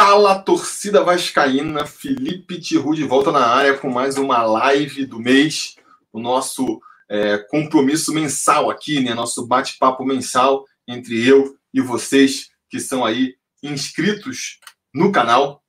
Fala, 0.00 0.40
torcida 0.40 1.02
vascaína, 1.02 1.84
Felipe 1.84 2.60
Tiru 2.60 2.94
de 2.94 3.02
volta 3.02 3.32
na 3.32 3.44
área 3.44 3.76
com 3.76 3.90
mais 3.90 4.16
uma 4.16 4.44
live 4.44 5.04
do 5.04 5.18
mês, 5.18 5.74
o 6.12 6.20
nosso 6.20 6.80
é, 7.08 7.38
compromisso 7.38 8.14
mensal 8.14 8.70
aqui, 8.70 9.00
né? 9.00 9.12
Nosso 9.12 9.44
bate-papo 9.44 10.04
mensal 10.04 10.64
entre 10.86 11.26
eu 11.26 11.58
e 11.74 11.80
vocês 11.80 12.48
que 12.70 12.78
são 12.78 13.04
aí 13.04 13.34
inscritos 13.60 14.60
no 14.94 15.10
canal. 15.10 15.64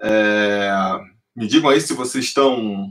É, 0.00 0.72
me 1.36 1.46
digam 1.46 1.68
aí 1.68 1.78
se 1.78 1.92
vocês 1.92 2.24
estão. 2.24 2.90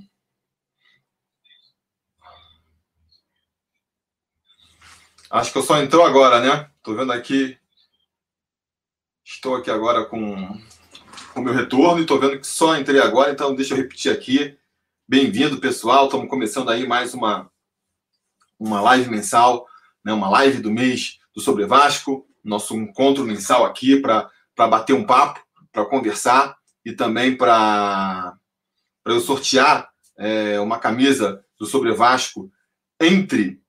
Acho 5.32 5.52
que 5.52 5.58
eu 5.58 5.64
só 5.64 5.82
entrou 5.82 6.06
agora, 6.06 6.40
né? 6.40 6.70
Tô 6.84 6.94
vendo 6.94 7.12
aqui 7.12 7.58
Estou 9.28 9.56
aqui 9.56 9.72
agora 9.72 10.06
com 10.06 10.56
o 11.36 11.42
meu 11.42 11.54
retorno 11.54 12.00
e 12.00 12.04
estou 12.04 12.20
vendo 12.20 12.40
que 12.40 12.48
só 12.48 12.78
entrei 12.78 13.00
agora, 13.02 13.32
então 13.32 13.54
deixa 13.54 13.74
eu 13.74 13.78
repetir 13.78 14.12
aqui. 14.12 14.58
Bem-vindo, 15.08 15.60
pessoal. 15.60 16.06
Estamos 16.06 16.30
começando 16.30 16.70
aí 16.70 16.88
mais 16.88 17.14
uma, 17.14 17.52
uma 18.58 18.82
live 18.82 19.10
mensal, 19.10 19.68
né? 20.04 20.14
uma 20.14 20.30
live 20.30 20.62
do 20.62 20.72
mês 20.72 21.20
do 21.36 21.42
Sobre 21.42 21.66
Vasco, 21.66 22.26
nosso 22.44 22.74
encontro 22.76 23.26
mensal 23.26 23.66
aqui 23.66 24.00
para 24.00 24.30
bater 24.56 24.94
um 24.94 25.06
papo, 25.06 25.44
para 25.74 25.86
conversar 25.86 26.58
e 26.86 26.94
também 26.94 27.36
para 27.36 28.38
eu 29.06 29.20
sortear 29.20 29.90
é, 30.18 30.58
uma 30.62 30.80
camisa 30.80 31.44
do 31.60 31.66
Sobre 31.66 31.92
Vasco 31.94 32.50
entre 33.00 33.62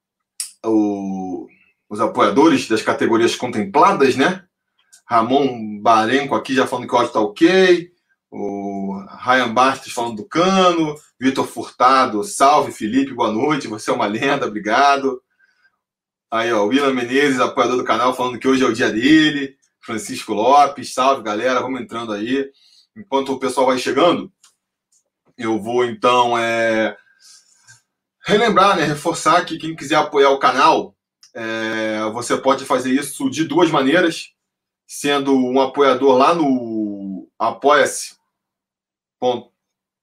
o, 0.64 1.48
os 1.89 2.01
apoiadores 2.01 2.69
das 2.69 2.83
categorias 2.83 3.34
contempladas, 3.34 4.14
né? 4.14 4.45
Ramon 5.09 5.80
Barenco 5.80 6.34
aqui 6.34 6.55
já 6.55 6.66
falando 6.66 6.88
que 6.88 6.92
o 6.92 6.96
áudio 6.96 7.09
está 7.09 7.20
ok. 7.20 7.92
O 8.28 9.00
Ryan 9.20 9.55
Bastos 9.55 9.92
falando 9.92 10.17
do 10.17 10.28
cano. 10.28 10.97
Vitor 11.19 11.47
Furtado, 11.47 12.22
salve 12.25 12.72
Felipe, 12.72 13.14
boa 13.14 13.33
noite. 13.33 13.69
Você 13.69 13.91
é 13.91 13.94
uma 13.94 14.06
lenda, 14.06 14.47
obrigado. 14.47 15.22
Aí, 16.28 16.53
ó, 16.53 16.64
William 16.64 16.92
Menezes, 16.92 17.41
apoiador 17.41 17.77
do 17.77 17.84
canal, 17.84 18.14
falando 18.14 18.39
que 18.39 18.48
hoje 18.48 18.64
é 18.64 18.66
o 18.66 18.75
dia 18.75 18.91
dele. 18.91 19.56
Francisco 19.81 20.34
Lopes, 20.34 20.92
salve 20.92 21.22
galera, 21.22 21.61
vamos 21.61 21.81
entrando 21.81 22.12
aí. 22.12 22.50
Enquanto 22.97 23.33
o 23.33 23.38
pessoal 23.38 23.66
vai 23.66 23.78
chegando, 23.78 24.33
eu 25.38 25.62
vou 25.62 25.84
então 25.84 26.36
é, 26.36 26.97
relembrar, 28.25 28.77
né, 28.77 28.84
reforçar 28.84 29.44
que 29.44 29.56
quem 29.56 29.77
quiser 29.77 29.97
apoiar 29.97 30.31
o 30.31 30.41
canal, 30.41 30.97
é, 31.33 32.11
você 32.12 32.36
pode 32.36 32.64
fazer 32.64 32.91
isso 32.91 33.31
de 33.31 33.44
duas 33.44 33.70
maneiras 33.70 34.36
sendo 34.87 35.34
um 35.34 35.61
apoiador 35.61 36.17
lá 36.17 36.34
no 36.34 37.29
apoia-se 37.39 38.17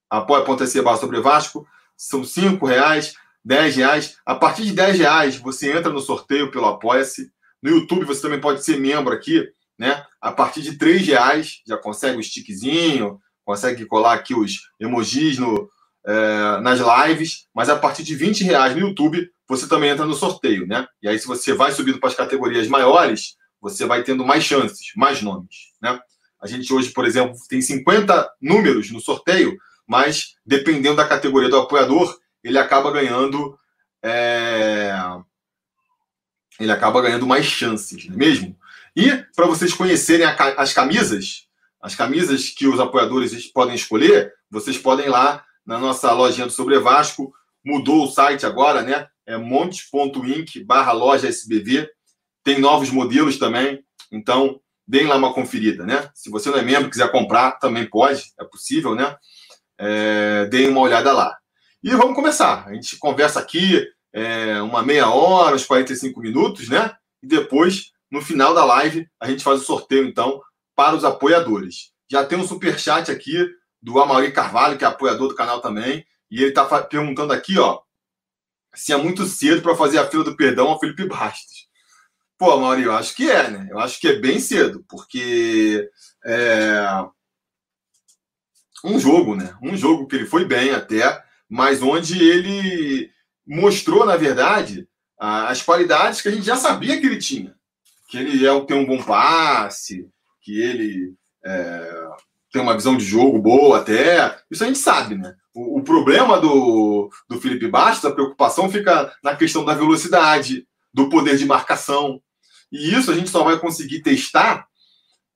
apoia.se 0.10 0.82
barra 0.82 0.98
sobre 0.98 1.20
Vasco, 1.20 1.68
são 1.98 2.24
cinco 2.24 2.66
reais, 2.66 3.16
dez 3.44 3.76
reais. 3.76 4.18
A 4.26 4.36
partir 4.36 4.64
de 4.64 4.74
dez 4.74 4.98
reais 4.98 5.38
você 5.38 5.72
entra 5.72 5.92
no 5.92 6.00
sorteio 6.00 6.52
pelo 6.52 6.66
Apoia-se. 6.66 7.32
No 7.62 7.72
YouTube 7.72 8.06
você 8.06 8.22
também 8.22 8.40
pode 8.40 8.64
ser 8.64 8.80
membro 8.80 9.14
aqui, 9.14 9.48
né? 9.78 10.06
A 10.22 10.32
partir 10.32 10.62
de 10.62 10.78
três 10.78 11.06
reais 11.06 11.62
já 11.66 11.78
consegue 11.78 12.18
o 12.20 12.24
stickzinho, 12.24 13.20
consegue 13.44 13.86
colar 13.86 14.14
aqui 14.14 14.36
os 14.36 14.60
emojis 14.80 15.40
no, 15.40 15.70
é, 16.06 16.60
nas 16.62 16.80
lives, 16.80 17.48
mas 17.54 17.70
a 17.70 17.76
partir 17.76 18.04
de 18.04 18.16
20 18.16 18.44
reais 18.44 18.76
no 18.76 18.82
YouTube 18.82 19.30
você 19.48 19.68
também 19.68 19.90
entra 19.90 20.06
no 20.06 20.14
sorteio, 20.14 20.66
né? 20.68 20.88
E 21.02 21.08
aí, 21.08 21.20
se 21.20 21.28
você 21.28 21.54
vai 21.54 21.72
subindo 21.72 22.00
para 22.00 22.10
as 22.10 22.16
categorias 22.16 22.68
maiores, 22.68 23.36
você 23.64 23.86
vai 23.86 24.04
tendo 24.04 24.26
mais 24.26 24.44
chances, 24.44 24.92
mais 24.94 25.22
nomes, 25.22 25.72
né? 25.82 25.98
A 26.42 26.48
gente 26.48 26.74
hoje, 26.74 26.90
por 26.90 27.06
exemplo, 27.06 27.34
tem 27.48 27.62
50 27.62 28.30
números 28.42 28.92
no 28.92 29.00
sorteio, 29.00 29.58
mas 29.88 30.36
dependendo 30.46 30.98
da 30.98 31.08
categoria 31.08 31.48
do 31.48 31.56
apoiador, 31.56 32.20
ele 32.44 32.58
acaba 32.58 32.92
ganhando 32.92 33.58
é... 34.04 34.94
ele 36.60 36.74
acaba 36.74 37.02
ganhando 37.02 37.26
mais 37.26 37.46
chances, 37.46 38.06
não 38.08 38.16
é 38.16 38.18
mesmo? 38.18 38.58
E 38.94 39.24
para 39.34 39.48
vocês 39.48 39.74
conhecerem 39.74 40.26
as 40.26 40.74
camisas, 40.74 41.48
as 41.82 41.96
camisas 41.96 42.50
que 42.50 42.68
os 42.68 42.82
apoiadores 42.82 43.48
podem 43.48 43.76
escolher, 43.76 44.34
vocês 44.52 44.78
podem 44.78 45.06
ir 45.06 45.10
lá 45.10 45.42
na 45.66 45.80
nossa 45.80 46.12
lojinha 46.12 46.48
do 46.48 46.52
Sobre 46.52 46.78
Vasco, 46.80 47.34
mudou 47.64 48.04
o 48.04 48.12
site 48.12 48.46
agora, 48.46 48.82
né? 48.82 49.08
É 49.26 49.38
monte.inc 49.38 50.62
barra 50.66 50.92
loja 50.92 51.30
SBV. 51.30 51.90
Tem 52.44 52.60
novos 52.60 52.90
modelos 52.90 53.38
também, 53.38 53.84
então 54.12 54.60
deem 54.88 55.08
lá 55.08 55.16
uma 55.16 55.34
conferida, 55.34 55.86
né? 55.86 56.10
Se 56.14 56.30
você 56.30 56.50
não 56.50 56.58
é 56.58 56.62
membro 56.62 56.90
quiser 56.90 57.12
comprar, 57.12 57.54
também 57.54 57.90
pode, 57.90 58.24
é 58.40 58.44
possível, 58.44 58.96
né? 58.96 59.16
É, 59.78 60.46
deem 60.46 60.70
uma 60.70 60.82
olhada 60.82 61.12
lá. 61.14 61.36
E 61.82 61.90
vamos 61.92 62.16
começar. 62.16 62.68
A 62.68 62.74
gente 62.74 62.98
conversa 62.98 63.40
aqui 63.40 63.86
é, 64.14 64.62
uma 64.62 64.84
meia 64.84 65.10
hora, 65.10 65.56
uns 65.56 65.66
45 65.66 66.20
minutos, 66.20 66.70
né? 66.70 66.96
E 67.22 67.28
depois, 67.28 67.92
no 68.12 68.22
final 68.22 68.54
da 68.54 68.64
live, 68.64 69.08
a 69.20 69.30
gente 69.30 69.44
faz 69.44 69.62
o 69.62 69.66
sorteio, 69.66 70.06
então, 70.06 70.42
para 70.76 70.96
os 70.96 71.04
apoiadores. 71.04 71.92
Já 72.10 72.26
tem 72.26 72.38
um 72.38 72.48
super 72.48 72.78
chat 72.78 73.10
aqui 73.12 73.50
do 73.82 74.00
Amaury 74.00 74.32
Carvalho, 74.32 74.78
que 74.78 74.86
é 74.86 74.88
apoiador 74.88 75.28
do 75.28 75.36
canal 75.36 75.62
também, 75.62 76.06
e 76.30 76.42
ele 76.42 76.50
está 76.50 76.66
perguntando 76.84 77.34
aqui, 77.34 77.58
ó, 77.58 77.82
se 78.74 78.94
é 78.94 78.98
muito 78.98 79.26
cedo 79.26 79.62
para 79.62 79.76
fazer 79.76 79.98
a 79.98 80.08
fila 80.08 80.24
do 80.24 80.36
perdão 80.36 80.70
ao 80.70 80.80
Felipe 80.80 81.06
Bastos. 81.06 81.68
Pô, 82.44 82.60
Maurício, 82.60 82.90
eu 82.90 82.96
acho 82.98 83.16
que 83.16 83.32
é, 83.32 83.50
né? 83.50 83.70
Eu 83.72 83.80
acho 83.80 84.02
que 84.02 84.06
é 84.06 84.20
bem 84.20 84.38
cedo, 84.38 84.84
porque 84.90 85.90
é 86.26 87.06
um 88.84 89.00
jogo, 89.00 89.34
né? 89.34 89.56
Um 89.64 89.78
jogo 89.78 90.06
que 90.06 90.18
ele 90.18 90.26
foi 90.26 90.44
bem 90.44 90.72
até, 90.72 91.24
mas 91.48 91.82
onde 91.82 92.22
ele 92.22 93.10
mostrou, 93.48 94.06
na 94.06 94.18
verdade, 94.18 94.86
as 95.18 95.62
qualidades 95.62 96.20
que 96.22 96.28
a 96.28 96.32
gente 96.32 96.46
já 96.46 96.58
sabia 96.58 97.00
que 97.00 97.06
ele 97.06 97.18
tinha. 97.18 97.56
Que 98.10 98.18
ele 98.18 98.46
é, 98.46 98.62
tem 98.66 98.76
um 98.76 98.86
bom 98.86 99.02
passe, 99.02 100.06
que 100.42 100.60
ele 100.62 101.14
é, 101.46 102.08
tem 102.52 102.62
uma 102.62 102.76
visão 102.76 102.98
de 102.98 103.06
jogo 103.06 103.40
boa 103.40 103.78
até. 103.78 104.38
Isso 104.52 104.66
a 104.66 104.68
gente 104.68 104.80
sabe, 104.80 105.16
né? 105.16 105.34
O, 105.56 105.80
o 105.80 105.82
problema 105.82 106.42
do, 106.42 107.10
do 107.30 107.40
Felipe 107.40 107.70
Bastos, 107.70 108.04
a 108.04 108.14
preocupação 108.14 108.70
fica 108.70 109.16
na 109.24 109.34
questão 109.34 109.64
da 109.64 109.74
velocidade, 109.74 110.68
do 110.94 111.08
poder 111.08 111.38
de 111.38 111.46
marcação. 111.46 112.22
E 112.74 112.96
isso 112.96 113.12
a 113.12 113.14
gente 113.14 113.30
só 113.30 113.44
vai 113.44 113.60
conseguir 113.60 114.02
testar 114.02 114.68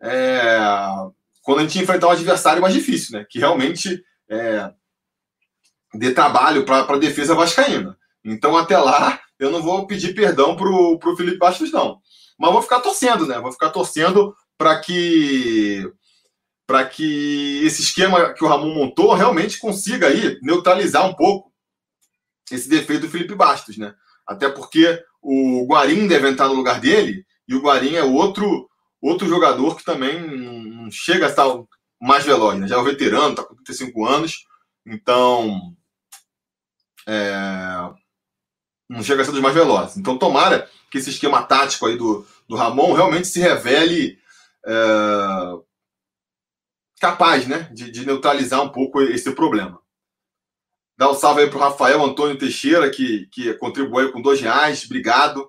é, 0.01 0.57
quando 1.43 1.59
a 1.59 1.61
gente 1.61 1.77
enfrentar 1.77 2.07
um 2.07 2.11
adversário 2.11 2.61
mais 2.61 2.73
difícil, 2.73 3.17
né? 3.17 3.27
Que 3.29 3.37
realmente 3.37 4.03
é, 4.27 4.71
dê 5.93 6.11
trabalho 6.11 6.65
para 6.65 6.79
a 6.79 6.97
defesa 6.97 7.35
vascaína. 7.35 7.95
Então, 8.25 8.57
até 8.57 8.75
lá, 8.75 9.21
eu 9.37 9.51
não 9.51 9.61
vou 9.61 9.85
pedir 9.85 10.15
perdão 10.15 10.55
para 10.55 10.67
o 10.67 11.15
Felipe 11.15 11.37
Bastos, 11.37 11.71
não. 11.71 12.01
Mas 12.39 12.51
vou 12.51 12.61
ficar 12.63 12.79
torcendo, 12.79 13.27
né? 13.27 13.39
Vou 13.39 13.51
ficar 13.51 13.69
torcendo 13.69 14.35
para 14.57 14.79
que 14.79 15.89
para 16.65 16.83
que 16.85 17.61
esse 17.63 17.81
esquema 17.81 18.33
que 18.33 18.43
o 18.43 18.47
Ramon 18.47 18.73
montou 18.73 19.13
realmente 19.13 19.57
consiga 19.57 20.07
aí 20.07 20.37
neutralizar 20.41 21.07
um 21.07 21.13
pouco 21.13 21.49
esse 22.51 22.67
defeito 22.67 23.03
do 23.03 23.09
Felipe 23.09 23.35
Bastos, 23.35 23.77
né? 23.77 23.93
Até 24.25 24.49
porque 24.49 25.01
o 25.21 25.65
Guarim 25.65 26.07
deve 26.07 26.27
entrar 26.27 26.49
no 26.49 26.55
lugar 26.55 26.81
dele, 26.81 27.25
e 27.47 27.55
o 27.55 27.61
Guarim 27.61 27.95
é 27.95 28.03
outro 28.03 28.69
outro 29.01 29.27
jogador 29.27 29.77
que 29.77 29.85
também 29.85 30.19
não 30.19 30.89
chega 30.91 31.27
a 31.27 31.29
estar 31.29 31.45
mais 32.01 32.25
veloz, 32.25 32.59
né? 32.59 32.67
Já 32.67 32.75
é 32.75 32.79
um 32.79 32.83
veterano, 32.83 33.29
está 33.29 33.43
com 33.43 33.55
35 33.55 34.05
anos, 34.05 34.45
então 34.85 35.75
é, 37.07 37.89
não 38.89 39.03
chega 39.03 39.21
a 39.21 39.25
ser 39.25 39.31
dos 39.31 39.41
mais 39.41 39.53
velozes. 39.53 39.97
Então 39.97 40.17
tomara 40.17 40.69
que 40.89 40.97
esse 40.97 41.09
esquema 41.09 41.43
tático 41.43 41.85
aí 41.85 41.97
do, 41.97 42.25
do 42.47 42.55
Ramon 42.55 42.93
realmente 42.93 43.27
se 43.27 43.39
revele 43.39 44.19
é, 44.65 44.73
capaz 47.00 47.47
né, 47.47 47.69
de, 47.73 47.91
de 47.91 48.05
neutralizar 48.05 48.61
um 48.61 48.69
pouco 48.69 49.01
esse 49.01 49.31
problema. 49.31 49.79
Dá 50.97 51.09
um 51.09 51.13
salve 51.13 51.41
aí 51.41 51.50
para 51.50 51.57
o 51.59 51.61
Rafael 51.61 52.03
Antônio 52.03 52.38
Teixeira, 52.38 52.89
que, 52.89 53.27
que 53.27 53.53
contribuiu 53.55 54.11
com 54.11 54.21
dois 54.21 54.41
reais. 54.41 54.83
Obrigado. 54.85 55.47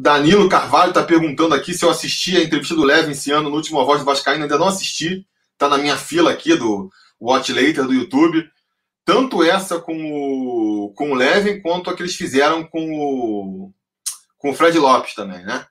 Danilo 0.00 0.48
Carvalho 0.48 0.90
está 0.90 1.02
perguntando 1.02 1.54
aqui 1.54 1.74
se 1.74 1.84
eu 1.84 1.90
assisti 1.90 2.36
a 2.36 2.42
entrevista 2.42 2.74
do 2.74 2.84
Levin 2.84 3.12
esse 3.12 3.30
ano 3.30 3.48
no 3.48 3.56
último 3.56 3.84
Voz 3.84 4.00
do 4.00 4.04
Vascaíno. 4.04 4.42
Ainda 4.42 4.58
não 4.58 4.68
assisti. 4.68 5.26
Está 5.52 5.68
na 5.68 5.78
minha 5.78 5.96
fila 5.96 6.30
aqui 6.30 6.54
do 6.54 6.90
Watch 7.20 7.52
Later 7.52 7.84
do 7.84 7.94
YouTube. 7.94 8.48
Tanto 9.04 9.42
essa 9.42 9.78
com 9.78 9.96
o, 9.96 10.92
com 10.94 11.12
o 11.12 11.14
Levin, 11.14 11.60
quanto 11.60 11.88
a 11.88 11.94
que 11.94 12.02
eles 12.02 12.16
fizeram 12.16 12.64
com 12.64 12.92
o, 12.92 13.72
com 14.36 14.50
o 14.50 14.54
Fred 14.54 14.78
Lopes 14.78 15.14
também, 15.14 15.44
né? 15.44 15.64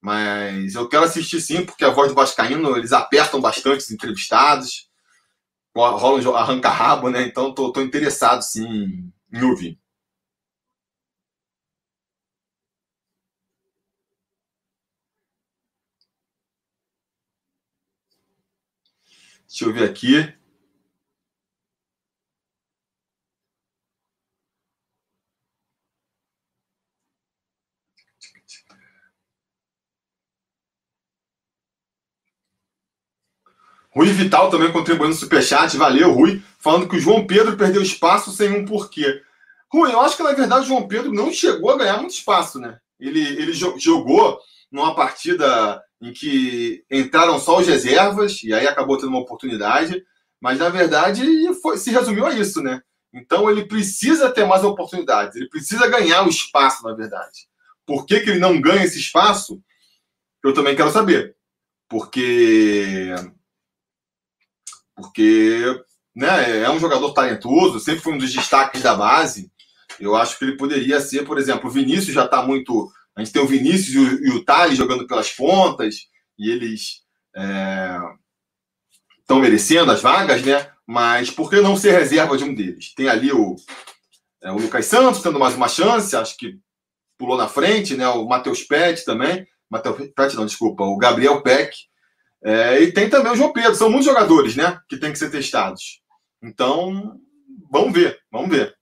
Mas 0.00 0.74
eu 0.74 0.88
quero 0.88 1.04
assistir 1.04 1.40
sim, 1.40 1.64
porque 1.64 1.84
a 1.84 1.90
voz 1.90 2.08
do 2.08 2.14
Vascaíno, 2.14 2.76
eles 2.76 2.92
apertam 2.92 3.40
bastante 3.40 3.78
os 3.78 3.90
entrevistados 3.90 4.88
rola 5.74 6.20
um 6.20 6.36
arranca-rabo, 6.36 7.10
né? 7.10 7.22
Então 7.22 7.52
tô, 7.52 7.72
tô 7.72 7.80
interessado 7.80 8.42
sim 8.42 9.12
em 9.32 9.42
ouvir. 9.42 9.78
Deixa 19.58 19.70
eu 19.70 19.74
ver 19.74 19.90
aqui. 19.90 20.32
Rui 33.90 34.06
Vital 34.12 34.48
também 34.48 34.70
contribuindo 34.70 35.08
no 35.08 35.14
Superchat. 35.14 35.76
Valeu, 35.76 36.12
Rui. 36.12 36.40
Falando 36.60 36.88
que 36.88 36.94
o 36.94 37.00
João 37.00 37.26
Pedro 37.26 37.56
perdeu 37.56 37.82
espaço 37.82 38.30
sem 38.30 38.52
um 38.52 38.64
porquê. 38.64 39.20
Rui, 39.72 39.92
eu 39.92 40.00
acho 40.00 40.16
que 40.16 40.22
na 40.22 40.34
verdade 40.34 40.66
o 40.66 40.68
João 40.68 40.86
Pedro 40.86 41.12
não 41.12 41.32
chegou 41.32 41.72
a 41.72 41.78
ganhar 41.78 41.96
muito 41.96 42.12
espaço, 42.12 42.60
né? 42.60 42.78
Ele, 43.00 43.20
ele 43.20 43.52
jogou 43.52 44.38
numa 44.70 44.94
partida 44.94 45.82
em 46.00 46.12
que 46.12 46.84
entraram 46.90 47.38
só 47.38 47.58
os 47.58 47.66
reservas 47.66 48.42
e 48.42 48.52
aí 48.52 48.66
acabou 48.66 48.96
tendo 48.96 49.08
uma 49.08 49.20
oportunidade, 49.20 50.04
mas 50.40 50.58
na 50.58 50.68
verdade 50.68 51.22
foi, 51.60 51.76
se 51.78 51.90
resumiu 51.90 52.26
a 52.26 52.32
isso, 52.32 52.62
né? 52.62 52.80
Então 53.12 53.50
ele 53.50 53.66
precisa 53.66 54.30
ter 54.30 54.44
mais 54.44 54.62
oportunidades, 54.62 55.36
ele 55.36 55.48
precisa 55.48 55.88
ganhar 55.88 56.24
o 56.26 56.30
espaço, 56.30 56.84
na 56.84 56.94
verdade. 56.94 57.48
Por 57.86 58.04
que, 58.06 58.20
que 58.20 58.30
ele 58.30 58.38
não 58.38 58.60
ganha 58.60 58.84
esse 58.84 58.98
espaço? 58.98 59.62
Eu 60.44 60.52
também 60.52 60.76
quero 60.76 60.90
saber. 60.90 61.34
Porque 61.88 63.14
porque 64.94 65.80
né, 66.14 66.62
é 66.62 66.70
um 66.70 66.80
jogador 66.80 67.12
talentoso, 67.12 67.78
sempre 67.78 68.02
foi 68.02 68.12
um 68.12 68.18
dos 68.18 68.32
destaques 68.32 68.82
da 68.82 68.94
base. 68.94 69.50
Eu 70.00 70.16
acho 70.16 70.36
que 70.36 70.44
ele 70.44 70.56
poderia 70.56 71.00
ser, 71.00 71.24
por 71.24 71.38
exemplo, 71.38 71.68
o 71.68 71.72
Vinícius 71.72 72.14
já 72.14 72.24
está 72.24 72.42
muito. 72.42 72.90
A 73.18 73.24
gente 73.24 73.32
tem 73.32 73.42
o 73.42 73.48
Vinícius 73.48 73.88
e 73.88 73.98
o, 73.98 74.26
e 74.26 74.30
o 74.30 74.44
Thales 74.44 74.78
jogando 74.78 75.04
pelas 75.04 75.28
pontas, 75.32 75.96
e 76.38 76.48
eles 76.48 77.02
estão 79.20 79.38
é, 79.38 79.40
merecendo 79.40 79.90
as 79.90 80.00
vagas, 80.00 80.40
né? 80.44 80.70
Mas 80.86 81.28
por 81.28 81.50
que 81.50 81.60
não 81.60 81.76
ser 81.76 81.98
reserva 81.98 82.38
de 82.38 82.44
um 82.44 82.54
deles? 82.54 82.94
Tem 82.94 83.08
ali 83.08 83.32
o, 83.32 83.56
é, 84.40 84.52
o 84.52 84.58
Lucas 84.58 84.86
Santos 84.86 85.20
tendo 85.20 85.36
mais 85.36 85.56
uma 85.56 85.66
chance, 85.66 86.14
acho 86.14 86.36
que 86.36 86.60
pulou 87.18 87.36
na 87.36 87.48
frente, 87.48 87.96
né? 87.96 88.06
O 88.06 88.24
Matheus 88.24 88.62
Pet 88.62 89.04
também. 89.04 89.44
Matheus 89.68 89.96
Pet, 90.14 90.36
não, 90.36 90.46
desculpa, 90.46 90.84
o 90.84 90.96
Gabriel 90.96 91.42
Peck 91.42 91.76
é, 92.44 92.80
e 92.80 92.92
tem 92.92 93.10
também 93.10 93.32
o 93.32 93.36
João 93.36 93.52
Pedro. 93.52 93.74
São 93.74 93.90
muitos 93.90 94.06
jogadores, 94.06 94.54
né? 94.54 94.78
Que 94.88 94.96
tem 94.96 95.10
que 95.10 95.18
ser 95.18 95.28
testados. 95.28 96.00
Então, 96.40 97.20
vamos 97.68 97.92
ver, 97.92 98.20
vamos 98.30 98.48
ver. 98.48 98.77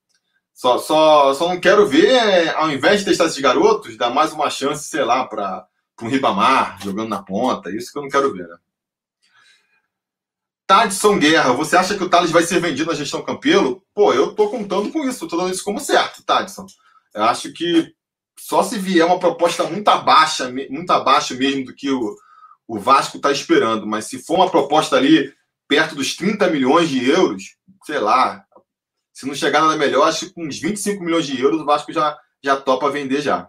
Só, 0.57 0.79
só, 0.79 1.35
só 1.35 1.51
não 1.51 1.61
quero 1.61 1.87
ver, 1.87 2.49
ao 2.57 2.71
invés 2.71 3.01
de 3.01 3.05
testar 3.05 3.27
esses 3.27 3.39
garotos, 3.39 3.95
dar 3.99 4.09
mais 4.09 4.33
uma 4.33 4.49
chance, 4.49 4.89
sei 4.89 5.05
lá, 5.05 5.27
para 5.27 5.69
um 6.01 6.09
Ribamar 6.09 6.83
jogando 6.83 7.11
na 7.11 7.23
ponta. 7.23 7.71
Isso 7.71 7.93
que 7.93 7.99
eu 7.99 8.03
não 8.03 8.09
quero 8.09 8.33
ver, 8.33 8.49
né? 8.49 8.57
Tadson 10.67 11.19
Guerra, 11.19 11.53
você 11.53 11.77
acha 11.77 11.95
que 11.95 12.03
o 12.03 12.09
Thales 12.09 12.31
vai 12.31 12.43
ser 12.43 12.59
vendido 12.59 12.91
na 12.91 12.97
gestão 12.97 13.23
Campelo? 13.23 13.85
Pô, 13.95 14.15
eu 14.15 14.35
tô 14.35 14.49
contando 14.49 14.91
com 14.91 15.05
isso, 15.05 15.29
tô 15.29 15.37
dando 15.37 15.53
isso 15.53 15.63
como 15.63 15.79
certo, 15.79 16.25
Tadson. 16.25 16.65
Eu 17.15 17.25
acho 17.25 17.53
que 17.53 17.95
só 18.39 18.63
se 18.63 18.79
vier 18.79 19.05
uma 19.05 19.19
proposta 19.19 19.63
muito 19.65 19.87
abaixo, 19.89 20.43
muito 20.71 20.91
abaixo 20.91 21.37
mesmo 21.37 21.67
do 21.67 21.75
que 21.75 21.91
o, 21.91 22.17
o 22.67 22.79
Vasco 22.79 23.19
está 23.19 23.31
esperando, 23.31 23.87
mas 23.87 24.07
se 24.07 24.19
for 24.19 24.37
uma 24.37 24.51
proposta 24.51 24.97
ali 24.97 25.35
perto 25.69 25.95
dos 25.95 26.17
30 26.17 26.49
milhões 26.49 26.89
de 26.89 27.07
euros, 27.11 27.57
sei 27.85 27.99
lá, 27.99 28.46
se 29.17 29.25
não 29.25 29.35
chegar 29.35 29.63
nada 29.63 29.79
melhor, 29.79 30.07
acho 30.07 30.27
que 30.27 30.35
com 30.35 30.47
uns 30.47 30.59
25 30.59 31.03
milhões 31.03 31.25
de 31.25 31.41
euros 31.41 31.63
o 31.63 31.65
Vasco 31.65 31.91
já, 31.91 32.19
já 32.45 32.55
topa 32.55 32.91
vender 32.91 33.23
já. 33.23 33.49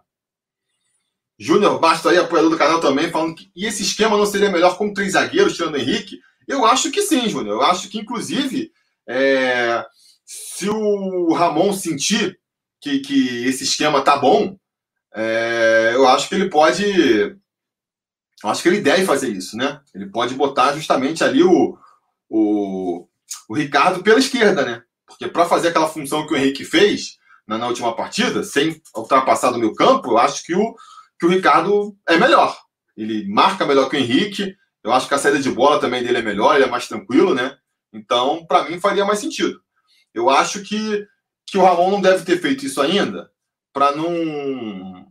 Júnior 1.38 1.78
Bastos 1.78 2.10
aí, 2.10 2.18
apoiador 2.18 2.50
do 2.50 2.58
canal 2.58 2.80
também, 2.80 3.12
falando 3.12 3.36
que 3.36 3.52
e 3.54 3.66
esse 3.66 3.84
esquema 3.84 4.16
não 4.16 4.26
seria 4.26 4.50
melhor 4.50 4.78
com 4.78 4.94
três 4.94 5.12
zagueiros, 5.12 5.58
tirando 5.58 5.74
o 5.74 5.78
Henrique? 5.78 6.22
Eu 6.48 6.66
acho 6.66 6.90
que 6.90 7.02
sim, 7.02 7.28
Júnior. 7.28 7.58
Eu 7.58 7.62
acho 7.64 7.90
que, 7.90 8.00
inclusive, 8.00 8.72
é, 9.06 9.86
se 10.26 10.70
o 10.70 11.34
Ramon 11.34 11.74
sentir 11.74 12.40
que, 12.80 13.00
que 13.00 13.46
esse 13.46 13.66
esquema 13.66 14.02
tá 14.02 14.16
bom, 14.16 14.58
é, 15.14 15.92
eu 15.96 16.08
acho 16.08 16.30
que 16.30 16.36
ele 16.36 16.50
pode 16.50 16.86
eu 18.42 18.50
acho 18.50 18.64
que 18.64 18.70
ele 18.70 18.80
deve 18.80 19.06
fazer 19.06 19.28
isso, 19.28 19.58
né? 19.58 19.82
Ele 19.94 20.06
pode 20.06 20.34
botar 20.34 20.74
justamente 20.74 21.26
ali 21.26 21.44
o, 21.44 21.78
o, 22.30 23.06
o 23.50 23.54
Ricardo 23.54 24.02
pela 24.02 24.20
esquerda, 24.20 24.64
né? 24.64 24.87
Porque 25.18 25.32
para 25.32 25.46
fazer 25.46 25.70
aquela 25.70 25.90
função 25.90 26.28
que 26.28 26.34
o 26.34 26.38
Henrique 26.38 26.64
fez 26.64 27.18
na, 27.48 27.58
na, 27.58 27.68
última 27.68 27.96
partida, 27.96 28.44
sem 28.44 28.80
ultrapassar 28.96 29.52
do 29.52 29.58
meu 29.58 29.74
campo, 29.74 30.12
eu 30.12 30.18
acho 30.18 30.44
que 30.44 30.56
o, 30.56 30.76
que 31.20 31.26
o 31.26 31.30
Ricardo 31.30 31.98
é 32.08 32.18
melhor. 32.18 32.56
Ele 32.96 33.28
marca 33.28 33.66
melhor 33.66 33.90
que 33.90 33.96
o 33.96 34.00
Henrique. 34.00 34.56
Eu 34.84 34.94
acho 34.94 35.08
que 35.08 35.14
a 35.16 35.18
saída 35.18 35.40
de 35.40 35.50
bola 35.50 35.80
também 35.80 36.04
dele 36.04 36.20
é 36.20 36.22
melhor, 36.22 36.56
ele 36.56 36.66
é 36.66 36.70
mais 36.70 36.88
tranquilo, 36.88 37.34
né? 37.34 37.58
Então, 37.92 38.46
para 38.46 38.70
mim, 38.70 38.80
faria 38.80 39.06
mais 39.06 39.20
sentido. 39.20 39.60
Eu 40.14 40.30
acho 40.30 40.62
que, 40.62 41.06
que 41.48 41.58
o 41.58 41.64
Ramon 41.64 41.92
não 41.92 42.02
deve 42.02 42.24
ter 42.24 42.40
feito 42.40 42.66
isso 42.66 42.80
ainda 42.80 43.30
para 43.74 43.96
não 43.96 45.08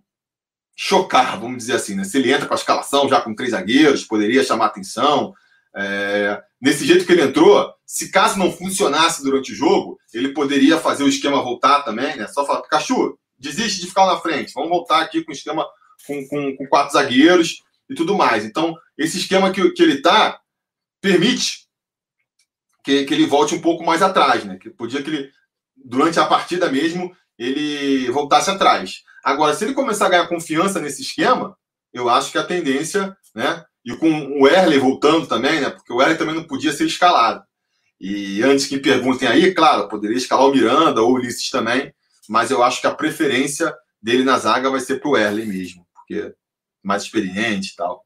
chocar, 0.76 1.40
vamos 1.40 1.58
dizer 1.58 1.74
assim, 1.74 1.94
né? 1.96 2.04
Se 2.04 2.18
ele 2.18 2.32
entra 2.32 2.46
com 2.46 2.54
a 2.54 2.56
escalação 2.56 3.08
já 3.08 3.20
com 3.20 3.34
três 3.34 3.52
zagueiros, 3.52 4.04
poderia 4.04 4.44
chamar 4.44 4.66
atenção. 4.66 5.34
É... 5.74 6.40
Nesse 6.60 6.86
jeito 6.86 7.04
que 7.04 7.12
ele 7.12 7.22
entrou, 7.22 7.75
se 7.86 8.10
caso 8.10 8.38
não 8.38 8.50
funcionasse 8.50 9.22
durante 9.22 9.52
o 9.52 9.54
jogo, 9.54 9.98
ele 10.12 10.34
poderia 10.34 10.78
fazer 10.78 11.04
o 11.04 11.08
esquema 11.08 11.42
voltar 11.42 11.82
também, 11.82 12.16
né? 12.16 12.26
Só 12.26 12.44
falar, 12.44 12.62
Pikachu, 12.62 13.16
desiste 13.38 13.80
de 13.80 13.86
ficar 13.86 14.06
na 14.06 14.18
frente, 14.18 14.52
vamos 14.52 14.70
voltar 14.70 15.00
aqui 15.00 15.22
com 15.22 15.30
o 15.30 15.34
esquema 15.34 15.64
com, 16.06 16.28
com, 16.28 16.56
com 16.56 16.66
quatro 16.66 16.92
zagueiros 16.92 17.62
e 17.88 17.94
tudo 17.94 18.16
mais. 18.16 18.44
Então, 18.44 18.74
esse 18.98 19.18
esquema 19.18 19.52
que, 19.52 19.70
que 19.70 19.82
ele 19.82 20.02
tá 20.02 20.40
permite 21.00 21.66
que, 22.82 23.04
que 23.04 23.14
ele 23.14 23.26
volte 23.26 23.54
um 23.54 23.60
pouco 23.60 23.84
mais 23.84 24.02
atrás, 24.02 24.44
né? 24.44 24.58
Que 24.60 24.70
podia 24.70 25.02
que 25.02 25.10
ele, 25.10 25.30
durante 25.76 26.18
a 26.18 26.26
partida 26.26 26.70
mesmo, 26.70 27.14
ele 27.38 28.10
voltasse 28.10 28.50
atrás. 28.50 29.02
Agora, 29.24 29.54
se 29.54 29.64
ele 29.64 29.74
começar 29.74 30.06
a 30.06 30.08
ganhar 30.08 30.28
confiança 30.28 30.80
nesse 30.80 31.02
esquema, 31.02 31.56
eu 31.92 32.08
acho 32.08 32.30
que 32.30 32.38
a 32.38 32.44
tendência, 32.44 33.16
né? 33.34 33.64
E 33.84 33.96
com 33.96 34.40
o 34.40 34.48
Erley 34.48 34.78
voltando 34.78 35.26
também, 35.26 35.60
né? 35.60 35.70
Porque 35.70 35.92
o 35.92 36.00
Erley 36.00 36.16
também 36.16 36.34
não 36.34 36.44
podia 36.44 36.72
ser 36.72 36.86
escalado. 36.86 37.42
E 38.00 38.42
antes 38.42 38.66
que 38.66 38.78
perguntem 38.78 39.26
aí, 39.26 39.54
claro, 39.54 39.88
poderia 39.88 40.16
escalar 40.16 40.46
o 40.46 40.52
Miranda 40.52 41.02
ou 41.02 41.12
o 41.12 41.14
Ulisses 41.14 41.50
também, 41.50 41.94
mas 42.28 42.50
eu 42.50 42.62
acho 42.62 42.80
que 42.80 42.86
a 42.86 42.94
preferência 42.94 43.74
dele 44.02 44.24
na 44.24 44.38
zaga 44.38 44.70
vai 44.70 44.80
ser 44.80 45.00
para 45.00 45.08
o 45.08 45.16
Erley 45.16 45.46
mesmo, 45.46 45.86
porque 45.94 46.34
mais 46.82 47.04
experiente 47.04 47.72
e 47.72 47.76
tal. 47.76 48.04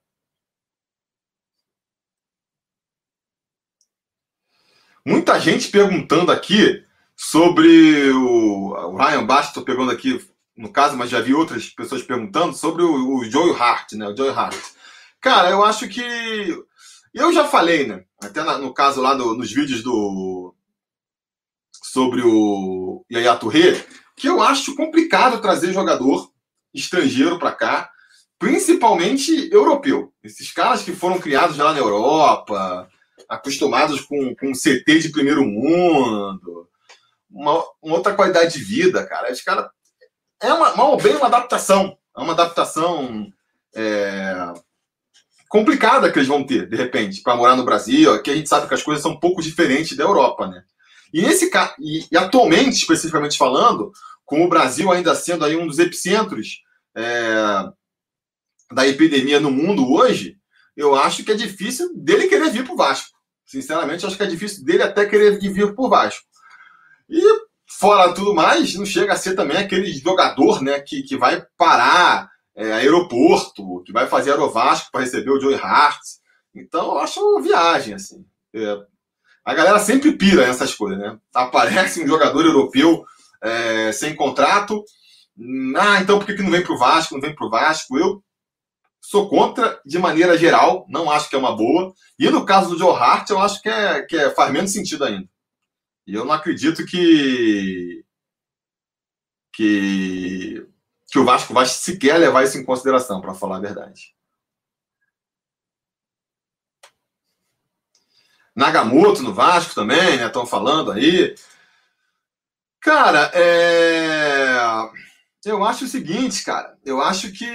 Muita 5.05 5.41
gente 5.41 5.69
perguntando 5.69 6.31
aqui 6.31 6.84
sobre 7.17 8.10
o, 8.10 8.70
o 8.72 8.96
Ryan 8.96 9.26
Bass, 9.26 9.48
estou 9.48 9.65
pegando 9.65 9.91
aqui 9.91 10.20
no 10.56 10.70
caso, 10.70 10.96
mas 10.96 11.08
já 11.08 11.20
vi 11.20 11.34
outras 11.34 11.70
pessoas 11.70 12.03
perguntando 12.03 12.55
sobre 12.55 12.82
o, 12.82 13.17
o 13.17 13.24
Joey 13.24 13.55
Hart, 13.58 13.93
né? 13.93 14.06
O 14.08 14.17
Joey 14.17 14.31
Hart. 14.31 14.56
Cara, 15.20 15.50
eu 15.50 15.65
acho 15.65 15.88
que. 15.88 16.00
Eu 17.12 17.32
já 17.32 17.46
falei, 17.46 17.86
né? 17.86 18.05
Até 18.22 18.43
na, 18.43 18.58
no 18.58 18.72
caso 18.72 19.00
lá 19.00 19.14
do, 19.14 19.34
nos 19.34 19.52
vídeos 19.52 19.82
do. 19.82 20.55
Sobre 21.82 22.22
o 22.22 23.05
Yaya 23.10 23.36
Touré, 23.36 23.84
que 24.17 24.29
eu 24.29 24.40
acho 24.40 24.76
complicado 24.76 25.40
trazer 25.40 25.72
jogador 25.72 26.31
estrangeiro 26.72 27.38
para 27.38 27.52
cá, 27.52 27.90
principalmente 28.38 29.50
europeu. 29.52 30.12
Esses 30.22 30.52
caras 30.52 30.82
que 30.82 30.93
foram 30.93 31.19
criados 31.19 31.56
lá 31.56 31.72
na 31.72 31.79
Europa, 31.79 32.88
acostumados 33.29 34.02
com, 34.02 34.34
com 34.36 34.52
CT 34.52 35.00
de 35.00 35.08
primeiro 35.08 35.44
mundo, 35.44 36.69
uma, 37.31 37.64
uma 37.82 37.96
outra 37.96 38.14
qualidade 38.14 38.58
de 38.58 38.64
vida, 38.64 39.05
cara. 39.06 39.31
Esse 39.31 39.44
cara 39.44 39.70
é 40.43 40.52
uma, 40.52 40.76
mal 40.76 40.96
bem 40.96 41.17
uma 41.17 41.26
adaptação. 41.26 41.96
É 42.17 42.20
uma 42.20 42.32
adaptação 42.32 43.32
é, 43.74 44.52
complicada 45.50 46.10
que 46.12 46.19
eles 46.20 46.28
vão 46.28 46.44
ter, 46.44 46.69
de 46.69 46.76
repente, 46.76 47.20
para 47.22 47.34
morar 47.34 47.56
no 47.56 47.64
Brasil. 47.64 48.14
Aqui 48.14 48.30
a 48.30 48.36
gente 48.36 48.48
sabe 48.48 48.69
que 48.69 48.74
as 48.74 48.84
coisas 48.84 49.02
são 49.02 49.10
um 49.10 49.20
pouco 49.20 49.42
diferentes 49.42 49.96
da 49.96 50.04
Europa, 50.04 50.46
né? 50.46 50.62
E 51.12 51.20
nesse 51.20 51.50
e, 51.80 52.06
e 52.10 52.16
atualmente, 52.16 52.76
especificamente 52.76 53.36
falando, 53.36 53.90
com 54.24 54.44
o 54.44 54.48
Brasil 54.48 54.92
ainda 54.92 55.12
sendo 55.12 55.44
aí 55.44 55.56
um 55.56 55.66
dos 55.66 55.80
epicentros 55.80 56.62
é, 56.96 57.64
da 58.72 58.86
epidemia 58.86 59.40
no 59.40 59.50
mundo 59.50 59.92
hoje, 59.92 60.36
eu 60.76 60.94
acho 60.94 61.24
que 61.24 61.32
é 61.32 61.34
difícil 61.34 61.92
dele 61.96 62.28
querer 62.28 62.50
vir 62.50 62.64
para 62.64 62.72
o 62.72 62.76
Vasco. 62.76 63.19
Sinceramente, 63.44 64.06
acho 64.06 64.16
que 64.16 64.22
é 64.22 64.26
difícil 64.26 64.64
dele 64.64 64.84
até 64.84 65.04
querer 65.04 65.36
vir 65.40 65.74
para 65.74 65.84
o 65.84 65.88
Vasco. 65.88 66.24
E 67.08 67.20
fora 67.66 68.14
tudo 68.14 68.32
mais, 68.32 68.76
não 68.76 68.86
chega 68.86 69.14
a 69.14 69.16
ser 69.16 69.34
também 69.34 69.56
aquele 69.56 69.92
jogador 69.92 70.62
né, 70.62 70.78
que, 70.78 71.02
que 71.02 71.16
vai 71.16 71.44
parar 71.58 72.30
é, 72.60 72.72
aeroporto, 72.72 73.82
que 73.84 73.93
vai 73.93 74.06
fazer 74.06 74.32
aerovasco 74.32 74.90
para 74.93 75.00
receber 75.00 75.31
o 75.31 75.40
Joey 75.40 75.55
Hart. 75.55 76.00
Então, 76.55 76.93
eu 76.93 76.98
acho 76.98 77.19
uma 77.19 77.40
viagem, 77.40 77.94
assim. 77.94 78.26
É, 78.55 78.76
a 79.43 79.55
galera 79.55 79.79
sempre 79.79 80.12
pira 80.12 80.44
essas 80.44 80.74
coisas, 80.74 80.98
né? 80.98 81.19
Aparece 81.34 82.05
um 82.05 82.06
jogador 82.06 82.44
europeu 82.44 83.02
é, 83.43 83.90
sem 83.93 84.14
contrato. 84.14 84.84
Ah, 85.74 86.00
então 86.02 86.19
por 86.19 86.26
que, 86.26 86.34
que 86.34 86.43
não 86.43 86.50
vem 86.50 86.62
para 86.62 86.74
o 86.74 86.79
Vasco? 86.79 87.14
Não 87.14 87.20
vem 87.20 87.34
para 87.34 87.46
o 87.46 87.50
Vasco? 87.50 87.96
Eu, 87.96 88.22
sou 89.00 89.31
contra 89.31 89.81
de 89.86 89.98
maneira 89.98 90.36
geral, 90.36 90.86
não 90.90 91.10
acho 91.10 91.31
que 91.31 91.34
é 91.34 91.38
uma 91.38 91.56
boa. 91.56 91.94
E 92.19 92.29
no 92.29 92.44
caso 92.44 92.70
do 92.70 92.79
Joe 92.79 92.94
Hart, 92.94 93.31
eu 93.31 93.38
acho 93.38 93.62
que, 93.62 93.70
é, 93.70 94.02
que 94.02 94.17
é, 94.17 94.31
faz 94.31 94.52
menos 94.52 94.70
sentido 94.70 95.05
ainda. 95.05 95.26
E 96.06 96.14
eu 96.14 96.26
não 96.26 96.32
acredito 96.32 96.84
que, 96.84 98.05
que, 99.55 100.67
que 101.10 101.19
o 101.19 101.24
Vasco 101.24 101.52
vai 101.52 101.67
sequer 101.67 102.17
levar 102.19 102.44
isso 102.44 102.56
em 102.56 102.64
consideração, 102.64 103.20
para 103.20 103.34
falar 103.34 103.56
a 103.56 103.60
verdade. 103.60 104.14
Nagamoto 108.55 109.22
no 109.22 109.34
Vasco 109.34 109.74
também, 109.74 110.17
né? 110.17 110.26
Estão 110.26 110.46
falando 110.46 110.93
aí. 110.93 111.34
Cara, 112.81 113.31
é... 113.34 114.56
eu 115.44 115.64
acho 115.64 115.84
o 115.84 115.88
seguinte, 115.88 116.44
cara. 116.44 116.79
Eu 116.84 117.00
acho 117.00 117.32
que. 117.32 117.46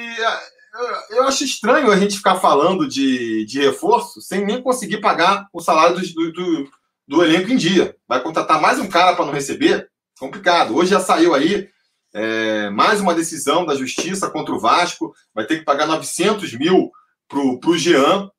Eu 1.09 1.23
acho 1.23 1.45
estranho 1.45 1.89
a 1.89 1.97
gente 1.97 2.17
ficar 2.17 2.35
falando 2.35 2.85
de, 2.85 3.45
de 3.45 3.61
reforço 3.61 4.21
sem 4.21 4.45
nem 4.45 4.61
conseguir 4.61 4.99
pagar 4.99 5.47
o 5.53 5.61
salário 5.61 5.95
do, 5.95 6.31
do, 6.33 6.71
do 7.07 7.23
elenco 7.23 7.49
em 7.51 7.55
dia. 7.55 7.95
Vai 8.05 8.21
contratar 8.21 8.59
mais 8.59 8.79
um 8.79 8.89
cara 8.89 9.15
para 9.15 9.25
não 9.25 9.31
receber? 9.31 9.89
Complicado. 10.19 10.75
Hoje 10.75 10.91
já 10.91 10.99
saiu 10.99 11.33
aí 11.33 11.69
é, 12.17 12.69
mais 12.69 13.01
uma 13.01 13.13
decisão 13.13 13.65
da 13.65 13.75
justiça 13.75 14.31
contra 14.31 14.55
o 14.55 14.59
Vasco. 14.59 15.13
Vai 15.33 15.45
ter 15.45 15.59
que 15.59 15.65
pagar 15.65 15.85
900 15.85 16.53
mil 16.53 16.89
para 17.27 17.39
o 17.39 17.77
Jean. 17.77 18.31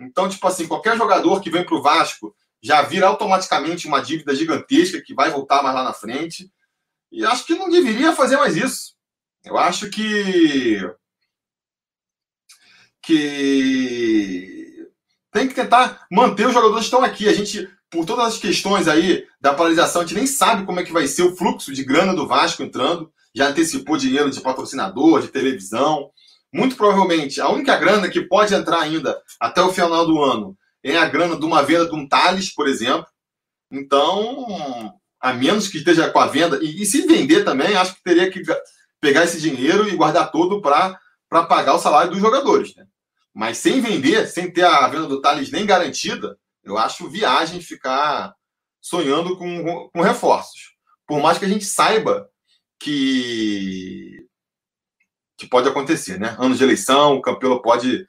Então, 0.00 0.30
tipo 0.30 0.46
assim, 0.46 0.66
qualquer 0.66 0.96
jogador 0.96 1.42
que 1.42 1.50
vem 1.50 1.62
para 1.62 1.74
o 1.74 1.82
Vasco 1.82 2.34
já 2.62 2.80
vira 2.80 3.06
automaticamente 3.06 3.86
uma 3.86 4.00
dívida 4.00 4.34
gigantesca 4.34 5.02
que 5.02 5.12
vai 5.12 5.30
voltar 5.30 5.62
mais 5.62 5.74
lá 5.74 5.84
na 5.84 5.92
frente. 5.92 6.50
E 7.12 7.22
acho 7.22 7.44
que 7.44 7.54
não 7.54 7.68
deveria 7.68 8.14
fazer 8.14 8.38
mais 8.38 8.56
isso. 8.56 8.94
Eu 9.44 9.58
acho 9.58 9.90
que. 9.90 10.80
que 13.02 14.88
tem 15.30 15.46
que 15.46 15.54
tentar 15.54 16.06
manter 16.10 16.46
os 16.46 16.54
jogadores 16.54 16.88
que 16.88 16.94
estão 16.94 17.04
aqui. 17.04 17.28
A 17.28 17.34
gente, 17.34 17.68
por 17.90 18.06
todas 18.06 18.26
as 18.26 18.38
questões 18.38 18.88
aí 18.88 19.26
da 19.38 19.52
paralisação, 19.52 20.00
a 20.00 20.06
gente 20.06 20.16
nem 20.16 20.26
sabe 20.26 20.64
como 20.64 20.80
é 20.80 20.82
que 20.82 20.92
vai 20.92 21.06
ser 21.06 21.24
o 21.24 21.36
fluxo 21.36 21.74
de 21.74 21.84
grana 21.84 22.14
do 22.14 22.26
Vasco 22.26 22.62
entrando. 22.62 23.12
Já 23.38 23.50
antecipou 23.50 23.96
dinheiro 23.96 24.28
de 24.28 24.40
patrocinador, 24.40 25.22
de 25.22 25.28
televisão. 25.28 26.10
Muito 26.52 26.74
provavelmente, 26.74 27.40
a 27.40 27.48
única 27.48 27.76
grana 27.76 28.08
que 28.08 28.22
pode 28.22 28.52
entrar 28.52 28.80
ainda 28.80 29.16
até 29.38 29.62
o 29.62 29.72
final 29.72 30.04
do 30.04 30.20
ano 30.20 30.58
é 30.82 30.96
a 30.96 31.08
grana 31.08 31.38
de 31.38 31.44
uma 31.44 31.62
venda 31.62 31.86
de 31.86 31.94
um 31.94 32.08
Thales, 32.08 32.52
por 32.52 32.66
exemplo. 32.66 33.06
Então, 33.70 34.92
a 35.20 35.32
menos 35.32 35.68
que 35.68 35.78
esteja 35.78 36.10
com 36.10 36.18
a 36.18 36.26
venda, 36.26 36.58
e, 36.60 36.82
e 36.82 36.84
se 36.84 37.06
vender 37.06 37.44
também, 37.44 37.76
acho 37.76 37.94
que 37.94 38.02
teria 38.02 38.28
que 38.28 38.42
pegar 39.00 39.22
esse 39.22 39.40
dinheiro 39.40 39.88
e 39.88 39.94
guardar 39.94 40.32
todo 40.32 40.60
para 40.60 40.98
pagar 41.30 41.74
o 41.74 41.78
salário 41.78 42.10
dos 42.10 42.20
jogadores. 42.20 42.74
Né? 42.74 42.86
Mas 43.32 43.58
sem 43.58 43.80
vender, 43.80 44.26
sem 44.26 44.50
ter 44.50 44.64
a 44.64 44.88
venda 44.88 45.06
do 45.06 45.20
Thales 45.20 45.52
nem 45.52 45.64
garantida, 45.64 46.36
eu 46.64 46.76
acho 46.76 47.08
viagem 47.08 47.60
ficar 47.60 48.34
sonhando 48.80 49.38
com, 49.38 49.88
com 49.90 50.02
reforços. 50.02 50.72
Por 51.06 51.20
mais 51.20 51.38
que 51.38 51.44
a 51.44 51.48
gente 51.48 51.64
saiba 51.64 52.28
que, 52.78 54.26
que 55.36 55.46
pode 55.46 55.68
acontecer, 55.68 56.18
né? 56.18 56.36
Anos 56.38 56.58
de 56.58 56.64
eleição, 56.64 57.16
o 57.16 57.22
Campelo 57.22 57.60
pode 57.62 58.06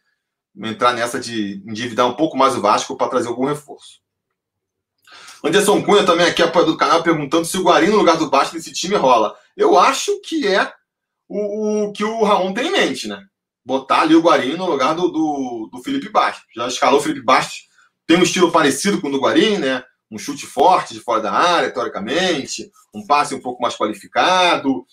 entrar 0.56 0.94
nessa 0.94 1.20
de 1.20 1.64
endividar 1.66 2.08
um 2.08 2.16
pouco 2.16 2.38
mais 2.38 2.56
o 2.56 2.62
Vasco 2.62 2.98
para 2.98 3.10
trazer 3.10 3.28
algum 3.28 3.46
reforço. 3.46 4.00
Anderson 5.44 5.82
Cunha 5.82 6.06
também 6.06 6.26
aqui 6.26 6.44
do 6.44 6.78
canal 6.78 7.02
perguntando 7.02 7.46
se 7.46 7.58
o 7.58 7.64
Guarim 7.64 7.88
no 7.88 7.98
lugar 7.98 8.18
do 8.18 8.30
Bastos 8.30 8.56
nesse 8.56 8.74
time 8.74 8.96
rola. 8.96 9.36
Eu 9.56 9.78
acho 9.78 10.20
que 10.22 10.46
é 10.46 10.72
o, 11.28 11.88
o, 11.88 11.94
que 11.94 12.04
o 12.04 12.24
Ramon 12.24 12.54
tem 12.54 12.68
em 12.68 12.72
mente, 12.72 13.08
né? 13.08 13.24
Botar 13.64 14.02
ali 14.02 14.16
o 14.16 14.22
Guarim 14.22 14.58
no 14.58 14.66
lugar 14.66 14.94
do, 14.96 15.08
do, 15.08 15.70
do 15.72 15.82
Felipe 15.82 16.10
Bastos. 16.10 16.46
Já 16.56 16.68
escalou 16.68 17.00
o 17.00 17.04
Felipe 17.04 17.22
Bastos, 17.22 17.68
tem 18.06 18.18
um 18.18 18.24
estilo 18.24 18.52
parecido 18.52 19.00
com 19.00 19.08
o 19.08 19.12
do 19.12 19.20
Guarim, 19.20 19.58
né? 19.58 19.84
Um 20.10 20.18
chute 20.18 20.46
forte 20.46 20.94
de 20.94 21.00
fora 21.00 21.22
da 21.22 21.32
área, 21.32 21.72
teoricamente, 21.72 22.72
um 22.94 23.06
passe 23.06 23.36
um 23.36 23.42
pouco 23.42 23.62
mais 23.62 23.76
qualificado 23.76 24.86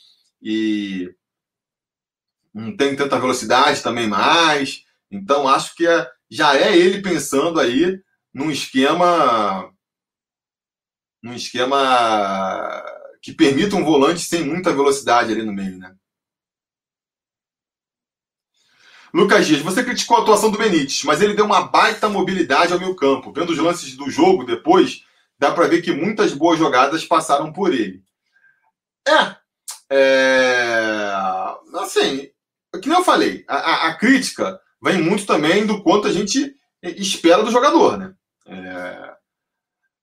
e 0.43 1.15
não 2.53 2.77
tem 2.77 2.95
tanta 2.95 3.19
velocidade 3.19 3.83
também 3.83 4.09
mais. 4.09 4.85
Então, 5.11 5.49
acho 5.49 5.75
que 5.75 5.87
é, 5.87 6.11
já 6.31 6.57
é 6.57 6.77
ele 6.77 7.03
pensando 7.03 7.61
aí 7.61 8.01
num 8.33 8.51
esquema 8.51 9.73
num 11.23 11.35
esquema 11.35 12.85
que 13.21 13.33
permita 13.33 13.75
um 13.75 13.85
volante 13.85 14.21
sem 14.21 14.45
muita 14.45 14.73
velocidade 14.73 15.33
ali 15.33 15.43
no 15.43 15.53
meio, 15.53 15.79
né? 15.79 15.97
Lucas 19.13 19.47
Dias, 19.47 19.63
você 19.63 19.83
criticou 19.83 20.19
a 20.19 20.21
atuação 20.21 20.51
do 20.51 20.59
Benítez, 20.59 21.03
mas 21.05 21.23
ele 21.23 21.35
deu 21.35 21.47
uma 21.47 21.63
baita 21.63 22.09
mobilidade 22.09 22.73
ao 22.73 22.79
meio 22.79 22.95
campo. 22.95 23.33
Vendo 23.33 23.51
os 23.51 23.59
lances 23.59 23.97
do 23.97 24.11
jogo 24.11 24.45
depois, 24.45 25.06
dá 25.39 25.51
para 25.53 25.67
ver 25.67 25.83
que 25.83 25.93
muitas 25.93 26.33
boas 26.33 26.59
jogadas 26.59 27.05
passaram 27.05 27.53
por 27.53 27.73
ele. 27.73 28.03
É, 29.07 29.37
é 29.91 31.13
assim, 31.75 32.31
que 32.81 32.89
nem 32.89 32.99
eu 32.99 33.05
falei, 33.05 33.45
a, 33.49 33.89
a, 33.89 33.95
crítica 33.95 34.59
vem 34.83 35.01
muito 35.01 35.27
também 35.27 35.67
do 35.67 35.83
quanto 35.83 36.09
a 36.09 36.13
gente 36.13 36.55
espera 36.83 37.43
do 37.43 37.51
jogador, 37.51 37.97
né? 37.97 38.15
É, 38.47 39.17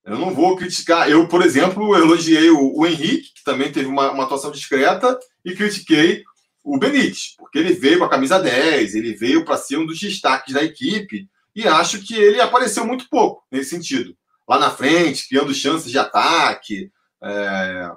eu 0.06 0.18
não 0.18 0.34
vou 0.34 0.56
criticar. 0.56 1.10
Eu, 1.10 1.28
por 1.28 1.42
exemplo, 1.42 1.96
elogiei 1.96 2.50
o, 2.50 2.78
o 2.78 2.86
Henrique, 2.86 3.34
que 3.36 3.44
também 3.44 3.72
teve 3.72 3.88
uma, 3.88 4.12
uma, 4.12 4.24
atuação 4.24 4.52
discreta, 4.52 5.18
e 5.46 5.56
critiquei 5.56 6.24
o 6.64 6.78
Benítez, 6.78 7.36
porque 7.38 7.60
ele 7.60 7.74
veio 7.74 8.00
com 8.00 8.06
a 8.06 8.10
camisa 8.10 8.40
10, 8.40 8.96
ele 8.96 9.14
veio 9.14 9.44
para 9.44 9.58
ser 9.58 9.78
um 9.78 9.86
dos 9.86 10.00
destaques 10.00 10.54
da 10.54 10.64
equipe, 10.64 11.28
e 11.56 11.68
acho 11.68 12.02
que 12.02 12.16
ele 12.16 12.42
apareceu 12.42 12.86
muito 12.86 13.08
pouco 13.10 13.44
nesse 13.52 13.72
sentido. 13.72 14.16
Lá 14.48 14.60
na 14.60 14.70
frente, 14.70 15.28
criando 15.28 15.54
chances 15.54 15.90
de 15.90 15.98
ataque, 15.98 16.92
é, 17.22 17.92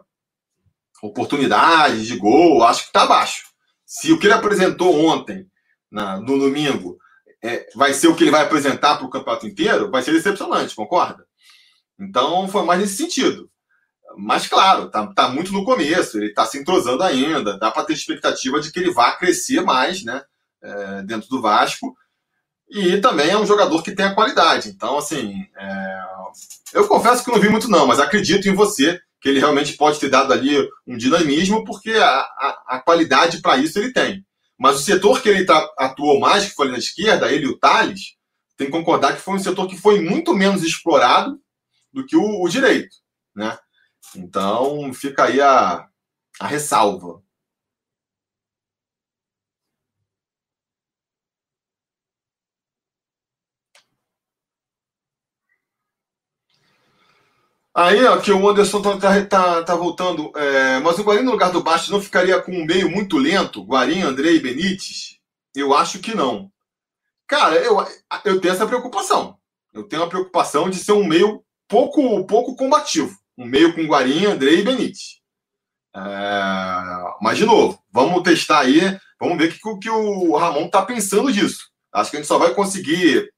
oportunidades 1.02 2.06
de 2.06 2.16
gol, 2.16 2.62
acho 2.64 2.82
que 2.82 2.88
está 2.88 3.02
abaixo. 3.02 3.44
Se 3.84 4.12
o 4.12 4.18
que 4.18 4.26
ele 4.26 4.34
apresentou 4.34 5.04
ontem 5.04 5.46
na, 5.90 6.18
no 6.20 6.38
domingo 6.38 6.98
é, 7.42 7.66
vai 7.74 7.92
ser 7.92 8.08
o 8.08 8.14
que 8.14 8.24
ele 8.24 8.30
vai 8.30 8.42
apresentar 8.42 8.96
para 8.96 9.06
o 9.06 9.10
campeonato 9.10 9.46
inteiro, 9.46 9.90
vai 9.90 10.02
ser 10.02 10.12
decepcionante, 10.12 10.74
concorda? 10.74 11.24
Então 11.98 12.48
foi 12.48 12.64
mais 12.64 12.80
nesse 12.80 12.96
sentido. 12.96 13.50
Mas 14.16 14.46
claro, 14.46 14.90
tá, 14.90 15.06
tá 15.08 15.28
muito 15.28 15.52
no 15.52 15.64
começo, 15.64 16.16
ele 16.16 16.28
está 16.28 16.46
se 16.46 16.58
entrosando 16.58 17.02
ainda, 17.02 17.58
dá 17.58 17.70
para 17.70 17.84
ter 17.84 17.92
expectativa 17.92 18.60
de 18.60 18.72
que 18.72 18.78
ele 18.78 18.92
vá 18.92 19.12
crescer 19.12 19.60
mais 19.60 20.02
né, 20.02 20.22
é, 20.62 21.02
dentro 21.02 21.28
do 21.28 21.40
Vasco. 21.40 21.94
E 22.68 23.00
também 23.00 23.30
é 23.30 23.38
um 23.38 23.46
jogador 23.46 23.82
que 23.82 23.94
tem 23.94 24.06
a 24.06 24.14
qualidade. 24.14 24.68
Então, 24.68 24.98
assim, 24.98 25.46
é... 25.56 25.98
eu 26.74 26.86
confesso 26.88 27.24
que 27.24 27.30
não 27.30 27.40
vi 27.40 27.48
muito, 27.48 27.68
não, 27.68 27.86
mas 27.86 28.00
acredito 28.00 28.48
em 28.48 28.54
você 28.54 29.00
que 29.20 29.28
ele 29.28 29.38
realmente 29.38 29.74
pode 29.74 29.98
ter 29.98 30.08
dado 30.08 30.32
ali 30.32 30.68
um 30.86 30.96
dinamismo, 30.96 31.64
porque 31.64 31.90
a, 31.92 32.20
a, 32.20 32.64
a 32.68 32.78
qualidade 32.80 33.40
para 33.40 33.56
isso 33.56 33.78
ele 33.78 33.92
tem. 33.92 34.24
Mas 34.58 34.76
o 34.76 34.82
setor 34.82 35.20
que 35.20 35.28
ele 35.28 35.44
tá, 35.44 35.68
atuou 35.78 36.18
mais, 36.18 36.46
que 36.46 36.54
foi 36.54 36.70
na 36.70 36.78
esquerda, 36.78 37.30
ele 37.30 37.46
e 37.46 37.48
o 37.48 37.58
Thales, 37.58 38.16
tem 38.56 38.66
que 38.66 38.72
concordar 38.72 39.14
que 39.14 39.20
foi 39.20 39.34
um 39.34 39.38
setor 39.38 39.68
que 39.68 39.76
foi 39.76 40.00
muito 40.00 40.34
menos 40.34 40.62
explorado 40.62 41.38
do 41.92 42.04
que 42.06 42.16
o, 42.16 42.42
o 42.42 42.48
direito. 42.48 42.94
Né? 43.34 43.56
Então, 44.14 44.92
fica 44.94 45.24
aí 45.24 45.40
a, 45.40 45.86
a 46.40 46.46
ressalva. 46.46 47.22
Aí, 57.78 58.02
ó, 58.06 58.16
que 58.16 58.32
o 58.32 58.48
Anderson 58.48 58.80
tá, 58.80 58.96
tá, 58.96 59.26
tá, 59.26 59.62
tá 59.62 59.74
voltando. 59.74 60.32
É, 60.34 60.80
mas 60.80 60.98
o 60.98 61.02
Guarim 61.02 61.22
no 61.22 61.32
lugar 61.32 61.52
do 61.52 61.62
Bastos 61.62 61.90
não 61.90 62.00
ficaria 62.00 62.40
com 62.40 62.50
um 62.50 62.64
meio 62.64 62.90
muito 62.90 63.18
lento? 63.18 63.62
Guarim, 63.62 64.00
Andrei 64.00 64.40
Benítez? 64.40 65.18
Eu 65.54 65.74
acho 65.74 65.98
que 65.98 66.16
não. 66.16 66.50
Cara, 67.28 67.56
eu, 67.56 67.76
eu 68.24 68.40
tenho 68.40 68.54
essa 68.54 68.66
preocupação. 68.66 69.36
Eu 69.74 69.84
tenho 69.86 70.04
a 70.04 70.08
preocupação 70.08 70.70
de 70.70 70.78
ser 70.78 70.92
um 70.92 71.06
meio 71.06 71.44
pouco, 71.68 72.24
pouco 72.24 72.56
combativo. 72.56 73.14
Um 73.36 73.44
meio 73.44 73.74
com 73.74 73.82
Guarim, 73.82 74.24
Andrei 74.24 74.60
e 74.60 74.62
Benítez. 74.62 75.20
É, 75.94 76.00
mas, 77.20 77.36
de 77.36 77.44
novo, 77.44 77.78
vamos 77.92 78.22
testar 78.22 78.60
aí. 78.60 78.98
Vamos 79.20 79.36
ver 79.36 79.50
o 79.50 79.52
que, 79.52 79.80
que 79.80 79.90
o 79.90 80.34
Ramon 80.34 80.70
tá 80.70 80.80
pensando 80.80 81.30
disso. 81.30 81.68
Acho 81.92 82.10
que 82.10 82.16
a 82.16 82.20
gente 82.20 82.28
só 82.28 82.38
vai 82.38 82.54
conseguir. 82.54 83.30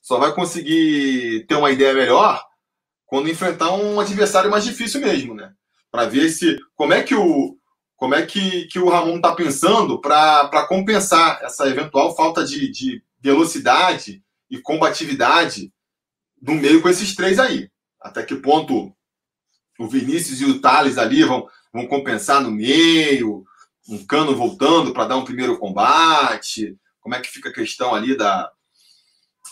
Só 0.00 0.18
vai 0.18 0.34
conseguir 0.34 1.44
ter 1.46 1.56
uma 1.56 1.70
ideia 1.70 1.92
melhor 1.92 2.42
quando 3.14 3.30
enfrentar 3.30 3.72
um 3.72 4.00
adversário 4.00 4.50
mais 4.50 4.64
difícil 4.64 5.00
mesmo, 5.00 5.36
né? 5.36 5.52
Para 5.88 6.06
ver 6.06 6.30
se 6.30 6.58
como 6.74 6.92
é 6.92 7.00
que 7.00 7.14
o 7.14 7.56
como 7.94 8.12
é 8.12 8.26
que, 8.26 8.66
que 8.66 8.80
o 8.80 8.88
Ramon 8.88 9.18
está 9.18 9.32
pensando 9.32 10.00
para 10.00 10.66
compensar 10.66 11.38
essa 11.40 11.68
eventual 11.68 12.16
falta 12.16 12.44
de, 12.44 12.68
de 12.72 13.04
velocidade 13.20 14.20
e 14.50 14.58
combatividade 14.58 15.72
no 16.42 16.56
meio 16.56 16.82
com 16.82 16.88
esses 16.88 17.14
três 17.14 17.38
aí. 17.38 17.70
Até 18.00 18.24
que 18.24 18.34
ponto 18.34 18.92
o 19.78 19.86
Vinícius 19.86 20.40
e 20.40 20.46
o 20.46 20.60
Thales 20.60 20.98
ali 20.98 21.22
vão, 21.22 21.46
vão 21.72 21.86
compensar 21.86 22.42
no 22.42 22.50
meio. 22.50 23.44
um 23.88 24.04
cano 24.04 24.34
voltando 24.34 24.92
para 24.92 25.06
dar 25.06 25.18
um 25.18 25.24
primeiro 25.24 25.56
combate? 25.56 26.76
Como 27.00 27.14
é 27.14 27.20
que 27.20 27.30
fica 27.30 27.48
a 27.48 27.54
questão 27.54 27.94
ali 27.94 28.16
da, 28.16 28.50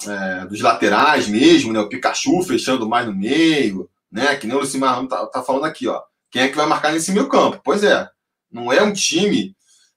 é, 0.08 0.46
dos 0.46 0.60
laterais 0.60 1.28
mesmo, 1.28 1.72
né? 1.72 1.80
O 1.80 1.88
Pikachu 1.88 2.42
fechando 2.42 2.88
mais 2.88 3.06
no 3.06 3.14
meio, 3.14 3.88
né? 4.10 4.36
Que 4.36 4.46
nem 4.46 4.56
o 4.56 4.60
Lucimar 4.60 5.06
tá, 5.06 5.26
tá 5.26 5.42
falando 5.42 5.64
aqui, 5.64 5.88
ó. 5.88 6.02
Quem 6.30 6.42
é 6.42 6.48
que 6.48 6.56
vai 6.56 6.66
marcar 6.66 6.92
nesse 6.92 7.12
meio 7.12 7.28
campo? 7.28 7.60
Pois 7.62 7.84
é, 7.84 8.08
não 8.50 8.72
é 8.72 8.82
um 8.82 8.92
time 8.92 9.54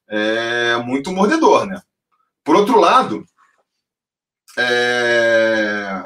é, 0.09 0.77
muito 0.77 1.12
mordedor, 1.12 1.65
né? 1.65 1.81
Por 2.43 2.55
outro 2.55 2.79
lado, 2.79 3.25
é... 4.57 6.05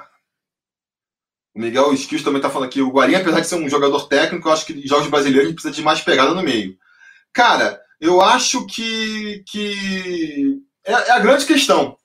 o 1.53 1.60
Miguel 1.60 1.94
Esquios 1.94 2.24
também 2.24 2.38
está 2.38 2.50
falando 2.50 2.70
aqui, 2.70 2.82
o 2.82 2.91
Guarim, 2.91 3.15
apesar 3.15 3.41
de 3.41 3.48
ser 3.48 3.56
um 3.56 3.70
jogador 3.70 4.08
técnico, 4.08 4.48
eu 4.48 4.53
acho 4.53 4.65
que 4.65 4.88
jogos 4.88 5.08
brasileiros 5.08 5.51
precisa 5.51 5.74
de 5.74 5.82
mais 5.82 6.01
pegada 6.01 6.34
no 6.34 6.41
meio. 6.41 6.77
Cara, 7.34 7.79
eu 8.00 8.22
acho 8.22 8.65
que, 8.65 9.44
que 9.48 10.62
é, 10.86 10.94
é 10.94 11.12
a 11.12 11.20
grande 11.20 11.46
questão. 11.46 11.98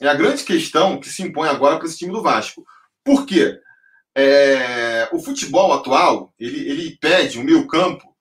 É 0.00 0.08
a 0.08 0.14
grande 0.14 0.42
questão 0.44 0.98
que 0.98 1.08
se 1.08 1.22
impõe 1.22 1.48
agora 1.48 1.76
para 1.76 1.86
esse 1.86 1.98
time 1.98 2.12
do 2.12 2.22
Vasco. 2.22 2.64
Por 3.04 3.26
quê? 3.26 3.58
É, 4.16 5.08
o 5.12 5.20
futebol 5.20 5.72
atual, 5.72 6.32
ele, 6.38 6.68
ele 6.68 6.98
pede 7.00 7.38
o 7.38 7.44
meio 7.44 7.66
campo, 7.66 8.16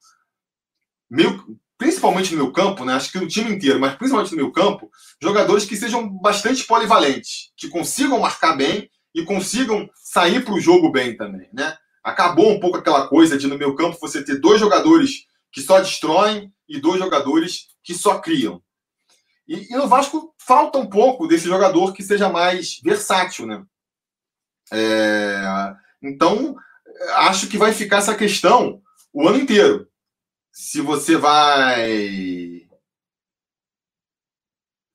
meio, 1.09 1.57
principalmente 1.77 2.31
no 2.31 2.43
meu 2.43 2.51
campo, 2.51 2.83
né? 2.83 2.93
Acho 2.93 3.11
que 3.11 3.19
no 3.19 3.27
time 3.27 3.51
inteiro, 3.51 3.79
mas 3.79 3.95
principalmente 3.95 4.31
no 4.31 4.37
meu 4.37 4.51
campo, 4.51 4.91
jogadores 5.21 5.65
que 5.65 5.77
sejam 5.77 6.07
bastante 6.19 6.65
polivalentes, 6.65 7.51
que 7.55 7.69
consigam 7.69 8.19
marcar 8.19 8.55
bem 8.55 8.89
e 9.15 9.23
consigam 9.23 9.89
sair 9.95 10.43
para 10.43 10.53
o 10.53 10.59
jogo 10.59 10.91
bem 10.91 11.15
também, 11.15 11.49
né? 11.53 11.77
Acabou 12.03 12.51
um 12.51 12.59
pouco 12.59 12.77
aquela 12.77 13.07
coisa 13.07 13.37
de 13.37 13.47
no 13.47 13.57
meu 13.57 13.73
campo 13.75 13.97
você 13.99 14.23
ter 14.23 14.39
dois 14.39 14.59
jogadores 14.59 15.25
que 15.51 15.61
só 15.61 15.79
destroem 15.79 16.53
e 16.67 16.79
dois 16.79 16.99
jogadores 16.99 17.67
que 17.83 17.93
só 17.93 18.19
criam. 18.19 18.61
E, 19.49 19.73
e 19.73 19.75
no 19.75 19.87
Vasco 19.87 20.35
falta 20.37 20.77
um 20.77 20.87
pouco 20.87 21.27
desse 21.27 21.47
jogador 21.47 21.91
que 21.91 22.03
seja 22.03 22.29
mais 22.29 22.79
versátil, 22.83 23.47
né? 23.47 23.65
É, 24.71 25.75
então, 25.99 26.55
acho 27.15 27.47
que 27.47 27.57
vai 27.57 27.73
ficar 27.73 27.97
essa 27.97 28.13
questão 28.13 28.79
o 29.11 29.27
ano 29.27 29.39
inteiro. 29.39 29.89
Se 30.51 30.81
você 30.81 31.17
vai. 31.17 32.67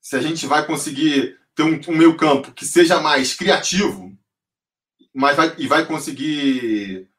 Se 0.01 0.15
a 0.15 0.21
gente 0.21 0.47
vai 0.47 0.65
conseguir 0.65 1.37
ter 1.53 1.63
um, 1.63 1.81
um 1.89 1.97
meio 1.97 2.15
campo 2.15 2.53
que 2.53 2.65
seja 2.65 3.01
mais 3.01 3.33
criativo, 3.33 4.17
mas 5.13 5.35
vai, 5.35 5.53
e 5.57 5.67
vai 5.67 5.85
conseguir 5.85 7.09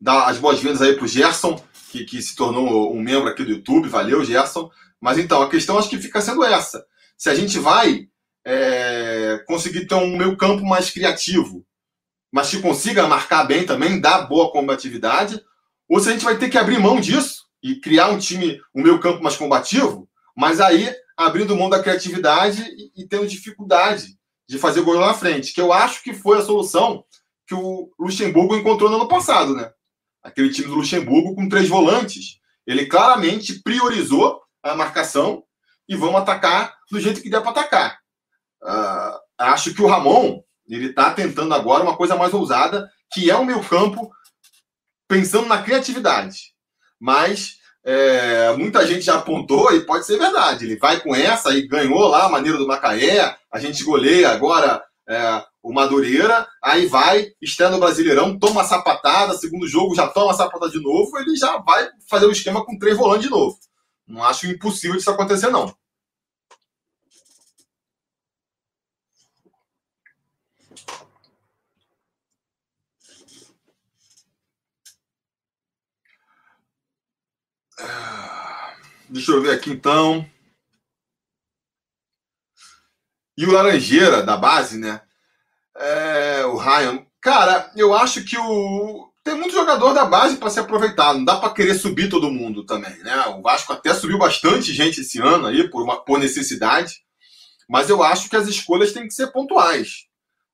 dar 0.00 0.26
as 0.26 0.38
boas-vindas 0.38 0.80
aí 0.80 0.94
para 0.94 1.04
o 1.04 1.08
Gerson, 1.08 1.62
que, 1.90 2.04
que 2.04 2.22
se 2.22 2.34
tornou 2.34 2.94
um 2.94 3.02
membro 3.02 3.28
aqui 3.28 3.44
do 3.44 3.50
YouTube. 3.50 3.88
Valeu, 3.88 4.24
Gerson. 4.24 4.70
Mas 5.00 5.18
então, 5.18 5.42
a 5.42 5.50
questão 5.50 5.78
acho 5.78 5.90
que 5.90 5.98
fica 5.98 6.20
sendo 6.20 6.44
essa. 6.44 6.84
Se 7.16 7.30
a 7.30 7.34
gente 7.34 7.58
vai 7.58 8.08
é, 8.44 9.42
conseguir 9.46 9.86
ter 9.86 9.94
um 9.94 10.16
meio 10.16 10.36
campo 10.36 10.64
mais 10.64 10.90
criativo, 10.90 11.66
mas 12.32 12.50
que 12.50 12.60
consiga 12.60 13.06
marcar 13.06 13.44
bem 13.44 13.64
também, 13.64 14.00
dar 14.00 14.22
boa 14.22 14.52
combatividade, 14.52 15.40
ou 15.88 16.00
se 16.00 16.08
a 16.08 16.12
gente 16.12 16.24
vai 16.24 16.36
ter 16.38 16.48
que 16.48 16.58
abrir 16.58 16.78
mão 16.78 17.00
disso 17.00 17.46
e 17.62 17.80
criar 17.80 18.08
um 18.08 18.18
time, 18.18 18.60
um 18.74 18.82
meio 18.82 19.00
campo 19.00 19.22
mais 19.22 19.36
combativo, 19.36 20.08
mas 20.36 20.60
aí 20.60 20.94
abrindo 21.16 21.56
mão 21.56 21.70
da 21.70 21.82
criatividade 21.82 22.62
e, 22.62 23.02
e 23.02 23.08
tendo 23.08 23.26
dificuldade 23.26 24.16
de 24.48 24.58
fazer 24.58 24.82
gol 24.82 25.00
na 25.00 25.14
frente, 25.14 25.52
que 25.52 25.60
eu 25.60 25.72
acho 25.72 26.02
que 26.02 26.14
foi 26.14 26.38
a 26.38 26.44
solução 26.44 27.04
que 27.46 27.54
o 27.54 27.90
Luxemburgo 27.98 28.56
encontrou 28.56 28.90
no 28.90 28.96
ano 28.96 29.08
passado, 29.08 29.54
né? 29.54 29.70
Aquele 30.22 30.50
time 30.50 30.68
do 30.68 30.74
Luxemburgo 30.74 31.34
com 31.34 31.48
três 31.48 31.68
volantes, 31.68 32.38
ele 32.66 32.86
claramente 32.86 33.62
priorizou 33.62 34.40
a 34.72 34.76
marcação 34.76 35.44
e 35.88 35.94
vamos 35.94 36.20
atacar 36.20 36.74
do 36.90 37.00
jeito 37.00 37.22
que 37.22 37.30
der 37.30 37.40
para 37.40 37.50
atacar. 37.50 37.98
Uh, 38.62 39.18
acho 39.38 39.74
que 39.74 39.82
o 39.82 39.86
Ramon 39.86 40.42
ele 40.68 40.86
está 40.86 41.10
tentando 41.12 41.54
agora 41.54 41.82
uma 41.82 41.96
coisa 41.96 42.16
mais 42.16 42.34
ousada, 42.34 42.90
que 43.12 43.30
é 43.30 43.36
o 43.36 43.44
meio 43.44 43.62
campo 43.62 44.10
pensando 45.08 45.46
na 45.46 45.62
criatividade. 45.62 46.52
Mas 46.98 47.58
é, 47.84 48.52
muita 48.56 48.84
gente 48.84 49.02
já 49.02 49.14
apontou 49.14 49.72
e 49.72 49.84
pode 49.84 50.04
ser 50.04 50.18
verdade. 50.18 50.64
Ele 50.64 50.76
vai 50.76 51.00
com 51.00 51.14
essa 51.14 51.54
e 51.54 51.68
ganhou 51.68 52.08
lá 52.08 52.24
a 52.24 52.28
maneira 52.28 52.58
do 52.58 52.66
Macaé. 52.66 53.36
A 53.52 53.60
gente 53.60 53.84
goleia 53.84 54.30
agora 54.30 54.82
é, 55.08 55.44
o 55.62 55.72
Madureira. 55.72 56.48
Aí 56.60 56.86
vai, 56.86 57.28
estreia 57.40 57.70
no 57.70 57.78
Brasileirão, 57.78 58.36
toma 58.38 58.64
sapatada. 58.64 59.34
Segundo 59.34 59.68
jogo 59.68 59.94
já 59.94 60.08
toma 60.08 60.34
sapatada 60.34 60.72
de 60.72 60.82
novo. 60.82 61.16
Ele 61.18 61.36
já 61.36 61.58
vai 61.58 61.88
fazer 62.10 62.26
o 62.26 62.32
esquema 62.32 62.64
com 62.64 62.76
três 62.76 62.96
volantes 62.96 63.26
de 63.26 63.30
novo. 63.30 63.56
Não 64.06 64.22
acho 64.24 64.46
impossível 64.46 64.96
isso 64.96 65.10
acontecer, 65.10 65.50
não. 65.50 65.76
Deixa 79.08 79.32
eu 79.32 79.40
ver 79.40 79.52
aqui 79.52 79.70
então. 79.70 80.28
E 83.36 83.44
o 83.46 83.52
Laranjeira, 83.52 84.22
da 84.22 84.36
base, 84.36 84.78
né? 84.78 85.00
É, 85.76 86.44
o 86.46 86.56
Ryan. 86.56 87.06
Cara, 87.20 87.70
eu 87.76 87.94
acho 87.94 88.24
que 88.24 88.36
o. 88.38 89.05
Tem 89.26 89.34
muito 89.34 89.54
jogador 89.54 89.92
da 89.92 90.04
base 90.04 90.36
para 90.36 90.48
se 90.48 90.60
aproveitar. 90.60 91.12
Não 91.12 91.24
dá 91.24 91.34
para 91.34 91.52
querer 91.52 91.74
subir 91.74 92.08
todo 92.08 92.30
mundo 92.30 92.64
também, 92.64 92.96
né? 92.98 93.26
O 93.36 93.42
Vasco 93.42 93.72
até 93.72 93.92
subiu 93.92 94.18
bastante 94.18 94.72
gente 94.72 95.00
esse 95.00 95.18
ano 95.18 95.48
aí, 95.48 95.68
por, 95.68 95.82
uma, 95.82 95.96
por 95.96 96.20
necessidade. 96.20 97.00
Mas 97.68 97.90
eu 97.90 98.04
acho 98.04 98.30
que 98.30 98.36
as 98.36 98.46
escolhas 98.46 98.92
têm 98.92 99.08
que 99.08 99.12
ser 99.12 99.32
pontuais. 99.32 100.06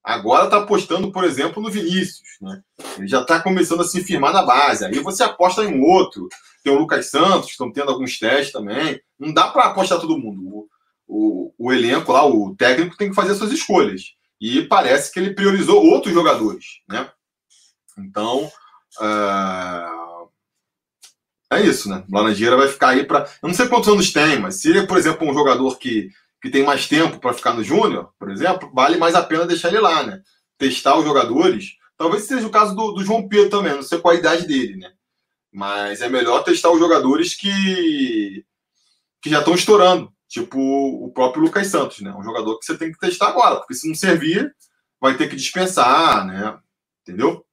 Agora 0.03 0.47
está 0.47 0.57
apostando, 0.57 1.13
por 1.13 1.23
exemplo, 1.23 1.63
no 1.63 1.71
Vinícius. 1.71 2.23
Né? 2.41 2.63
Ele 2.97 3.07
já 3.07 3.21
está 3.21 3.43
começando 3.43 3.83
a 3.83 3.85
se 3.85 4.03
firmar 4.03 4.33
na 4.33 4.41
base. 4.41 4.87
Aí 4.87 4.99
você 5.01 5.23
aposta 5.23 5.63
em 5.63 5.79
outro. 5.79 6.27
Tem 6.65 6.73
o 6.73 6.79
Lucas 6.79 7.11
Santos, 7.11 7.51
estão 7.51 7.71
tendo 7.71 7.91
alguns 7.91 8.19
testes 8.19 8.55
também. 8.55 8.99
Não 9.19 9.35
dá 9.35 9.49
para 9.49 9.65
apostar 9.65 10.01
todo 10.01 10.17
mundo. 10.17 10.41
O, 10.47 10.69
o, 11.07 11.55
o, 11.59 11.73
elenco 11.75 12.11
lá, 12.11 12.25
o 12.27 12.57
técnico, 12.57 12.97
tem 12.97 13.11
que 13.11 13.15
fazer 13.15 13.35
suas 13.35 13.53
escolhas. 13.53 14.15
E 14.41 14.63
parece 14.63 15.13
que 15.13 15.21
ele 15.21 15.35
priorizou 15.35 15.85
outros 15.85 16.15
jogadores. 16.15 16.81
Né? 16.89 17.07
Então, 17.99 18.51
uh... 19.01 20.29
é 21.53 21.63
isso, 21.63 21.89
né? 21.89 22.05
O 22.11 22.17
Laranjeira 22.17 22.57
vai 22.57 22.69
ficar 22.69 22.91
aí 22.91 23.05
para. 23.05 23.21
Eu 23.43 23.49
não 23.49 23.55
sei 23.55 23.69
quantos 23.69 23.89
anos 23.89 24.13
tem, 24.13 24.39
mas 24.39 24.57
se 24.57 24.71
ele 24.71 24.81
é, 24.81 24.87
por 24.87 24.99
exemplo, 24.99 25.29
um 25.29 25.35
jogador 25.35 25.79
que 25.79 26.11
que 26.43 26.51
tem 26.51 26.65
mais 26.65 26.89
tempo 26.89 27.21
para 27.21 27.33
ficar 27.33 27.55
no 27.55 27.63
Júnior, 27.63 28.13
por 28.19 28.29
exemplo, 28.29 28.69
vale 28.75 28.99
mais 28.99 29.15
a 29.15 29.23
pena 29.23 29.47
deixar 29.47 29.69
ele 29.69 29.79
lá, 29.79 30.03
né? 30.03 30.21
Testar 30.59 30.99
os 30.99 31.05
jogadores. 31.05 31.77
Talvez 31.97 32.25
seja 32.25 32.45
o 32.45 32.51
caso 32.51 32.75
do, 32.75 32.91
do 32.91 33.05
João 33.05 33.29
Pedro 33.29 33.49
também, 33.49 33.75
não 33.75 33.83
sei 33.83 34.01
qual 34.01 34.13
a 34.13 34.19
idade 34.19 34.45
dele, 34.45 34.77
né? 34.77 34.93
Mas 35.53 36.03
é 36.03 36.09
melhor 36.09 36.43
testar 36.43 36.73
os 36.73 36.81
jogadores 36.81 37.35
que, 37.37 38.45
que 39.23 39.31
já 39.31 39.39
estão 39.39 39.55
estourando, 39.55 40.13
tipo 40.27 40.59
o 40.59 41.13
próprio 41.13 41.45
Lucas 41.45 41.69
Santos, 41.69 42.01
né? 42.01 42.13
Um 42.13 42.25
jogador 42.25 42.59
que 42.59 42.67
você 42.67 42.77
tem 42.77 42.91
que 42.91 42.99
testar 42.99 43.29
agora, 43.29 43.57
porque 43.57 43.75
se 43.75 43.87
não 43.87 43.95
servir, 43.95 44.53
vai 45.01 45.17
ter 45.17 45.29
que 45.29 45.37
dispensar, 45.37 46.27
né? 46.27 46.59
Entendeu? 47.03 47.47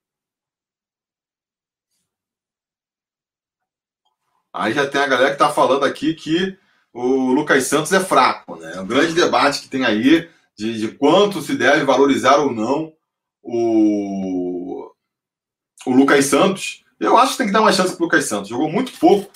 Aí 4.59 4.73
já 4.73 4.85
tem 4.85 4.99
a 4.99 5.07
galera 5.07 5.31
que 5.31 5.37
tá 5.37 5.49
falando 5.49 5.85
aqui 5.85 6.13
que 6.13 6.57
o 6.93 7.31
Lucas 7.31 7.63
Santos 7.65 7.93
é 7.93 7.99
fraco. 7.99 8.57
Né? 8.57 8.73
É 8.75 8.81
um 8.81 8.85
grande 8.85 9.13
debate 9.13 9.61
que 9.61 9.69
tem 9.69 9.85
aí 9.85 10.29
de, 10.57 10.77
de 10.77 10.89
quanto 10.89 11.41
se 11.41 11.55
deve 11.55 11.85
valorizar 11.85 12.37
ou 12.39 12.51
não 12.51 12.91
o, 13.41 14.91
o 15.85 15.91
Lucas 15.91 16.25
Santos. 16.25 16.83
Eu 16.99 17.17
acho 17.17 17.31
que 17.31 17.37
tem 17.37 17.47
que 17.47 17.53
dar 17.53 17.61
uma 17.61 17.71
chance 17.71 17.95
para 17.95 18.01
o 18.01 18.03
Lucas 18.03 18.25
Santos. 18.25 18.49
Jogou 18.49 18.69
muito 18.69 18.91
pouco 18.99 19.31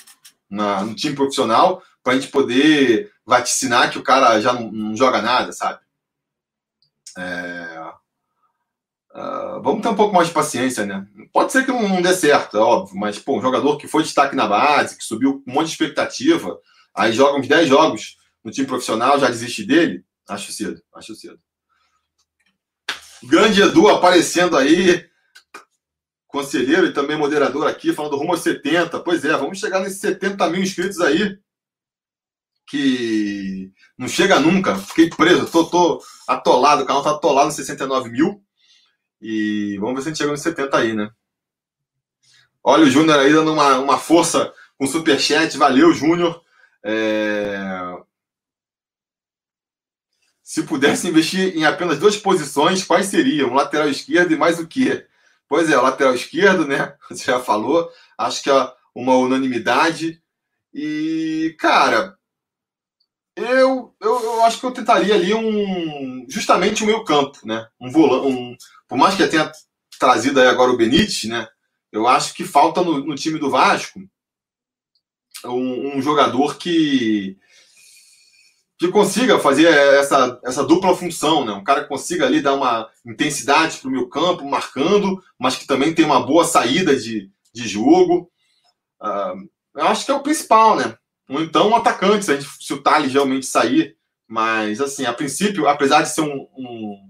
na, 0.49 0.83
no 0.83 0.93
time 0.93 1.15
profissional 1.15 1.81
para 2.03 2.11
a 2.11 2.15
gente 2.19 2.29
poder 2.29 3.09
vaticinar 3.25 3.89
que 3.91 3.97
o 3.97 4.03
cara 4.03 4.41
já 4.41 4.51
não, 4.51 4.69
não 4.73 4.97
joga 4.97 5.21
nada, 5.21 5.53
sabe? 5.53 5.79
É, 7.17 7.93
uh, 9.13 9.61
vamos 9.61 9.81
ter 9.81 9.89
um 9.89 9.95
pouco 9.95 10.13
mais 10.13 10.27
de 10.27 10.33
paciência, 10.33 10.85
né? 10.85 11.05
Pode 11.31 11.51
ser 11.51 11.65
que 11.65 11.71
não, 11.71 11.87
não 11.87 12.01
dê 12.01 12.13
certo, 12.13 12.57
é 12.57 12.61
óbvio, 12.61 12.97
mas 12.97 13.19
pô, 13.19 13.37
um 13.37 13.41
jogador 13.41 13.77
que 13.77 13.87
foi 13.87 14.03
destaque 14.03 14.35
na 14.35 14.47
base, 14.47 14.97
que 14.97 15.03
subiu 15.03 15.41
com 15.41 15.51
um 15.51 15.53
monte 15.53 15.67
de 15.67 15.71
expectativa, 15.73 16.59
Aí 16.95 17.11
joga 17.11 17.39
uns 17.39 17.47
10 17.47 17.67
jogos 17.67 18.17
no 18.43 18.51
time 18.51 18.67
profissional, 18.67 19.19
já 19.19 19.27
desiste 19.27 19.63
dele. 19.63 20.05
Acho 20.27 20.51
cedo, 20.51 20.81
acho 20.93 21.15
cedo. 21.15 21.39
Grande 23.23 23.61
Edu 23.61 23.87
aparecendo 23.89 24.55
aí, 24.55 25.09
conselheiro 26.27 26.85
e 26.85 26.93
também 26.93 27.17
moderador 27.17 27.67
aqui, 27.67 27.93
falando 27.93 28.17
rumo 28.17 28.31
aos 28.31 28.41
70. 28.41 28.99
Pois 28.99 29.25
é, 29.25 29.31
vamos 29.31 29.59
chegar 29.59 29.79
nesses 29.79 29.99
70 29.99 30.49
mil 30.49 30.61
inscritos 30.61 30.99
aí, 31.01 31.37
que 32.67 33.71
não 33.97 34.07
chega 34.07 34.39
nunca. 34.39 34.75
Fiquei 34.77 35.09
preso, 35.09 35.49
tô, 35.49 35.65
tô 35.65 36.03
atolado, 36.27 36.83
o 36.83 36.85
canal 36.85 37.03
tá 37.03 37.11
atolado 37.11 37.47
nos 37.47 37.55
69 37.55 38.09
mil. 38.09 38.42
E 39.23 39.77
vamos 39.77 39.95
ver 39.95 40.01
se 40.01 40.07
a 40.07 40.11
gente 40.11 40.17
chega 40.17 40.31
nos 40.31 40.41
70 40.41 40.77
aí, 40.77 40.93
né? 40.93 41.09
Olha 42.61 42.83
o 42.83 42.89
Júnior 42.89 43.17
aí 43.19 43.31
dando 43.31 43.53
uma, 43.53 43.79
uma 43.79 43.97
força 43.97 44.53
com 44.77 44.85
superchat. 44.85 45.57
Valeu, 45.57 45.93
Júnior. 45.93 46.43
É... 46.83 47.97
Se 50.43 50.63
pudesse 50.63 51.07
investir 51.07 51.57
em 51.57 51.63
apenas 51.63 51.99
duas 51.99 52.17
posições, 52.17 52.83
quais 52.83 53.05
seriam? 53.05 53.51
Um 53.51 53.53
lateral 53.53 53.87
esquerdo 53.87 54.33
e 54.33 54.37
mais 54.37 54.59
o 54.59 54.67
quê? 54.67 55.07
Pois 55.47 55.69
é, 55.69 55.77
lateral 55.77 56.13
esquerdo, 56.13 56.67
né? 56.67 56.93
Você 57.09 57.31
já 57.31 57.39
falou. 57.39 57.89
Acho 58.17 58.43
que 58.43 58.49
é 58.49 58.71
uma 58.93 59.15
unanimidade. 59.15 60.21
E, 60.73 61.55
cara, 61.57 62.17
eu, 63.37 63.95
eu, 64.01 64.23
eu 64.23 64.43
acho 64.43 64.59
que 64.59 64.65
eu 64.65 64.71
tentaria 64.71 65.15
ali 65.15 65.33
um. 65.33 66.25
Justamente 66.29 66.83
o 66.83 66.85
meio 66.85 67.05
campo, 67.05 67.39
né? 67.45 67.67
Um 67.79 67.89
volante. 67.89 68.27
Um, 68.27 68.55
por 68.93 68.99
mais 68.99 69.15
que 69.15 69.25
tenha 69.25 69.51
trazido 69.99 70.39
aí 70.39 70.47
agora 70.47 70.71
o 70.71 70.77
Benítez, 70.77 71.23
né? 71.23 71.47
Eu 71.91 72.07
acho 72.07 72.31
que 72.35 72.43
falta 72.43 72.83
no, 72.83 73.03
no 73.03 73.15
time 73.15 73.39
do 73.39 73.49
Vasco 73.49 73.99
um, 75.45 75.97
um 75.97 76.01
jogador 76.01 76.59
que 76.59 77.35
que 78.77 78.89
consiga 78.89 79.39
fazer 79.39 79.65
essa, 79.65 80.39
essa 80.45 80.63
dupla 80.63 80.95
função, 80.95 81.43
né? 81.43 81.53
Um 81.53 81.63
cara 81.63 81.81
que 81.81 81.89
consiga 81.89 82.27
ali 82.27 82.39
dar 82.39 82.53
uma 82.53 82.87
intensidade 83.03 83.77
para 83.77 83.87
o 83.87 83.91
meu 83.91 84.07
campo, 84.07 84.45
marcando, 84.45 85.23
mas 85.39 85.55
que 85.55 85.65
também 85.65 85.95
tem 85.95 86.05
uma 86.05 86.23
boa 86.23 86.45
saída 86.45 86.95
de, 86.95 87.31
de 87.51 87.67
jogo. 87.67 88.31
Uh, 89.01 89.49
eu 89.75 89.87
acho 89.87 90.05
que 90.05 90.11
é 90.11 90.13
o 90.13 90.21
principal, 90.21 90.75
né? 90.75 90.95
Ou 91.27 91.41
então 91.41 91.69
um 91.69 91.75
atacante, 91.75 92.25
se, 92.25 92.35
gente, 92.35 92.47
se 92.63 92.71
o 92.73 92.81
Thales 92.83 93.11
realmente 93.11 93.47
sair. 93.47 93.97
Mas, 94.27 94.79
assim, 94.79 95.03
a 95.03 95.13
princípio, 95.13 95.67
apesar 95.67 96.03
de 96.03 96.09
ser 96.09 96.21
um, 96.21 96.47
um 96.55 97.09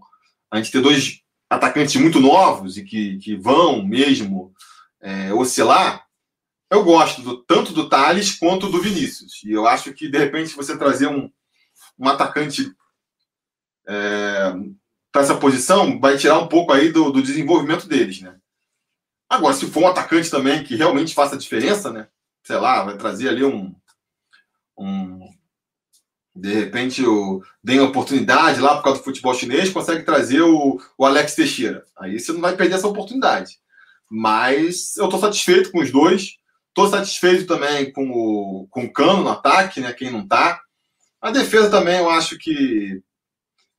a 0.50 0.58
gente 0.58 0.72
ter 0.72 0.82
dois 0.82 1.23
atacantes 1.56 1.96
muito 1.96 2.20
novos 2.20 2.78
e 2.78 2.84
que, 2.84 3.18
que 3.18 3.36
vão 3.36 3.86
mesmo 3.86 4.54
é, 5.02 5.34
oscilar, 5.34 6.06
eu 6.70 6.84
gosto 6.84 7.22
do, 7.22 7.38
tanto 7.44 7.72
do 7.72 7.88
Thales 7.88 8.36
quanto 8.36 8.70
do 8.70 8.82
Vinícius. 8.82 9.44
E 9.44 9.52
eu 9.52 9.68
acho 9.68 9.94
que, 9.94 10.08
de 10.08 10.18
repente, 10.18 10.56
você 10.56 10.78
trazer 10.78 11.08
um, 11.08 11.32
um 12.00 12.08
atacante 12.08 12.74
é, 13.88 14.54
para 15.12 15.22
essa 15.22 15.36
posição 15.36 16.00
vai 16.00 16.18
tirar 16.18 16.40
um 16.40 16.48
pouco 16.48 16.74
aí 16.74 16.92
do, 16.92 17.12
do, 17.12 17.22
desenvolvimento 17.22 17.88
deles, 17.88 18.22
né? 18.22 18.36
Agora, 19.30 19.54
se 19.54 19.68
for 19.68 19.84
um 19.84 19.88
atacante 19.88 20.32
também 20.32 20.64
que 20.64 20.76
realmente 20.76 21.14
faça 21.14 21.38
diferença, 21.38 21.92
né? 21.92 22.08
Sei 22.44 22.56
lá, 22.58 22.84
vai 22.84 22.98
trazer 22.98 23.30
ali 23.30 23.44
um. 23.44 23.76
um 24.78 25.13
de 26.36 26.52
repente, 26.52 27.06
o, 27.06 27.44
tem 27.64 27.80
oportunidade 27.80 28.60
lá 28.60 28.76
por 28.76 28.84
causa 28.84 29.00
do 29.00 29.04
futebol 29.04 29.34
chinês, 29.36 29.70
consegue 29.70 30.04
trazer 30.04 30.42
o, 30.42 30.80
o 30.98 31.06
Alex 31.06 31.36
Teixeira. 31.36 31.84
Aí 31.98 32.20
você 32.20 32.32
não 32.34 32.42
vai 32.42 32.56
perder 32.56 32.76
essa 32.76 32.88
oportunidade. 32.88 33.60
Mas 34.10 34.98
eu 34.98 35.06
estou 35.06 35.20
satisfeito 35.20 35.72
com 35.72 35.80
os 35.80 35.92
dois. 35.92 36.38
Estou 36.70 36.90
satisfeito 36.90 37.46
também 37.46 37.92
com 37.92 38.10
o, 38.10 38.68
com 38.70 38.86
o 38.86 38.92
Cano 38.92 39.24
no 39.24 39.30
ataque, 39.30 39.80
né? 39.80 39.94
Quem 39.94 40.12
não 40.12 40.22
está. 40.22 40.60
A 41.22 41.30
defesa 41.30 41.70
também, 41.70 42.00
eu 42.00 42.10
acho 42.10 42.38
que 42.40 43.00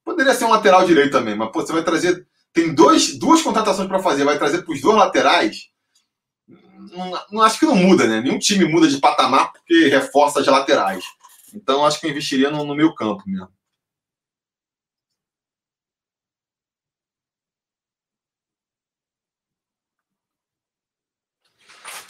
poderia 0.04 0.34
ser 0.34 0.44
um 0.44 0.50
lateral 0.50 0.86
direito 0.86 1.12
também, 1.12 1.34
mas 1.34 1.50
pô, 1.50 1.60
você 1.60 1.72
vai 1.72 1.82
trazer. 1.82 2.24
Tem 2.52 2.72
dois, 2.72 3.18
duas 3.18 3.42
contratações 3.42 3.88
para 3.88 3.98
fazer, 3.98 4.24
vai 4.24 4.38
trazer 4.38 4.62
para 4.62 4.72
os 4.72 4.80
dois 4.80 4.96
laterais. 4.96 5.68
Não, 6.46 7.20
não, 7.32 7.42
acho 7.42 7.58
que 7.58 7.66
não 7.66 7.74
muda, 7.74 8.06
né? 8.06 8.20
Nenhum 8.20 8.38
time 8.38 8.64
muda 8.64 8.86
de 8.86 8.98
patamar 8.98 9.52
porque 9.52 9.88
reforça 9.88 10.38
as 10.38 10.46
laterais. 10.46 11.04
Então 11.54 11.86
acho 11.86 12.00
que 12.00 12.06
eu 12.06 12.10
investiria 12.10 12.50
no, 12.50 12.64
no 12.64 12.74
meu 12.74 12.94
campo 12.94 13.22
mesmo. 13.26 13.48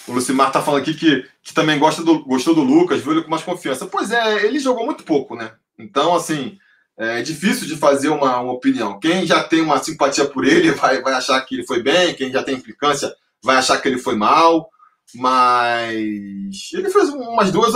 O 0.06 0.12
Lucimar 0.12 0.52
tá 0.52 0.60
falando 0.62 0.82
aqui 0.82 0.94
que, 0.94 1.26
que 1.42 1.54
também 1.54 1.78
gosta 1.78 2.02
do, 2.02 2.24
gostou 2.24 2.54
do 2.54 2.62
Lucas, 2.62 3.00
viu 3.02 3.12
ele 3.12 3.22
com 3.22 3.30
mais 3.30 3.42
confiança. 3.42 3.86
Pois 3.86 4.10
é, 4.10 4.44
ele 4.44 4.58
jogou 4.58 4.84
muito 4.84 5.02
pouco, 5.02 5.34
né? 5.34 5.52
Então, 5.78 6.14
assim, 6.14 6.58
é 6.96 7.22
difícil 7.22 7.66
de 7.66 7.76
fazer 7.76 8.08
uma, 8.08 8.38
uma 8.40 8.52
opinião. 8.52 9.00
Quem 9.00 9.26
já 9.26 9.42
tem 9.42 9.62
uma 9.62 9.82
simpatia 9.82 10.26
por 10.26 10.44
ele 10.44 10.72
vai, 10.76 11.00
vai 11.00 11.14
achar 11.14 11.40
que 11.42 11.54
ele 11.54 11.66
foi 11.66 11.82
bem, 11.82 12.14
quem 12.14 12.30
já 12.30 12.42
tem 12.42 12.54
implicância 12.54 13.14
vai 13.42 13.56
achar 13.56 13.80
que 13.80 13.88
ele 13.88 13.98
foi 13.98 14.14
mal. 14.14 14.68
Mas 15.14 16.72
ele 16.72 16.90
fez 16.90 17.08
umas 17.10 17.50
duas. 17.52 17.72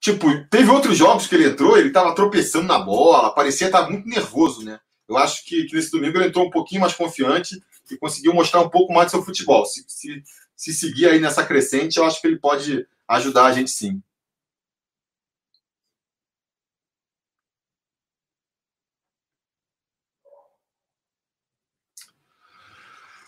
Tipo, 0.00 0.26
teve 0.48 0.70
outros 0.70 0.96
jogos 0.96 1.26
que 1.26 1.34
ele 1.34 1.48
entrou, 1.48 1.76
ele 1.76 1.90
tava 1.90 2.14
tropeçando 2.14 2.66
na 2.66 2.78
bola, 2.78 3.34
parecia 3.34 3.66
estar 3.66 3.90
muito 3.90 4.08
nervoso, 4.08 4.64
né? 4.64 4.78
Eu 5.08 5.16
acho 5.16 5.44
que, 5.44 5.64
que 5.64 5.74
nesse 5.74 5.90
domingo 5.90 6.16
ele 6.18 6.28
entrou 6.28 6.46
um 6.46 6.50
pouquinho 6.50 6.80
mais 6.80 6.94
confiante 6.94 7.60
e 7.90 7.96
conseguiu 7.96 8.34
mostrar 8.34 8.60
um 8.60 8.68
pouco 8.68 8.92
mais 8.92 9.08
do 9.08 9.10
seu 9.12 9.24
futebol. 9.24 9.64
Se, 9.66 9.84
se, 9.88 10.22
se 10.54 10.72
seguir 10.74 11.08
aí 11.08 11.18
nessa 11.18 11.44
crescente, 11.44 11.96
eu 11.96 12.04
acho 12.04 12.20
que 12.20 12.26
ele 12.26 12.38
pode 12.38 12.86
ajudar 13.08 13.46
a 13.46 13.52
gente 13.52 13.70
sim. 13.70 14.02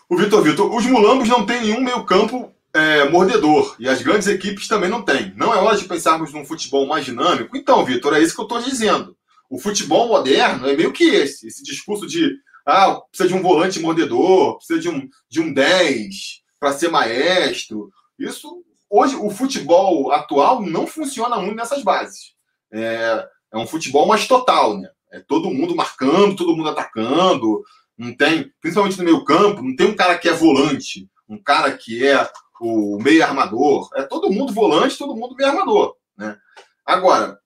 O 0.07 0.17
Vitor 0.17 0.43
Vitor, 0.43 0.75
os 0.75 0.85
mulambos 0.85 1.27
não 1.29 1.45
têm 1.45 1.61
nenhum 1.61 1.81
meio-campo 1.81 2.53
é, 2.73 3.09
mordedor 3.09 3.75
e 3.79 3.87
as 3.87 4.01
grandes 4.01 4.27
equipes 4.27 4.67
também 4.67 4.89
não 4.89 5.03
têm. 5.03 5.33
Não 5.35 5.53
é 5.53 5.57
hora 5.57 5.77
de 5.77 5.85
pensarmos 5.85 6.33
num 6.33 6.45
futebol 6.45 6.87
mais 6.87 7.05
dinâmico? 7.05 7.55
Então, 7.57 7.83
Vitor, 7.83 8.15
é 8.15 8.21
isso 8.21 8.33
que 8.33 8.41
eu 8.41 8.45
estou 8.45 8.61
dizendo. 8.61 9.15
O 9.49 9.59
futebol 9.59 10.07
moderno 10.07 10.67
é 10.67 10.75
meio 10.75 10.93
que 10.93 11.03
esse, 11.03 11.47
esse 11.47 11.63
discurso 11.63 12.07
de 12.07 12.31
ah, 12.65 13.01
precisa 13.09 13.27
de 13.27 13.35
um 13.35 13.41
volante 13.41 13.79
mordedor, 13.79 14.57
precisa 14.57 14.79
de 14.79 14.89
um, 14.89 15.09
de 15.29 15.41
um 15.41 15.53
10, 15.53 16.41
para 16.59 16.73
ser 16.73 16.89
maestro. 16.89 17.91
Isso 18.17 18.63
hoje 18.89 19.15
o 19.15 19.29
futebol 19.29 20.11
atual 20.11 20.61
não 20.61 20.85
funciona 20.85 21.37
muito 21.37 21.55
nessas 21.55 21.83
bases. 21.83 22.33
É, 22.71 23.27
é 23.53 23.57
um 23.57 23.65
futebol 23.65 24.05
mais 24.05 24.27
total, 24.27 24.77
né? 24.77 24.89
É 25.11 25.19
todo 25.19 25.49
mundo 25.49 25.75
marcando, 25.75 26.35
todo 26.35 26.55
mundo 26.55 26.69
atacando. 26.69 27.63
Não 27.97 28.15
tem, 28.15 28.51
principalmente 28.61 28.97
no 28.97 29.03
meio 29.03 29.25
campo, 29.25 29.61
não 29.61 29.75
tem 29.75 29.87
um 29.87 29.95
cara 29.95 30.17
que 30.17 30.29
é 30.29 30.33
volante, 30.33 31.09
um 31.27 31.41
cara 31.41 31.71
que 31.71 32.05
é 32.05 32.29
o 32.61 32.99
meio 33.01 33.23
armador. 33.23 33.89
É 33.95 34.03
todo 34.03 34.31
mundo 34.31 34.53
volante, 34.53 34.97
todo 34.97 35.15
mundo 35.15 35.35
meio 35.35 35.49
armador, 35.49 35.95
né? 36.15 36.37
Agora 36.85 37.39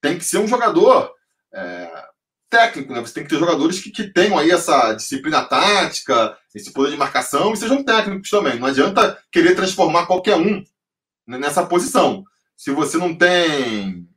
tem 0.00 0.18
que 0.18 0.24
ser 0.24 0.38
um 0.38 0.48
jogador 0.48 1.12
é, 1.54 2.04
técnico, 2.50 2.92
né? 2.92 3.00
Você 3.00 3.14
tem 3.14 3.22
que 3.22 3.30
ter 3.30 3.38
jogadores 3.38 3.80
que, 3.80 3.90
que 3.90 4.12
tenham 4.12 4.36
aí 4.36 4.50
essa 4.50 4.92
disciplina 4.92 5.44
tática, 5.44 6.36
esse 6.54 6.72
poder 6.72 6.90
de 6.90 6.96
marcação 6.96 7.52
e 7.52 7.56
sejam 7.56 7.84
técnicos 7.84 8.28
também. 8.28 8.58
Não 8.58 8.66
adianta 8.66 9.22
querer 9.30 9.54
transformar 9.54 10.06
qualquer 10.06 10.36
um 10.36 10.64
nessa 11.26 11.64
posição. 11.64 12.24
Se 12.56 12.72
você 12.72 12.98
não 12.98 13.14
tem. 13.14 14.08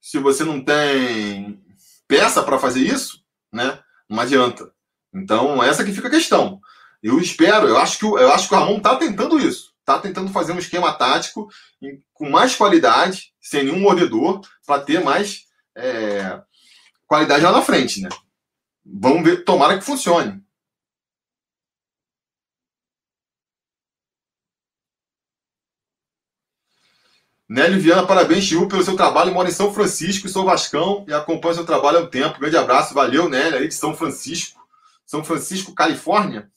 Se 0.00 0.18
você 0.18 0.42
não 0.42 0.62
tem 0.64 1.62
peça 2.08 2.42
para 2.42 2.58
fazer 2.58 2.80
isso, 2.80 3.22
né? 3.52 3.78
Não 4.08 4.20
adianta. 4.20 4.72
Então, 5.14 5.62
essa 5.62 5.84
que 5.84 5.92
fica 5.92 6.08
a 6.08 6.10
questão. 6.10 6.60
Eu 7.02 7.18
espero, 7.18 7.66
eu 7.66 7.76
acho 7.78 7.98
que, 7.98 8.04
eu 8.04 8.32
acho 8.32 8.48
que 8.48 8.54
o 8.54 8.58
Ramon 8.58 8.78
está 8.78 8.96
tentando 8.96 9.38
isso. 9.38 9.72
Está 9.80 9.98
tentando 9.98 10.30
fazer 10.32 10.52
um 10.52 10.58
esquema 10.58 10.92
tático 10.92 11.48
com 12.14 12.30
mais 12.30 12.54
qualidade, 12.54 13.32
sem 13.40 13.64
nenhum 13.64 13.80
mordedor, 13.80 14.40
para 14.64 14.82
ter 14.82 15.02
mais 15.02 15.46
é, 15.76 16.40
qualidade 17.06 17.44
lá 17.44 17.50
na 17.50 17.62
frente, 17.62 18.00
né? 18.00 18.08
Vamos 18.84 19.24
ver, 19.24 19.44
tomara 19.44 19.78
que 19.78 19.84
funcione. 19.84 20.42
Nélio 27.48 27.80
Viana, 27.80 28.06
parabéns, 28.06 28.44
Chiu, 28.44 28.66
pelo 28.66 28.82
seu 28.82 28.96
trabalho. 28.96 29.34
Moro 29.34 29.46
em 29.46 29.52
São 29.52 29.74
Francisco, 29.74 30.28
sou 30.28 30.44
Vascão 30.44 31.04
e 31.06 31.12
acompanho 31.12 31.54
seu 31.54 31.66
trabalho 31.66 31.98
há 31.98 32.00
um 32.02 32.06
tempo. 32.06 32.40
Grande 32.40 32.56
abraço, 32.56 32.94
valeu, 32.94 33.28
Nélio, 33.28 33.58
aí 33.58 33.68
de 33.68 33.74
São 33.74 33.94
Francisco. 33.94 34.58
São 35.04 35.22
Francisco, 35.22 35.74
Califórnia. 35.74 36.50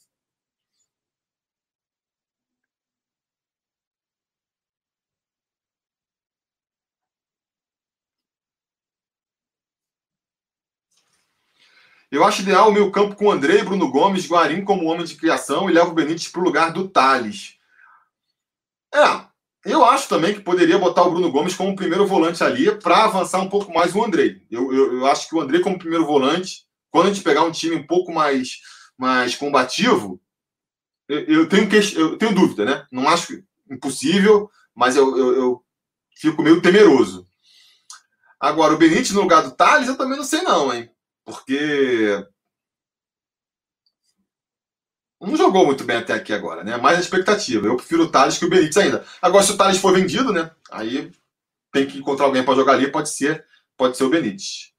Eu 12.15 12.23
acho 12.23 12.43
ideal 12.43 12.69
o 12.69 12.71
meu 12.71 12.89
campo 12.91 13.13
com 13.13 13.30
Andrei, 13.30 13.62
Bruno 13.62 13.91
Gomes, 13.91 14.25
Guarim 14.25 14.63
como 14.63 14.86
homem 14.86 15.06
de 15.06 15.15
criação 15.15 15.69
e 15.69 15.73
levo 15.73 15.91
o 15.91 15.93
Benítez 15.93 16.30
para 16.30 16.39
o 16.39 16.45
lugar 16.45 16.71
do 16.71 16.88
Thales. 16.88 17.56
É, 18.93 19.25
eu 19.65 19.84
acho 19.84 20.08
também 20.08 20.34
que 20.34 20.39
poderia 20.39 20.80
botar 20.80 21.04
o 21.04 21.12
Bruno 21.12 21.30
Gomes 21.30 21.56
como 21.56 21.75
primeiro 21.75 22.08
volante 22.08 22.41
ali 22.41 22.73
para 22.80 23.04
avançar 23.04 23.41
um 23.41 23.49
pouco 23.49 23.73
mais 23.73 23.93
o 23.93 24.01
Andrei. 24.01 24.41
Eu, 24.49 24.73
eu, 24.73 24.93
eu, 24.93 25.06
acho 25.08 25.28
que 25.28 25.36
o 25.36 25.41
Andrei 25.41 25.60
como 25.60 25.78
primeiro 25.78 26.06
volante, 26.06 26.65
quando 26.89 27.08
a 27.08 27.13
gente 27.13 27.23
pegar 27.23 27.43
um 27.43 27.51
time 27.51 27.75
um 27.75 27.86
pouco 27.86 28.13
mais, 28.13 28.62
mais 28.97 29.36
combativo, 29.36 30.21
eu, 31.10 31.19
eu 31.19 31.49
tenho, 31.49 31.67
que, 31.67 31.75
eu 31.97 32.17
tenho 32.17 32.34
dúvida, 32.34 32.63
né? 32.63 32.86
Não 32.89 33.10
acho 33.10 33.43
impossível, 33.69 34.49
mas 34.73 34.95
eu, 34.95 35.17
eu 35.17 35.63
fico 36.15 36.41
meio 36.41 36.62
temeroso. 36.62 37.28
Agora, 38.39 38.73
o 38.73 38.78
Benítez 38.78 39.12
no 39.12 39.21
lugar 39.21 39.43
do 39.43 39.51
Thales, 39.51 39.89
eu 39.89 39.97
também 39.97 40.17
não 40.17 40.23
sei 40.23 40.41
não, 40.43 40.73
hein? 40.73 40.89
Porque 41.25 42.25
não 45.25 45.35
jogou 45.35 45.65
muito 45.65 45.83
bem 45.83 45.97
até 45.97 46.13
aqui 46.13 46.31
agora, 46.31 46.63
né? 46.63 46.77
Mais 46.77 46.97
a 46.97 47.01
expectativa. 47.01 47.65
Eu 47.65 47.77
prefiro 47.77 48.03
o 48.03 48.11
Thales 48.11 48.38
que 48.38 48.45
o 48.45 48.49
Benítez 48.49 48.77
ainda. 48.77 49.03
Agora, 49.21 49.43
se 49.43 49.51
o 49.51 49.57
Thales 49.57 49.77
for 49.77 49.93
vendido, 49.93 50.31
né? 50.31 50.51
Aí 50.71 51.11
tem 51.71 51.88
que 51.88 51.97
encontrar 51.97 52.25
alguém 52.25 52.43
para 52.43 52.55
jogar 52.55 52.73
ali, 52.73 52.91
pode 52.91 53.09
ser, 53.09 53.45
pode 53.75 53.97
ser 53.97 54.03
o 54.03 54.09
Benítez. 54.09 54.71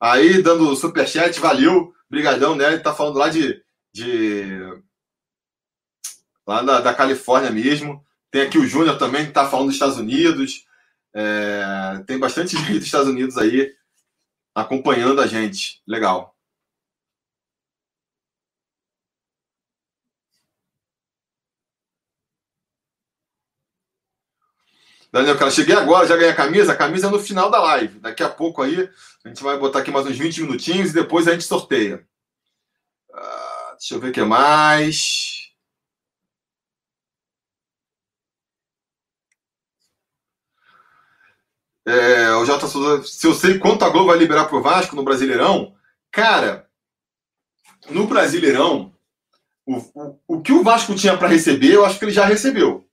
Aí, 0.00 0.42
dando 0.42 0.74
superchat, 0.76 1.38
valeu, 1.40 1.92
brigadão, 2.08 2.54
né? 2.54 2.68
Ele 2.68 2.78
tá 2.78 2.94
falando 2.94 3.18
lá 3.18 3.28
de, 3.28 3.62
de 3.92 4.60
lá 6.46 6.62
da, 6.62 6.80
da 6.80 6.94
Califórnia 6.94 7.50
mesmo. 7.50 8.04
Tem 8.30 8.42
aqui 8.42 8.58
o 8.58 8.66
Júnior 8.66 8.96
também, 8.96 9.26
que 9.26 9.32
tá 9.32 9.48
falando 9.48 9.66
dos 9.66 9.74
Estados 9.74 9.98
Unidos. 9.98 10.64
É, 11.12 12.02
tem 12.06 12.18
bastante 12.18 12.56
gente 12.56 12.74
dos 12.74 12.84
Estados 12.84 13.08
Unidos 13.08 13.36
aí 13.36 13.74
acompanhando 14.60 15.20
a 15.20 15.26
gente. 15.26 15.82
Legal. 15.86 16.36
Daniel, 25.12 25.36
cara, 25.36 25.50
cheguei 25.50 25.74
agora, 25.74 26.06
já 26.06 26.16
ganhei 26.16 26.30
a 26.30 26.36
camisa. 26.36 26.72
A 26.72 26.76
camisa 26.76 27.08
é 27.08 27.10
no 27.10 27.18
final 27.18 27.50
da 27.50 27.60
live. 27.60 27.98
Daqui 27.98 28.22
a 28.22 28.28
pouco 28.28 28.62
aí, 28.62 28.88
a 29.24 29.28
gente 29.28 29.42
vai 29.42 29.58
botar 29.58 29.80
aqui 29.80 29.90
mais 29.90 30.06
uns 30.06 30.16
20 30.16 30.42
minutinhos 30.42 30.90
e 30.90 30.94
depois 30.94 31.26
a 31.26 31.32
gente 31.32 31.44
sorteia. 31.44 32.06
Uh, 33.10 33.76
deixa 33.76 33.94
eu 33.94 34.00
ver 34.00 34.10
o 34.10 34.12
que 34.12 34.22
mais. 34.22 35.39
É, 41.90 42.34
o 42.34 42.44
Jota 42.44 42.66
Souza, 42.66 43.04
se 43.04 43.26
eu 43.26 43.34
sei 43.34 43.58
quanto 43.58 43.84
a 43.84 43.88
Globo 43.88 44.06
vai 44.06 44.18
liberar 44.18 44.44
pro 44.44 44.62
Vasco 44.62 44.94
no 44.94 45.02
Brasileirão, 45.02 45.74
cara, 46.10 46.68
no 47.88 48.06
Brasileirão, 48.06 48.92
o, 49.66 49.76
o, 49.76 50.20
o 50.28 50.40
que 50.42 50.52
o 50.52 50.62
Vasco 50.62 50.94
tinha 50.94 51.16
para 51.16 51.28
receber, 51.28 51.74
eu 51.74 51.84
acho 51.84 51.98
que 51.98 52.04
ele 52.04 52.12
já 52.12 52.24
recebeu 52.24 52.88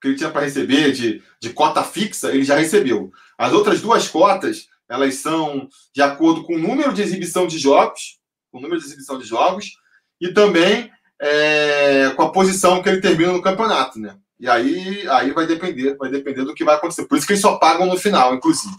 que 0.00 0.08
ele 0.08 0.16
tinha 0.16 0.30
para 0.30 0.42
receber 0.42 0.92
de, 0.92 1.22
de 1.40 1.50
cota 1.50 1.82
fixa, 1.82 2.30
ele 2.30 2.44
já 2.44 2.56
recebeu. 2.56 3.10
As 3.36 3.52
outras 3.52 3.80
duas 3.80 4.08
cotas, 4.08 4.68
elas 4.88 5.16
são 5.16 5.68
de 5.92 6.02
acordo 6.02 6.44
com 6.44 6.54
o 6.54 6.58
número 6.58 6.92
de 6.92 7.02
exibição 7.02 7.46
de 7.46 7.58
jogos, 7.58 8.18
o 8.52 8.60
número 8.60 8.80
de 8.80 8.86
exibição 8.86 9.18
de 9.18 9.26
jogos, 9.26 9.72
e 10.20 10.28
também 10.32 10.90
é, 11.20 12.10
com 12.16 12.22
a 12.22 12.32
posição 12.32 12.82
que 12.82 12.88
ele 12.88 13.00
termina 13.00 13.32
no 13.32 13.42
campeonato, 13.42 13.98
né? 13.98 14.16
E 14.38 14.48
aí, 14.48 15.08
aí 15.08 15.32
vai 15.32 15.46
depender, 15.46 15.96
vai 15.96 16.10
depender 16.10 16.44
do 16.44 16.54
que 16.54 16.64
vai 16.64 16.74
acontecer. 16.74 17.06
Por 17.06 17.16
isso 17.16 17.26
que 17.26 17.32
eles 17.32 17.42
só 17.42 17.56
pagam 17.56 17.86
no 17.86 17.96
final, 17.96 18.34
inclusive. 18.34 18.74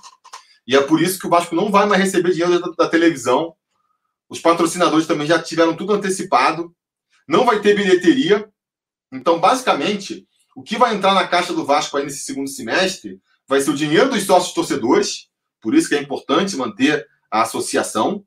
E 0.67 0.76
é 0.76 0.82
por 0.82 1.02
isso 1.02 1.17
que 1.20 1.26
o 1.26 1.30
Vasco 1.30 1.56
não 1.56 1.72
vai 1.72 1.86
mais 1.86 2.02
receber 2.02 2.32
dinheiro 2.32 2.60
da, 2.60 2.84
da 2.84 2.89
televisão. 2.89 3.56
Os 4.30 4.39
patrocinadores 4.39 5.08
também 5.08 5.26
já 5.26 5.41
tiveram 5.41 5.76
tudo 5.76 5.93
antecipado. 5.93 6.76
Não 7.28 7.46
vai 7.46 7.60
ter 7.60 7.76
bilheteria. 7.76 8.48
Então, 9.12 9.39
basicamente, 9.39 10.28
o 10.56 10.62
que 10.62 10.78
vai 10.78 10.93
entrar 10.93 11.13
na 11.13 11.28
caixa 11.28 11.54
do 11.54 11.65
Vasco 11.65 11.98
aí 11.98 12.04
nesse 12.04 12.20
segundo 12.20 12.50
semestre 12.50 13.20
vai 13.48 13.62
ser 13.62 13.72
o 13.72 13.76
dinheiro 13.76 14.10
dos 14.10 14.24
sócios 14.24 14.54
torcedores, 14.54 15.30
por 15.62 15.74
isso 15.74 15.88
que 15.88 15.96
é 15.96 16.02
importante 16.02 16.58
manter 16.58 17.08
a 17.32 17.43
associação, 17.43 18.26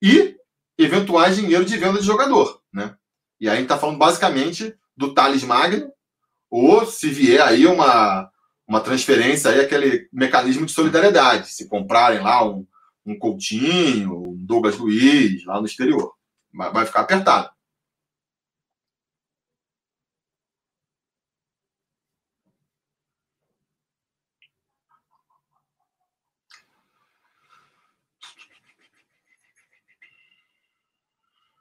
e 0.00 0.36
eventuais 0.78 1.36
dinheiro 1.36 1.64
de 1.64 1.76
venda 1.76 1.98
de 1.98 2.06
jogador. 2.06 2.60
Né? 2.72 2.94
E 3.40 3.48
aí 3.48 3.54
a 3.54 3.56
gente 3.56 3.64
está 3.64 3.78
falando 3.78 3.98
basicamente 3.98 4.74
do 4.96 5.12
Thales 5.12 5.42
Magno, 5.44 5.92
ou 6.56 6.86
se 6.86 7.10
vier 7.10 7.42
aí 7.42 7.66
uma, 7.66 8.30
uma 8.64 8.80
transferência, 8.80 9.50
aí 9.50 9.58
aquele 9.58 10.08
mecanismo 10.12 10.64
de 10.64 10.70
solidariedade, 10.70 11.50
se 11.50 11.68
comprarem 11.68 12.20
lá 12.20 12.48
um, 12.48 12.64
um 13.04 13.18
Coutinho, 13.18 14.22
um 14.24 14.36
Douglas 14.36 14.78
Luiz, 14.78 15.44
lá 15.46 15.58
no 15.58 15.66
exterior. 15.66 16.14
Vai 16.52 16.86
ficar 16.86 17.00
apertado. 17.00 17.50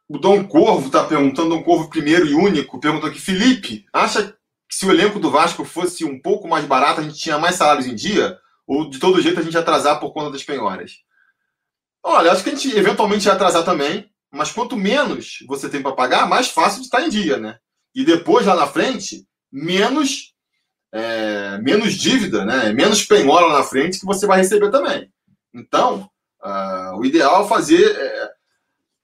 O 0.07 0.19
Dom 0.19 0.47
Corvo 0.47 0.85
está 0.85 1.03
perguntando, 1.03 1.49
Dom 1.49 1.63
Corvo 1.63 1.89
primeiro 1.89 2.27
e 2.27 2.35
único, 2.35 2.79
perguntou 2.79 3.09
aqui, 3.09 3.19
Felipe, 3.19 3.87
acha 3.91 4.37
se 4.73 4.87
o 4.87 4.91
elenco 4.91 5.19
do 5.19 5.29
Vasco 5.29 5.63
fosse 5.63 6.03
um 6.03 6.19
pouco 6.19 6.47
mais 6.47 6.65
barato, 6.65 6.99
a 6.99 7.03
gente 7.03 7.19
tinha 7.19 7.37
mais 7.37 7.55
salários 7.55 7.85
em 7.85 7.93
dia? 7.93 8.39
Ou 8.65 8.89
de 8.89 8.97
todo 8.97 9.21
jeito 9.21 9.39
a 9.39 9.43
gente 9.43 9.53
ia 9.53 9.59
atrasar 9.59 9.99
por 9.99 10.11
conta 10.13 10.31
das 10.31 10.43
penhoras? 10.43 10.93
Olha, 12.01 12.31
acho 12.31 12.43
que 12.43 12.49
a 12.49 12.55
gente 12.55 12.75
eventualmente 12.75 13.27
ia 13.27 13.33
atrasar 13.33 13.63
também, 13.63 14.09
mas 14.31 14.51
quanto 14.51 14.75
menos 14.75 15.43
você 15.47 15.69
tem 15.69 15.79
para 15.79 15.91
pagar, 15.91 16.27
mais 16.27 16.47
fácil 16.47 16.79
de 16.79 16.85
estar 16.85 17.03
em 17.03 17.09
dia, 17.09 17.37
né? 17.37 17.59
E 17.93 18.03
depois, 18.03 18.47
lá 18.47 18.55
na 18.55 18.65
frente, 18.65 19.27
menos 19.51 20.33
é, 20.91 21.59
menos 21.59 21.93
dívida, 21.93 22.43
né? 22.43 22.73
Menos 22.73 23.05
penhora 23.05 23.55
na 23.55 23.63
frente 23.63 23.99
que 23.99 24.05
você 24.07 24.25
vai 24.25 24.39
receber 24.39 24.71
também. 24.71 25.07
Então, 25.53 26.09
uh, 26.43 26.97
o 26.97 27.05
ideal 27.05 27.45
é 27.45 27.47
fazer. 27.47 27.95
É, 27.95 28.31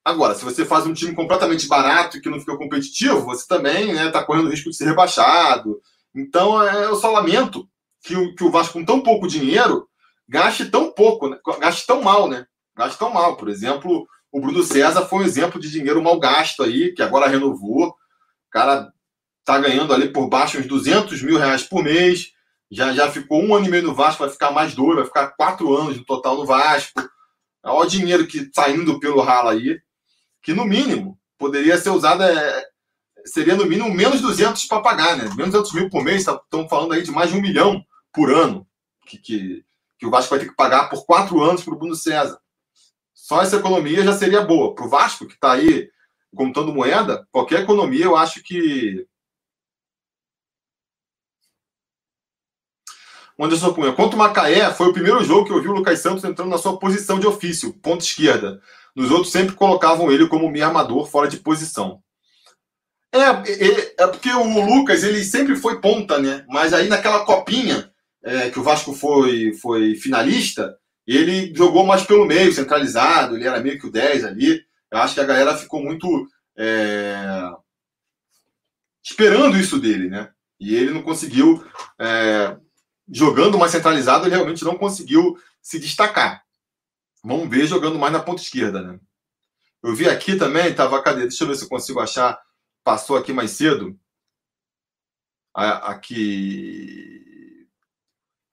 Agora, 0.09 0.33
se 0.33 0.43
você 0.43 0.65
faz 0.65 0.87
um 0.87 0.93
time 0.93 1.13
completamente 1.13 1.67
barato 1.67 2.19
que 2.19 2.29
não 2.29 2.39
fica 2.39 2.57
competitivo, 2.57 3.21
você 3.21 3.47
também 3.47 3.91
está 3.91 4.03
né, 4.05 4.09
tá 4.09 4.23
correndo 4.23 4.49
risco 4.49 4.71
de 4.71 4.75
ser 4.75 4.85
rebaixado. 4.85 5.79
Então, 6.15 6.61
é, 6.67 6.85
eu 6.85 6.95
só 6.95 7.11
lamento 7.11 7.69
que 8.01 8.15
o, 8.15 8.33
que 8.33 8.43
o 8.43 8.49
Vasco, 8.49 8.73
com 8.73 8.83
tão 8.83 9.01
pouco 9.01 9.27
dinheiro, 9.27 9.87
gaste 10.27 10.65
tão 10.65 10.91
pouco, 10.91 11.29
né? 11.29 11.37
gaste 11.59 11.85
tão 11.85 12.01
mal, 12.01 12.27
né? 12.27 12.47
Gaste 12.75 12.97
tão 12.97 13.13
mal. 13.13 13.37
Por 13.37 13.49
exemplo, 13.49 14.07
o 14.31 14.41
Bruno 14.41 14.63
César 14.63 15.05
foi 15.05 15.19
um 15.19 15.25
exemplo 15.25 15.61
de 15.61 15.69
dinheiro 15.69 16.01
mal 16.01 16.19
gasto 16.19 16.63
aí, 16.63 16.91
que 16.91 17.03
agora 17.03 17.27
renovou. 17.27 17.89
O 17.89 17.95
cara 18.49 18.91
tá 19.45 19.59
ganhando 19.59 19.93
ali 19.93 20.11
por 20.11 20.27
baixo 20.27 20.57
uns 20.57 20.65
200 20.65 21.21
mil 21.21 21.37
reais 21.37 21.61
por 21.61 21.83
mês. 21.83 22.31
Já, 22.71 22.93
já 22.93 23.11
ficou 23.11 23.43
um 23.43 23.53
ano 23.53 23.67
e 23.67 23.69
meio 23.69 23.83
no 23.83 23.93
Vasco, 23.93 24.23
vai 24.23 24.31
ficar 24.31 24.49
mais 24.49 24.73
dois, 24.73 24.95
vai 24.95 25.05
ficar 25.05 25.35
quatro 25.37 25.75
anos 25.75 25.97
no 25.97 26.03
total 26.03 26.35
no 26.35 26.47
Vasco. 26.47 26.99
Olha 27.63 27.85
o 27.85 27.89
dinheiro 27.89 28.25
que 28.25 28.45
tá 28.45 28.71
indo 28.71 28.99
pelo 28.99 29.21
ralo 29.21 29.49
aí 29.49 29.79
que 30.41 30.53
no 30.53 30.65
mínimo 30.65 31.19
poderia 31.37 31.77
ser 31.77 31.89
usada, 31.89 32.31
é, 32.31 32.65
seria 33.25 33.55
no 33.55 33.65
mínimo 33.65 33.93
menos 33.93 34.21
200 34.21 34.65
para 34.65 34.81
pagar, 34.81 35.17
né? 35.17 35.25
Menos 35.35 35.51
200 35.51 35.73
mil 35.73 35.89
por 35.89 36.03
mês, 36.03 36.19
estão 36.19 36.63
tá, 36.63 36.69
falando 36.69 36.93
aí 36.93 37.03
de 37.03 37.11
mais 37.11 37.29
de 37.29 37.37
um 37.37 37.41
milhão 37.41 37.83
por 38.13 38.31
ano 38.31 38.67
que, 39.05 39.17
que, 39.17 39.65
que 39.97 40.05
o 40.05 40.11
Vasco 40.11 40.29
vai 40.29 40.39
ter 40.39 40.49
que 40.49 40.55
pagar 40.55 40.89
por 40.89 41.05
quatro 41.05 41.41
anos 41.43 41.63
para 41.63 41.73
o 41.73 41.77
Bruno 41.77 41.95
César. 41.95 42.39
Só 43.13 43.41
essa 43.41 43.57
economia 43.57 44.03
já 44.03 44.13
seria 44.13 44.41
boa. 44.41 44.73
Para 44.73 44.85
o 44.85 44.89
Vasco, 44.89 45.27
que 45.27 45.33
está 45.33 45.53
aí 45.53 45.89
contando 46.35 46.73
moeda, 46.73 47.27
qualquer 47.31 47.61
economia 47.61 48.05
eu 48.05 48.15
acho 48.15 48.41
que. 48.43 49.05
Anderson 53.37 53.73
Cunha. 53.73 53.93
Quanto 53.93 54.15
o 54.15 54.17
Macaé, 54.17 54.73
foi 54.73 54.87
o 54.87 54.93
primeiro 54.93 55.23
jogo 55.23 55.45
que 55.45 55.51
eu 55.51 55.61
vi 55.61 55.69
o 55.69 55.73
Lucas 55.73 55.99
Santos 55.99 56.23
entrando 56.23 56.49
na 56.49 56.57
sua 56.57 56.77
posição 56.77 57.19
de 57.19 57.27
ofício, 57.27 57.73
ponta 57.73 58.03
esquerda. 58.03 58.61
Nos 58.95 59.11
outros 59.11 59.31
sempre 59.31 59.55
colocavam 59.55 60.11
ele 60.11 60.27
como 60.27 60.49
meio 60.49 60.65
armador 60.65 61.07
fora 61.07 61.27
de 61.27 61.37
posição. 61.37 62.01
É, 63.11 63.19
é, 63.19 63.95
é, 63.97 64.07
porque 64.07 64.29
o 64.31 64.65
Lucas 64.65 65.03
ele 65.03 65.23
sempre 65.23 65.55
foi 65.55 65.81
ponta, 65.81 66.19
né? 66.19 66.45
Mas 66.47 66.73
aí 66.73 66.87
naquela 66.87 67.25
copinha 67.25 67.91
é, 68.23 68.49
que 68.49 68.59
o 68.59 68.63
Vasco 68.63 68.93
foi, 68.93 69.53
foi 69.53 69.95
finalista, 69.95 70.77
ele 71.07 71.53
jogou 71.55 71.85
mais 71.85 72.03
pelo 72.03 72.25
meio, 72.25 72.53
centralizado, 72.53 73.35
ele 73.35 73.47
era 73.47 73.59
meio 73.59 73.79
que 73.79 73.87
o 73.87 73.91
10 73.91 74.25
ali. 74.25 74.63
Eu 74.91 74.99
acho 74.99 75.15
que 75.15 75.19
a 75.19 75.25
galera 75.25 75.57
ficou 75.57 75.81
muito 75.81 76.27
é, 76.55 77.49
esperando 79.03 79.57
isso 79.57 79.79
dele, 79.79 80.07
né? 80.07 80.29
E 80.59 80.75
ele 80.75 80.91
não 80.91 81.01
conseguiu, 81.01 81.65
é, 81.97 82.55
jogando 83.11 83.57
mais 83.57 83.71
centralizado, 83.71 84.25
ele 84.25 84.35
realmente 84.35 84.63
não 84.63 84.77
conseguiu 84.77 85.35
se 85.61 85.79
destacar. 85.79 86.43
Vamos 87.23 87.49
ver 87.49 87.67
jogando 87.67 87.99
mais 87.99 88.13
na 88.13 88.21
ponta 88.21 88.41
esquerda, 88.41 88.81
né? 88.81 88.99
Eu 89.81 89.95
vi 89.95 90.09
aqui 90.09 90.35
também, 90.35 90.73
tava, 90.73 91.01
cadê? 91.01 91.21
Deixa 91.21 91.43
eu 91.43 91.47
ver 91.47 91.55
se 91.55 91.63
eu 91.63 91.69
consigo 91.69 91.99
achar. 91.99 92.39
Passou 92.83 93.17
aqui 93.17 93.31
mais 93.31 93.51
cedo. 93.51 93.97
Aqui. 95.53 97.19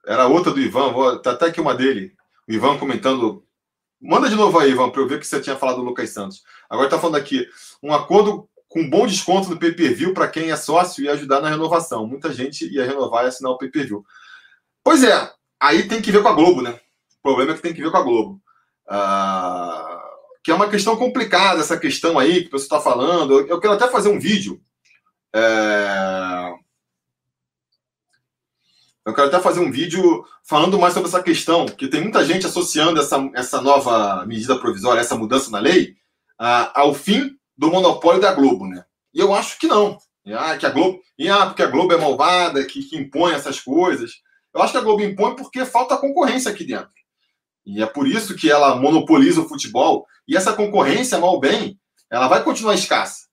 Era 0.07 0.27
outra 0.29 0.53
do 0.53 0.61
Ivan, 0.61 0.93
vou, 0.93 1.21
tá 1.21 1.33
até 1.33 1.47
aqui 1.47 1.61
uma 1.61 1.75
dele. 1.75 2.15
O 2.49 2.53
Ivan 2.53 2.79
comentando. 2.79 3.45
Manda 4.01 4.29
de 4.29 4.35
novo 4.35 4.59
aí, 4.59 4.71
Ivan, 4.71 4.91
para 4.91 5.01
eu 5.01 5.09
ver 5.09 5.19
que 5.19 5.27
você 5.27 5.41
tinha 5.41 5.57
falado 5.57 5.77
do 5.77 5.83
Lucas 5.83 6.11
Santos. 6.11 6.43
Agora 6.71 6.89
tá 6.89 6.99
falando 6.99 7.17
aqui. 7.17 7.49
Um 7.83 7.93
acordo 7.93 8.49
com 8.69 8.89
bom 8.89 9.07
desconto 9.07 9.49
no 9.49 9.59
PPV 9.59 10.13
para 10.13 10.29
quem 10.29 10.51
é 10.51 10.57
sócio 10.57 11.03
e 11.03 11.09
ajudar 11.09 11.41
na 11.41 11.49
renovação. 11.49 12.07
Muita 12.07 12.33
gente 12.33 12.73
ia 12.73 12.85
renovar 12.85 13.25
e 13.25 13.29
assinar 13.29 13.53
o 13.53 13.59
PPV. 13.59 14.01
Pois 14.85 15.03
é, 15.03 15.33
aí 15.59 15.89
tem 15.89 16.03
que 16.03 16.13
ver 16.13 16.23
com 16.23 16.29
a 16.29 16.35
Globo, 16.35 16.63
né? 16.63 16.79
O 17.19 17.23
problema 17.23 17.53
é 17.53 17.55
que 17.55 17.63
tem 17.63 17.75
que 17.75 17.83
ver 17.83 17.91
com 17.91 17.97
a 17.97 18.03
Globo. 18.03 18.41
Ah, 18.89 20.03
que 20.43 20.51
é 20.51 20.55
uma 20.55 20.69
questão 20.69 20.97
complicada, 20.97 21.61
essa 21.61 21.77
questão 21.77 22.19
aí 22.19 22.45
que 22.45 22.51
você 22.51 22.65
está 22.65 22.81
falando. 22.81 23.41
Eu, 23.41 23.59
quero 23.61 23.75
até 23.75 23.89
fazer 23.89 24.09
um 24.09 24.21
vídeo. 24.21 24.61
É... 25.35 26.55
Eu 29.05 29.15
quero 29.15 29.29
até 29.29 29.41
fazer 29.41 29.61
um 29.61 29.71
vídeo 29.71 30.25
falando 30.45 30.79
mais 30.79 30.95
sobre 30.95 31.09
essa 31.09 31.23
questão, 31.23 31.67
que 31.67 31.89
tem 31.89 32.01
muita 32.01 32.25
gente 32.25 32.47
associando 32.47 33.01
essa, 33.01 33.31
essa 33.35 33.61
nova 33.61 34.25
medida 34.27 34.59
provisória, 34.59 35.01
essa 35.01 35.17
mudança 35.17 35.51
na 35.51 35.59
lei, 35.59 35.97
ao 36.39 36.95
fim 36.95 37.37
do 37.57 37.71
monopólio 37.71 38.21
da 38.21 38.33
Globo, 38.33 38.67
né? 38.67 38.85
E 39.15 39.19
eu 39.19 39.35
acho 39.35 39.59
que 39.59 39.67
não. 39.67 39.99
Ah, 40.35 40.57
que 40.57 40.67
a 40.67 40.71
Globo, 40.71 41.01
e, 41.19 41.29
ah, 41.29 41.47
porque 41.47 41.63
a 41.63 41.69
Globo 41.69 41.93
é 41.93 41.97
malvada, 41.97 42.65
que, 42.65 42.83
que 42.83 42.97
impõe 42.97 43.33
essas 43.33 43.61
coisas. 43.61 44.13
Eu 44.53 44.63
acho 44.63 44.73
que 44.73 44.79
a 44.79 44.83
Globo 44.83 45.03
impõe 45.03 45.37
porque 45.37 45.65
falta 45.65 45.97
concorrência 45.97 46.51
aqui 46.51 46.65
dentro. 46.65 46.91
E 47.67 47.83
é 47.83 47.87
por 47.87 48.07
isso 48.07 48.37
que 48.37 48.49
ela 48.49 48.77
monopoliza 48.77 49.41
o 49.41 49.49
futebol. 49.49 50.07
E 50.29 50.37
essa 50.37 50.53
concorrência, 50.53 51.19
mal 51.19 51.41
bem, 51.41 51.79
ela 52.09 52.29
vai 52.29 52.45
continuar 52.45 52.75
escassa. 52.75 53.27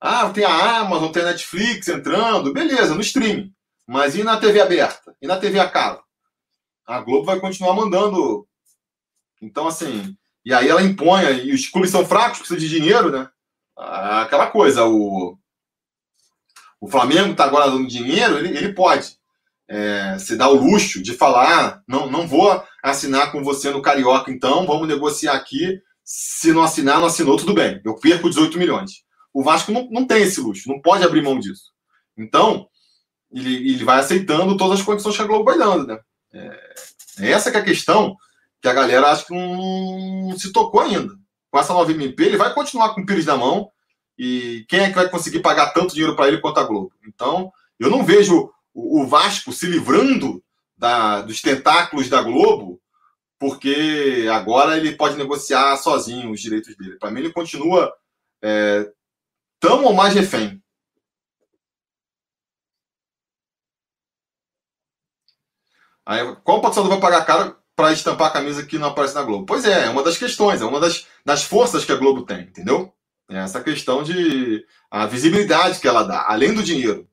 Ah, 0.00 0.30
tem 0.30 0.44
a 0.44 0.78
Amazon, 0.80 1.12
tem 1.12 1.22
a 1.22 1.26
Netflix 1.26 1.88
entrando, 1.88 2.52
beleza, 2.52 2.94
no 2.94 3.02
streaming. 3.02 3.52
Mas 3.86 4.16
e 4.16 4.24
na 4.24 4.38
TV 4.38 4.60
aberta? 4.60 5.14
E 5.20 5.26
na 5.26 5.36
TV 5.36 5.58
a 5.58 5.68
cabo? 5.68 6.02
A 6.86 7.00
Globo 7.00 7.26
vai 7.26 7.38
continuar 7.38 7.74
mandando. 7.74 8.46
Então, 9.40 9.68
assim, 9.68 10.16
e 10.44 10.52
aí 10.52 10.68
ela 10.68 10.82
impõe, 10.82 11.22
e 11.44 11.52
os 11.52 11.68
clubes 11.68 11.90
são 11.90 12.06
fracos, 12.06 12.38
precisam 12.38 12.58
de 12.58 12.68
dinheiro, 12.68 13.10
né? 13.10 13.28
Ah, 13.76 14.22
aquela 14.22 14.46
coisa, 14.46 14.84
o, 14.84 15.36
o 16.80 16.88
Flamengo 16.88 17.32
está 17.32 17.44
agora 17.44 17.70
dando 17.70 17.86
dinheiro, 17.86 18.38
ele, 18.38 18.56
ele 18.56 18.72
pode 18.72 19.13
é, 19.68 20.16
se 20.18 20.36
dar 20.36 20.48
o 20.48 20.54
luxo 20.54 21.02
de 21.02 21.12
falar: 21.14 21.82
não, 21.86 22.10
não 22.10 22.26
vou 22.26 22.62
assinar 22.82 23.32
com 23.32 23.42
você 23.42 23.70
no 23.70 23.82
Carioca, 23.82 24.30
então 24.30 24.66
vamos 24.66 24.88
negociar 24.88 25.34
aqui. 25.34 25.80
Se 26.02 26.52
não 26.52 26.62
assinar, 26.62 27.00
não 27.00 27.06
assinou, 27.06 27.36
tudo 27.36 27.54
bem. 27.54 27.80
Eu 27.84 27.94
perco 27.96 28.28
18 28.28 28.58
milhões. 28.58 29.04
O 29.32 29.42
Vasco 29.42 29.72
não, 29.72 29.88
não 29.90 30.06
tem 30.06 30.22
esse 30.22 30.40
luxo, 30.40 30.68
não 30.68 30.80
pode 30.80 31.02
abrir 31.02 31.22
mão 31.22 31.38
disso. 31.38 31.72
Então, 32.16 32.68
ele, 33.32 33.70
ele 33.70 33.84
vai 33.84 33.98
aceitando 33.98 34.56
todas 34.56 34.80
as 34.80 34.84
condições 34.84 35.16
que 35.16 35.22
a 35.22 35.26
Globo 35.26 35.44
vai 35.44 35.58
dando, 35.58 35.86
né? 35.86 35.98
É, 36.32 36.74
essa 37.32 37.50
que 37.50 37.56
é 37.56 37.60
a 37.60 37.64
questão 37.64 38.16
que 38.60 38.68
a 38.68 38.72
galera 38.72 39.10
acho 39.10 39.26
que 39.26 39.34
não, 39.34 40.28
não 40.28 40.38
se 40.38 40.52
tocou 40.52 40.80
ainda. 40.80 41.12
Com 41.50 41.58
essa 41.58 41.72
nova 41.72 41.90
MP, 41.90 42.24
ele 42.24 42.36
vai 42.36 42.52
continuar 42.54 42.94
com 42.94 43.00
o 43.00 43.06
Pires 43.06 43.26
na 43.26 43.36
mão 43.36 43.70
e 44.18 44.64
quem 44.68 44.80
é 44.80 44.88
que 44.88 44.94
vai 44.94 45.08
conseguir 45.08 45.40
pagar 45.40 45.70
tanto 45.72 45.94
dinheiro 45.94 46.16
para 46.16 46.28
ele 46.28 46.40
quanto 46.40 46.60
a 46.60 46.64
Globo? 46.64 46.92
Então, 47.06 47.52
eu 47.78 47.90
não 47.90 48.04
vejo 48.04 48.50
o, 48.74 49.02
o 49.02 49.06
Vasco 49.06 49.52
se 49.52 49.66
livrando 49.66 50.42
da, 50.76 51.22
dos 51.22 51.40
tentáculos 51.40 52.08
da 52.08 52.20
Globo, 52.20 52.80
porque 53.38 54.28
agora 54.32 54.76
ele 54.76 54.96
pode 54.96 55.16
negociar 55.16 55.76
sozinho 55.76 56.30
os 56.30 56.40
direitos 56.40 56.76
dele. 56.76 56.98
Para 56.98 57.10
mim, 57.10 57.20
ele 57.20 57.32
continua 57.32 57.94
é, 58.42 58.90
tão 59.60 59.84
ou 59.84 59.94
mais 59.94 60.14
refém. 60.14 60.62
Aí, 66.06 66.20
qual 66.44 66.60
patrocinador 66.60 66.98
vai 66.98 67.00
pagar 67.00 67.24
caro 67.24 67.56
para 67.74 67.92
estampar 67.92 68.28
a 68.28 68.32
camisa 68.32 68.64
que 68.64 68.78
não 68.78 68.88
aparece 68.88 69.14
na 69.14 69.22
Globo? 69.22 69.46
Pois 69.46 69.64
é, 69.64 69.86
é 69.86 69.90
uma 69.90 70.02
das 70.02 70.18
questões, 70.18 70.60
é 70.60 70.64
uma 70.64 70.78
das, 70.78 71.06
das 71.24 71.44
forças 71.44 71.84
que 71.84 71.92
a 71.92 71.96
Globo 71.96 72.26
tem, 72.26 72.42
entendeu? 72.42 72.92
É 73.28 73.38
essa 73.38 73.62
questão 73.62 74.02
de 74.02 74.66
a 74.90 75.06
visibilidade 75.06 75.80
que 75.80 75.88
ela 75.88 76.02
dá, 76.02 76.26
além 76.28 76.52
do 76.52 76.62
dinheiro. 76.62 77.08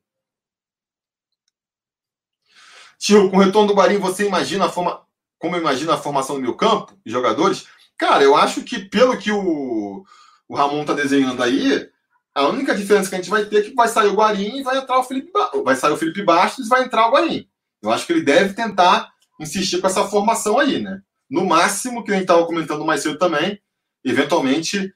Tio, 3.02 3.28
com 3.28 3.36
o 3.36 3.40
retorno 3.40 3.66
do 3.66 3.74
Guarim, 3.74 3.98
você 3.98 4.24
imagina 4.24 4.66
a 4.66 4.68
forma, 4.68 5.04
como 5.36 5.56
imagina 5.56 5.94
a 5.94 5.98
formação 5.98 6.36
do 6.36 6.42
meu 6.42 6.54
campo 6.54 6.96
e 7.04 7.10
jogadores? 7.10 7.66
Cara, 7.98 8.22
eu 8.22 8.36
acho 8.36 8.62
que 8.62 8.78
pelo 8.78 9.18
que 9.18 9.32
o, 9.32 10.04
o 10.48 10.54
Ramon 10.54 10.84
tá 10.84 10.92
desenhando 10.92 11.42
aí, 11.42 11.90
a 12.32 12.46
única 12.46 12.76
diferença 12.76 13.08
que 13.08 13.16
a 13.16 13.18
gente 13.18 13.28
vai 13.28 13.44
ter 13.44 13.56
é 13.58 13.62
que 13.62 13.74
vai 13.74 13.88
sair 13.88 14.06
o 14.06 14.14
Guarim 14.14 14.58
e 14.58 14.62
vai 14.62 14.78
entrar 14.78 15.00
o 15.00 15.02
Felipe 15.02 15.32
vai 15.64 15.74
sair 15.74 15.90
o 15.90 15.96
Felipe 15.96 16.22
Bastos 16.22 16.66
e 16.66 16.68
vai 16.68 16.84
entrar 16.84 17.08
o 17.08 17.10
Guarim. 17.10 17.48
Eu 17.82 17.90
acho 17.90 18.06
que 18.06 18.12
ele 18.12 18.22
deve 18.22 18.54
tentar 18.54 19.10
insistir 19.40 19.80
com 19.80 19.88
essa 19.88 20.06
formação 20.06 20.60
aí, 20.60 20.80
né? 20.80 21.02
No 21.28 21.44
máximo, 21.44 22.04
que 22.04 22.12
a 22.12 22.14
gente 22.14 22.22
estava 22.22 22.46
comentando 22.46 22.84
mais 22.84 23.02
cedo 23.02 23.18
também, 23.18 23.60
eventualmente, 24.04 24.94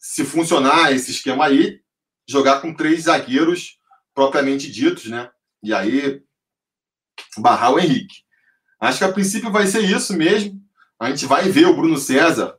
se 0.00 0.24
funcionar 0.24 0.92
esse 0.92 1.12
esquema 1.12 1.46
aí, 1.46 1.78
jogar 2.28 2.60
com 2.60 2.74
três 2.74 3.04
zagueiros 3.04 3.78
propriamente 4.12 4.68
ditos, 4.68 5.06
né? 5.06 5.30
E 5.62 5.72
aí 5.72 6.24
barrar 7.38 7.72
o 7.72 7.78
Henrique. 7.78 8.22
Acho 8.78 8.98
que 8.98 9.04
a 9.04 9.12
princípio 9.12 9.50
vai 9.50 9.66
ser 9.66 9.82
isso 9.82 10.16
mesmo. 10.16 10.60
A 10.98 11.10
gente 11.10 11.26
vai 11.26 11.48
ver 11.48 11.66
o 11.66 11.76
Bruno 11.76 11.96
César 11.98 12.56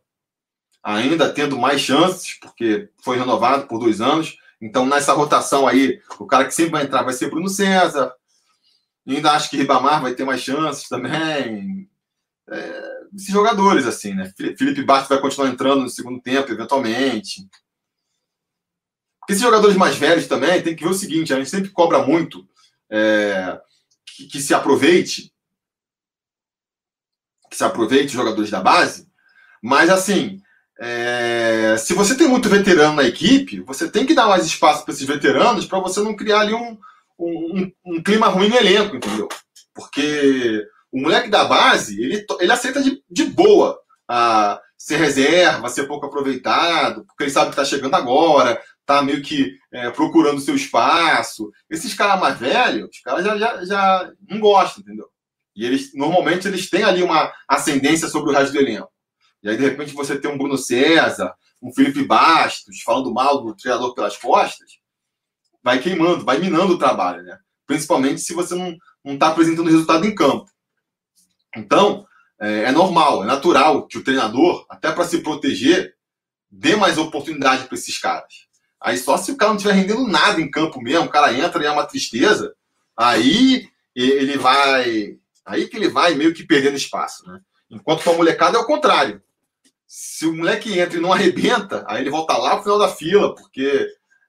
ainda 0.83 1.31
tendo 1.31 1.57
mais 1.57 1.81
chances, 1.81 2.39
porque 2.39 2.89
foi 3.03 3.17
renovado 3.17 3.67
por 3.67 3.79
dois 3.79 4.01
anos. 4.01 4.37
Então, 4.59 4.85
nessa 4.85 5.13
rotação 5.13 5.67
aí, 5.67 5.99
o 6.19 6.25
cara 6.25 6.45
que 6.45 6.53
sempre 6.53 6.71
vai 6.71 6.83
entrar 6.83 7.03
vai 7.03 7.13
ser 7.13 7.29
Bruno 7.29 7.49
César. 7.49 8.13
Ainda 9.07 9.31
acho 9.31 9.49
que 9.49 9.57
Ribamar 9.57 10.01
vai 10.01 10.13
ter 10.13 10.23
mais 10.23 10.41
chances 10.41 10.87
também. 10.87 11.89
É, 12.49 13.01
esses 13.15 13.29
jogadores, 13.29 13.85
assim, 13.85 14.13
né? 14.13 14.31
Felipe 14.57 14.83
Bastos 14.83 15.09
vai 15.09 15.19
continuar 15.19 15.49
entrando 15.49 15.81
no 15.81 15.89
segundo 15.89 16.21
tempo, 16.21 16.51
eventualmente. 16.51 17.47
Esses 19.29 19.41
jogadores 19.41 19.75
mais 19.75 19.95
velhos 19.95 20.27
também 20.27 20.61
tem 20.61 20.75
que 20.75 20.83
ver 20.83 20.89
o 20.89 20.95
seguinte: 20.95 21.33
a 21.33 21.37
gente 21.37 21.49
sempre 21.49 21.69
cobra 21.69 22.03
muito 22.03 22.47
é, 22.89 23.59
que, 24.15 24.27
que, 24.27 24.41
se 24.41 24.53
aproveite, 24.53 25.31
que 27.49 27.57
se 27.57 27.63
aproveite 27.63 28.07
os 28.07 28.11
jogadores 28.13 28.49
da 28.49 28.61
base, 28.61 29.07
mas 29.61 29.89
assim. 29.89 30.41
É, 30.83 31.75
se 31.77 31.93
você 31.93 32.17
tem 32.17 32.27
muito 32.27 32.49
veterano 32.49 32.95
na 32.95 33.03
equipe, 33.03 33.59
você 33.59 33.87
tem 33.87 34.03
que 34.03 34.15
dar 34.15 34.25
mais 34.25 34.47
espaço 34.47 34.83
para 34.83 34.91
esses 34.91 35.05
veteranos 35.05 35.67
para 35.67 35.77
você 35.77 35.99
não 35.99 36.15
criar 36.15 36.39
ali 36.39 36.55
um, 36.55 36.75
um, 37.19 37.71
um, 37.85 38.01
clima 38.01 38.27
ruim 38.29 38.49
no 38.49 38.57
elenco, 38.57 38.95
entendeu? 38.95 39.29
Porque 39.75 40.65
o 40.91 40.99
moleque 40.99 41.29
da 41.29 41.45
base, 41.45 42.01
ele, 42.01 42.25
ele 42.39 42.51
aceita 42.51 42.81
de, 42.81 42.99
de 43.07 43.25
boa 43.25 43.79
a 44.07 44.59
ser 44.77 44.97
reserva, 44.97 45.69
ser 45.69 45.87
pouco 45.87 46.07
aproveitado, 46.07 47.05
porque 47.05 47.23
ele 47.23 47.31
sabe 47.31 47.47
que 47.47 47.51
está 47.51 47.63
chegando 47.63 47.93
agora, 47.93 48.59
tá 48.85 49.01
meio 49.01 49.21
que 49.21 49.57
é, 49.71 49.89
procurando 49.89 50.41
seu 50.41 50.55
espaço. 50.55 51.51
Esses 51.69 51.93
caras 51.93 52.19
mais 52.19 52.37
velhos, 52.37 52.89
os 52.89 52.99
caras 53.01 53.23
já, 53.23 53.37
já, 53.37 53.65
já 53.65 54.11
não 54.27 54.39
gostam, 54.39 54.81
entendeu? 54.81 55.07
E 55.55 55.65
eles 55.65 55.93
normalmente 55.93 56.47
eles 56.47 56.69
têm 56.69 56.83
ali 56.83 57.03
uma 57.03 57.31
ascendência 57.47 58.07
sobre 58.07 58.31
o 58.31 58.33
resto 58.33 58.53
do 58.53 58.59
elenco. 58.59 58.91
E 59.43 59.49
aí, 59.49 59.57
de 59.57 59.63
repente, 59.63 59.93
você 59.93 60.19
tem 60.19 60.31
um 60.31 60.37
Bruno 60.37 60.57
César, 60.57 61.33
um 61.61 61.73
Felipe 61.73 62.03
Bastos, 62.03 62.81
falando 62.83 63.13
mal 63.13 63.43
do 63.43 63.55
treinador 63.55 63.93
pelas 63.93 64.15
costas, 64.17 64.71
vai 65.63 65.79
queimando, 65.79 66.23
vai 66.23 66.37
minando 66.37 66.73
o 66.73 66.77
trabalho, 66.77 67.23
né? 67.23 67.37
Principalmente 67.65 68.21
se 68.21 68.33
você 68.33 68.55
não 68.55 68.77
está 69.13 69.29
apresentando 69.29 69.69
resultado 69.69 70.05
em 70.05 70.13
campo. 70.13 70.49
Então, 71.55 72.05
é, 72.39 72.63
é 72.63 72.71
normal, 72.71 73.23
é 73.23 73.27
natural 73.27 73.87
que 73.87 73.97
o 73.97 74.03
treinador, 74.03 74.65
até 74.69 74.91
para 74.91 75.05
se 75.05 75.21
proteger, 75.21 75.95
dê 76.49 76.75
mais 76.75 76.97
oportunidade 76.97 77.65
para 77.65 77.75
esses 77.75 77.97
caras. 77.97 78.47
Aí 78.81 78.97
só 78.97 79.15
se 79.15 79.31
o 79.31 79.37
cara 79.37 79.51
não 79.51 79.57
estiver 79.57 79.75
rendendo 79.75 80.07
nada 80.07 80.41
em 80.41 80.49
campo 80.49 80.81
mesmo, 80.81 81.05
o 81.05 81.09
cara 81.09 81.33
entra 81.33 81.61
e 81.61 81.67
é 81.67 81.71
uma 81.71 81.85
tristeza, 81.85 82.53
aí 82.97 83.69
ele 83.95 84.37
vai. 84.37 85.17
Aí 85.45 85.67
que 85.67 85.77
ele 85.77 85.87
vai 85.87 86.15
meio 86.15 86.33
que 86.33 86.43
perdendo 86.43 86.77
espaço, 86.77 87.27
né? 87.27 87.39
Enquanto 87.69 88.03
para 88.03 88.13
a 88.13 88.17
molecada 88.17 88.57
é 88.57 88.59
o 88.59 88.65
contrário. 88.65 89.21
Se 89.87 90.25
o 90.25 90.35
moleque 90.35 90.79
entra 90.79 90.97
e 90.97 91.01
não 91.01 91.13
arrebenta, 91.13 91.85
aí 91.87 92.01
ele 92.01 92.09
volta 92.09 92.37
lá 92.37 92.55
pro 92.55 92.63
final 92.63 92.79
da 92.79 92.89
fila, 92.89 93.35
porque 93.35 93.87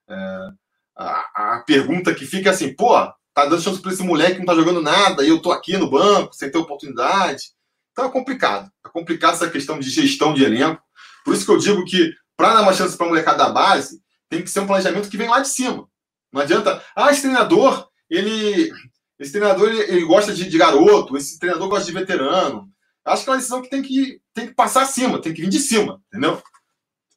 é, 0.09 0.49
a, 0.97 1.55
a, 1.55 1.65
pergunta 1.67 2.15
que 2.15 2.27
fica 2.27 2.51
é 2.51 2.53
assim, 2.53 2.75
pô, 2.75 2.95
tá 3.33 3.47
dando 3.47 3.63
chance 3.63 3.81
para 3.81 3.93
esse 3.93 4.03
moleque 4.03 4.33
que 4.33 4.39
não 4.41 4.47
tá 4.47 4.55
jogando 4.55 4.83
nada 4.83 5.25
e 5.25 5.29
eu 5.29 5.41
tô 5.41 5.51
aqui 5.51 5.77
no 5.77 5.91
banco 5.91 6.35
sem 6.35 6.51
ter 6.51 6.59
oportunidade. 6.59 7.53
Então 7.93 8.07
é 8.07 8.11
complicado. 8.11 8.71
É 8.85 8.89
complicado 8.89 9.35
essa 9.35 9.51
questão 9.51 9.79
de 9.79 9.89
gestão 9.89 10.35
de 10.35 10.45
elenco. 10.45 10.83
Por 11.25 11.35
isso 11.35 11.45
que 11.45 11.53
eu 11.53 11.59
digo 11.59 11.85
que 11.85 12.13
para 12.37 12.55
dar 12.55 12.63
uma 12.63 12.73
chance 12.73 12.97
para 12.97 13.07
a 13.07 13.09
molecada 13.09 13.39
da 13.39 13.51
base, 13.51 14.03
tem 14.33 14.43
que 14.43 14.51
ser 14.51 14.61
um 14.61 14.67
planejamento 14.67 15.11
que 15.11 15.17
vem 15.19 15.29
lá 15.29 15.41
de 15.41 15.49
cima. 15.49 15.87
Não 16.33 16.41
adianta, 16.41 16.83
ah, 16.97 17.11
esse 17.11 17.21
treinador, 17.21 17.87
ele 18.09 18.73
esse 19.19 19.31
treinador 19.31 19.69
ele, 19.69 19.81
ele 19.83 20.05
gosta 20.07 20.33
de, 20.33 20.49
de, 20.49 20.59
garoto, 20.59 21.19
esse 21.19 21.39
treinador 21.39 21.69
gosta 21.69 21.85
de 21.85 21.93
veterano. 21.93 22.67
Acho 23.05 23.25
que 23.25 23.29
é 23.29 23.33
uma 23.33 23.37
decisão 23.37 23.61
que 23.61 23.69
tem 23.69 23.83
que, 23.83 24.23
tem 24.33 24.47
que 24.47 24.55
passar 24.55 24.83
acima, 24.83 25.21
tem 25.21 25.35
que 25.35 25.43
vir 25.43 25.51
de 25.51 25.59
cima, 25.59 26.01
entendeu? 26.09 26.43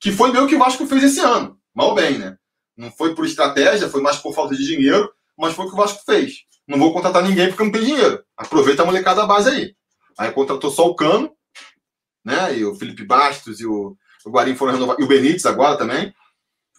Que 0.01 0.11
foi 0.11 0.33
meio 0.33 0.45
que 0.45 0.55
o 0.55 0.59
Vasco 0.59 0.85
fez 0.85 1.03
esse 1.05 1.21
ano. 1.21 1.57
Mal 1.73 1.95
bem, 1.95 2.17
né? 2.17 2.37
Não 2.75 2.91
foi 2.91 3.15
por 3.15 3.25
estratégia, 3.25 3.89
foi 3.89 4.01
mais 4.01 4.17
por 4.17 4.35
falta 4.35 4.53
de 4.53 4.65
dinheiro, 4.65 5.09
mas 5.37 5.53
foi 5.53 5.65
o 5.65 5.69
que 5.69 5.73
o 5.73 5.77
Vasco 5.77 6.03
fez. 6.05 6.43
Não 6.67 6.77
vou 6.77 6.91
contratar 6.91 7.23
ninguém 7.23 7.47
porque 7.47 7.63
não 7.63 7.71
tem 7.71 7.85
dinheiro. 7.85 8.21
Aproveita 8.35 8.83
a 8.83 8.85
molecada 8.85 9.21
da 9.21 9.27
base 9.27 9.49
aí. 9.49 9.75
Aí 10.17 10.31
contratou 10.33 10.69
só 10.69 10.85
o 10.85 10.95
Cano, 10.95 11.31
né? 12.25 12.57
E 12.57 12.65
o 12.65 12.75
Felipe 12.75 13.05
Bastos 13.05 13.61
e 13.61 13.65
o, 13.65 13.95
o 14.25 14.29
Guarim 14.29 14.55
foram 14.55 14.73
renovar. 14.73 14.97
E 14.99 15.03
o 15.03 15.07
Benítez 15.07 15.45
agora 15.45 15.77
também. 15.77 16.13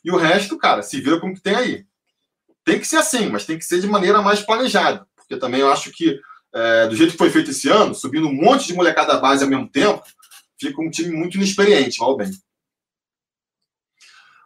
E 0.07 0.11
o 0.12 0.16
resto, 0.16 0.57
cara, 0.57 0.82
se 0.82 1.00
vira 1.00 1.18
com 1.18 1.30
o 1.30 1.34
que 1.34 1.40
tem 1.40 1.57
aí. 1.57 1.84
Tem 2.64 2.78
que 2.78 2.86
ser 2.86 2.98
assim, 2.98 3.28
mas 3.28 3.44
tem 3.44 3.59
que 3.59 3.64
ser 3.64 3.80
de 3.80 3.88
maneira 3.88 4.22
mais 4.22 4.40
planejada. 4.40 5.04
Porque 5.16 5.36
também 5.36 5.61
eu 5.61 5.68
acho 5.68 5.90
que, 5.90 6.20
é, 6.54 6.86
do 6.86 6.94
jeito 6.94 7.11
que 7.11 7.18
foi 7.18 7.28
feito 7.28 7.50
esse 7.50 7.68
ano, 7.68 7.92
subindo 7.92 8.28
um 8.28 8.32
monte 8.32 8.68
de 8.68 8.74
molecada 8.74 9.14
da 9.14 9.18
base 9.18 9.42
ao 9.42 9.50
mesmo 9.50 9.68
tempo, 9.68 10.00
fica 10.61 10.80
um 10.80 10.88
time 10.88 11.11
muito 11.11 11.36
inexperiente, 11.36 11.98
mal 11.98 12.16
bem. 12.16 12.30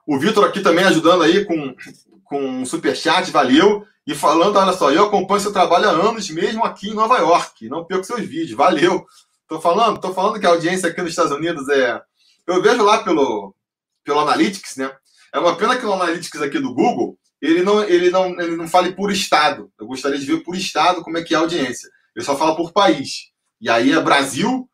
O 0.06 0.18
Vitor 0.18 0.46
aqui 0.46 0.62
também 0.62 0.86
ajudando 0.86 1.24
aí 1.24 1.44
com, 1.44 1.76
com 2.24 2.42
um 2.42 2.64
superchat, 2.64 3.30
valeu. 3.30 3.86
E 4.06 4.14
falando, 4.14 4.56
olha 4.56 4.72
só, 4.72 4.90
eu 4.90 5.04
acompanho 5.04 5.42
seu 5.42 5.52
trabalho 5.52 5.90
há 5.90 5.92
anos, 5.92 6.30
mesmo 6.30 6.64
aqui 6.64 6.88
em 6.88 6.94
Nova 6.94 7.18
York. 7.18 7.68
Não 7.68 7.84
perco 7.84 8.04
seus 8.04 8.22
vídeos, 8.22 8.56
valeu. 8.56 9.04
Tô 9.46 9.60
falando, 9.60 10.00
tô 10.00 10.14
falando 10.14 10.40
que 10.40 10.46
a 10.46 10.50
audiência 10.50 10.88
aqui 10.88 11.02
nos 11.02 11.10
Estados 11.10 11.32
Unidos 11.32 11.68
é. 11.68 12.00
Eu 12.46 12.62
vejo 12.62 12.82
lá 12.82 13.04
pelo, 13.04 13.54
pelo 14.02 14.20
Analytics, 14.20 14.76
né? 14.76 14.90
É 15.32 15.38
uma 15.38 15.56
pena 15.56 15.76
que 15.76 15.84
no 15.84 15.92
Analytics 15.92 16.42
aqui 16.42 16.58
do 16.58 16.74
Google 16.74 17.18
ele 17.40 17.62
não, 17.62 17.82
ele 17.84 18.10
não, 18.10 18.40
ele 18.40 18.56
não 18.56 18.68
fale 18.68 18.92
por 18.92 19.10
estado. 19.10 19.72
Eu 19.78 19.86
gostaria 19.86 20.18
de 20.18 20.26
ver 20.26 20.42
por 20.42 20.54
estado 20.54 21.02
como 21.02 21.16
é 21.18 21.22
que 21.22 21.34
é 21.34 21.36
a 21.36 21.40
audiência. 21.40 21.88
Ele 22.14 22.24
só 22.24 22.36
fala 22.36 22.54
por 22.54 22.72
país. 22.72 23.30
E 23.60 23.68
aí 23.70 23.92
é 23.92 24.00
Brasil 24.00 24.68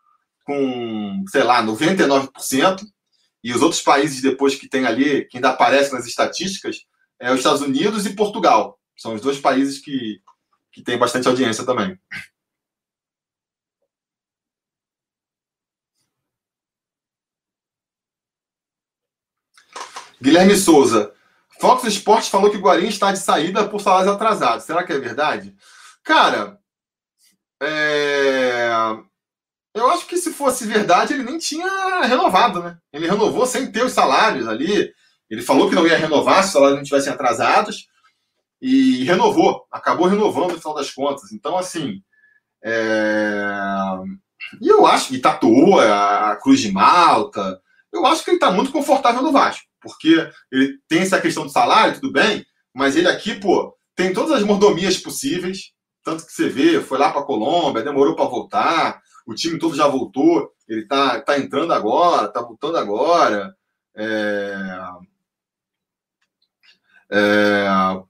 com, 0.44 1.24
sei 1.28 1.42
lá, 1.42 1.62
99%, 1.62 2.84
e 3.42 3.52
os 3.52 3.62
outros 3.62 3.82
países 3.82 4.22
depois 4.22 4.54
que 4.54 4.68
tem 4.68 4.86
ali, 4.86 5.24
que 5.26 5.38
ainda 5.38 5.50
aparecem 5.50 5.92
nas 5.92 6.06
estatísticas, 6.06 6.78
é 7.20 7.30
os 7.30 7.38
Estados 7.38 7.62
Unidos 7.62 8.06
e 8.06 8.14
Portugal. 8.14 8.78
São 8.96 9.14
os 9.14 9.20
dois 9.20 9.38
países 9.38 9.80
que, 9.80 10.20
que 10.72 10.82
têm 10.82 10.98
bastante 10.98 11.28
audiência 11.28 11.64
também. 11.64 11.98
Guilherme 20.20 20.56
Souza. 20.56 21.12
Fox 21.60 21.84
Sports 21.84 22.28
falou 22.28 22.50
que 22.50 22.56
o 22.56 22.60
Guarim 22.60 22.88
está 22.88 23.12
de 23.12 23.18
saída 23.18 23.66
por 23.66 23.80
salários 23.80 24.12
atrasados. 24.12 24.64
Será 24.64 24.84
que 24.84 24.92
é 24.92 24.98
verdade? 24.98 25.54
Cara, 26.02 26.58
é... 27.62 28.68
eu 29.74 29.90
acho 29.90 30.06
que 30.06 30.16
se 30.18 30.32
fosse 30.32 30.66
verdade, 30.66 31.14
ele 31.14 31.22
nem 31.22 31.38
tinha 31.38 32.02
renovado, 32.02 32.62
né? 32.62 32.78
Ele 32.92 33.08
renovou 33.08 33.46
sem 33.46 33.70
ter 33.70 33.84
os 33.84 33.92
salários 33.92 34.46
ali. 34.46 34.92
Ele 35.28 35.42
falou 35.42 35.68
que 35.68 35.74
não 35.74 35.86
ia 35.86 35.96
renovar 35.96 36.42
se 36.42 36.48
os 36.48 36.52
salários 36.52 36.76
não 36.76 36.82
estivessem 36.82 37.12
atrasados. 37.12 37.88
E 38.60 39.04
renovou, 39.04 39.66
acabou 39.70 40.06
renovando 40.06 40.52
no 40.52 40.58
final 40.58 40.74
das 40.74 40.90
contas. 40.90 41.32
Então, 41.32 41.56
assim. 41.56 42.02
É... 42.62 43.46
E 44.60 44.68
eu 44.68 44.86
acho 44.86 45.08
que 45.08 45.18
tatuou 45.18 45.80
a 45.80 46.36
Cruz 46.36 46.60
de 46.60 46.70
Malta. 46.70 47.60
Eu 47.92 48.04
acho 48.06 48.22
que 48.22 48.30
ele 48.30 48.36
está 48.36 48.50
muito 48.50 48.70
confortável 48.70 49.22
no 49.22 49.32
Vasco 49.32 49.66
porque 49.86 50.28
ele 50.50 50.78
tem 50.88 51.00
essa 51.00 51.20
questão 51.20 51.44
do 51.44 51.52
salário, 51.52 51.94
tudo 51.94 52.12
bem, 52.12 52.44
mas 52.74 52.96
ele 52.96 53.08
aqui, 53.08 53.34
pô, 53.34 53.74
tem 53.94 54.12
todas 54.12 54.32
as 54.32 54.42
mordomias 54.42 54.98
possíveis, 54.98 55.72
tanto 56.02 56.26
que 56.26 56.32
você 56.32 56.48
vê, 56.48 56.80
foi 56.80 56.98
lá 56.98 57.10
para 57.10 57.22
Colômbia, 57.22 57.82
demorou 57.82 58.14
para 58.14 58.26
voltar, 58.26 59.00
o 59.26 59.34
time 59.34 59.58
todo 59.58 59.74
já 59.74 59.88
voltou, 59.88 60.50
ele 60.68 60.86
tá, 60.86 61.20
tá 61.20 61.38
entrando 61.38 61.72
agora, 61.72 62.28
tá 62.28 62.40
voltando 62.40 62.76
agora. 62.76 63.54
É... 63.96 64.78
É, 67.08 67.66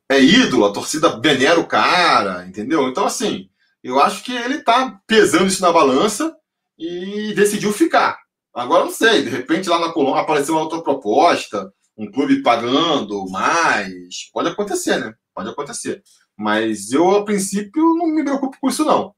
é 0.08 0.20
ídolo, 0.20 0.64
a 0.64 0.72
torcida 0.72 1.20
venera 1.20 1.60
o 1.60 1.66
cara, 1.66 2.46
entendeu? 2.46 2.88
Então, 2.88 3.04
assim, 3.04 3.50
eu 3.82 4.00
acho 4.00 4.24
que 4.24 4.32
ele 4.34 4.62
tá 4.62 4.98
pesando 5.06 5.46
isso 5.46 5.60
na 5.60 5.70
balança 5.70 6.34
e 6.78 7.34
decidiu 7.34 7.72
ficar. 7.72 8.18
Agora 8.56 8.86
não 8.86 8.90
sei, 8.90 9.22
de 9.22 9.28
repente 9.28 9.68
lá 9.68 9.78
na 9.78 9.92
Colômbia 9.92 10.22
apareceu 10.22 10.54
uma 10.54 10.62
outra 10.62 10.82
proposta, 10.82 11.70
um 11.94 12.10
clube 12.10 12.42
pagando 12.42 13.28
mais. 13.28 14.30
Pode 14.32 14.48
acontecer, 14.48 14.96
né? 14.96 15.14
Pode 15.34 15.50
acontecer. 15.50 16.02
Mas 16.34 16.90
eu, 16.90 17.16
a 17.16 17.22
princípio, 17.22 17.94
não 17.96 18.06
me 18.06 18.24
preocupo 18.24 18.56
com 18.58 18.70
isso, 18.70 18.82
não. 18.82 19.14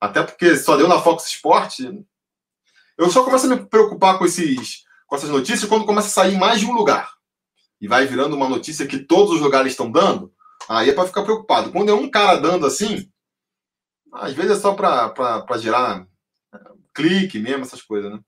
Até 0.00 0.22
porque 0.22 0.56
só 0.56 0.74
deu 0.74 0.88
na 0.88 0.98
Fox 1.02 1.26
Sport. 1.26 1.80
Eu 2.96 3.10
só 3.10 3.22
começo 3.22 3.44
a 3.44 3.50
me 3.50 3.66
preocupar 3.66 4.18
com, 4.18 4.24
esses, 4.24 4.84
com 5.06 5.16
essas 5.16 5.28
notícias 5.28 5.68
quando 5.68 5.84
começa 5.84 6.08
a 6.08 6.10
sair 6.10 6.38
mais 6.38 6.58
de 6.58 6.64
um 6.64 6.72
lugar. 6.72 7.12
E 7.78 7.86
vai 7.86 8.06
virando 8.06 8.34
uma 8.34 8.48
notícia 8.48 8.86
que 8.86 9.00
todos 9.00 9.34
os 9.34 9.40
lugares 9.42 9.72
estão 9.72 9.92
dando. 9.92 10.32
Aí 10.66 10.88
é 10.88 10.94
para 10.94 11.06
ficar 11.06 11.24
preocupado. 11.24 11.70
Quando 11.72 11.90
é 11.90 11.94
um 11.94 12.10
cara 12.10 12.38
dando 12.38 12.64
assim, 12.64 13.06
às 14.14 14.32
vezes 14.32 14.52
é 14.52 14.60
só 14.60 14.72
para 14.72 15.58
gerar 15.58 16.06
é, 16.54 16.58
clique 16.94 17.38
mesmo, 17.38 17.64
essas 17.64 17.82
coisas, 17.82 18.10
né? 18.10 18.18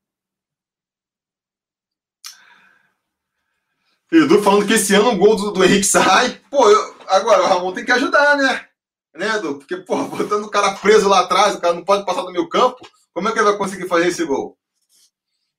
Edu 4.12 4.42
falando 4.42 4.66
que 4.66 4.74
esse 4.74 4.94
ano 4.94 5.10
o 5.10 5.16
gol 5.16 5.36
do, 5.36 5.50
do 5.52 5.64
Henrique 5.64 5.86
sai. 5.86 6.40
Pô, 6.50 6.70
eu, 6.70 6.94
agora 7.08 7.42
o 7.42 7.46
Ramon 7.46 7.72
tem 7.72 7.84
que 7.84 7.92
ajudar, 7.92 8.36
né? 8.36 8.68
Né, 9.14 9.36
Edu? 9.36 9.58
Porque, 9.58 9.76
pô, 9.78 9.96
botando 10.04 10.44
o 10.44 10.50
cara 10.50 10.74
preso 10.74 11.08
lá 11.08 11.20
atrás, 11.20 11.54
o 11.54 11.60
cara 11.60 11.74
não 11.74 11.84
pode 11.84 12.04
passar 12.04 12.22
do 12.22 12.32
meu 12.32 12.48
campo, 12.48 12.86
como 13.12 13.28
é 13.28 13.32
que 13.32 13.38
ele 13.38 13.48
vai 13.48 13.56
conseguir 13.56 13.88
fazer 13.88 14.08
esse 14.08 14.24
gol? 14.24 14.58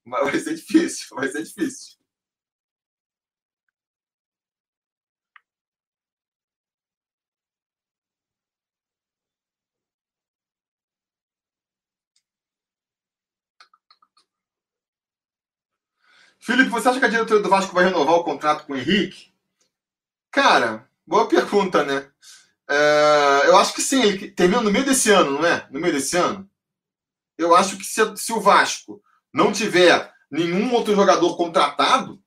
Vai 0.05 0.37
ser 0.39 0.53
difícil, 0.53 1.15
vai 1.15 1.27
ser 1.27 1.41
difícil. 1.43 1.94
Felipe, 16.45 16.69
você 16.69 16.87
acha 16.87 16.99
que 16.99 17.05
a 17.05 17.09
diretoria 17.09 17.41
do 17.41 17.49
Vasco 17.49 17.73
vai 17.73 17.85
renovar 17.85 18.17
o 18.17 18.23
contrato 18.23 18.67
com 18.67 18.73
o 18.73 18.77
Henrique? 18.77 19.33
Cara, 20.29 20.87
boa 21.03 21.27
pergunta, 21.27 21.83
né? 21.83 22.07
É, 22.69 23.47
eu 23.47 23.57
acho 23.57 23.73
que 23.73 23.81
sim, 23.81 23.99
ele 24.03 24.29
termina 24.29 24.61
no 24.61 24.71
meio 24.71 24.85
desse 24.85 25.09
ano, 25.09 25.31
não 25.31 25.43
é? 25.43 25.67
No 25.71 25.79
meio 25.79 25.91
desse 25.91 26.15
ano. 26.15 26.47
Eu 27.35 27.55
acho 27.55 27.77
que 27.77 27.83
se, 27.83 27.99
se 28.15 28.31
o 28.31 28.39
Vasco 28.39 29.01
não 29.33 29.51
tiver 29.51 30.13
nenhum 30.29 30.71
outro 30.71 30.93
jogador 30.93 31.35
contratado, 31.35 32.21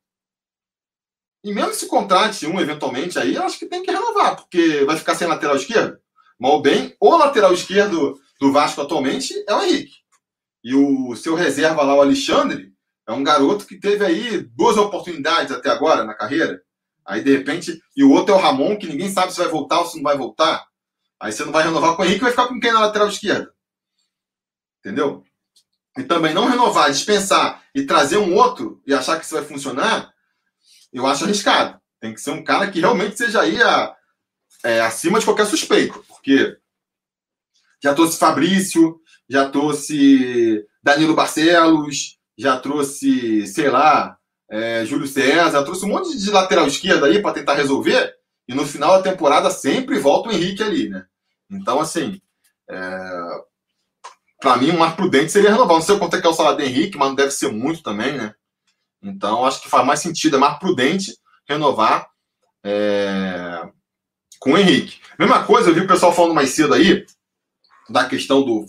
e 1.44 1.54
mesmo 1.54 1.72
se 1.72 1.86
contrate 1.86 2.44
um 2.44 2.58
eventualmente 2.58 3.20
aí, 3.20 3.36
eu 3.36 3.44
acho 3.44 3.56
que 3.56 3.66
tem 3.66 3.84
que 3.84 3.92
renovar, 3.92 4.34
porque 4.34 4.84
vai 4.84 4.96
ficar 4.96 5.14
sem 5.14 5.28
lateral 5.28 5.54
esquerdo. 5.54 5.96
Mal 6.36 6.60
bem, 6.60 6.96
o 6.98 7.16
lateral 7.16 7.54
esquerdo 7.54 8.20
do 8.40 8.50
Vasco 8.50 8.80
atualmente 8.80 9.32
é 9.46 9.54
o 9.54 9.62
Henrique. 9.62 9.98
E 10.64 10.74
o 10.74 11.14
seu 11.14 11.36
reserva 11.36 11.84
lá, 11.84 11.94
o 11.94 12.00
Alexandre, 12.00 12.76
é 13.08 13.12
um 13.12 13.24
garoto 13.24 13.66
que 13.66 13.80
teve 13.80 14.04
aí 14.04 14.42
duas 14.54 14.76
oportunidades 14.76 15.50
até 15.50 15.70
agora 15.70 16.04
na 16.04 16.12
carreira. 16.12 16.60
Aí, 17.06 17.24
de 17.24 17.34
repente, 17.34 17.80
e 17.96 18.04
o 18.04 18.10
outro 18.10 18.34
é 18.34 18.36
o 18.36 18.40
Ramon, 18.40 18.76
que 18.76 18.86
ninguém 18.86 19.10
sabe 19.10 19.32
se 19.32 19.38
vai 19.38 19.48
voltar 19.48 19.80
ou 19.80 19.86
se 19.86 19.96
não 19.96 20.02
vai 20.02 20.16
voltar. 20.16 20.66
Aí 21.18 21.32
você 21.32 21.42
não 21.42 21.50
vai 21.50 21.64
renovar 21.64 21.96
com 21.96 22.02
o 22.02 22.04
Henrique, 22.04 22.20
vai 22.20 22.30
ficar 22.30 22.48
com 22.48 22.60
quem 22.60 22.70
na 22.70 22.80
lateral 22.80 23.08
esquerda? 23.08 23.50
Entendeu? 24.80 25.24
E 25.96 26.04
também 26.04 26.34
não 26.34 26.50
renovar, 26.50 26.90
dispensar 26.90 27.64
e 27.74 27.86
trazer 27.86 28.18
um 28.18 28.34
outro 28.34 28.82
e 28.86 28.92
achar 28.92 29.18
que 29.18 29.24
isso 29.24 29.34
vai 29.34 29.44
funcionar, 29.44 30.12
eu 30.92 31.06
acho 31.06 31.24
arriscado. 31.24 31.80
Tem 31.98 32.12
que 32.12 32.20
ser 32.20 32.32
um 32.32 32.44
cara 32.44 32.70
que 32.70 32.80
realmente 32.80 33.16
seja 33.16 33.40
aí 33.40 33.60
a, 33.62 33.96
é, 34.62 34.82
acima 34.82 35.18
de 35.18 35.24
qualquer 35.24 35.46
suspeito. 35.46 36.04
Porque 36.06 36.58
já 37.82 37.94
trouxe 37.94 38.18
Fabrício, 38.18 39.00
já 39.26 39.48
trouxe 39.48 40.62
Danilo 40.82 41.14
Barcelos, 41.14 42.17
já 42.38 42.58
trouxe, 42.58 43.46
sei 43.48 43.68
lá, 43.68 44.16
é, 44.48 44.86
Júlio 44.86 45.08
César, 45.08 45.64
trouxe 45.64 45.84
um 45.84 45.88
monte 45.88 46.16
de 46.16 46.30
lateral 46.30 46.66
esquerda 46.66 47.06
aí 47.06 47.20
para 47.20 47.34
tentar 47.34 47.54
resolver, 47.54 48.14
e 48.46 48.54
no 48.54 48.64
final 48.64 48.96
da 48.96 49.10
temporada 49.10 49.50
sempre 49.50 49.98
volta 49.98 50.28
o 50.28 50.32
Henrique 50.32 50.62
ali, 50.62 50.88
né? 50.88 51.04
Então, 51.50 51.80
assim, 51.80 52.20
é, 52.70 52.78
para 54.40 54.56
mim, 54.56 54.70
o 54.70 54.78
mais 54.78 54.94
prudente 54.94 55.32
seria 55.32 55.50
renovar. 55.50 55.76
Não 55.76 55.82
sei 55.82 55.98
quanto 55.98 56.16
é 56.16 56.20
que 56.20 56.26
é 56.26 56.30
o 56.30 56.34
salário 56.34 56.58
do 56.58 56.64
Henrique, 56.64 56.96
mas 56.96 57.08
não 57.08 57.14
deve 57.14 57.30
ser 57.32 57.50
muito 57.50 57.82
também, 57.82 58.12
né? 58.16 58.34
Então, 59.02 59.44
acho 59.44 59.60
que 59.60 59.68
faz 59.68 59.84
mais 59.84 60.00
sentido, 60.00 60.36
é 60.36 60.38
mais 60.38 60.58
prudente 60.58 61.16
renovar 61.48 62.08
é, 62.64 63.68
com 64.38 64.52
o 64.52 64.58
Henrique. 64.58 65.00
Mesma 65.18 65.44
coisa, 65.44 65.70
eu 65.70 65.74
vi 65.74 65.80
o 65.80 65.86
pessoal 65.86 66.12
falando 66.12 66.34
mais 66.34 66.50
cedo 66.50 66.74
aí, 66.74 67.04
da 67.88 68.04
questão 68.06 68.42
do. 68.42 68.64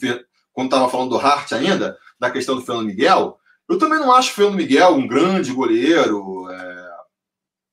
Quando 0.52 0.68
estava 0.68 0.90
falando 0.90 1.12
do 1.12 1.18
Hart 1.18 1.52
ainda, 1.52 1.98
da 2.20 2.32
questão 2.32 2.56
do 2.56 2.62
Fernando 2.62 2.88
Miguel. 2.88 3.39
Eu 3.70 3.78
também 3.78 4.00
não 4.00 4.12
acho 4.12 4.32
o 4.32 4.34
Fernando 4.34 4.56
Miguel 4.56 4.96
um 4.96 5.08
grande 5.08 5.54
goleiro, 5.54 6.50
é, 6.50 6.92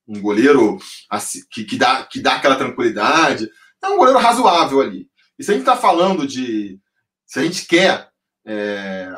um 0.06 0.20
goleiro 0.20 0.76
assim, 1.08 1.40
que, 1.50 1.64
que, 1.64 1.76
dá, 1.76 2.04
que 2.04 2.20
dá 2.20 2.36
aquela 2.36 2.56
tranquilidade. 2.56 3.50
É 3.82 3.88
um 3.88 3.96
goleiro 3.96 4.18
razoável 4.18 4.82
ali. 4.82 5.08
E 5.38 5.44
se 5.44 5.50
a 5.50 5.54
gente 5.54 5.62
está 5.62 5.76
falando 5.76 6.26
de. 6.26 6.78
Se 7.24 7.40
a 7.40 7.42
gente 7.42 7.66
quer 7.66 8.10
é, 8.46 9.10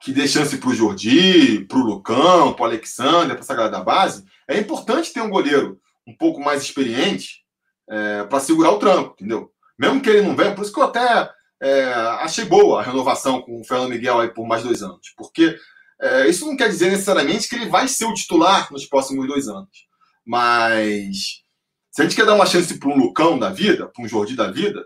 que 0.00 0.12
dê 0.12 0.26
chance 0.26 0.56
para 0.56 0.68
o 0.70 0.74
Jordi, 0.74 1.64
para 1.66 1.78
o 1.78 1.84
Lucão, 1.84 2.52
para 2.54 2.62
o 2.62 2.66
Alexander, 2.66 3.34
para 3.34 3.40
essa 3.40 3.54
galera 3.54 3.72
da 3.72 3.84
base, 3.84 4.24
é 4.48 4.58
importante 4.58 5.12
ter 5.12 5.20
um 5.20 5.30
goleiro 5.30 5.80
um 6.06 6.16
pouco 6.16 6.40
mais 6.40 6.62
experiente 6.62 7.44
é, 7.88 8.24
para 8.24 8.40
segurar 8.40 8.70
o 8.70 8.78
tranco, 8.78 9.14
entendeu? 9.14 9.52
Mesmo 9.78 10.00
que 10.00 10.08
ele 10.08 10.22
não 10.22 10.34
venha, 10.34 10.54
por 10.54 10.62
isso 10.62 10.72
que 10.72 10.80
eu 10.80 10.84
até 10.84 11.30
é, 11.60 11.84
achei 12.20 12.44
boa 12.44 12.80
a 12.80 12.84
renovação 12.84 13.40
com 13.42 13.60
o 13.60 13.64
Fernando 13.64 13.90
Miguel 13.90 14.20
aí 14.20 14.28
por 14.28 14.46
mais 14.46 14.62
dois 14.62 14.82
anos, 14.82 15.12
porque 15.16 15.56
é, 16.00 16.28
isso 16.28 16.46
não 16.46 16.56
quer 16.56 16.68
dizer 16.68 16.90
necessariamente 16.90 17.48
que 17.48 17.54
ele 17.54 17.68
vai 17.68 17.88
ser 17.88 18.04
o 18.04 18.14
titular 18.14 18.70
nos 18.70 18.86
próximos 18.86 19.26
dois 19.26 19.48
anos. 19.48 19.86
Mas 20.24 21.42
se 21.90 22.02
a 22.02 22.04
gente 22.04 22.16
quer 22.16 22.26
dar 22.26 22.34
uma 22.34 22.46
chance 22.46 22.78
para 22.78 22.88
um 22.88 22.96
Lucão 22.98 23.38
da 23.38 23.48
vida, 23.48 23.86
para 23.88 24.04
um 24.04 24.08
Jordi 24.08 24.36
da 24.36 24.50
vida, 24.50 24.84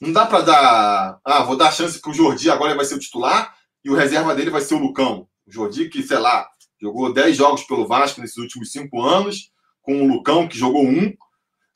não 0.00 0.12
dá 0.12 0.26
para 0.26 0.42
dar. 0.42 1.20
Ah, 1.24 1.42
vou 1.44 1.56
dar 1.56 1.72
chance 1.72 2.00
para 2.00 2.10
o 2.10 2.14
Jordi, 2.14 2.50
agora 2.50 2.70
ele 2.70 2.76
vai 2.76 2.84
ser 2.84 2.96
o 2.96 2.98
titular 2.98 3.54
e 3.84 3.90
o 3.90 3.94
reserva 3.94 4.34
dele 4.34 4.50
vai 4.50 4.60
ser 4.60 4.74
o 4.74 4.78
Lucão. 4.78 5.28
O 5.46 5.52
Jordi, 5.52 5.88
que, 5.88 6.02
sei 6.02 6.18
lá, 6.18 6.46
jogou 6.80 7.12
10 7.12 7.36
jogos 7.36 7.62
pelo 7.64 7.86
Vasco 7.86 8.20
nesses 8.20 8.36
últimos 8.36 8.72
cinco 8.72 9.02
anos, 9.02 9.50
com 9.80 10.02
o 10.02 10.08
Lucão, 10.08 10.48
que 10.48 10.58
jogou 10.58 10.84
um. 10.84 11.14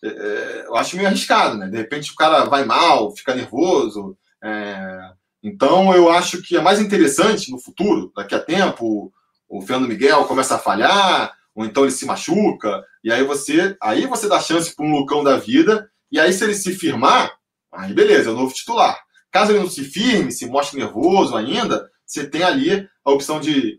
É, 0.05 0.09
é, 0.09 0.66
eu 0.66 0.76
acho 0.76 0.97
meio 0.97 1.09
arriscado, 1.09 1.57
né? 1.57 1.68
De 1.68 1.76
repente 1.76 2.12
o 2.12 2.16
cara 2.16 2.45
vai 2.45 2.64
mal, 2.64 3.14
fica 3.16 3.34
nervoso, 3.34 4.16
é, 4.47 5.12
então, 5.42 5.92
eu 5.92 6.09
acho 6.09 6.40
que 6.40 6.57
é 6.57 6.61
mais 6.61 6.80
interessante 6.80 7.51
no 7.51 7.59
futuro, 7.59 8.12
daqui 8.14 8.34
a 8.34 8.40
tempo, 8.40 9.12
o 9.49 9.61
Fernando 9.61 9.88
Miguel 9.88 10.24
começa 10.24 10.55
a 10.55 10.59
falhar, 10.59 11.36
ou 11.53 11.64
então 11.64 11.82
ele 11.82 11.92
se 11.92 12.07
machuca, 12.07 12.84
e 13.03 13.11
aí 13.11 13.24
você 13.24 13.76
aí 13.80 14.07
você 14.07 14.28
dá 14.28 14.38
chance 14.38 14.74
para 14.74 14.84
um 14.84 14.92
Lucão 14.92 15.24
da 15.24 15.36
vida, 15.36 15.90
e 16.12 16.20
aí 16.20 16.32
se 16.32 16.44
ele 16.44 16.55
se 16.55 16.74
firmar, 16.74 17.36
aí 17.72 17.92
beleza, 17.92 18.30
é 18.30 18.32
o 18.32 18.36
novo 18.36 18.55
titular. 18.55 18.97
Caso 19.32 19.51
ele 19.51 19.61
não 19.61 19.68
se 19.68 19.82
firme, 19.84 20.30
se 20.30 20.47
mostre 20.47 20.78
nervoso 20.78 21.36
ainda, 21.36 21.90
você 22.05 22.28
tem 22.28 22.44
ali 22.44 22.88
a 23.05 23.11
opção 23.11 23.40
de, 23.40 23.78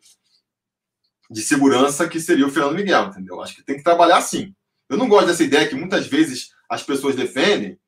de 1.32 1.42
segurança 1.42 2.10
que 2.10 2.20
seria 2.20 2.46
o 2.46 2.52
Fernando 2.52 2.76
Miguel, 2.76 3.06
entendeu? 3.06 3.42
Acho 3.42 3.56
que 3.56 3.64
tem 3.64 3.78
que 3.78 3.84
trabalhar 3.84 4.18
assim. 4.18 4.54
Eu 4.90 4.98
não 4.98 5.08
gosto 5.08 5.28
dessa 5.28 5.44
ideia 5.44 5.68
que 5.68 5.76
muitas 5.76 6.08
vezes 6.08 6.50
as 6.70 6.84
pessoas 6.84 7.16
defendem 7.16 7.80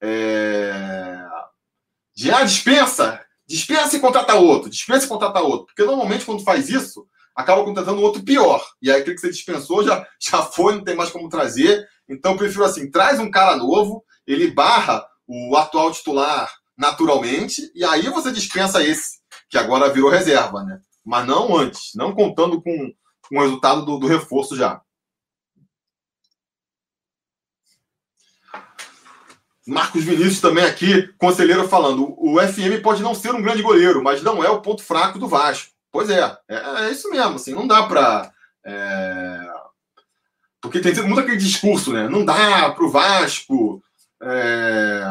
é... 0.00 1.24
de 2.18 2.32
ah, 2.32 2.42
dispensa, 2.42 3.24
dispensa 3.46 3.96
e 3.96 4.00
contrata 4.00 4.34
outro, 4.34 4.68
dispensa 4.68 5.06
e 5.06 5.08
contrata 5.08 5.40
outro. 5.40 5.66
Porque 5.66 5.84
normalmente 5.84 6.24
quando 6.24 6.42
faz 6.42 6.68
isso, 6.68 7.06
acaba 7.32 7.62
contratando 7.62 8.02
outro 8.02 8.24
pior. 8.24 8.60
E 8.82 8.90
aí 8.90 9.00
aquele 9.00 9.14
que 9.14 9.20
você 9.20 9.30
dispensou 9.30 9.84
já, 9.84 10.04
já 10.20 10.42
foi, 10.42 10.74
não 10.74 10.82
tem 10.82 10.96
mais 10.96 11.10
como 11.10 11.28
trazer. 11.28 11.86
Então 12.08 12.32
eu 12.32 12.36
prefiro 12.36 12.64
assim, 12.64 12.90
traz 12.90 13.20
um 13.20 13.30
cara 13.30 13.54
novo, 13.54 14.02
ele 14.26 14.50
barra 14.50 15.06
o 15.28 15.56
atual 15.56 15.92
titular 15.92 16.50
naturalmente, 16.76 17.70
e 17.72 17.84
aí 17.84 18.08
você 18.08 18.32
dispensa 18.32 18.82
esse, 18.82 19.18
que 19.48 19.56
agora 19.56 19.92
virou 19.92 20.10
reserva, 20.10 20.64
né? 20.64 20.80
Mas 21.06 21.24
não 21.24 21.56
antes, 21.56 21.90
não 21.94 22.12
contando 22.12 22.60
com, 22.60 22.92
com 23.28 23.38
o 23.38 23.42
resultado 23.42 23.84
do, 23.84 23.96
do 23.98 24.08
reforço 24.08 24.56
já. 24.56 24.80
Marcos 29.68 30.02
Vinícius 30.02 30.40
também 30.40 30.64
aqui, 30.64 31.08
conselheiro 31.18 31.68
falando, 31.68 32.14
o 32.18 32.40
FM 32.40 32.82
pode 32.82 33.02
não 33.02 33.14
ser 33.14 33.34
um 33.34 33.42
grande 33.42 33.62
goleiro, 33.62 34.02
mas 34.02 34.22
não 34.22 34.42
é 34.42 34.48
o 34.48 34.62
ponto 34.62 34.82
fraco 34.82 35.18
do 35.18 35.28
Vasco. 35.28 35.70
Pois 35.92 36.08
é, 36.10 36.36
é, 36.48 36.86
é 36.86 36.90
isso 36.90 37.10
mesmo, 37.10 37.36
assim, 37.36 37.52
não 37.52 37.66
dá 37.66 37.82
para 37.84 38.32
é... 38.64 39.46
Porque 40.60 40.80
tem 40.80 40.92
muito 41.04 41.20
aquele 41.20 41.36
discurso, 41.36 41.92
né? 41.92 42.08
Não 42.08 42.24
dá 42.24 42.70
para 42.70 42.84
o 42.84 42.90
Vasco, 42.90 43.82
é... 44.22 45.02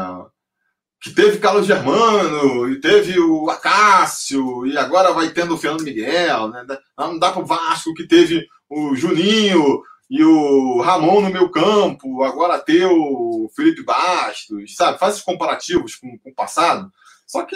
que 1.01 1.11
teve 1.11 1.39
Carlos 1.39 1.65
Germano, 1.65 2.69
e 2.69 2.79
teve 2.79 3.19
o 3.19 3.49
Acácio, 3.49 4.65
e 4.67 4.77
agora 4.77 5.13
vai 5.13 5.29
tendo 5.29 5.55
o 5.55 5.57
Fernando 5.57 5.83
Miguel, 5.83 6.49
né? 6.49 6.65
Não 6.97 7.17
dá 7.17 7.31
para 7.31 7.41
o 7.41 7.45
Vasco, 7.45 7.93
que 7.93 8.07
teve 8.07 8.45
o 8.69 8.95
Juninho, 8.95 9.81
e 10.09 10.23
o 10.23 10.81
Ramon 10.81 11.21
no 11.21 11.29
meu 11.29 11.49
campo, 11.49 12.23
agora 12.23 12.59
ter 12.59 12.85
o 12.85 13.51
Felipe 13.53 13.83
Bastos, 13.83 14.75
sabe? 14.75 14.97
Faz 14.97 15.13
esses 15.15 15.25
comparativos 15.25 15.95
com, 15.95 16.17
com 16.17 16.29
o 16.29 16.35
passado. 16.35 16.91
Só 17.25 17.43
que 17.43 17.55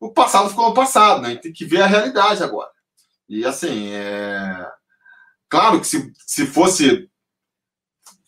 o 0.00 0.10
passado 0.10 0.50
ficou 0.50 0.68
no 0.68 0.74
passado, 0.74 1.22
né? 1.22 1.28
A 1.28 1.30
gente 1.32 1.42
tem 1.42 1.52
que 1.52 1.64
ver 1.64 1.82
a 1.82 1.86
realidade 1.86 2.42
agora. 2.42 2.70
E 3.28 3.44
assim, 3.44 3.88
é... 3.92 4.68
claro 5.48 5.80
que 5.80 5.86
se, 5.86 6.12
se 6.26 6.44
fosse 6.46 7.08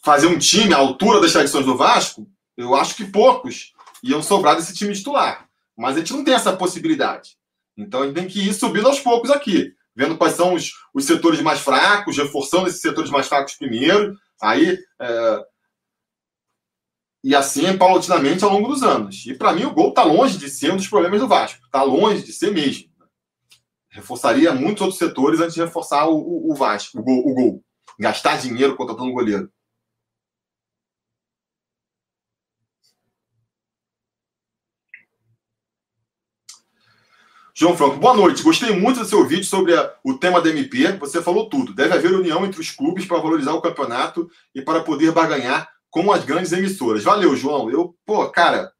fazer 0.04 0.28
um 0.28 0.38
time 0.38 0.72
à 0.72 0.78
altura 0.78 1.20
das 1.20 1.32
tradições 1.32 1.66
do 1.66 1.76
Vasco, 1.76 2.30
eu 2.56 2.76
acho 2.76 2.94
que 2.94 3.04
poucos 3.04 3.74
iam 4.04 4.22
sobrar 4.22 4.54
desse 4.54 4.72
time 4.72 4.94
titular. 4.94 5.48
Mas 5.76 5.96
a 5.96 5.98
gente 5.98 6.12
não 6.12 6.22
tem 6.22 6.32
essa 6.32 6.56
possibilidade. 6.56 7.36
Então 7.76 8.02
a 8.02 8.06
gente 8.06 8.14
tem 8.14 8.28
que 8.28 8.48
ir 8.48 8.54
subindo 8.54 8.86
aos 8.86 9.00
poucos 9.00 9.30
aqui 9.30 9.75
vendo 9.96 10.18
quais 10.18 10.34
são 10.34 10.54
os, 10.54 10.72
os 10.92 11.06
setores 11.06 11.40
mais 11.40 11.60
fracos, 11.60 12.18
reforçando 12.18 12.68
esses 12.68 12.80
setores 12.80 13.10
mais 13.10 13.26
fracos 13.26 13.54
primeiro, 13.54 14.14
aí 14.40 14.78
é, 15.00 15.44
e 17.24 17.34
assim 17.34 17.76
paulatinamente 17.76 18.44
ao 18.44 18.52
longo 18.52 18.68
dos 18.68 18.82
anos. 18.82 19.24
E 19.26 19.34
para 19.34 19.52
mim 19.52 19.64
o 19.64 19.72
gol 19.72 19.88
está 19.88 20.04
longe 20.04 20.36
de 20.38 20.48
ser 20.50 20.72
um 20.72 20.76
dos 20.76 20.86
problemas 20.86 21.20
do 21.20 21.26
Vasco, 21.26 21.64
está 21.64 21.82
longe 21.82 22.22
de 22.22 22.32
ser 22.32 22.52
mesmo. 22.52 22.88
Reforçaria 23.88 24.52
muitos 24.52 24.82
outros 24.82 24.98
setores 24.98 25.40
antes 25.40 25.54
de 25.54 25.62
reforçar 25.62 26.06
o, 26.06 26.18
o, 26.18 26.52
o 26.52 26.54
Vasco, 26.54 27.00
o 27.00 27.02
gol, 27.02 27.26
o 27.26 27.34
gol. 27.34 27.64
Gastar 27.98 28.36
dinheiro 28.36 28.76
contratando 28.76 29.10
goleiro. 29.10 29.50
João 37.58 37.74
Franco, 37.74 37.96
boa 37.96 38.14
noite. 38.14 38.42
Gostei 38.42 38.76
muito 38.76 39.00
do 39.00 39.06
seu 39.06 39.26
vídeo 39.26 39.46
sobre 39.46 39.74
a, 39.74 39.90
o 40.04 40.12
tema 40.12 40.42
da 40.42 40.50
MP. 40.50 40.92
Você 40.98 41.22
falou 41.22 41.48
tudo. 41.48 41.72
Deve 41.72 41.94
haver 41.94 42.12
união 42.12 42.44
entre 42.44 42.60
os 42.60 42.70
clubes 42.70 43.06
para 43.06 43.16
valorizar 43.16 43.54
o 43.54 43.62
campeonato 43.62 44.30
e 44.54 44.60
para 44.60 44.82
poder 44.82 45.10
barganhar 45.10 45.66
com 45.88 46.12
as 46.12 46.22
grandes 46.22 46.52
emissoras. 46.52 47.02
Valeu, 47.02 47.34
João. 47.34 47.70
Eu, 47.70 47.96
pô, 48.04 48.28
cara. 48.28 48.70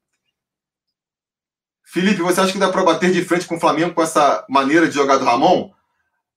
Felipe, 1.87 2.21
você 2.21 2.39
acha 2.39 2.53
que 2.53 2.59
dá 2.59 2.69
para 2.71 2.85
bater 2.85 3.11
de 3.11 3.25
frente 3.25 3.47
com 3.47 3.57
o 3.57 3.61
Flamengo 3.61 3.95
com 3.95 4.03
essa 4.03 4.45
maneira 4.47 4.87
de 4.87 4.95
jogar 4.95 5.17
do 5.17 5.25
Ramon? 5.25 5.71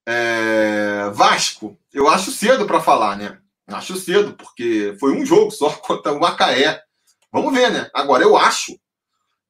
É... 0.08 1.10
Vasco, 1.12 1.78
eu 1.94 2.08
acho 2.08 2.32
cedo 2.32 2.66
para 2.66 2.80
falar, 2.80 3.18
né? 3.18 3.38
Acho 3.68 3.98
cedo, 3.98 4.32
porque 4.32 4.96
foi 4.98 5.12
um 5.12 5.26
jogo 5.26 5.52
só 5.52 5.72
contra 5.84 6.14
o 6.14 6.22
Macaé. 6.22 6.82
Vamos 7.34 7.54
ver, 7.54 7.70
né? 7.70 7.90
Agora, 7.94 8.24
eu 8.24 8.38
acho, 8.38 8.80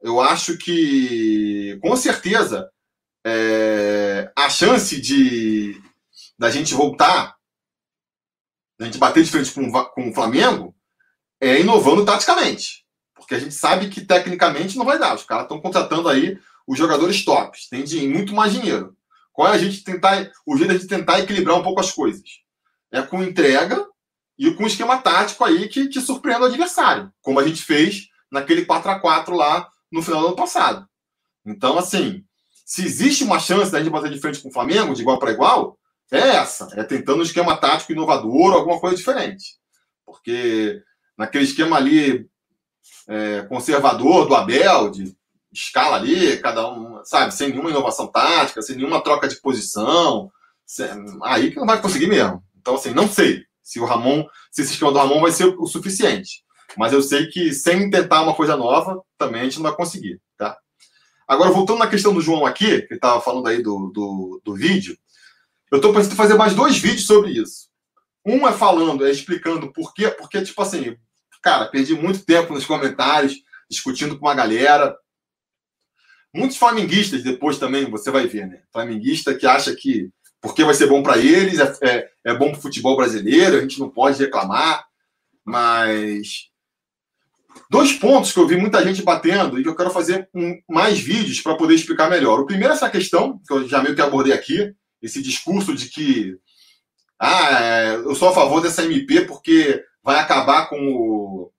eu 0.01 0.19
acho 0.19 0.57
que, 0.57 1.77
com 1.83 1.95
certeza, 1.95 2.67
é, 3.29 4.31
a 4.35 4.49
chance 4.49 4.99
de 4.99 5.81
da 6.37 6.49
gente 6.49 6.73
voltar, 6.73 7.35
da 8.77 8.85
gente 8.85 8.97
bater 8.97 9.23
de 9.23 9.29
frente 9.29 9.51
com, 9.51 9.69
com 9.71 10.09
o 10.09 10.13
Flamengo, 10.13 10.73
é 11.39 11.59
inovando 11.59 12.05
taticamente. 12.05 12.85
Porque 13.13 13.35
a 13.35 13.39
gente 13.39 13.53
sabe 13.53 13.89
que 13.89 14.05
tecnicamente 14.05 14.77
não 14.77 14.85
vai 14.85 14.97
dar. 14.97 15.15
Os 15.15 15.23
caras 15.23 15.43
estão 15.43 15.61
contratando 15.61 16.07
aí 16.07 16.39
os 16.65 16.77
jogadores 16.77 17.25
tops, 17.25 17.67
tem 17.67 18.07
muito 18.07 18.33
mais 18.33 18.53
dinheiro. 18.53 18.95
Qual 19.33 19.47
é 19.47 19.55
a 19.55 19.57
gente 19.57 19.83
tentar, 19.83 20.31
o 20.45 20.57
jeito 20.57 20.79
de 20.79 20.87
tentar 20.87 21.19
equilibrar 21.19 21.57
um 21.57 21.63
pouco 21.63 21.79
as 21.79 21.91
coisas? 21.91 22.29
É 22.91 23.01
com 23.01 23.23
entrega 23.23 23.85
e 24.37 24.51
com 24.51 24.65
esquema 24.65 24.97
tático 24.97 25.43
aí 25.43 25.67
que, 25.67 25.87
que 25.87 25.99
surpreenda 25.99 26.45
o 26.45 26.47
adversário, 26.47 27.11
como 27.21 27.39
a 27.39 27.47
gente 27.47 27.63
fez 27.63 28.07
naquele 28.31 28.65
4 28.65 28.91
a 28.91 28.99
4 28.99 29.35
lá 29.35 29.69
no 29.91 30.01
final 30.01 30.21
do 30.21 30.27
ano 30.27 30.35
passado. 30.35 30.87
Então, 31.45 31.77
assim, 31.77 32.23
se 32.69 32.85
existe 32.85 33.23
uma 33.23 33.39
chance 33.39 33.71
da 33.71 33.79
gente 33.79 33.89
bater 33.89 34.11
de 34.11 34.19
frente 34.19 34.39
com 34.41 34.49
o 34.49 34.53
Flamengo, 34.53 34.93
de 34.93 35.01
igual 35.01 35.17
para 35.17 35.31
igual, 35.31 35.75
é 36.11 36.19
essa. 36.19 36.67
É 36.75 36.83
tentando 36.83 37.17
um 37.17 37.23
esquema 37.23 37.57
tático 37.57 37.91
inovador, 37.93 38.53
alguma 38.53 38.79
coisa 38.79 38.95
diferente. 38.95 39.55
Porque 40.05 40.79
naquele 41.17 41.45
esquema 41.45 41.77
ali 41.77 42.29
é, 43.07 43.41
conservador 43.49 44.27
do 44.27 44.35
Abel, 44.35 44.91
de 44.91 45.17
escala 45.51 45.95
ali, 45.95 46.37
cada 46.37 46.71
um, 46.71 47.03
sabe, 47.03 47.33
sem 47.33 47.49
nenhuma 47.49 47.71
inovação 47.71 48.05
tática, 48.05 48.61
sem 48.61 48.75
nenhuma 48.75 49.03
troca 49.03 49.27
de 49.27 49.41
posição, 49.41 50.31
aí 51.23 51.49
que 51.49 51.57
não 51.57 51.65
vai 51.65 51.81
conseguir 51.81 52.05
mesmo. 52.05 52.43
Então, 52.61 52.75
assim, 52.75 52.91
não 52.91 53.07
sei 53.07 53.45
se 53.63 53.79
o 53.79 53.85
Ramon, 53.85 54.27
se 54.51 54.61
esse 54.61 54.73
esquema 54.73 54.91
do 54.91 54.99
Ramon 54.99 55.21
vai 55.21 55.31
ser 55.31 55.45
o 55.45 55.65
suficiente. 55.65 56.43
Mas 56.77 56.93
eu 56.93 57.01
sei 57.01 57.25
que 57.29 57.51
sem 57.51 57.89
tentar 57.89 58.21
uma 58.21 58.35
coisa 58.35 58.55
nova, 58.55 59.01
também 59.17 59.41
a 59.41 59.43
gente 59.45 59.55
não 59.55 59.63
vai 59.63 59.75
conseguir, 59.75 60.21
tá? 60.37 60.55
Agora, 61.29 61.51
voltando 61.51 61.77
na 61.77 61.87
questão 61.87 62.11
do 62.11 62.21
João 62.21 62.43
aqui, 62.43 62.81
que 62.81 62.95
estava 62.95 63.21
falando 63.21 63.47
aí 63.47 63.61
do, 63.61 63.91
do, 63.93 64.41
do 64.43 64.55
vídeo, 64.55 64.97
eu 65.71 65.75
estou 65.75 65.93
pensando 65.93 66.13
em 66.13 66.17
fazer 66.17 66.33
mais 66.33 66.55
dois 66.55 66.79
vídeos 66.79 67.05
sobre 67.05 67.29
isso. 67.29 67.69
Um 68.25 68.47
é 68.47 68.51
falando, 68.51 69.05
é 69.05 69.11
explicando 69.11 69.71
por 69.71 69.93
quê, 69.93 70.09
porque, 70.09 70.41
tipo 70.41 70.59
assim, 70.59 70.97
cara, 71.43 71.67
perdi 71.67 71.93
muito 71.93 72.25
tempo 72.25 72.51
nos 72.51 72.65
comentários, 72.65 73.35
discutindo 73.69 74.17
com 74.17 74.25
uma 74.25 74.33
galera. 74.33 74.97
Muitos 76.33 76.57
flamenguistas, 76.57 77.21
depois 77.21 77.59
também, 77.59 77.87
você 77.87 78.09
vai 78.09 78.25
ver, 78.25 78.47
né? 78.47 78.63
Flamenguista 78.73 79.35
que 79.35 79.45
acha 79.45 79.75
que 79.75 80.11
porque 80.41 80.63
vai 80.63 80.73
ser 80.73 80.87
bom 80.87 81.03
para 81.03 81.19
eles, 81.19 81.59
é, 81.59 81.77
é, 81.83 82.09
é 82.25 82.33
bom 82.33 82.49
para 82.49 82.57
o 82.57 82.61
futebol 82.61 82.95
brasileiro, 82.95 83.57
a 83.57 83.61
gente 83.61 83.79
não 83.79 83.89
pode 83.89 84.17
reclamar, 84.17 84.87
mas 85.45 86.48
Dois 87.69 87.93
pontos 87.93 88.31
que 88.31 88.39
eu 88.39 88.47
vi 88.47 88.57
muita 88.57 88.83
gente 88.83 89.01
batendo 89.01 89.59
e 89.59 89.63
que 89.63 89.69
eu 89.69 89.75
quero 89.75 89.89
fazer 89.89 90.29
um, 90.33 90.59
mais 90.67 90.99
vídeos 90.99 91.41
para 91.41 91.55
poder 91.55 91.75
explicar 91.75 92.09
melhor. 92.09 92.39
O 92.39 92.45
primeiro 92.45 92.73
é 92.73 92.75
essa 92.75 92.89
questão, 92.89 93.39
que 93.45 93.53
eu 93.53 93.67
já 93.67 93.81
meio 93.81 93.95
que 93.95 94.01
abordei 94.01 94.33
aqui, 94.33 94.73
esse 95.01 95.21
discurso 95.21 95.75
de 95.75 95.87
que 95.89 96.37
ah, 97.19 97.61
é, 97.61 97.95
eu 97.95 98.15
sou 98.15 98.29
a 98.29 98.33
favor 98.33 98.61
dessa 98.61 98.83
MP 98.83 99.25
porque 99.25 99.83
vai 100.01 100.19
acabar 100.19 100.69
com 100.69 100.77
o 100.79 101.51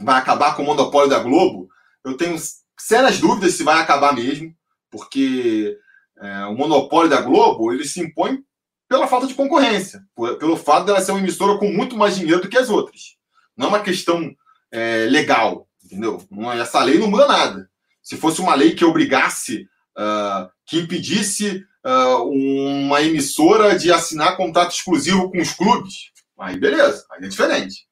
vai 0.00 0.18
acabar 0.18 0.54
com 0.54 0.62
o 0.62 0.66
monopólio 0.66 1.08
da 1.10 1.18
Globo. 1.18 1.68
Eu 2.04 2.16
tenho 2.16 2.36
sérias 2.78 3.18
dúvidas 3.18 3.54
se 3.54 3.64
vai 3.64 3.80
acabar 3.80 4.14
mesmo, 4.14 4.54
porque 4.90 5.76
é, 6.20 6.44
o 6.46 6.54
monopólio 6.54 7.10
da 7.10 7.20
Globo 7.20 7.72
ele 7.72 7.84
se 7.84 8.00
impõe 8.00 8.44
pela 8.88 9.08
falta 9.08 9.26
de 9.26 9.34
concorrência, 9.34 10.02
pelo 10.38 10.56
fato 10.56 10.86
dela 10.86 11.00
ser 11.00 11.12
uma 11.12 11.20
emissora 11.20 11.58
com 11.58 11.70
muito 11.70 11.96
mais 11.96 12.16
dinheiro 12.16 12.40
do 12.40 12.48
que 12.48 12.56
as 12.56 12.70
outras. 12.70 13.16
Não 13.56 13.66
é 13.66 13.68
uma 13.70 13.80
questão 13.80 14.34
é, 14.72 15.06
legal, 15.06 15.68
entendeu? 15.84 16.22
Não, 16.30 16.52
essa 16.52 16.82
lei 16.82 16.98
não 16.98 17.08
muda 17.08 17.26
nada. 17.26 17.70
Se 18.02 18.16
fosse 18.16 18.40
uma 18.40 18.54
lei 18.54 18.74
que 18.74 18.84
obrigasse, 18.84 19.68
uh, 19.96 20.48
que 20.66 20.78
impedisse 20.78 21.64
uh, 21.84 22.22
uma 22.24 23.02
emissora 23.02 23.78
de 23.78 23.92
assinar 23.92 24.36
contrato 24.36 24.72
exclusivo 24.72 25.30
com 25.30 25.40
os 25.40 25.52
clubes, 25.52 26.10
aí 26.38 26.58
beleza, 26.58 27.04
aí 27.10 27.24
é 27.24 27.28
diferente. 27.28 27.86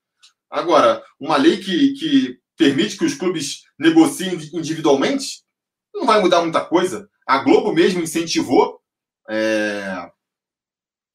Agora, 0.51 1.03
uma 1.21 1.37
lei 1.37 1.59
que, 1.59 1.93
que 1.95 2.39
permite 2.57 2.97
que 2.97 3.05
os 3.05 3.15
clubes 3.15 3.63
negociem 3.79 4.39
individualmente, 4.53 5.43
não 5.95 6.07
vai 6.07 6.21
mudar 6.21 6.43
muita 6.43 6.65
coisa. 6.65 7.09
A 7.27 7.39
Globo 7.39 7.73
mesmo 7.73 8.03
incentivou 8.03 8.81
é, 9.29 10.11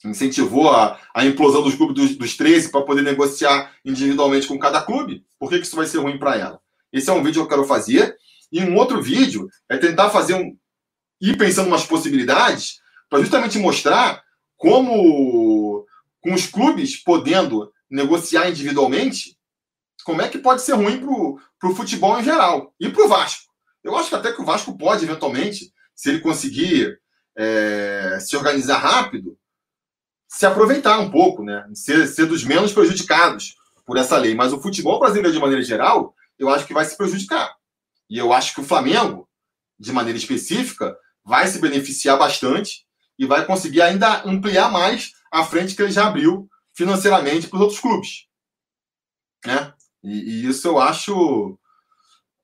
incentivou 0.05 0.69
a, 0.69 0.99
a 1.13 1.25
implosão 1.25 1.61
dos 1.61 1.75
clubes 1.75 1.95
dos, 1.95 2.15
dos 2.17 2.37
13 2.37 2.71
para 2.71 2.81
poder 2.81 3.01
negociar 3.01 3.73
individualmente 3.85 4.47
com 4.47 4.57
cada 4.57 4.81
clube, 4.81 5.25
por 5.39 5.49
que, 5.49 5.59
que 5.59 5.65
isso 5.65 5.75
vai 5.75 5.85
ser 5.85 5.99
ruim 5.99 6.17
para 6.17 6.37
ela? 6.37 6.59
Esse 6.91 7.09
é 7.09 7.13
um 7.13 7.23
vídeo 7.23 7.41
que 7.41 7.45
eu 7.45 7.57
quero 7.57 7.67
fazer. 7.67 8.15
E 8.51 8.61
um 8.61 8.75
outro 8.75 9.01
vídeo 9.01 9.49
é 9.69 9.77
tentar 9.77 10.09
fazer 10.09 10.33
um. 10.33 10.57
ir 11.21 11.37
pensando 11.37 11.67
umas 11.67 11.85
possibilidades 11.85 12.81
para 13.09 13.21
justamente 13.21 13.57
mostrar 13.57 14.21
como, 14.57 15.85
com 16.21 16.33
os 16.33 16.47
clubes 16.47 17.01
podendo 17.01 17.71
negociar 17.89 18.49
individualmente, 18.49 19.37
como 20.03 20.21
é 20.21 20.27
que 20.27 20.37
pode 20.37 20.61
ser 20.61 20.73
ruim 20.73 20.99
para 20.99 21.69
o 21.69 21.75
futebol 21.75 22.19
em 22.19 22.23
geral 22.23 22.73
e 22.79 22.89
para 22.89 23.05
o 23.05 23.07
Vasco. 23.07 23.51
Eu 23.83 23.95
acho 23.95 24.09
que 24.09 24.15
até 24.15 24.31
que 24.31 24.41
o 24.41 24.45
Vasco 24.45 24.77
pode, 24.77 25.05
eventualmente, 25.05 25.71
se 25.95 26.09
ele 26.09 26.19
conseguir 26.19 26.99
é, 27.37 28.17
se 28.19 28.35
organizar 28.35 28.77
rápido, 28.77 29.37
se 30.32 30.45
aproveitar 30.45 30.97
um 30.99 31.11
pouco, 31.11 31.43
né? 31.43 31.67
Ser, 31.73 32.07
ser 32.07 32.25
dos 32.25 32.45
menos 32.45 32.71
prejudicados 32.71 33.57
por 33.86 33.97
essa 33.97 34.17
lei. 34.17 34.34
Mas 34.34 34.53
o 34.53 34.61
futebol 34.61 34.97
brasileiro, 34.97 35.34
de 35.34 35.39
maneira 35.39 35.61
geral, 35.61 36.15
eu 36.39 36.49
acho 36.49 36.65
que 36.65 36.73
vai 36.73 36.86
se 36.86 36.95
prejudicar. 36.95 37.53
E 38.09 38.17
eu 38.17 38.32
acho 38.32 38.55
que 38.55 38.61
o 38.61 38.63
Flamengo, 38.63 39.27
de 39.77 39.91
maneira 39.91 40.17
específica, 40.17 40.97
vai 41.23 41.47
se 41.47 41.59
beneficiar 41.59 42.17
bastante 42.17 42.86
e 43.19 43.25
vai 43.25 43.45
conseguir 43.45 43.82
ainda 43.82 44.23
ampliar 44.23 44.71
mais 44.71 45.11
a 45.29 45.43
frente 45.43 45.75
que 45.75 45.82
ele 45.82 45.91
já 45.91 46.07
abriu 46.07 46.49
financeiramente 46.73 47.47
para 47.47 47.57
os 47.57 47.61
outros 47.63 47.82
clubes. 47.82 48.27
Né? 49.45 49.73
E, 50.01 50.13
e, 50.13 50.47
isso 50.47 50.65
eu 50.65 50.79
acho 50.79 51.59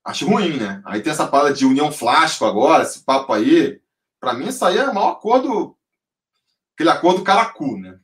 acho 0.03 0.27
ruim, 0.27 0.57
né? 0.57 0.81
Aí 0.85 1.01
tem 1.01 1.11
essa 1.11 1.27
parada 1.27 1.53
de 1.53 1.65
união 1.65 1.91
flasco 1.91 2.45
agora, 2.45 2.83
esse 2.83 3.03
papo 3.03 3.31
aí. 3.31 3.79
Para 4.19 4.33
mim, 4.33 4.47
isso 4.47 4.63
aí 4.65 4.77
é 4.77 4.89
o 4.89 4.93
maior 4.93 5.11
acordo 5.11 5.76
aquele 6.78 6.91
acordo 6.91 7.23
caracu, 7.23 7.75
né? 7.75 7.99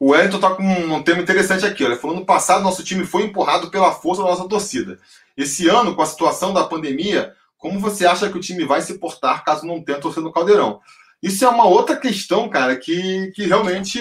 O 0.00 0.10
Wellington 0.10 0.38
tá 0.38 0.54
com 0.54 0.62
um 0.62 1.02
tema 1.02 1.20
interessante 1.20 1.66
aqui. 1.66 1.84
Olha, 1.84 1.96
falando 1.96 2.20
no 2.20 2.26
passado, 2.26 2.62
nosso 2.62 2.84
time 2.84 3.04
foi 3.04 3.24
empurrado 3.24 3.70
pela 3.70 3.92
força 3.92 4.22
da 4.22 4.28
nossa 4.28 4.48
torcida. 4.48 4.98
Esse 5.36 5.68
ano, 5.68 5.94
com 5.94 6.02
a 6.02 6.06
situação 6.06 6.52
da 6.54 6.64
pandemia, 6.64 7.34
como 7.56 7.80
você 7.80 8.06
acha 8.06 8.30
que 8.30 8.38
o 8.38 8.40
time 8.40 8.64
vai 8.64 8.80
se 8.80 8.98
portar 8.98 9.44
caso 9.44 9.66
não 9.66 9.82
tenha 9.82 10.00
torcida 10.00 10.22
no 10.22 10.32
Caldeirão? 10.32 10.80
Isso 11.20 11.44
é 11.44 11.48
uma 11.48 11.66
outra 11.66 11.96
questão, 11.96 12.48
cara, 12.48 12.76
que, 12.76 13.32
que 13.34 13.44
realmente 13.46 14.00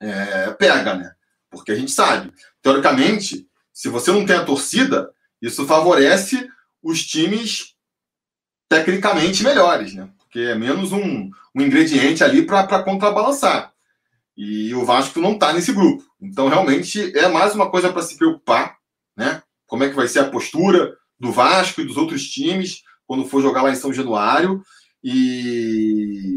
é, 0.00 0.50
pega, 0.52 0.94
né? 0.94 1.12
Porque 1.50 1.72
a 1.72 1.76
gente 1.76 1.92
sabe, 1.92 2.32
teoricamente, 2.62 3.46
se 3.72 3.90
você 3.90 4.10
não 4.10 4.24
tem 4.24 4.36
a 4.36 4.44
torcida, 4.44 5.12
isso 5.40 5.66
favorece 5.66 6.48
os 6.82 7.04
times 7.04 7.74
tecnicamente 8.68 9.44
melhores, 9.44 9.92
né? 9.92 10.08
Porque 10.18 10.40
é 10.40 10.54
menos 10.54 10.92
um, 10.92 11.30
um 11.54 11.60
ingrediente 11.60 12.24
ali 12.24 12.46
para 12.46 12.82
contrabalançar. 12.82 13.71
E 14.36 14.74
o 14.74 14.84
Vasco 14.84 15.20
não 15.20 15.32
está 15.32 15.52
nesse 15.52 15.72
grupo. 15.72 16.02
Então, 16.20 16.48
realmente, 16.48 17.16
é 17.16 17.28
mais 17.28 17.54
uma 17.54 17.70
coisa 17.70 17.92
para 17.92 18.02
se 18.02 18.16
preocupar, 18.16 18.76
né? 19.16 19.42
Como 19.66 19.84
é 19.84 19.90
que 19.90 19.96
vai 19.96 20.08
ser 20.08 20.20
a 20.20 20.30
postura 20.30 20.96
do 21.18 21.30
Vasco 21.30 21.80
e 21.80 21.84
dos 21.84 21.96
outros 21.96 22.24
times 22.28 22.82
quando 23.06 23.26
for 23.26 23.42
jogar 23.42 23.62
lá 23.62 23.70
em 23.70 23.76
São 23.76 23.92
Januário. 23.92 24.62
E 25.04 26.34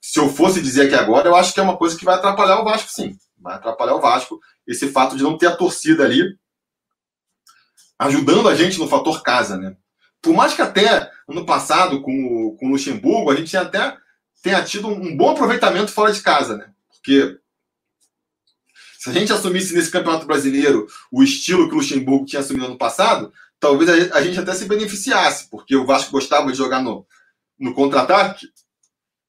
se 0.00 0.18
eu 0.18 0.28
fosse 0.28 0.60
dizer 0.60 0.86
aqui 0.86 0.94
agora, 0.94 1.28
eu 1.28 1.36
acho 1.36 1.54
que 1.54 1.60
é 1.60 1.62
uma 1.62 1.76
coisa 1.76 1.96
que 1.96 2.04
vai 2.04 2.16
atrapalhar 2.16 2.60
o 2.60 2.64
Vasco, 2.64 2.90
sim. 2.90 3.16
Vai 3.38 3.54
atrapalhar 3.54 3.94
o 3.94 4.00
Vasco 4.00 4.40
esse 4.66 4.88
fato 4.88 5.16
de 5.16 5.22
não 5.22 5.38
ter 5.38 5.46
a 5.46 5.56
torcida 5.56 6.04
ali 6.04 6.36
ajudando 7.98 8.48
a 8.48 8.54
gente 8.54 8.78
no 8.78 8.88
fator 8.88 9.22
casa, 9.22 9.56
né? 9.56 9.76
Por 10.20 10.34
mais 10.34 10.54
que 10.54 10.62
até 10.62 11.10
ano 11.28 11.46
passado, 11.46 12.02
com, 12.02 12.56
com 12.58 12.66
o 12.66 12.70
Luxemburgo, 12.70 13.30
a 13.30 13.36
gente 13.36 13.56
até 13.56 13.96
tenha 14.42 14.62
tido 14.62 14.88
um 14.88 15.16
bom 15.16 15.30
aproveitamento 15.30 15.90
fora 15.90 16.12
de 16.12 16.20
casa, 16.20 16.56
né? 16.56 16.70
Porque 17.08 17.40
se 18.98 19.08
a 19.08 19.12
gente 19.14 19.32
assumisse 19.32 19.74
nesse 19.74 19.90
Campeonato 19.90 20.26
Brasileiro 20.26 20.86
o 21.10 21.22
estilo 21.22 21.66
que 21.66 21.74
o 21.74 21.78
Luxemburgo 21.78 22.26
tinha 22.26 22.40
assumido 22.40 22.66
ano 22.66 22.76
passado, 22.76 23.32
talvez 23.58 24.12
a 24.12 24.20
gente 24.20 24.38
até 24.38 24.52
se 24.52 24.66
beneficiasse, 24.66 25.48
porque 25.48 25.74
o 25.74 25.86
Vasco 25.86 26.12
gostava 26.12 26.52
de 26.52 26.58
jogar 26.58 26.82
no, 26.82 27.06
no 27.58 27.72
contra-ataque, 27.72 28.46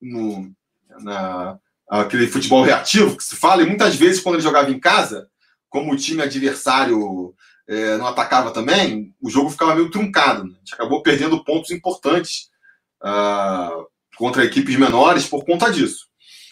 no, 0.02 0.52
na, 1.00 1.58
aquele 1.90 2.28
futebol 2.28 2.64
reativo 2.64 3.16
que 3.16 3.24
se 3.24 3.38
fala, 3.38 3.64
e 3.64 3.66
muitas 3.66 3.96
vezes 3.96 4.22
quando 4.22 4.36
ele 4.36 4.44
jogava 4.44 4.70
em 4.70 4.80
casa, 4.80 5.30
como 5.70 5.94
o 5.94 5.98
time 5.98 6.22
adversário 6.22 7.34
é, 7.66 7.96
não 7.98 8.08
atacava 8.08 8.52
também, 8.52 9.16
o 9.22 9.30
jogo 9.30 9.50
ficava 9.50 9.76
meio 9.76 9.90
truncado. 9.90 10.44
Né? 10.44 10.56
A 10.56 10.60
gente 10.60 10.74
acabou 10.74 11.02
perdendo 11.02 11.44
pontos 11.46 11.72
importantes 11.72 12.50
uh, 13.02 13.88
contra 14.18 14.44
equipes 14.44 14.76
menores 14.76 15.28
por 15.28 15.46
conta 15.46 15.72
disso. 15.72 16.09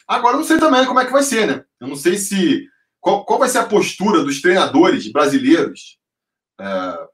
Agora, 0.08 0.36
eu 0.36 0.40
não 0.40 0.46
sei 0.46 0.58
também 0.58 0.86
como 0.86 1.00
é 1.00 1.06
que 1.06 1.12
vai 1.12 1.24
ser, 1.24 1.46
né? 1.48 1.66
Eu 1.80 1.88
não 1.88 1.96
sei 1.96 2.18
se. 2.18 2.68
Qual, 3.00 3.26
qual 3.26 3.40
vai 3.40 3.50
ser 3.50 3.60
a 3.60 3.66
postura 3.66 4.24
dos 4.24 4.42
treinadores 4.42 5.12
brasileiros 5.12 5.98
é, 6.60 7.08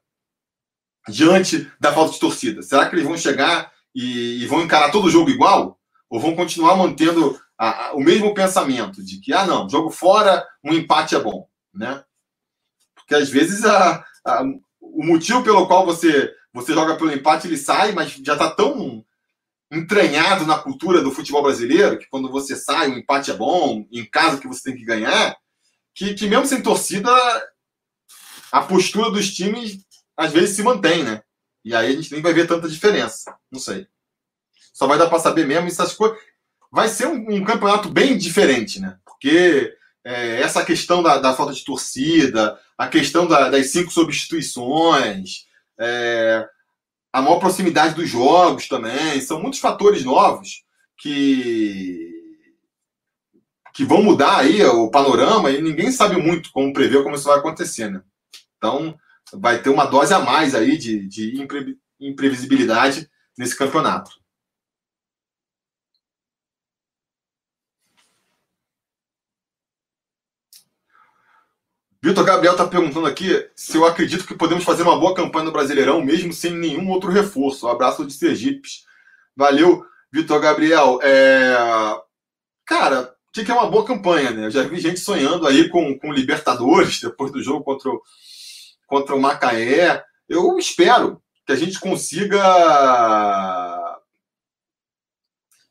diante 1.08 1.70
da 1.80 1.92
falta 1.92 2.12
de 2.12 2.20
torcida? 2.20 2.62
Será 2.62 2.88
que 2.88 2.94
eles 2.94 3.04
vão 3.04 3.16
chegar 3.16 3.72
e, 3.94 4.42
e 4.42 4.46
vão 4.46 4.62
encarar 4.62 4.90
todo 4.90 5.06
o 5.06 5.10
jogo 5.10 5.30
igual? 5.30 5.78
Ou 6.08 6.20
vão 6.20 6.36
continuar 6.36 6.76
mantendo 6.76 7.38
a, 7.58 7.86
a, 7.86 7.92
o 7.94 8.00
mesmo 8.00 8.32
pensamento 8.34 9.04
de 9.04 9.20
que, 9.20 9.32
ah, 9.32 9.46
não, 9.46 9.68
jogo 9.68 9.90
fora, 9.90 10.46
um 10.62 10.72
empate 10.72 11.14
é 11.14 11.20
bom, 11.20 11.48
né? 11.72 12.04
Porque 12.94 13.14
às 13.14 13.28
vezes 13.28 13.64
a, 13.64 14.04
o 14.80 15.04
motivo 15.04 15.42
pelo 15.42 15.66
qual 15.66 15.84
você, 15.84 16.32
você 16.52 16.72
joga 16.72 16.96
pelo 16.96 17.12
empate 17.12 17.46
ele 17.46 17.56
sai, 17.56 17.92
mas 17.92 18.12
já 18.12 18.34
está 18.34 18.50
tão 18.50 19.04
entranhado 19.70 20.46
na 20.46 20.58
cultura 20.58 21.02
do 21.02 21.10
futebol 21.10 21.42
brasileiro, 21.42 21.98
que 21.98 22.06
quando 22.06 22.30
você 22.30 22.54
sai, 22.56 22.88
um 22.88 22.98
empate 22.98 23.30
é 23.30 23.34
bom, 23.34 23.86
em 23.90 24.04
casa 24.04 24.38
que 24.38 24.48
você 24.48 24.70
tem 24.70 24.76
que 24.76 24.84
ganhar, 24.84 25.36
que, 25.94 26.14
que 26.14 26.26
mesmo 26.26 26.46
sem 26.46 26.62
torcida, 26.62 27.10
a 28.52 28.62
postura 28.62 29.10
dos 29.10 29.32
times 29.34 29.84
às 30.16 30.32
vezes 30.32 30.56
se 30.56 30.62
mantém, 30.62 31.02
né? 31.02 31.22
E 31.64 31.74
aí 31.74 31.92
a 31.92 31.96
gente 31.96 32.12
nem 32.12 32.22
vai 32.22 32.32
ver 32.32 32.46
tanta 32.46 32.68
diferença. 32.68 33.34
Não 33.50 33.58
sei. 33.58 33.86
Só 34.72 34.86
vai 34.86 34.98
dar 34.98 35.08
para 35.08 35.18
saber 35.18 35.46
mesmo 35.46 35.66
essas 35.66 35.92
coisas. 35.94 36.18
Vai 36.70 36.88
ser 36.88 37.06
um, 37.06 37.34
um, 37.34 37.44
campeonato 37.44 37.88
bem 37.88 38.18
diferente, 38.18 38.80
né? 38.80 38.98
Porque 39.04 39.72
é, 40.04 40.40
essa 40.40 40.64
questão 40.64 41.02
da, 41.02 41.18
da, 41.18 41.34
falta 41.34 41.52
de 41.52 41.64
torcida, 41.64 42.58
a 42.76 42.88
questão 42.88 43.26
da, 43.26 43.48
das 43.48 43.70
cinco 43.70 43.90
substituições, 43.90 45.46
é, 45.78 46.46
a 47.14 47.22
maior 47.22 47.38
proximidade 47.38 47.94
dos 47.94 48.10
jogos 48.10 48.66
também. 48.66 49.20
São 49.20 49.40
muitos 49.40 49.60
fatores 49.60 50.04
novos 50.04 50.64
que 50.98 52.12
que 53.72 53.84
vão 53.84 54.02
mudar 54.02 54.38
aí 54.38 54.62
o 54.64 54.88
panorama 54.88 55.50
e 55.50 55.60
ninguém 55.60 55.90
sabe 55.90 56.16
muito 56.16 56.50
como 56.52 56.72
prever 56.72 57.02
como 57.02 57.16
isso 57.16 57.24
vai 57.24 57.38
acontecer, 57.38 57.90
né? 57.90 58.02
Então, 58.56 58.96
vai 59.32 59.60
ter 59.60 59.68
uma 59.68 59.84
dose 59.84 60.14
a 60.14 60.20
mais 60.20 60.54
aí 60.54 60.76
de, 60.76 61.08
de 61.08 61.40
impre, 61.40 61.76
imprevisibilidade 62.00 63.10
nesse 63.36 63.56
campeonato. 63.56 64.12
Vitor 72.04 72.22
Gabriel 72.22 72.52
está 72.52 72.66
perguntando 72.66 73.06
aqui 73.06 73.48
se 73.56 73.78
eu 73.78 73.86
acredito 73.86 74.26
que 74.26 74.34
podemos 74.34 74.62
fazer 74.62 74.82
uma 74.82 75.00
boa 75.00 75.14
campanha 75.14 75.46
no 75.46 75.52
Brasileirão, 75.52 76.04
mesmo 76.04 76.34
sem 76.34 76.52
nenhum 76.52 76.90
outro 76.90 77.10
reforço. 77.10 77.66
Um 77.66 77.70
abraço 77.70 78.04
de 78.04 78.12
Sergipe. 78.12 78.68
Valeu, 79.34 79.86
Vitor 80.12 80.38
Gabriel. 80.38 81.00
É... 81.02 81.56
Cara, 82.66 83.04
o 83.04 83.32
que 83.32 83.50
é 83.50 83.54
uma 83.54 83.70
boa 83.70 83.86
campanha, 83.86 84.32
né? 84.32 84.44
Eu 84.44 84.50
já 84.50 84.64
vi 84.64 84.78
gente 84.80 85.00
sonhando 85.00 85.46
aí 85.46 85.70
com, 85.70 85.98
com 85.98 86.12
Libertadores 86.12 87.00
depois 87.00 87.32
do 87.32 87.42
jogo 87.42 87.64
contra 87.64 87.88
o, 87.88 88.02
contra 88.86 89.14
o 89.14 89.20
Macaé. 89.20 90.04
Eu 90.28 90.58
espero 90.58 91.22
que 91.46 91.52
a 91.54 91.56
gente 91.56 91.80
consiga. 91.80 92.38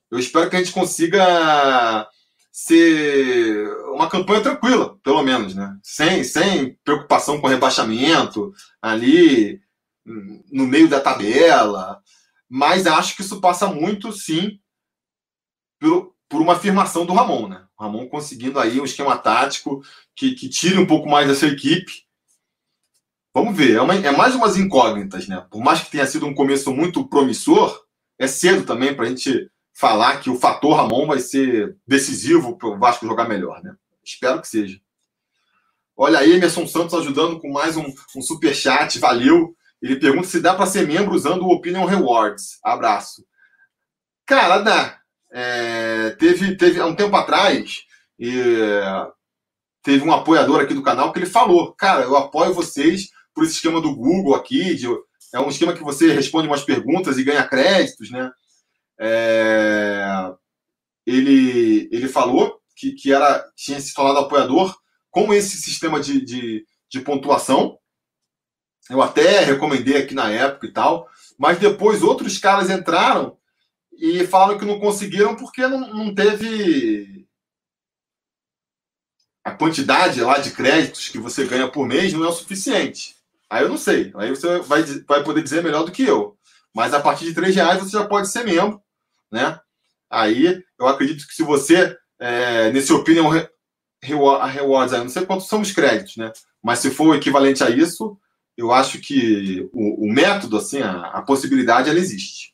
Eu 0.10 0.18
espero 0.18 0.50
que 0.50 0.56
a 0.56 0.60
gente 0.60 0.72
consiga 0.72 2.10
ser 2.54 3.68
uma 3.94 4.08
campanha 4.08 4.42
tranquila, 4.42 4.96
pelo 5.04 5.24
menos, 5.24 5.56
né? 5.56 5.76
Sem, 5.82 6.24
sem 6.24 6.78
preocupação 6.84 7.42
com 7.42 7.48
rebaixamento 7.48 8.54
ali 8.80 9.60
no 10.06 10.68
meio 10.68 10.88
da 10.88 11.02
tabela. 11.02 12.00
Mas 12.48 12.86
acho 12.86 13.16
que 13.16 13.24
isso 13.24 13.42
passa 13.42 13.68
muito, 13.68 14.14
sim, 14.14 14.60
por, 15.80 16.14
por 16.30 16.42
uma 16.42 16.54
afirmação 16.54 17.06
do 17.06 17.14
Ramon, 17.14 17.48
né? 17.48 17.66
O 17.78 17.84
Ramon 17.84 18.08
conseguindo 18.08 18.60
aí 18.60 18.80
um 18.80 18.86
esquema 18.86 19.18
tático 19.18 19.84
que, 20.16 20.36
que 20.36 20.48
tire 20.48 20.78
um 20.78 20.86
pouco 20.86 21.10
mais 21.10 21.28
dessa 21.28 21.48
equipe 21.48 22.04
vamos 23.34 23.58
ver. 23.58 23.76
É, 23.76 23.82
uma, 23.82 23.96
é 23.96 24.12
mais 24.12 24.36
umas 24.36 24.56
incógnitas, 24.56 25.28
né? 25.28 25.46
Por 25.50 25.62
mais 25.62 25.82
que 25.82 25.92
tenha 25.92 26.06
sido 26.06 26.28
um 26.28 26.36
começo 26.36 26.72
muito 26.74 27.08
promissor, 27.08 27.84
é 28.20 28.28
cedo 28.28 28.66
também 28.66 28.94
para 28.96 29.06
a 29.06 29.10
gente 29.10 29.50
falar 29.74 30.20
que 30.22 30.30
o 30.30 30.40
fator 30.40 30.76
Ramon 30.76 31.08
vai 31.08 31.20
ser 31.20 31.76
decisivo 31.88 32.58
para 32.58 32.70
o 32.70 32.78
Vasco 32.78 33.08
jogar 33.08 33.28
melhor, 33.28 33.62
né? 33.64 33.76
Espero 34.04 34.42
que 34.42 34.48
seja. 34.48 34.80
Olha 35.96 36.20
aí, 36.20 36.34
Emerson 36.34 36.68
Santos 36.68 36.94
ajudando 36.94 37.40
com 37.40 37.52
mais 37.52 37.78
um, 37.78 37.86
um 38.16 38.22
super 38.22 38.56
chat, 38.56 39.00
valeu. 39.00 39.56
Ele 39.82 39.98
pergunta 39.98 40.28
se 40.28 40.40
dá 40.40 40.54
para 40.54 40.66
ser 40.66 40.88
membro 40.88 41.14
usando 41.14 41.44
o 41.44 41.52
Opinion 41.52 41.86
Rewards. 41.86 42.60
Abraço. 42.64 43.26
Cara, 44.26 44.60
dá. 44.60 45.00
É, 45.32 46.12
teve, 46.12 46.56
teve 46.56 46.80
há 46.80 46.86
um 46.86 46.96
tempo 46.96 47.16
atrás, 47.16 47.82
é, 48.22 49.08
teve 49.82 50.08
um 50.08 50.14
apoiador 50.14 50.62
aqui 50.62 50.74
do 50.74 50.84
canal 50.84 51.12
que 51.12 51.20
ele 51.20 51.26
falou: 51.26 51.74
Cara, 51.74 52.04
eu 52.04 52.16
apoio 52.16 52.54
vocês 52.54 53.10
por 53.34 53.44
esse 53.44 53.56
esquema 53.56 53.82
do 53.82 53.96
Google 53.96 54.36
aqui. 54.36 54.76
De, 54.76 54.88
é 55.34 55.40
um 55.40 55.50
esquema 55.50 55.74
que 55.74 55.84
você 55.84 56.14
responde 56.14 56.48
umas 56.48 56.64
perguntas 56.64 57.18
e 57.18 57.24
ganha 57.24 57.48
créditos, 57.48 58.12
né? 58.12 58.32
É, 59.06 60.34
ele, 61.06 61.90
ele 61.92 62.08
falou 62.08 62.58
que, 62.74 62.94
que 62.94 63.12
era, 63.12 63.46
tinha 63.54 63.80
se 63.82 63.94
tornado 63.94 64.20
apoiador 64.20 64.74
com 65.12 65.34
esse 65.34 65.58
sistema 65.58 66.00
de, 66.00 66.24
de, 66.24 66.66
de 66.90 67.02
pontuação. 67.02 67.78
Eu 68.90 69.02
até 69.02 69.42
recomendei 69.42 69.98
aqui 69.98 70.14
na 70.14 70.30
época 70.32 70.68
e 70.68 70.72
tal, 70.72 71.10
mas 71.38 71.60
depois 71.60 72.02
outros 72.02 72.38
caras 72.38 72.70
entraram 72.70 73.38
e 73.92 74.26
falam 74.26 74.58
que 74.58 74.66
não 74.66 74.80
conseguiram 74.80 75.36
porque 75.36 75.68
não, 75.68 75.94
não 75.94 76.16
teve 76.16 77.28
a 79.44 79.52
quantidade 79.52 80.22
lá 80.22 80.40
de 80.40 80.52
créditos 80.52 81.10
que 81.10 81.18
você 81.18 81.46
ganha 81.46 81.68
por 81.68 81.86
mês 81.86 82.14
não 82.14 82.24
é 82.24 82.30
o 82.30 82.34
suficiente. 82.34 83.18
Aí 83.50 83.64
eu 83.64 83.70
não 83.70 83.78
sei. 83.78 84.14
Aí 84.16 84.30
você 84.30 84.60
vai, 84.60 84.84
vai 84.84 85.24
poder 85.24 85.44
dizer 85.44 85.62
melhor 85.62 85.84
do 85.84 85.92
que 85.92 86.04
eu. 86.04 86.38
Mas 86.74 86.94
a 86.94 87.02
partir 87.02 87.26
de 87.26 87.34
3 87.34 87.54
reais 87.56 87.80
você 87.80 87.92
já 87.92 88.08
pode 88.08 88.30
ser 88.30 88.46
membro, 88.46 88.83
né? 89.34 89.60
Aí 90.10 90.64
eu 90.80 90.88
acredito 90.88 91.28
que 91.28 91.34
se 91.34 91.42
você, 91.44 91.98
é, 92.20 92.72
nesse 92.72 92.94
Opinion 92.94 93.30
Rewards, 94.02 94.94
aí, 94.94 95.00
não 95.02 95.10
sei 95.10 95.26
quantos 95.26 95.48
são 95.48 95.60
os 95.62 95.72
créditos, 95.72 96.18
né? 96.18 96.32
Mas 96.62 96.80
se 96.80 96.92
for 96.92 97.08
o 97.08 97.16
equivalente 97.16 97.64
a 97.64 97.70
isso, 97.70 98.18
eu 98.56 98.72
acho 98.72 99.00
que 99.00 99.68
o, 99.74 100.06
o 100.06 100.14
método, 100.14 100.58
assim, 100.58 100.82
a, 100.82 101.08
a 101.08 101.22
possibilidade, 101.24 101.90
ela 101.90 101.98
existe. 101.98 102.54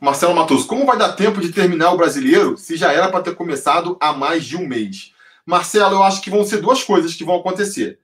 Marcelo 0.00 0.34
Matoso, 0.34 0.66
como 0.66 0.86
vai 0.86 0.96
dar 0.96 1.12
tempo 1.12 1.40
de 1.40 1.52
terminar 1.52 1.92
o 1.92 1.96
brasileiro 1.96 2.56
se 2.56 2.76
já 2.76 2.92
era 2.92 3.10
para 3.10 3.22
ter 3.22 3.34
começado 3.34 3.96
há 4.00 4.12
mais 4.12 4.44
de 4.44 4.56
um 4.56 4.66
mês? 4.66 5.12
Marcelo, 5.44 5.96
eu 5.96 6.02
acho 6.02 6.20
que 6.22 6.30
vão 6.30 6.44
ser 6.44 6.60
duas 6.60 6.82
coisas 6.82 7.14
que 7.14 7.24
vão 7.24 7.36
acontecer. 7.36 7.98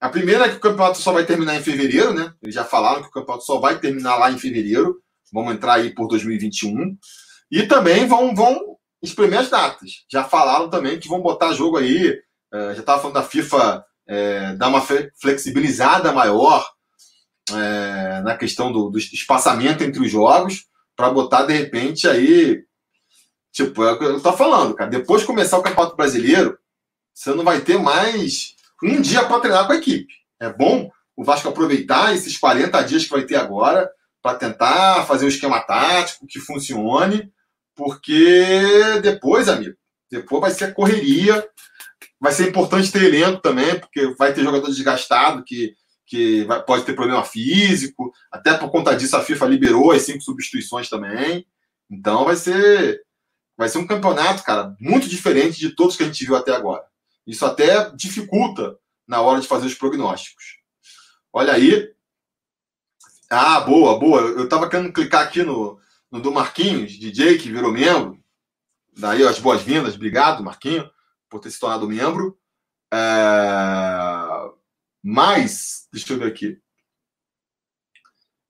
A 0.00 0.08
primeira 0.08 0.46
é 0.46 0.48
que 0.50 0.56
o 0.56 0.60
campeonato 0.60 0.98
só 0.98 1.12
vai 1.12 1.24
terminar 1.24 1.56
em 1.56 1.62
fevereiro, 1.62 2.12
né? 2.12 2.32
Eles 2.42 2.54
já 2.54 2.64
falaram 2.64 3.02
que 3.02 3.08
o 3.08 3.12
campeonato 3.12 3.44
só 3.44 3.58
vai 3.58 3.78
terminar 3.78 4.16
lá 4.16 4.30
em 4.30 4.38
fevereiro. 4.38 5.00
Vamos 5.32 5.54
entrar 5.54 5.74
aí 5.74 5.94
por 5.94 6.06
2021. 6.08 6.96
E 7.50 7.62
também 7.64 8.06
vão, 8.06 8.34
vão 8.34 8.76
espremer 9.02 9.40
as 9.40 9.48
datas. 9.48 10.04
Já 10.10 10.24
falaram 10.24 10.68
também 10.68 10.98
que 10.98 11.08
vão 11.08 11.20
botar 11.20 11.54
jogo 11.54 11.78
aí. 11.78 12.18
É, 12.52 12.74
já 12.74 12.80
estava 12.80 13.00
falando 13.00 13.14
da 13.14 13.22
FIFA 13.22 13.84
é, 14.06 14.54
dar 14.54 14.68
uma 14.68 14.82
flexibilizada 15.20 16.12
maior 16.12 16.68
é, 17.52 18.20
na 18.22 18.36
questão 18.36 18.70
do, 18.72 18.90
do 18.90 18.98
espaçamento 18.98 19.82
entre 19.82 20.00
os 20.00 20.10
jogos 20.10 20.66
para 20.94 21.10
botar 21.10 21.44
de 21.44 21.52
repente 21.52 22.08
aí. 22.08 22.64
Tipo, 23.52 23.84
é 23.84 23.92
o 23.92 23.98
que 23.98 24.04
eu 24.04 24.20
tô 24.20 24.32
falando, 24.34 24.74
cara. 24.74 24.90
Depois 24.90 25.22
de 25.22 25.26
começar 25.26 25.56
o 25.58 25.62
Campeonato 25.62 25.96
Brasileiro, 25.96 26.58
você 27.14 27.34
não 27.34 27.44
vai 27.44 27.62
ter 27.62 27.78
mais 27.78 28.55
um 28.82 29.00
dia 29.00 29.24
para 29.24 29.40
treinar 29.40 29.66
com 29.66 29.72
a 29.72 29.76
equipe. 29.76 30.12
É 30.40 30.52
bom 30.52 30.90
o 31.16 31.24
Vasco 31.24 31.48
aproveitar 31.48 32.14
esses 32.14 32.36
40 32.36 32.82
dias 32.82 33.04
que 33.04 33.10
vai 33.10 33.24
ter 33.24 33.36
agora 33.36 33.90
para 34.22 34.36
tentar 34.36 35.06
fazer 35.06 35.24
um 35.24 35.28
esquema 35.28 35.60
tático 35.60 36.26
que 36.26 36.38
funcione, 36.38 37.32
porque 37.74 39.00
depois, 39.02 39.48
amigo, 39.48 39.76
depois 40.10 40.40
vai 40.40 40.50
ser 40.50 40.74
correria. 40.74 41.46
Vai 42.20 42.32
ser 42.32 42.48
importante 42.48 42.90
ter 42.90 43.02
elenco 43.04 43.40
também, 43.40 43.78
porque 43.78 44.14
vai 44.18 44.32
ter 44.32 44.42
jogador 44.42 44.68
desgastado 44.68 45.44
que 45.44 45.74
que 46.06 46.44
vai, 46.44 46.62
pode 46.62 46.84
ter 46.84 46.94
problema 46.94 47.24
físico. 47.24 48.12
Até 48.30 48.56
por 48.56 48.70
conta 48.70 48.96
disso, 48.96 49.16
a 49.16 49.22
FIFA 49.22 49.46
liberou 49.46 49.90
as 49.90 50.02
cinco 50.02 50.22
substituições 50.22 50.88
também. 50.88 51.44
Então 51.90 52.24
vai 52.24 52.36
ser, 52.36 53.02
vai 53.56 53.68
ser 53.68 53.78
um 53.78 53.86
campeonato, 53.86 54.44
cara, 54.44 54.74
muito 54.80 55.08
diferente 55.08 55.58
de 55.58 55.74
todos 55.74 55.96
que 55.96 56.04
a 56.04 56.06
gente 56.06 56.24
viu 56.24 56.36
até 56.36 56.52
agora. 56.52 56.84
Isso 57.26 57.44
até 57.44 57.90
dificulta 57.90 58.78
na 59.06 59.20
hora 59.20 59.40
de 59.40 59.46
fazer 59.46 59.66
os 59.66 59.74
prognósticos. 59.74 60.58
Olha 61.32 61.52
aí. 61.52 61.92
Ah, 63.28 63.60
boa, 63.60 63.98
boa. 63.98 64.20
Eu 64.20 64.44
estava 64.44 64.68
querendo 64.68 64.92
clicar 64.92 65.22
aqui 65.22 65.42
no, 65.42 65.80
no 66.10 66.20
do 66.20 66.32
Marquinhos, 66.32 66.92
DJ, 66.92 67.38
que 67.38 67.50
virou 67.50 67.72
membro. 67.72 68.22
Daí 68.96 69.22
as 69.26 69.38
boas-vindas. 69.38 69.94
Obrigado, 69.94 70.42
Marquinho, 70.42 70.88
por 71.28 71.40
ter 71.40 71.50
se 71.50 71.58
tornado 71.58 71.88
membro. 71.88 72.38
É... 72.92 74.56
Mas, 75.02 75.88
deixa 75.92 76.12
eu 76.12 76.18
ver 76.18 76.28
aqui. 76.28 76.58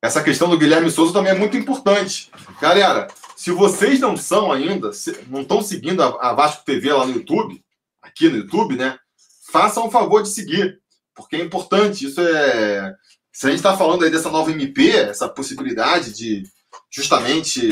Essa 0.00 0.22
questão 0.22 0.48
do 0.48 0.58
Guilherme 0.58 0.90
Souza 0.90 1.12
também 1.12 1.32
é 1.32 1.38
muito 1.38 1.56
importante. 1.56 2.30
Galera, 2.60 3.08
se 3.34 3.50
vocês 3.50 3.98
não 3.98 4.16
são 4.16 4.52
ainda, 4.52 4.90
não 5.26 5.42
estão 5.42 5.60
seguindo 5.60 6.02
a 6.02 6.32
Vasco 6.32 6.64
TV 6.64 6.92
lá 6.92 7.04
no 7.04 7.14
YouTube, 7.14 7.64
aqui 8.06 8.28
no 8.28 8.38
YouTube, 8.38 8.76
né? 8.76 8.98
Façam 9.50 9.86
o 9.86 9.90
favor 9.90 10.22
de 10.22 10.28
seguir, 10.30 10.78
porque 11.14 11.36
é 11.36 11.40
importante. 11.40 12.06
Isso 12.06 12.20
é. 12.20 12.94
Se 13.32 13.46
a 13.46 13.50
gente 13.50 13.58
está 13.58 13.76
falando 13.76 14.04
aí 14.04 14.10
dessa 14.10 14.30
nova 14.30 14.50
MP, 14.50 14.90
essa 14.90 15.28
possibilidade 15.28 16.12
de 16.14 16.42
justamente 16.90 17.70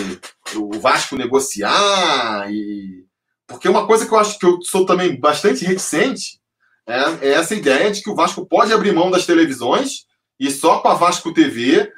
o 0.57 0.79
Vasco 0.79 1.17
negociar 1.17 2.51
e. 2.51 3.05
Porque 3.47 3.69
uma 3.69 3.87
coisa 3.87 4.07
que 4.07 4.13
eu 4.13 4.19
acho 4.19 4.39
que 4.39 4.47
eu 4.47 4.63
sou 4.63 4.87
também 4.87 5.21
bastante 5.21 5.65
reticente 5.65 6.41
é, 6.87 7.29
é 7.29 7.33
essa 7.33 7.55
ideia 7.55 7.91
de 7.91 8.03
que 8.03 8.11
o 8.11 8.15
Vasco 8.15 8.47
pode 8.47 8.73
abrir 8.73 8.93
mão 8.93 9.11
das 9.11 9.27
televisões 9.27 10.07
e 10.41 10.51
só 10.51 10.81
com 10.81 10.89
a 10.89 10.95
Vasco 10.95 11.33
TV 11.33 11.93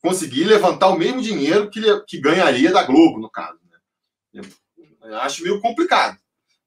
conseguir 0.00 0.44
levantar 0.44 0.88
o 0.88 0.98
mesmo 0.98 1.20
dinheiro 1.20 1.70
que, 1.70 1.80
que 2.06 2.20
ganharia 2.20 2.72
da 2.72 2.84
Globo, 2.84 3.20
no 3.20 3.30
caso. 3.30 3.58
Né? 4.32 4.42
Eu 5.02 5.16
acho 5.18 5.42
meio 5.42 5.60
complicado. 5.60 6.18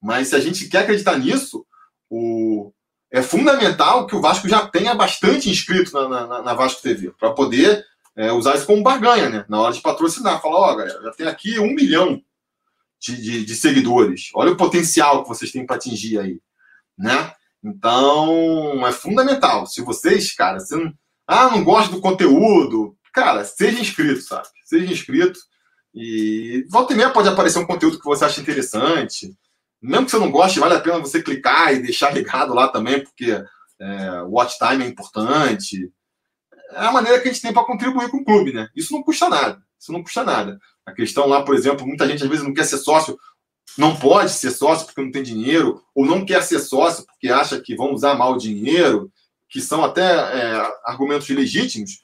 Mas 0.05 0.27
se 0.27 0.35
a 0.35 0.39
gente 0.39 0.67
quer 0.67 0.83
acreditar 0.83 1.17
nisso, 1.17 1.65
o... 2.07 2.71
é 3.11 3.23
fundamental 3.23 4.05
que 4.05 4.15
o 4.15 4.21
Vasco 4.21 4.47
já 4.47 4.67
tenha 4.67 4.93
bastante 4.93 5.49
inscritos 5.49 5.91
na, 5.91 6.07
na, 6.07 6.41
na 6.43 6.53
Vasco 6.53 6.79
TV, 6.79 7.11
para 7.19 7.31
poder 7.31 7.83
é, 8.15 8.31
usar 8.31 8.55
isso 8.55 8.67
como 8.67 8.83
barganha, 8.83 9.29
né? 9.31 9.45
Na 9.49 9.59
hora 9.59 9.73
de 9.73 9.81
patrocinar. 9.81 10.39
Falar, 10.39 10.57
ó, 10.57 10.71
oh, 10.71 10.75
galera, 10.75 11.01
já 11.01 11.11
tem 11.11 11.25
aqui 11.25 11.57
um 11.57 11.73
milhão 11.73 12.21
de, 12.99 13.19
de, 13.19 13.45
de 13.45 13.55
seguidores. 13.55 14.29
Olha 14.35 14.51
o 14.51 14.57
potencial 14.57 15.23
que 15.23 15.29
vocês 15.29 15.51
têm 15.51 15.65
para 15.65 15.75
atingir 15.75 16.19
aí, 16.19 16.39
né? 16.95 17.33
Então, 17.63 18.85
é 18.85 18.91
fundamental. 18.91 19.65
Se 19.65 19.81
vocês, 19.81 20.35
cara, 20.35 20.59
você 20.59 20.75
não, 20.75 20.93
ah, 21.25 21.49
não 21.49 21.63
gosta 21.63 21.91
do 21.91 21.99
conteúdo, 21.99 22.95
cara, 23.11 23.43
seja 23.43 23.81
inscrito, 23.81 24.21
sabe? 24.21 24.49
Seja 24.65 24.93
inscrito. 24.93 25.39
E 25.95 26.63
volta 26.69 26.93
e 26.93 26.95
meia 26.95 27.09
pode 27.09 27.27
aparecer 27.27 27.57
um 27.57 27.65
conteúdo 27.65 27.97
que 27.97 28.05
você 28.05 28.23
acha 28.23 28.39
interessante. 28.39 29.35
Mesmo 29.85 30.05
que 30.05 30.11
você 30.11 30.19
não 30.19 30.31
goste, 30.31 30.59
vale 30.59 30.75
a 30.75 30.79
pena 30.79 30.99
você 30.99 31.21
clicar 31.21 31.73
e 31.73 31.81
deixar 31.81 32.11
ligado 32.15 32.53
lá 32.53 32.67
também, 32.67 33.03
porque 33.03 33.31
é, 33.79 34.21
watch 34.23 34.57
time 34.57 34.83
é 34.83 34.87
importante. 34.87 35.91
É 36.71 36.85
a 36.85 36.91
maneira 36.91 37.19
que 37.19 37.29
a 37.29 37.31
gente 37.31 37.41
tem 37.41 37.53
para 37.53 37.65
contribuir 37.65 38.09
com 38.09 38.17
o 38.17 38.25
clube, 38.25 38.53
né? 38.53 38.69
Isso 38.75 38.93
não 38.93 39.03
custa 39.03 39.29
nada. 39.29 39.61
Isso 39.79 39.91
não 39.91 40.01
custa 40.01 40.23
nada. 40.23 40.59
A 40.85 40.91
questão 40.91 41.27
lá, 41.27 41.43
por 41.43 41.55
exemplo, 41.55 41.85
muita 41.85 42.07
gente 42.07 42.23
às 42.23 42.29
vezes 42.29 42.43
não 42.43 42.53
quer 42.53 42.65
ser 42.65 42.77
sócio 42.77 43.17
não 43.77 43.95
pode 43.95 44.31
ser 44.31 44.51
sócio 44.51 44.85
porque 44.85 45.01
não 45.01 45.11
tem 45.11 45.23
dinheiro, 45.23 45.83
ou 45.93 46.05
não 46.05 46.25
quer 46.25 46.41
ser 46.43 46.59
sócio 46.59 47.05
porque 47.05 47.27
acha 47.27 47.59
que 47.59 47.75
vão 47.75 47.93
usar 47.93 48.15
mal 48.15 48.33
o 48.33 48.37
dinheiro, 48.37 49.11
que 49.49 49.59
são 49.59 49.83
até 49.83 50.01
é, 50.03 50.73
argumentos 50.85 51.27
legítimos, 51.29 51.99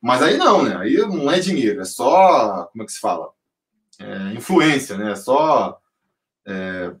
mas 0.00 0.22
aí 0.22 0.36
não, 0.36 0.62
né? 0.62 0.76
Aí 0.76 0.96
não 0.96 1.30
é 1.30 1.38
dinheiro, 1.38 1.80
é 1.80 1.84
só, 1.84 2.64
como 2.72 2.82
é 2.82 2.86
que 2.86 2.92
se 2.92 3.00
fala? 3.00 3.28
É, 3.98 4.32
influência, 4.34 4.96
né? 4.96 5.12
É 5.12 5.16
só 5.16 5.78
é, 6.46 6.92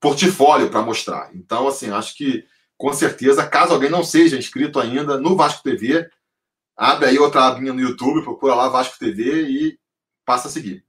portfólio 0.00 0.70
para 0.70 0.82
mostrar. 0.82 1.34
Então, 1.34 1.66
assim, 1.68 1.90
acho 1.90 2.16
que 2.16 2.46
com 2.76 2.92
certeza, 2.92 3.48
caso 3.48 3.72
alguém 3.72 3.90
não 3.90 4.04
seja 4.04 4.38
inscrito 4.38 4.78
ainda 4.78 5.18
no 5.18 5.34
Vasco 5.34 5.62
TV, 5.62 6.10
abre 6.76 7.06
aí 7.06 7.18
outra 7.18 7.46
abinha 7.46 7.72
no 7.72 7.80
YouTube, 7.80 8.22
procura 8.22 8.54
lá 8.54 8.68
Vasco 8.68 8.98
TV 8.98 9.48
e 9.48 9.80
passa 10.24 10.48
a 10.48 10.50
seguir. 10.50 10.84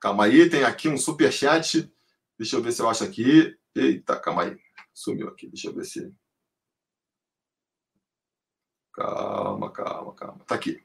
Calma 0.00 0.24
aí, 0.24 0.48
tem 0.48 0.64
aqui 0.64 0.88
um 0.88 0.96
super 0.96 1.30
chat. 1.30 1.92
Deixa 2.38 2.56
eu 2.56 2.62
ver 2.62 2.72
se 2.72 2.80
eu 2.80 2.88
acho 2.88 3.04
aqui. 3.04 3.54
Eita, 3.74 4.18
calma 4.18 4.44
aí. 4.44 4.58
Sumiu 4.94 5.28
aqui. 5.28 5.46
Deixa 5.46 5.68
eu 5.68 5.74
ver 5.74 5.84
se. 5.84 6.10
Calma, 8.94 9.70
calma, 9.70 10.14
calma. 10.14 10.44
Tá 10.46 10.54
aqui. 10.54 10.82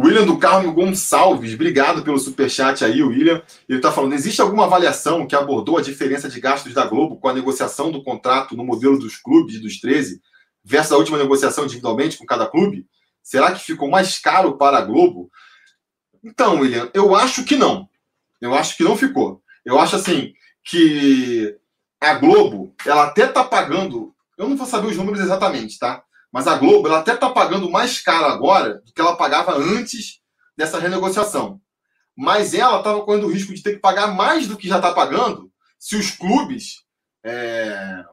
William 0.00 0.24
do 0.24 0.38
Carmo 0.38 0.72
Gonçalves, 0.72 1.54
obrigado 1.54 2.04
pelo 2.04 2.20
superchat 2.20 2.84
aí, 2.84 3.02
William. 3.02 3.42
Ele 3.68 3.80
está 3.80 3.90
falando: 3.90 4.12
existe 4.12 4.40
alguma 4.40 4.64
avaliação 4.64 5.26
que 5.26 5.34
abordou 5.34 5.76
a 5.76 5.82
diferença 5.82 6.28
de 6.28 6.40
gastos 6.40 6.72
da 6.72 6.86
Globo 6.86 7.16
com 7.16 7.28
a 7.28 7.34
negociação 7.34 7.90
do 7.90 8.04
contrato 8.04 8.56
no 8.56 8.64
modelo 8.64 8.96
dos 8.96 9.16
clubes 9.16 9.60
dos 9.60 9.80
13 9.80 10.22
versus 10.62 10.92
a 10.92 10.96
última 10.96 11.18
negociação 11.18 11.64
individualmente 11.64 12.16
com 12.16 12.24
cada 12.24 12.46
clube? 12.46 12.86
Será 13.24 13.50
que 13.50 13.64
ficou 13.64 13.90
mais 13.90 14.20
caro 14.20 14.56
para 14.56 14.78
a 14.78 14.82
Globo? 14.82 15.28
Então, 16.22 16.60
William, 16.60 16.88
eu 16.94 17.16
acho 17.16 17.44
que 17.44 17.56
não. 17.56 17.88
Eu 18.40 18.54
acho 18.54 18.76
que 18.76 18.84
não 18.84 18.96
ficou. 18.96 19.42
Eu 19.64 19.80
acho 19.80 19.96
assim 19.96 20.32
que 20.62 21.56
a 22.00 22.14
Globo, 22.14 22.72
ela 22.86 23.06
até 23.06 23.24
está 23.24 23.42
pagando. 23.42 24.14
Eu 24.36 24.48
não 24.48 24.56
vou 24.56 24.66
saber 24.66 24.86
os 24.86 24.96
números 24.96 25.18
exatamente, 25.18 25.76
tá? 25.76 26.04
Mas 26.32 26.46
a 26.46 26.56
Globo 26.56 26.86
ela 26.88 27.00
até 27.00 27.14
está 27.14 27.30
pagando 27.30 27.70
mais 27.70 28.00
caro 28.00 28.26
agora 28.26 28.82
do 28.84 28.92
que 28.92 29.00
ela 29.00 29.16
pagava 29.16 29.56
antes 29.56 30.20
dessa 30.56 30.78
renegociação. 30.78 31.60
Mas 32.16 32.52
ela 32.52 32.78
estava 32.78 33.02
correndo 33.02 33.26
o 33.26 33.30
risco 33.30 33.54
de 33.54 33.62
ter 33.62 33.74
que 33.74 33.80
pagar 33.80 34.08
mais 34.08 34.46
do 34.46 34.56
que 34.56 34.68
já 34.68 34.76
está 34.76 34.92
pagando 34.92 35.50
se 35.78 35.96
os 35.96 36.10
clubes 36.10 36.82
é, 37.24 38.04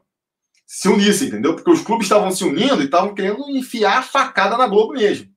se 0.65 0.87
unissem, 0.87 1.27
entendeu? 1.27 1.55
Porque 1.55 1.71
os 1.71 1.81
clubes 1.81 2.05
estavam 2.05 2.31
se 2.31 2.43
unindo 2.43 2.81
e 2.81 2.85
estavam 2.85 3.13
querendo 3.13 3.49
enfiar 3.49 3.99
a 3.99 4.03
facada 4.03 4.57
na 4.57 4.67
Globo 4.67 4.93
mesmo. 4.93 5.33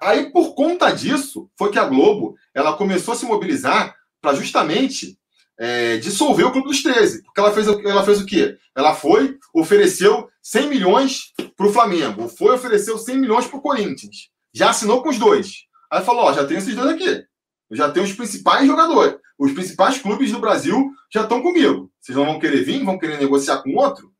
Aí, 0.00 0.30
por 0.30 0.54
conta 0.54 0.90
disso, 0.90 1.50
foi 1.58 1.70
que 1.70 1.78
a 1.78 1.84
Globo 1.84 2.36
ela 2.54 2.76
começou 2.76 3.14
a 3.14 3.16
se 3.16 3.24
mobilizar 3.24 3.96
para 4.20 4.34
justamente 4.34 5.18
é, 5.58 5.96
dissolver 5.96 6.46
o 6.46 6.52
Clube 6.52 6.68
dos 6.68 6.82
13. 6.82 7.24
Porque 7.24 7.40
ela 7.40 7.52
fez, 7.52 7.66
ela 7.66 8.04
fez 8.04 8.20
o 8.20 8.26
quê? 8.26 8.56
Ela 8.76 8.94
foi, 8.94 9.38
ofereceu 9.52 10.28
100 10.50 10.66
milhões 10.68 11.32
para 11.54 11.66
o 11.66 11.72
Flamengo, 11.72 12.26
foi, 12.26 12.54
ofereceu 12.54 12.96
100 12.96 13.18
milhões 13.18 13.46
para 13.46 13.58
o 13.58 13.60
Corinthians. 13.60 14.30
Já 14.54 14.70
assinou 14.70 15.02
com 15.02 15.10
os 15.10 15.18
dois. 15.18 15.66
Aí 15.90 16.02
falou: 16.02 16.24
ó, 16.24 16.32
já 16.32 16.46
tem 16.46 16.56
esses 16.56 16.74
dois 16.74 16.88
aqui. 16.88 17.22
Eu 17.70 17.76
já 17.76 17.90
tenho 17.90 18.06
os 18.06 18.14
principais 18.14 18.66
jogadores. 18.66 19.18
Os 19.38 19.52
principais 19.52 19.98
clubes 19.98 20.32
do 20.32 20.40
Brasil 20.40 20.90
já 21.12 21.22
estão 21.22 21.42
comigo. 21.42 21.92
Vocês 22.00 22.16
não 22.16 22.24
vão 22.24 22.38
querer 22.38 22.64
vir, 22.64 22.82
vão 22.82 22.98
querer 22.98 23.18
negociar 23.18 23.62
com 23.62 23.74
outro? 23.76 24.10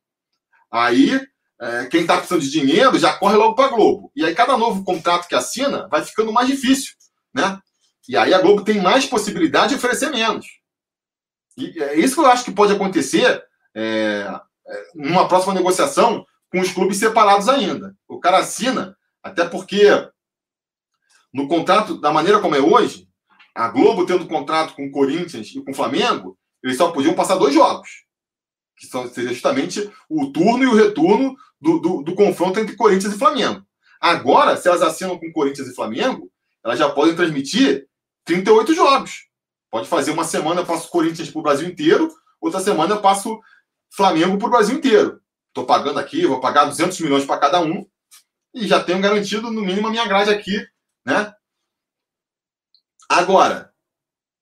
Aí, 0.71 1.19
é, 1.59 1.87
quem 1.87 2.03
está 2.03 2.19
precisando 2.19 2.43
de 2.43 2.51
dinheiro 2.51 2.99
já 2.99 3.15
corre 3.15 3.37
logo 3.37 3.55
para 3.55 3.65
a 3.65 3.75
Globo. 3.75 4.13
E 4.15 4.23
aí, 4.23 4.35
cada 4.35 4.55
novo 4.59 4.85
contrato 4.85 5.29
que 5.29 5.35
assina 5.35 5.89
vai 5.89 6.05
ficando 6.05 6.31
mais 6.31 6.47
difícil. 6.47 6.93
Né? 7.35 7.59
E 8.07 8.19
aí, 8.19 8.35
a 8.35 8.41
Globo 8.43 8.63
tem 8.63 8.83
mais 8.83 9.07
possibilidade 9.07 9.71
de 9.71 9.77
oferecer 9.77 10.11
menos. 10.11 10.47
E 11.57 11.83
é 11.83 11.99
isso 11.99 12.17
que 12.17 12.21
eu 12.21 12.27
acho 12.27 12.45
que 12.45 12.53
pode 12.53 12.75
acontecer 12.75 13.43
é, 13.75 14.31
numa 14.95 15.29
próxima 15.29 15.55
negociação 15.55 16.25
com 16.51 16.61
os 16.61 16.73
clubes 16.73 16.99
separados 16.99 17.49
ainda. 17.49 17.95
O 18.07 18.19
cara 18.19 18.39
assina, 18.39 18.97
até 19.23 19.47
porque 19.47 19.89
no 21.33 21.47
contrato, 21.47 22.01
da 22.01 22.13
maneira 22.13 22.41
como 22.41 22.55
é 22.55 22.61
hoje, 22.61 23.09
a 23.55 23.69
Globo 23.69 24.07
tendo 24.07 24.27
contrato 24.27 24.75
com 24.75 24.87
o 24.87 24.91
Corinthians 24.91 25.49
e 25.49 25.63
com 25.63 25.73
o 25.73 25.75
Flamengo, 25.75 26.39
eles 26.63 26.77
só 26.77 26.91
podiam 26.91 27.15
passar 27.15 27.37
dois 27.37 27.55
jogos. 27.55 28.07
Que 28.77 28.87
são, 28.87 29.09
seria 29.09 29.33
justamente 29.33 29.91
o 30.09 30.31
turno 30.33 30.65
e 30.65 30.67
o 30.67 30.75
retorno 30.75 31.37
do, 31.61 31.79
do, 31.79 32.03
do 32.03 32.15
confronto 32.15 32.61
entre 32.61 32.77
Corinthians 32.77 33.15
e 33.15 33.19
Flamengo. 33.19 33.63
Agora, 34.01 34.57
se 34.57 34.69
elas 34.69 34.83
assinam 34.83 35.19
com 35.19 35.33
Corinthians 35.33 35.69
e 35.69 35.75
Flamengo, 35.75 36.31
elas 36.65 36.79
já 36.79 36.89
podem 36.89 37.17
transmitir 37.17 37.87
38 38.25 38.75
jogos. 38.75 39.27
Pode 39.71 39.89
fazer 39.89 40.13
uma 40.13 40.25
semana 40.25 40.61
eu 40.61 40.67
passo 40.67 40.91
Corinthians 40.91 41.31
para 41.31 41.41
o 41.41 41.43
Brasil 41.43 41.69
inteiro, 41.69 42.09
outra 42.41 42.61
semana 42.61 42.95
eu 42.95 43.01
passo 43.01 43.39
Flamengo 43.91 44.39
para 44.39 44.47
o 44.47 44.51
Brasil 44.51 44.77
inteiro. 44.77 45.21
Estou 45.49 45.67
pagando 45.67 45.99
aqui, 45.99 46.27
vou 46.27 46.41
pagar 46.41 46.67
200 46.67 47.01
milhões 47.01 47.25
para 47.25 47.41
cada 47.41 47.61
um 47.61 47.87
e 48.55 48.67
já 48.67 48.83
tenho 48.83 49.01
garantido 49.01 49.51
no 49.51 49.63
mínimo 49.63 49.89
a 49.89 49.91
minha 49.91 50.07
grade 50.07 50.31
aqui, 50.31 50.67
né? 51.05 51.35
Agora, 53.09 53.73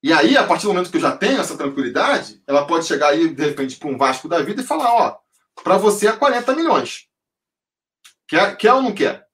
e 0.03 0.12
aí, 0.12 0.36
a 0.36 0.47
partir 0.47 0.64
do 0.64 0.68
momento 0.72 0.90
que 0.90 0.99
eu 0.99 1.01
já 1.01 1.16
tenho 1.16 1.40
essa 1.40 1.57
tranquilidade, 1.57 2.42
ela 2.47 2.66
pode 2.66 2.86
chegar 2.86 3.09
aí, 3.09 3.28
de 3.34 3.44
repente, 3.44 3.76
para 3.76 3.88
um 3.88 3.99
Vasco 3.99 4.28
da 4.28 4.40
vida 4.40 4.62
e 4.62 4.64
falar: 4.64 4.92
ó, 4.94 5.18
para 5.62 5.76
você 5.78 6.09
é 6.09 6.12
40 6.12 6.55
milhões. 6.55 7.09
Quer, 8.28 8.57
quer 8.57 8.72
ou 8.72 8.82
não 8.82 8.94
quer? 8.94 9.26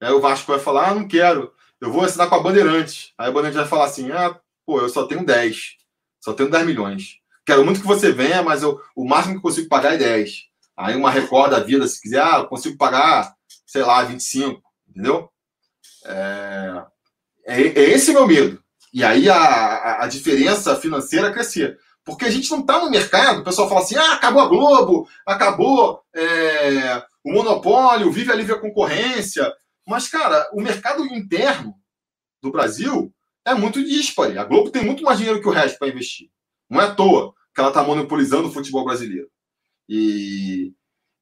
Aí 0.00 0.12
o 0.12 0.20
Vasco 0.20 0.52
vai 0.52 0.60
falar: 0.60 0.90
ah, 0.90 0.94
não 0.94 1.08
quero, 1.08 1.52
eu 1.80 1.90
vou 1.90 2.04
assinar 2.04 2.28
com 2.28 2.34
a 2.34 2.42
Bandeirante. 2.42 3.14
Aí 3.18 3.28
a 3.28 3.32
Bandeirante 3.32 3.58
vai 3.58 3.68
falar 3.68 3.86
assim: 3.86 4.12
ah, 4.12 4.38
pô, 4.66 4.80
eu 4.80 4.88
só 4.88 5.06
tenho 5.06 5.24
10. 5.24 5.76
Só 6.20 6.32
tenho 6.32 6.50
10 6.50 6.66
milhões. 6.66 7.20
Quero 7.46 7.64
muito 7.64 7.80
que 7.80 7.86
você 7.86 8.12
venha, 8.12 8.42
mas 8.42 8.62
eu, 8.62 8.80
o 8.96 9.06
máximo 9.06 9.34
que 9.34 9.38
eu 9.38 9.42
consigo 9.42 9.68
pagar 9.68 9.94
é 9.94 9.98
10. 9.98 10.30
Aí 10.76 10.96
uma 10.96 11.10
Record 11.10 11.50
da 11.50 11.60
vida, 11.60 11.86
se 11.86 12.00
quiser, 12.00 12.22
ah, 12.22 12.38
eu 12.38 12.46
consigo 12.46 12.76
pagar, 12.76 13.34
sei 13.66 13.82
lá, 13.82 14.02
25. 14.02 14.60
Entendeu? 14.88 15.28
É, 16.06 16.84
é, 17.46 17.62
é 17.62 17.90
esse 17.90 18.12
meu 18.12 18.26
medo. 18.26 18.62
E 18.92 19.02
aí 19.02 19.28
a, 19.28 19.36
a, 19.36 20.04
a 20.04 20.06
diferença 20.06 20.76
financeira 20.76 21.32
crescer. 21.32 21.78
Porque 22.04 22.26
a 22.26 22.30
gente 22.30 22.50
não 22.50 22.60
está 22.60 22.78
no 22.78 22.90
mercado, 22.90 23.40
o 23.40 23.44
pessoal 23.44 23.68
fala 23.68 23.80
assim: 23.80 23.96
ah, 23.96 24.12
acabou 24.12 24.42
a 24.42 24.46
Globo, 24.46 25.08
acabou 25.26 26.02
é, 26.14 27.02
o 27.24 27.32
monopólio, 27.32 28.12
vive 28.12 28.30
a 28.30 28.34
livre 28.34 28.60
concorrência. 28.60 29.50
Mas, 29.86 30.08
cara, 30.08 30.48
o 30.52 30.60
mercado 30.60 31.04
interno 31.06 31.74
do 32.42 32.50
Brasil 32.50 33.12
é 33.44 33.54
muito 33.54 33.82
dispare. 33.82 34.38
A 34.38 34.44
Globo 34.44 34.70
tem 34.70 34.84
muito 34.84 35.02
mais 35.02 35.18
dinheiro 35.18 35.40
que 35.40 35.48
o 35.48 35.52
resto 35.52 35.78
para 35.78 35.88
investir. 35.88 36.28
Não 36.74 36.82
é 36.82 36.86
à 36.86 36.94
toa 36.94 37.32
que 37.54 37.60
ela 37.60 37.68
está 37.68 37.84
monopolizando 37.84 38.48
o 38.48 38.52
futebol 38.52 38.84
brasileiro. 38.84 39.28
E, 39.88 40.72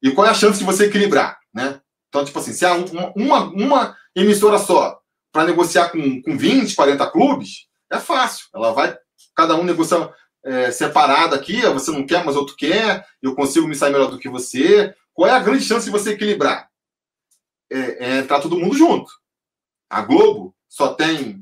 e 0.02 0.10
qual 0.12 0.26
é 0.26 0.30
a 0.30 0.34
chance 0.34 0.58
de 0.58 0.64
você 0.64 0.86
equilibrar? 0.86 1.38
Né? 1.52 1.78
Então, 2.08 2.24
tipo 2.24 2.38
assim, 2.38 2.54
se 2.54 2.64
há 2.64 2.72
uma, 3.14 3.44
uma 3.50 3.96
emissora 4.16 4.58
só 4.58 4.98
para 5.30 5.44
negociar 5.44 5.90
com, 5.90 6.22
com 6.22 6.38
20, 6.38 6.74
40 6.74 7.10
clubes, 7.10 7.68
é 7.90 7.98
fácil. 7.98 8.46
Ela 8.54 8.72
vai, 8.72 8.96
cada 9.36 9.54
um 9.54 9.62
negociar 9.62 10.10
é, 10.42 10.70
separado 10.70 11.34
aqui, 11.34 11.60
você 11.66 11.90
não 11.90 12.06
quer, 12.06 12.24
mas 12.24 12.34
outro 12.34 12.56
quer, 12.56 13.06
eu 13.20 13.34
consigo 13.34 13.68
me 13.68 13.74
sair 13.74 13.92
melhor 13.92 14.10
do 14.10 14.18
que 14.18 14.30
você. 14.30 14.94
Qual 15.12 15.28
é 15.28 15.32
a 15.32 15.38
grande 15.38 15.64
chance 15.64 15.84
de 15.84 15.90
você 15.90 16.12
equilibrar? 16.12 16.66
É, 17.70 18.06
é 18.06 18.18
entrar 18.20 18.40
todo 18.40 18.58
mundo 18.58 18.74
junto. 18.74 19.10
A 19.90 20.00
Globo 20.00 20.56
só 20.66 20.94
tem 20.94 21.41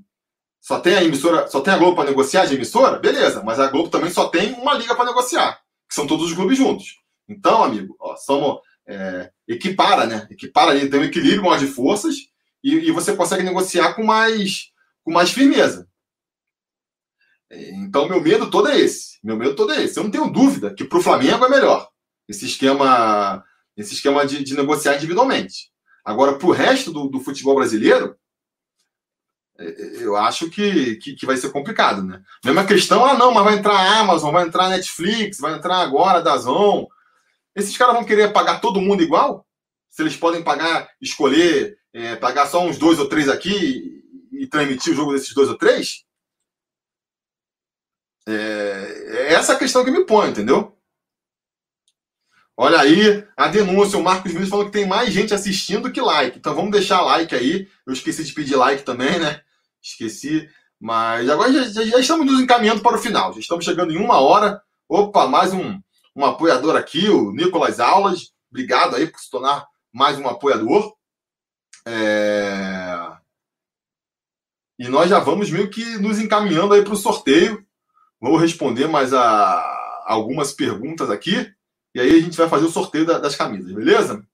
só 0.60 0.78
tem 0.78 0.94
a 0.94 1.02
emissora, 1.02 1.48
só 1.48 1.60
tem 1.60 1.72
a 1.72 1.78
Globo 1.78 1.96
para 1.96 2.10
negociar 2.10 2.44
de 2.44 2.54
emissora? 2.54 2.98
Beleza, 2.98 3.42
mas 3.42 3.58
a 3.58 3.68
Globo 3.68 3.88
também 3.88 4.10
só 4.10 4.28
tem 4.28 4.52
uma 4.52 4.74
liga 4.74 4.94
para 4.94 5.06
negociar, 5.06 5.60
que 5.88 5.94
são 5.94 6.06
todos 6.06 6.26
os 6.26 6.34
clubes 6.34 6.58
juntos. 6.58 6.98
Então, 7.28 7.64
amigo, 7.64 7.96
ó, 7.98 8.16
somos, 8.16 8.60
é, 8.86 9.30
equipara, 9.48 10.06
né? 10.06 10.26
Equipara 10.30 10.72
ali, 10.72 10.90
tem 10.90 11.00
um 11.00 11.04
equilíbrio 11.04 11.42
maior 11.42 11.58
de 11.58 11.66
forças 11.66 12.16
e, 12.62 12.74
e, 12.74 12.90
você 12.90 13.16
consegue 13.16 13.42
negociar 13.42 13.94
com 13.94 14.04
mais, 14.04 14.70
com 15.02 15.12
mais 15.12 15.30
firmeza. 15.30 15.88
Então, 17.50 18.08
meu 18.08 18.20
medo 18.20 18.50
todo 18.50 18.68
é 18.68 18.78
esse. 18.78 19.18
Meu 19.22 19.36
medo 19.36 19.54
todo 19.54 19.72
é 19.72 19.82
esse. 19.82 19.98
Eu 19.98 20.04
não 20.04 20.10
tenho 20.10 20.30
dúvida 20.30 20.74
que 20.74 20.84
para 20.84 20.98
o 20.98 21.02
Flamengo 21.02 21.44
é 21.44 21.48
melhor 21.48 21.88
esse 22.28 22.44
esquema, 22.44 23.44
esse 23.76 23.94
esquema 23.94 24.26
de, 24.26 24.44
de 24.44 24.54
negociar 24.54 24.96
individualmente. 24.96 25.70
Agora, 26.04 26.36
para 26.36 26.46
o 26.46 26.52
resto 26.52 26.92
do, 26.92 27.08
do 27.08 27.20
futebol 27.20 27.54
brasileiro, 27.56 28.16
eu 29.60 30.16
acho 30.16 30.48
que, 30.48 30.96
que, 30.96 31.14
que, 31.14 31.26
vai 31.26 31.36
ser 31.36 31.50
complicado, 31.50 32.02
né? 32.02 32.22
Mesma 32.44 32.64
questão, 32.64 33.04
ah, 33.04 33.14
não, 33.14 33.32
mas 33.32 33.44
vai 33.44 33.54
entrar 33.54 33.74
a 33.74 34.00
Amazon, 34.00 34.32
vai 34.32 34.46
entrar 34.46 34.64
a 34.64 34.70
Netflix, 34.70 35.38
vai 35.38 35.54
entrar 35.54 35.78
agora 35.78 36.18
a 36.18 36.22
Dazon. 36.22 36.86
Esses 37.54 37.76
caras 37.76 37.94
vão 37.94 38.04
querer 38.04 38.32
pagar 38.32 38.60
todo 38.60 38.80
mundo 38.80 39.02
igual? 39.02 39.46
Se 39.90 40.02
eles 40.02 40.16
podem 40.16 40.42
pagar, 40.42 40.88
escolher, 41.00 41.78
é, 41.92 42.16
pagar 42.16 42.46
só 42.46 42.64
uns 42.64 42.78
dois 42.78 42.98
ou 42.98 43.08
três 43.08 43.28
aqui 43.28 44.02
e, 44.32 44.44
e 44.44 44.46
transmitir 44.46 44.92
o 44.92 44.96
jogo 44.96 45.12
desses 45.12 45.34
dois 45.34 45.48
ou 45.48 45.58
três? 45.58 46.04
É, 48.26 49.30
é 49.30 49.32
essa 49.34 49.52
a 49.52 49.58
questão 49.58 49.84
que 49.84 49.90
me 49.90 50.06
põe, 50.06 50.30
entendeu? 50.30 50.76
Olha 52.56 52.80
aí 52.80 53.26
a 53.36 53.48
denúncia, 53.48 53.98
o 53.98 54.02
Marcos 54.02 54.32
Vinícius 54.32 54.50
falou 54.50 54.66
que 54.66 54.72
tem 54.72 54.86
mais 54.86 55.12
gente 55.12 55.34
assistindo 55.34 55.90
que 55.90 56.00
like. 56.00 56.38
Então 56.38 56.54
vamos 56.54 56.70
deixar 56.70 57.00
like 57.02 57.34
aí. 57.34 57.68
Eu 57.86 57.92
esqueci 57.92 58.24
de 58.24 58.32
pedir 58.32 58.56
like 58.56 58.84
também, 58.84 59.18
né? 59.18 59.42
Esqueci. 59.82 60.48
Mas 60.80 61.28
agora 61.28 61.52
já, 61.52 61.64
já, 61.64 61.84
já, 61.84 61.98
estamos 61.98 62.26
nos 62.26 62.40
encaminhando 62.40 62.82
para 62.82 62.96
o 62.96 63.00
final. 63.00 63.32
Já 63.32 63.40
estamos 63.40 63.64
chegando 63.64 63.92
em 63.92 63.98
uma 63.98 64.20
hora. 64.20 64.62
Opa, 64.88 65.26
mais 65.26 65.52
um, 65.52 65.78
um 66.16 66.24
apoiador 66.24 66.76
aqui, 66.76 67.08
o 67.08 67.32
Nicolas 67.32 67.78
Aulas. 67.78 68.32
Obrigado 68.50 68.96
aí 68.96 69.06
por 69.06 69.20
se 69.20 69.30
tornar 69.30 69.66
mais 69.92 70.18
um 70.18 70.28
apoiador. 70.28 70.94
É... 71.86 72.96
E 74.78 74.88
nós 74.88 75.10
já 75.10 75.18
vamos 75.18 75.50
meio 75.50 75.70
que 75.70 75.98
nos 75.98 76.18
encaminhando 76.18 76.72
aí 76.72 76.82
para 76.82 76.94
o 76.94 76.96
sorteio. 76.96 77.64
Vou 78.18 78.36
responder 78.36 78.86
mais 78.86 79.12
a 79.12 80.02
algumas 80.06 80.52
perguntas 80.52 81.10
aqui. 81.10 81.52
E 81.94 82.00
aí 82.00 82.10
a 82.10 82.20
gente 82.20 82.36
vai 82.36 82.48
fazer 82.48 82.66
o 82.66 82.70
sorteio 82.70 83.04
das 83.04 83.36
camisas, 83.36 83.72
beleza? 83.72 84.26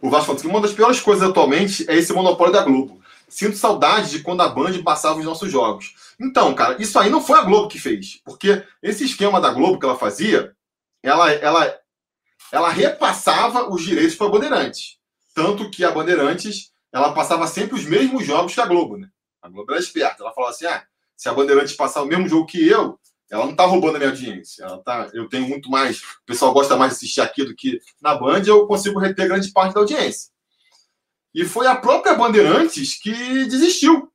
O 0.00 0.10
Vasco 0.10 0.26
falou 0.26 0.40
que 0.40 0.46
uma 0.46 0.60
das 0.60 0.72
piores 0.72 1.00
coisas 1.00 1.28
atualmente 1.28 1.84
é 1.88 1.96
esse 1.96 2.12
monopólio 2.12 2.52
da 2.52 2.62
Globo. 2.62 3.00
Sinto 3.28 3.56
saudade 3.56 4.10
de 4.10 4.20
quando 4.20 4.40
a 4.40 4.48
Band 4.48 4.82
passava 4.82 5.18
os 5.18 5.24
nossos 5.24 5.50
jogos. 5.50 5.94
Então, 6.20 6.54
cara, 6.54 6.80
isso 6.80 6.98
aí 6.98 7.10
não 7.10 7.20
foi 7.20 7.38
a 7.38 7.42
Globo 7.42 7.68
que 7.68 7.78
fez. 7.78 8.20
Porque 8.24 8.64
esse 8.82 9.04
esquema 9.04 9.40
da 9.40 9.50
Globo 9.50 9.78
que 9.78 9.84
ela 9.84 9.98
fazia 9.98 10.54
ela, 11.02 11.30
ela, 11.32 11.80
ela 12.52 12.68
repassava 12.70 13.72
os 13.72 13.82
direitos 13.82 14.16
para 14.16 14.26
a 14.26 14.30
Bandeirantes. 14.30 14.98
Tanto 15.34 15.70
que 15.70 15.84
a 15.84 15.90
Bandeirantes 15.90 16.72
ela 16.92 17.12
passava 17.12 17.46
sempre 17.46 17.76
os 17.76 17.84
mesmos 17.84 18.24
jogos 18.24 18.54
que 18.54 18.60
a 18.60 18.66
Globo, 18.66 18.96
né? 18.96 19.08
A 19.42 19.48
Globo 19.48 19.70
era 19.70 19.80
esperta. 19.80 20.22
Ela 20.22 20.32
falava 20.32 20.52
assim: 20.52 20.66
ah, 20.66 20.84
se 21.16 21.28
a 21.28 21.34
Bandeirantes 21.34 21.76
passar 21.76 22.02
o 22.02 22.06
mesmo 22.06 22.28
jogo 22.28 22.46
que 22.46 22.66
eu, 22.66 22.98
ela 23.30 23.44
não 23.44 23.52
está 23.52 23.64
roubando 23.66 23.96
a 23.96 23.98
minha 23.98 24.10
audiência. 24.10 24.64
Ela 24.64 24.78
tá, 24.78 25.10
eu 25.12 25.28
tenho 25.28 25.48
muito 25.48 25.70
mais. 25.70 25.98
O 25.98 26.24
pessoal 26.26 26.52
gosta 26.52 26.76
mais 26.76 26.92
de 26.92 26.96
assistir 26.96 27.20
aqui 27.20 27.44
do 27.44 27.54
que 27.54 27.80
na 28.00 28.14
Band, 28.14 28.42
eu 28.46 28.66
consigo 28.66 28.98
reter 28.98 29.28
grande 29.28 29.52
parte 29.52 29.74
da 29.74 29.80
audiência. 29.80 30.30
E 31.34 31.44
foi 31.44 31.66
a 31.66 31.76
própria 31.76 32.14
Bandeirantes 32.14 32.98
que 32.98 33.12
desistiu. 33.46 34.10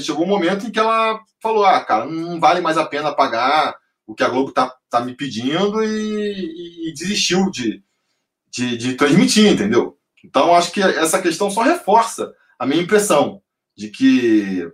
Chegou 0.00 0.24
um 0.24 0.28
momento 0.28 0.66
em 0.66 0.70
que 0.70 0.78
ela 0.78 1.20
falou: 1.42 1.64
ah, 1.64 1.84
cara, 1.84 2.06
não 2.06 2.40
vale 2.40 2.60
mais 2.60 2.78
a 2.78 2.86
pena 2.86 3.14
pagar 3.14 3.76
o 4.06 4.14
que 4.14 4.24
a 4.24 4.28
Globo 4.28 4.48
está 4.48 4.74
tá 4.88 5.00
me 5.00 5.14
pedindo 5.14 5.84
e, 5.84 6.88
e 6.88 6.94
desistiu 6.94 7.50
de, 7.50 7.82
de, 8.50 8.76
de, 8.78 8.94
transmitir, 8.94 9.52
entendeu? 9.52 9.98
Então, 10.24 10.54
acho 10.54 10.72
que 10.72 10.80
essa 10.80 11.20
questão 11.20 11.50
só 11.50 11.62
reforça 11.62 12.32
a 12.58 12.66
minha 12.66 12.82
impressão 12.82 13.42
de 13.76 13.88
que, 13.90 14.66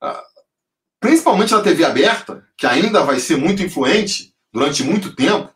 ah, 0.00 0.24
principalmente 1.00 1.52
na 1.52 1.62
TV 1.62 1.84
aberta, 1.84 2.46
que 2.56 2.66
ainda 2.66 3.02
vai 3.02 3.18
ser 3.20 3.36
muito 3.36 3.62
influente 3.62 4.34
durante 4.52 4.82
muito 4.82 5.14
tempo, 5.14 5.52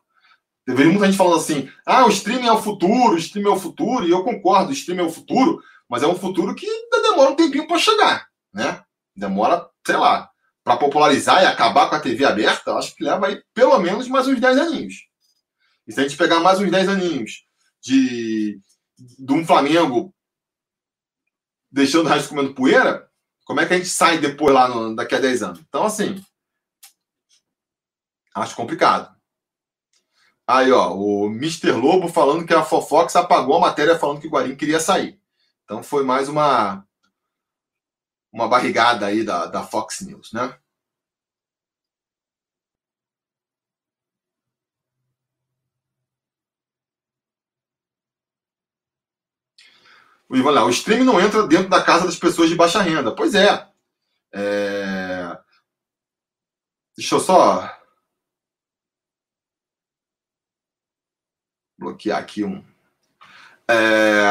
Deveria 0.67 0.93
muita 0.93 1.07
gente 1.07 1.19
falando 1.19 1.37
assim: 1.37 1.69
ah, 1.85 2.07
o 2.07 2.11
streaming 2.11 2.47
é 2.47 2.53
o 2.53 2.63
futuro, 2.63 3.15
o 3.15 3.19
streaming 3.19 3.51
é 3.51 3.53
o 3.53 3.59
futuro, 3.59 4.07
e 4.07 4.11
eu 4.11 4.23
concordo, 4.23 4.71
o 4.71 4.73
streaming 4.73 5.03
é 5.03 5.07
o 5.07 5.13
futuro, 5.13 5.61
mas 5.89 6.03
é 6.03 6.07
um 6.07 6.15
futuro 6.15 6.55
que 6.55 6.67
demora 7.03 7.31
um 7.31 7.37
tempinho 7.37 7.67
para 7.67 7.79
chegar, 7.79 8.27
né? 8.53 8.83
Demora, 9.15 9.69
sei 9.85 9.97
lá, 9.97 10.31
para 10.63 10.77
popularizar 10.77 11.43
e 11.43 11.47
acabar 11.47 11.89
com 11.89 11.97
a 11.97 12.01
TV 12.01 12.25
aberta, 12.25 12.75
acho 12.75 12.95
que 12.95 13.03
leva 13.03 13.27
aí 13.27 13.43
pelo 13.53 13.79
menos 13.81 14.07
mais 14.09 14.29
uns 14.29 14.41
10 14.41 14.59
aninhos. 14.59 14.95
E 15.87 15.93
se 15.93 16.01
a 16.01 16.05
gente 16.05 16.17
pegar 16.17 16.39
mais 16.39 16.61
uns 16.61 16.71
10 16.71 16.89
aninhos 16.89 17.45
de, 17.83 18.61
de 18.97 19.33
um 19.33 19.45
Flamengo 19.45 20.15
deixando 21.71 22.07
o 22.07 22.09
resto 22.09 22.29
comendo 22.29 22.55
poeira, 22.55 23.11
como 23.45 23.61
é 23.61 23.67
que 23.67 23.75
a 23.75 23.77
gente 23.77 23.89
sai 23.89 24.19
depois 24.19 24.55
lá 24.55 24.69
no, 24.69 24.95
daqui 24.95 25.15
a 25.15 25.21
10 25.21 25.43
anos? 25.43 25.61
Então, 25.61 25.85
assim, 25.85 26.25
acho 28.35 28.57
complicado. 28.57 29.15
Aí, 30.47 30.71
ó, 30.73 30.93
o 30.95 31.27
Mr. 31.27 31.73
Lobo 31.73 32.09
falando 32.09 32.47
que 32.47 32.55
a 32.55 32.65
Fofox 32.65 33.15
apagou 33.17 33.57
a 33.57 33.61
matéria 33.61 33.99
falando 33.99 34.21
que 34.21 34.27
o 34.27 34.31
Guarim 34.31 34.57
queria 34.57 34.81
sair. 34.81 35.21
Então 35.65 35.83
foi 35.83 36.05
mais 36.05 36.29
uma 36.29 36.85
uma 38.33 38.49
barrigada 38.49 39.07
aí 39.07 39.25
da, 39.25 39.47
da 39.47 39.63
Fox 39.63 40.01
News, 40.01 40.33
né? 40.33 40.59
O 50.33 50.37
Ivan 50.37 50.51
lá, 50.53 50.65
o 50.65 50.71
streaming 50.71 51.05
não 51.05 51.21
entra 51.21 51.47
dentro 51.47 51.69
da 51.69 51.83
casa 51.85 52.07
das 52.07 52.17
pessoas 52.17 52.49
de 52.49 52.55
baixa 52.55 52.81
renda. 52.81 53.15
Pois 53.15 53.35
é. 53.35 53.69
é... 54.33 55.39
Deixa 56.97 57.17
eu 57.17 57.21
só 57.21 57.71
bloquear 61.79 62.19
aqui 62.19 62.45
um. 62.45 62.65
É, 63.69 64.25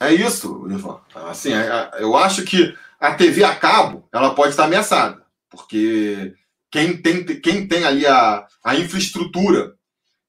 é 0.00 0.12
isso, 0.12 0.66
Ivan. 0.68 1.00
Assim, 1.14 1.52
é, 1.52 1.90
é, 1.94 2.02
eu 2.02 2.16
acho 2.16 2.44
que 2.44 2.76
a 2.98 3.14
TV 3.14 3.44
a 3.44 3.54
cabo 3.54 4.08
ela 4.12 4.34
pode 4.34 4.50
estar 4.50 4.64
ameaçada, 4.64 5.24
porque 5.48 6.34
quem 6.68 7.00
tem, 7.00 7.24
quem 7.40 7.68
tem 7.68 7.84
ali 7.84 8.04
a, 8.04 8.44
a 8.64 8.74
infraestrutura 8.74 9.76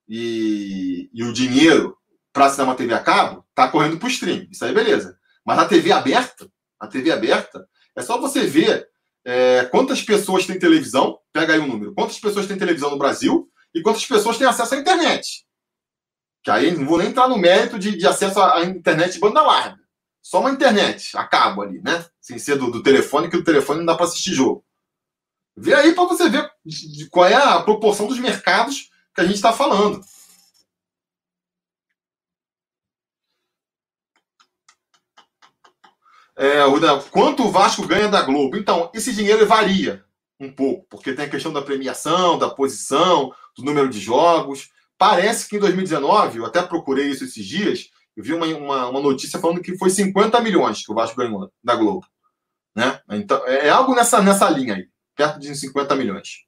e, 0.07 1.09
e 1.11 1.23
o 1.23 1.33
dinheiro 1.33 1.97
para 2.31 2.45
assinar 2.45 2.67
uma 2.67 2.75
TV 2.75 2.93
a 2.93 3.03
cabo 3.03 3.46
está 3.57 3.67
correndo 3.67 3.97
para 3.97 4.05
o 4.05 4.11
stream. 4.11 4.47
Isso 4.51 4.63
aí, 4.63 4.73
beleza. 4.73 5.17
Mas 5.43 5.57
a 5.57 5.65
TV 5.65 5.91
aberta, 5.91 6.47
a 6.79 6.87
TV 6.87 7.11
aberta, 7.11 7.67
é 7.95 8.03
só 8.03 8.19
você 8.19 8.45
ver 8.45 8.87
é, 9.25 9.65
quantas 9.65 10.03
pessoas 10.03 10.45
têm 10.45 10.59
televisão, 10.59 11.17
pega 11.33 11.53
aí 11.53 11.59
o 11.59 11.63
um 11.63 11.67
número, 11.67 11.93
quantas 11.95 12.19
pessoas 12.19 12.45
têm 12.45 12.57
televisão 12.57 12.91
no 12.91 12.99
Brasil 12.99 13.49
e 13.73 13.81
quantas 13.81 14.05
pessoas 14.05 14.37
têm 14.37 14.45
acesso 14.45 14.75
à 14.75 14.77
internet. 14.77 15.43
Que 16.43 16.51
aí 16.51 16.71
não 16.71 16.85
vou 16.85 16.99
nem 16.99 17.07
entrar 17.07 17.27
no 17.27 17.37
mérito 17.37 17.79
de, 17.79 17.97
de 17.97 18.07
acesso 18.07 18.39
à 18.39 18.63
internet 18.63 19.13
de 19.13 19.19
banda 19.19 19.41
larga. 19.41 19.79
Só 20.21 20.39
uma 20.39 20.51
internet, 20.51 21.17
a 21.17 21.25
cabo 21.25 21.61
ali, 21.63 21.81
né? 21.81 22.05
Sem 22.21 22.37
ser 22.37 22.57
do, 22.57 22.69
do 22.69 22.83
telefone, 22.83 23.29
que 23.29 23.37
o 23.37 23.43
telefone 23.43 23.79
não 23.79 23.85
dá 23.85 23.95
para 23.95 24.05
assistir 24.05 24.33
jogo. 24.33 24.63
Vê 25.55 25.73
aí 25.73 25.95
para 25.95 26.03
você 26.03 26.29
ver 26.29 26.47
qual 27.09 27.25
é 27.25 27.33
a 27.33 27.61
proporção 27.61 28.05
dos 28.05 28.19
mercados 28.19 28.89
que 29.15 29.21
a 29.21 29.23
gente 29.23 29.35
está 29.35 29.51
falando. 29.51 30.01
É, 36.37 36.59
quanto 37.09 37.43
o 37.43 37.51
Vasco 37.51 37.87
ganha 37.87 38.07
da 38.07 38.21
Globo? 38.21 38.57
Então, 38.57 38.91
esse 38.93 39.11
dinheiro 39.11 39.45
varia 39.47 40.05
um 40.39 40.51
pouco, 40.51 40.85
porque 40.87 41.13
tem 41.13 41.25
a 41.25 41.29
questão 41.29 41.51
da 41.51 41.63
premiação, 41.63 42.37
da 42.37 42.47
posição, 42.47 43.33
do 43.57 43.63
número 43.63 43.89
de 43.89 43.99
jogos. 43.99 44.69
Parece 44.97 45.49
que 45.49 45.57
em 45.57 45.59
2019, 45.59 46.37
eu 46.37 46.45
até 46.45 46.61
procurei 46.61 47.07
isso 47.07 47.23
esses 47.23 47.43
dias, 47.43 47.89
eu 48.15 48.23
vi 48.23 48.33
uma, 48.33 48.45
uma, 48.47 48.89
uma, 48.89 48.99
notícia 49.01 49.39
falando 49.39 49.61
que 49.61 49.77
foi 49.77 49.89
50 49.89 50.39
milhões 50.41 50.85
que 50.85 50.91
o 50.91 50.95
Vasco 50.95 51.17
ganhou 51.17 51.51
da 51.63 51.75
Globo. 51.75 52.05
Né? 52.75 52.99
Então, 53.11 53.43
é, 53.47 53.67
é 53.67 53.69
algo 53.69 53.95
nessa, 53.95 54.21
nessa 54.21 54.49
linha 54.49 54.75
aí, 54.75 54.87
perto 55.15 55.39
de 55.39 55.55
50 55.55 55.95
milhões. 55.95 56.46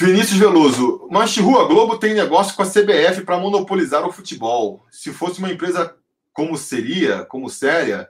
Vinícius 0.00 0.38
Veloso, 0.38 1.06
mas 1.10 1.36
Rua 1.36 1.66
Globo 1.66 1.98
tem 1.98 2.14
negócio 2.14 2.56
com 2.56 2.62
a 2.62 2.66
CBF 2.66 3.22
para 3.22 3.38
monopolizar 3.38 4.02
o 4.06 4.10
futebol. 4.10 4.86
Se 4.90 5.12
fosse 5.12 5.40
uma 5.40 5.52
empresa 5.52 5.94
como 6.32 6.56
seria, 6.56 7.26
como 7.26 7.50
séria, 7.50 8.08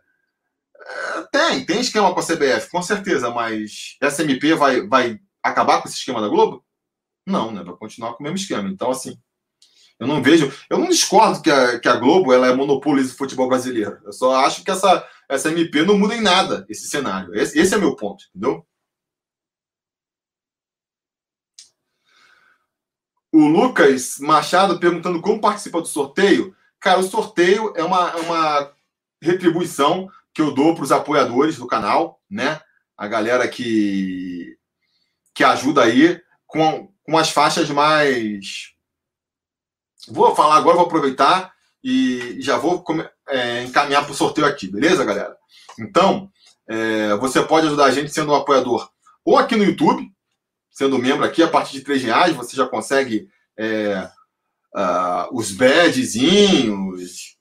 é, 0.80 1.22
tem, 1.32 1.66
tem 1.66 1.80
esquema 1.80 2.14
com 2.14 2.20
a 2.20 2.22
CBF, 2.22 2.70
com 2.70 2.80
certeza, 2.80 3.28
mas 3.30 3.97
essa 4.01 4.22
MP 4.22 4.55
vai, 4.55 4.86
vai 4.86 5.18
acabar 5.43 5.82
com 5.82 5.88
esse 5.88 5.97
esquema 5.97 6.20
da 6.20 6.28
Globo? 6.28 6.64
Não, 7.26 7.51
né? 7.51 7.64
Vai 7.64 7.74
continuar 7.74 8.12
com 8.12 8.20
o 8.20 8.22
mesmo 8.22 8.36
esquema. 8.36 8.68
Então, 8.68 8.93
assim, 8.93 9.18
eu 9.99 10.07
não 10.07 10.22
vejo. 10.22 10.53
Eu 10.70 10.78
não 10.78 10.88
discordo 10.88 11.43
que 11.43 11.51
a, 11.51 11.80
que 11.80 11.88
a 11.88 11.97
Globo 11.97 12.32
ela 12.32 12.47
é 12.47 12.55
monopoliza 12.55 13.12
o 13.12 13.16
futebol 13.16 13.49
brasileiro. 13.49 13.99
Eu 14.05 14.12
só 14.12 14.36
acho 14.45 14.62
que 14.62 14.70
essa, 14.70 15.05
essa 15.28 15.51
MP 15.51 15.82
não 15.82 15.99
muda 15.99 16.14
em 16.14 16.20
nada 16.20 16.64
esse 16.68 16.88
cenário. 16.88 17.34
Esse, 17.34 17.59
esse 17.59 17.74
é 17.74 17.78
meu 17.78 17.97
ponto, 17.97 18.24
entendeu? 18.32 18.64
O 23.33 23.47
Lucas 23.47 24.18
Machado 24.18 24.78
perguntando 24.81 25.20
como 25.20 25.41
participa 25.41 25.81
do 25.81 25.87
sorteio. 25.87 26.55
Cara, 26.81 26.99
o 26.99 27.03
sorteio 27.05 27.72
é 27.76 27.85
uma, 27.85 28.11
é 28.11 28.16
uma 28.16 28.72
retribuição 29.22 30.11
que 30.33 30.43
eu 30.43 30.53
dou 30.53 30.74
para 30.74 30.85
os 30.85 30.93
apoiadores 30.93 31.57
do 31.57 31.66
canal, 31.66 32.20
né? 32.28 32.61
A 32.97 33.07
galera 33.07 33.47
que, 33.47 34.57
que 35.35 35.45
ajuda 35.45 35.83
aí 35.85 36.20
com, 36.47 36.93
com 37.03 37.18
as 37.18 37.31
faixas 37.31 37.70
mais. 37.70 38.72
Vou 40.09 40.35
falar 40.35 40.57
agora, 40.57 40.76
vou 40.76 40.87
aproveitar 40.87 41.53
e 41.83 42.37
já 42.41 42.57
vou 42.59 42.85
é, 43.28 43.62
encaminhar 43.64 44.05
para 44.05 44.12
o 44.12 44.16
sorteio 44.16 44.47
aqui, 44.47 44.66
beleza, 44.66 45.05
galera? 45.05 45.37
Então, 45.78 46.31
é, 46.68 47.14
você 47.16 47.43
pode 47.43 47.66
ajudar 47.66 47.87
a 47.87 47.91
gente 47.91 48.12
sendo 48.12 48.33
um 48.33 48.35
apoiador 48.35 48.91
ou 49.24 49.37
aqui 49.37 49.57
no 49.57 49.64
YouTube, 49.64 50.11
sendo 50.81 50.99
membro 50.99 51.26
aqui, 51.26 51.43
a 51.43 51.49
partir 51.49 51.72
de 51.74 51.85
três 51.85 52.03
reais 52.03 52.35
você 52.35 52.57
já 52.57 52.66
consegue 52.66 53.28
é, 53.59 54.11
uh, 54.74 55.28
os 55.31 55.53
badgezinhos. 55.53 57.37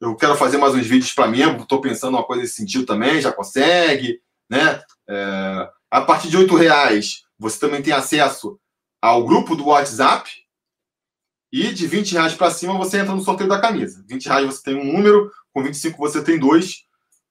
Eu 0.00 0.16
quero 0.16 0.34
fazer 0.34 0.58
mais 0.58 0.74
uns 0.74 0.84
vídeos 0.84 1.12
para 1.12 1.28
membro, 1.28 1.62
estou 1.62 1.80
pensando 1.80 2.16
uma 2.16 2.24
coisa 2.24 2.42
nesse 2.42 2.56
sentido 2.56 2.84
também, 2.84 3.20
já 3.20 3.30
consegue. 3.30 4.20
Né? 4.50 4.82
É, 5.08 5.70
a 5.92 6.00
partir 6.00 6.28
de 6.28 6.36
oito 6.36 6.56
reais 6.56 7.22
você 7.38 7.56
também 7.60 7.80
tem 7.80 7.92
acesso 7.92 8.58
ao 9.00 9.24
grupo 9.24 9.54
do 9.54 9.66
WhatsApp. 9.66 10.28
E 11.52 11.72
de 11.72 11.86
20 11.86 12.14
reais 12.14 12.34
para 12.34 12.50
cima 12.50 12.76
você 12.76 12.98
entra 12.98 13.14
no 13.14 13.22
sorteio 13.22 13.48
da 13.48 13.60
camisa. 13.60 14.04
20 14.08 14.26
reais 14.26 14.46
você 14.46 14.62
tem 14.64 14.74
um 14.74 14.92
número, 14.92 15.30
com 15.54 15.62
25 15.62 15.96
você 15.98 16.20
tem 16.20 16.36
dois, 16.36 16.78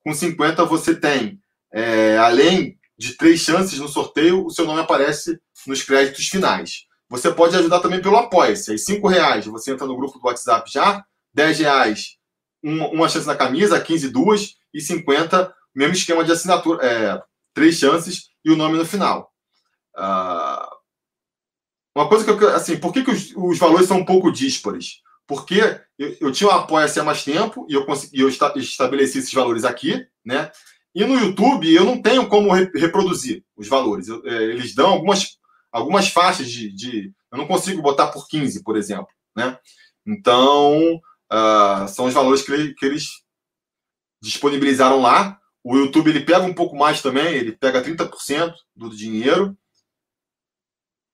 com 0.02 0.14
50 0.14 0.64
você 0.64 0.96
tem, 0.96 1.42
é, 1.74 2.18
além 2.18 2.80
de 3.02 3.18
três 3.18 3.40
chances 3.40 3.80
no 3.80 3.88
sorteio, 3.88 4.46
o 4.46 4.52
seu 4.52 4.64
nome 4.64 4.80
aparece 4.80 5.40
nos 5.66 5.82
créditos 5.82 6.28
finais. 6.28 6.86
Você 7.10 7.32
pode 7.34 7.56
ajudar 7.56 7.80
também 7.80 8.00
pelo 8.00 8.16
Apoia-se. 8.16 8.72
Aí, 8.72 8.78
cinco 8.78 9.08
reais 9.08 9.48
você 9.48 9.72
entra 9.72 9.88
no 9.88 9.98
grupo 9.98 10.20
do 10.20 10.26
WhatsApp 10.28 10.72
já, 10.72 11.04
10 11.34 11.60
reais 11.60 12.18
uma, 12.62 12.88
uma 12.90 13.10
chance 13.10 13.26
na 13.26 13.36
camisa, 13.36 13.82
15 13.82 14.10
duas, 14.10 14.56
e 14.72 14.80
50, 14.80 15.52
mesmo 15.74 15.96
esquema 15.96 16.24
de 16.24 16.32
assinatura, 16.32 16.86
é, 16.86 17.22
três 17.56 17.76
chances 17.76 18.30
e 18.46 18.52
o 18.52 18.56
nome 18.56 18.78
no 18.78 18.86
final. 18.86 19.34
Uh, 19.98 20.70
uma 21.96 22.08
coisa 22.08 22.24
que 22.24 22.44
eu 22.44 22.56
assim, 22.56 22.78
por 22.78 22.94
que, 22.94 23.04
que 23.04 23.12
os, 23.12 23.34
os 23.36 23.58
valores 23.58 23.88
são 23.88 23.98
um 23.98 24.06
pouco 24.06 24.32
díspares? 24.32 25.02
Porque 25.28 25.60
eu, 25.98 26.18
eu 26.22 26.32
tinha 26.32 26.50
um 26.50 26.54
apoia-se 26.54 27.00
há 27.00 27.04
mais 27.04 27.24
tempo 27.24 27.66
e 27.68 27.74
eu 27.74 27.84
consegui, 27.84 28.20
eu 28.20 28.30
esta, 28.30 28.54
estabeleci 28.58 29.18
esses 29.18 29.34
valores 29.34 29.66
aqui, 29.66 30.06
né? 30.24 30.52
E 30.94 31.06
no 31.06 31.16
YouTube 31.16 31.74
eu 31.74 31.86
não 31.86 32.02
tenho 32.02 32.28
como 32.28 32.52
re, 32.52 32.70
reproduzir 32.76 33.44
os 33.56 33.68
valores. 33.68 34.08
Eu, 34.08 34.22
é, 34.26 34.44
eles 34.44 34.76
dão 34.76 34.90
algumas, 34.90 35.38
algumas 35.72 36.10
faixas 36.10 36.50
de, 36.50 36.72
de, 36.74 37.14
Eu 37.32 37.38
não 37.38 37.48
consigo 37.48 37.82
botar 37.82 38.08
por 38.08 38.28
15, 38.28 38.64
por 38.64 38.76
exemplo, 38.76 39.08
né? 39.36 39.58
Então, 40.06 40.96
uh, 41.32 41.88
são 41.88 42.06
os 42.06 42.14
valores 42.14 42.42
que, 42.42 42.74
que 42.74 42.86
eles 42.86 43.06
disponibilizaram 44.22 45.02
lá. 45.02 45.40
O 45.64 45.78
YouTube 45.78 46.10
ele 46.10 46.26
pega 46.26 46.42
um 46.42 46.54
pouco 46.54 46.76
mais 46.76 47.02
também, 47.02 47.36
ele 47.36 47.52
pega 47.52 47.84
30% 47.84 48.54
do 48.76 48.90
dinheiro. 48.90 49.58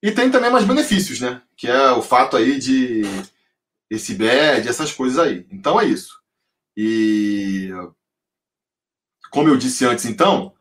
E 0.02 0.12
tem 0.12 0.32
também 0.32 0.50
mais 0.50 0.66
benefícios, 0.66 1.20
né? 1.20 1.42
Que 1.56 1.68
é 1.68 1.92
o 1.92 2.02
fato 2.02 2.38
aí 2.38 2.58
de 2.60 3.02
esse 3.90 4.16
bad, 4.16 4.68
essas 4.68 4.92
coisas 4.92 5.20
aí. 5.20 5.46
Então 5.52 5.80
é 5.80 5.86
isso. 5.86 6.22
E 6.76 7.72
como 9.38 9.50
eu 9.50 9.56
disse 9.56 9.86
antes, 9.86 10.04
então, 10.06 10.56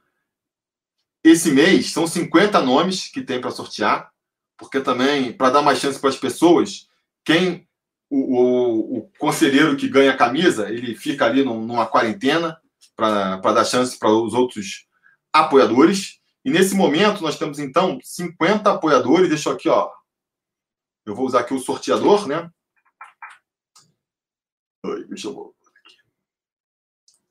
esse 1.24 1.50
mês 1.50 1.90
são 1.92 2.06
50 2.06 2.60
nomes 2.60 3.08
que 3.08 3.22
tem 3.22 3.40
para 3.40 3.50
sortear, 3.50 4.12
porque 4.54 4.82
também, 4.82 5.32
para 5.32 5.48
dar 5.48 5.62
mais 5.62 5.78
chance 5.78 5.98
para 5.98 6.10
as 6.10 6.18
pessoas, 6.18 6.86
quem 7.24 7.66
o, 8.10 8.18
o, 8.18 8.98
o, 8.98 9.10
conselheiro 9.18 9.78
que 9.78 9.88
ganha 9.88 10.12
a 10.12 10.16
camisa, 10.16 10.68
ele 10.68 10.94
fica 10.94 11.24
ali 11.24 11.42
numa 11.42 11.86
quarentena 11.86 12.60
para 12.94 13.38
dar 13.40 13.64
chance 13.64 13.98
para 13.98 14.10
os 14.10 14.34
outros 14.34 14.86
apoiadores. 15.32 16.20
E 16.44 16.50
nesse 16.50 16.74
momento 16.74 17.22
nós 17.22 17.38
temos 17.38 17.58
então 17.58 17.98
50 18.02 18.70
apoiadores. 18.70 19.30
Deixa 19.30 19.48
eu 19.48 19.54
aqui, 19.54 19.70
ó. 19.70 19.90
Eu 21.06 21.14
vou 21.14 21.24
usar 21.24 21.40
aqui 21.40 21.54
o 21.54 21.58
sorteador, 21.58 22.28
né? 22.28 22.50
Oi, 24.84 25.06
deixa 25.06 25.28
eu 25.28 25.56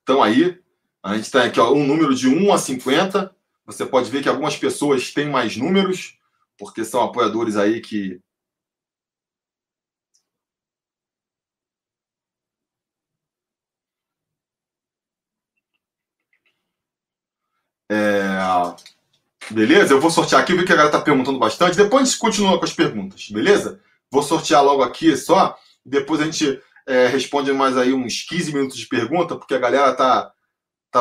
Então 0.01 0.23
aí, 0.23 0.64
a 1.05 1.15
gente 1.15 1.31
tem 1.31 1.41
aqui 1.41 1.59
ó, 1.59 1.71
um 1.71 1.85
número 1.85 2.15
de 2.15 2.27
1 2.27 2.51
a 2.51 2.57
50. 2.57 3.35
Você 3.67 3.85
pode 3.85 4.09
ver 4.09 4.23
que 4.23 4.29
algumas 4.29 4.57
pessoas 4.57 5.13
têm 5.13 5.29
mais 5.29 5.55
números, 5.55 6.17
porque 6.57 6.83
são 6.83 7.03
apoiadores 7.03 7.57
aí 7.57 7.79
que 7.79 8.19
É... 17.89 18.35
Beleza? 19.51 19.93
Eu 19.93 20.01
vou 20.01 20.09
sortear 20.09 20.41
aqui, 20.41 20.55
porque 20.55 20.73
a 20.73 20.75
galera 20.75 20.91
tá 20.91 21.01
perguntando 21.01 21.37
bastante. 21.37 21.77
Depois 21.77 22.01
a 22.01 22.05
gente 22.05 22.17
continua 22.17 22.57
com 22.57 22.65
as 22.65 22.73
perguntas, 22.73 23.29
beleza? 23.29 23.79
Vou 24.09 24.23
sortear 24.23 24.63
logo 24.63 24.81
aqui 24.81 25.15
só. 25.15 25.55
Depois 25.85 26.19
a 26.19 26.25
gente 26.25 26.59
é, 26.87 27.05
responde 27.07 27.53
mais 27.53 27.77
aí 27.77 27.93
uns 27.93 28.23
15 28.23 28.53
minutos 28.53 28.77
de 28.77 28.87
pergunta, 28.87 29.35
porque 29.35 29.53
a 29.53 29.59
galera 29.59 29.93
tá, 29.93 30.31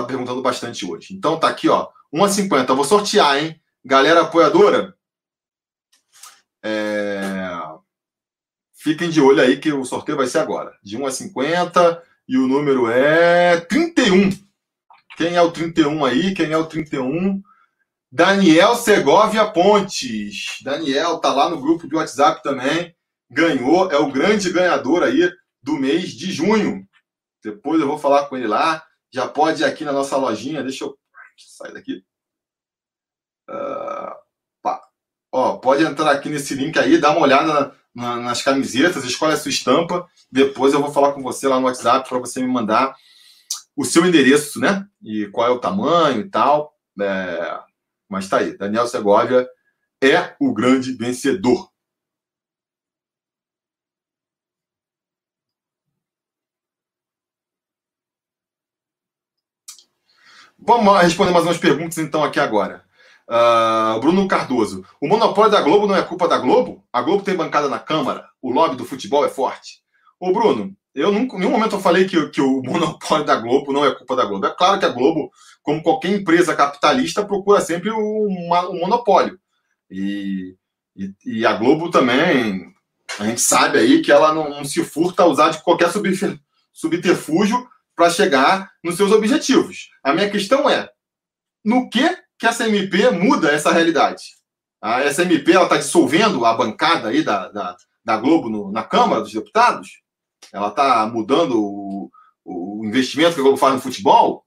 tá 0.00 0.04
perguntando 0.04 0.42
bastante 0.42 0.84
hoje. 0.84 1.14
Então 1.14 1.38
tá 1.38 1.48
aqui, 1.48 1.68
ó. 1.68 1.88
1 2.12 2.24
a 2.24 2.28
50. 2.28 2.72
Eu 2.72 2.76
vou 2.76 2.84
sortear, 2.84 3.38
hein? 3.38 3.60
Galera 3.84 4.22
apoiadora. 4.22 4.94
É... 6.64 7.52
Fiquem 8.74 9.10
de 9.10 9.20
olho 9.20 9.40
aí 9.40 9.58
que 9.58 9.72
o 9.72 9.84
sorteio 9.84 10.18
vai 10.18 10.26
ser 10.26 10.38
agora. 10.38 10.76
De 10.82 10.96
1 10.96 11.06
a 11.06 11.10
50. 11.10 12.02
E 12.26 12.36
o 12.36 12.48
número 12.48 12.88
é 12.90 13.60
31. 13.60 14.30
Quem 15.16 15.36
é 15.36 15.42
o 15.42 15.52
31 15.52 16.04
aí? 16.04 16.34
Quem 16.34 16.50
é 16.50 16.56
o 16.56 16.66
31? 16.66 17.42
Daniel 18.10 18.74
Segovia 18.76 19.44
Pontes. 19.46 20.58
Daniel 20.62 21.18
tá 21.18 21.32
lá 21.32 21.48
no 21.48 21.60
grupo 21.60 21.86
de 21.88 21.94
WhatsApp 21.94 22.42
também. 22.42 22.94
Ganhou, 23.30 23.90
é 23.90 23.98
o 23.98 24.10
grande 24.10 24.52
ganhador 24.52 25.02
aí 25.02 25.30
do 25.62 25.74
mês 25.74 26.10
de 26.10 26.32
junho. 26.32 26.86
Depois 27.42 27.80
eu 27.80 27.86
vou 27.86 27.98
falar 27.98 28.26
com 28.26 28.36
ele 28.36 28.46
lá. 28.46 28.82
Já 29.14 29.28
pode 29.28 29.62
ir 29.62 29.64
aqui 29.64 29.84
na 29.84 29.92
nossa 29.92 30.16
lojinha. 30.16 30.62
Deixa 30.62 30.84
eu 30.84 30.98
sair 31.36 31.72
daqui. 31.72 32.04
Uh, 33.48 34.24
Ó, 35.36 35.56
pode 35.56 35.82
entrar 35.82 36.12
aqui 36.12 36.28
nesse 36.28 36.54
link 36.54 36.78
aí, 36.78 36.96
dá 36.96 37.10
uma 37.10 37.22
olhada 37.22 37.52
na, 37.52 37.72
na, 37.92 38.22
nas 38.22 38.40
camisetas, 38.40 39.02
escolhe 39.02 39.32
a 39.32 39.36
sua 39.36 39.48
estampa. 39.48 40.08
Depois 40.30 40.72
eu 40.72 40.80
vou 40.80 40.92
falar 40.92 41.12
com 41.12 41.24
você 41.24 41.48
lá 41.48 41.58
no 41.58 41.66
WhatsApp 41.66 42.08
para 42.08 42.20
você 42.20 42.40
me 42.40 42.46
mandar 42.46 42.94
o 43.74 43.84
seu 43.84 44.06
endereço, 44.06 44.60
né? 44.60 44.86
E 45.02 45.26
qual 45.32 45.48
é 45.48 45.50
o 45.50 45.58
tamanho 45.58 46.20
e 46.20 46.30
tal. 46.30 46.72
É... 47.00 47.58
Mas 48.08 48.28
tá 48.28 48.38
aí, 48.38 48.56
Daniel 48.56 48.86
Segovia 48.86 49.48
é 50.00 50.36
o 50.38 50.54
grande 50.54 50.92
vencedor. 50.92 51.68
Vamos 60.66 61.02
responder 61.02 61.30
mais 61.30 61.44
umas 61.44 61.58
perguntas 61.58 61.98
então 61.98 62.24
aqui 62.24 62.40
agora. 62.40 62.82
Uh, 63.28 64.00
Bruno 64.00 64.26
Cardoso. 64.26 64.82
O 64.98 65.06
monopólio 65.06 65.50
da 65.50 65.60
Globo 65.60 65.86
não 65.86 65.94
é 65.94 66.02
culpa 66.02 66.26
da 66.26 66.38
Globo? 66.38 66.82
A 66.90 67.02
Globo 67.02 67.22
tem 67.22 67.36
bancada 67.36 67.68
na 67.68 67.78
Câmara? 67.78 68.26
O 68.40 68.50
lobby 68.50 68.74
do 68.74 68.84
futebol 68.84 69.26
é 69.26 69.28
forte? 69.28 69.80
Ô, 70.18 70.32
Bruno, 70.32 70.74
eu 70.94 71.12
nunca, 71.12 71.36
em 71.36 71.40
nenhum 71.40 71.52
momento 71.52 71.76
eu 71.76 71.80
falei 71.80 72.06
que, 72.06 72.30
que 72.30 72.40
o 72.40 72.62
monopólio 72.64 73.26
da 73.26 73.36
Globo 73.36 73.74
não 73.74 73.84
é 73.84 73.94
culpa 73.94 74.16
da 74.16 74.24
Globo. 74.24 74.46
É 74.46 74.54
claro 74.54 74.78
que 74.78 74.86
a 74.86 74.90
Globo, 74.90 75.30
como 75.62 75.82
qualquer 75.82 76.12
empresa 76.12 76.56
capitalista, 76.56 77.26
procura 77.26 77.60
sempre 77.60 77.90
o, 77.90 78.26
um 78.26 78.80
monopólio. 78.80 79.38
E, 79.90 80.56
e, 80.96 81.12
e, 81.26 81.46
a 81.46 81.52
Globo 81.52 81.90
também, 81.90 82.72
a 83.18 83.26
gente 83.26 83.42
sabe 83.42 83.78
aí 83.78 84.00
que 84.00 84.10
ela 84.10 84.32
não, 84.32 84.48
não 84.48 84.64
se 84.64 84.82
furta 84.82 85.24
a 85.24 85.26
usar 85.26 85.50
de 85.50 85.62
qualquer 85.62 85.90
subterfúgio 86.72 87.68
para 87.96 88.10
chegar 88.10 88.70
nos 88.82 88.96
seus 88.96 89.12
objetivos. 89.12 89.88
A 90.02 90.12
minha 90.12 90.30
questão 90.30 90.68
é: 90.68 90.88
no 91.64 91.88
que 91.88 92.24
que 92.38 92.46
essa 92.46 92.68
MP 92.68 93.10
muda 93.10 93.50
essa 93.52 93.72
realidade? 93.72 94.22
A, 94.82 95.00
essa 95.00 95.22
MP 95.22 95.52
está 95.52 95.76
dissolvendo 95.76 96.44
a 96.44 96.54
bancada 96.54 97.08
aí 97.08 97.22
da, 97.22 97.48
da, 97.48 97.76
da 98.04 98.16
Globo 98.16 98.50
no, 98.50 98.70
na 98.70 98.82
Câmara 98.82 99.22
dos 99.22 99.32
Deputados? 99.32 100.02
Ela 100.52 100.68
está 100.68 101.06
mudando 101.06 101.58
o, 101.58 102.10
o, 102.44 102.84
investimento 102.84 103.34
que 103.34 103.40
a 103.40 103.42
Globo 103.42 103.56
faz 103.56 103.74
no 103.74 103.80
futebol? 103.80 104.44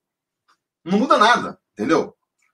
Não 0.86 1.00
muda 1.00 1.18
nada, 1.18 1.58
entendeu? 1.74 2.14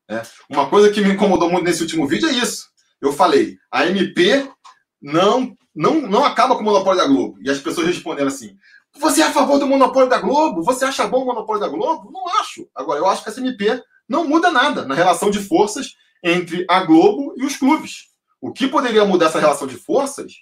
É. 0.10 0.22
Uma 0.50 0.70
coisa 0.70 0.92
que 0.92 1.02
me 1.02 1.14
incomodou 1.14 1.50
muito 1.50 1.66
nesse 1.66 1.82
último 1.82 2.08
vídeo 2.08 2.30
é 2.30 2.34
isso. 2.34 2.68
Eu 3.02 3.12
falei, 3.12 3.58
a 3.72 3.86
MP 3.86 4.50
não, 5.02 5.56
não, 5.76 6.02
não 6.02 6.24
acaba 6.24 6.56
com 6.56 6.62
o 6.62 6.64
monopólio 6.64 7.02
da 7.02 7.08
Globo. 7.08 7.38
E 7.42 7.50
as 7.50 7.60
pessoas 7.60 7.88
responderam 7.88 8.30
assim: 8.30 8.56
você 8.96 9.22
é 9.22 9.26
a 9.26 9.32
favor 9.32 9.60
do 9.60 9.68
monopólio 9.68 10.10
da 10.10 10.20
Globo? 10.20 10.64
Você 10.64 10.86
acha 10.86 11.08
bom 11.08 11.24
o 11.24 11.26
monopólio 11.26 11.62
da 11.62 11.68
Globo? 11.68 12.12
Não 12.12 12.28
acho. 12.40 12.70
Agora, 12.76 13.00
eu 13.00 13.08
acho 13.08 13.24
que 13.24 13.30
essa 13.30 13.40
MP 13.40 13.82
não 14.08 14.28
muda 14.28 14.52
nada 14.52 14.86
na 14.86 14.94
relação 14.94 15.32
de 15.32 15.40
forças 15.40 15.96
entre 16.24 16.66
a 16.70 16.84
Globo 16.84 17.34
e 17.38 17.46
os 17.46 17.58
clubes. 17.58 18.10
O 18.40 18.52
que 18.52 18.68
poderia 18.68 19.04
mudar 19.06 19.28
essa 19.28 19.40
relação 19.40 19.68
de 19.68 19.76
forças 19.76 20.34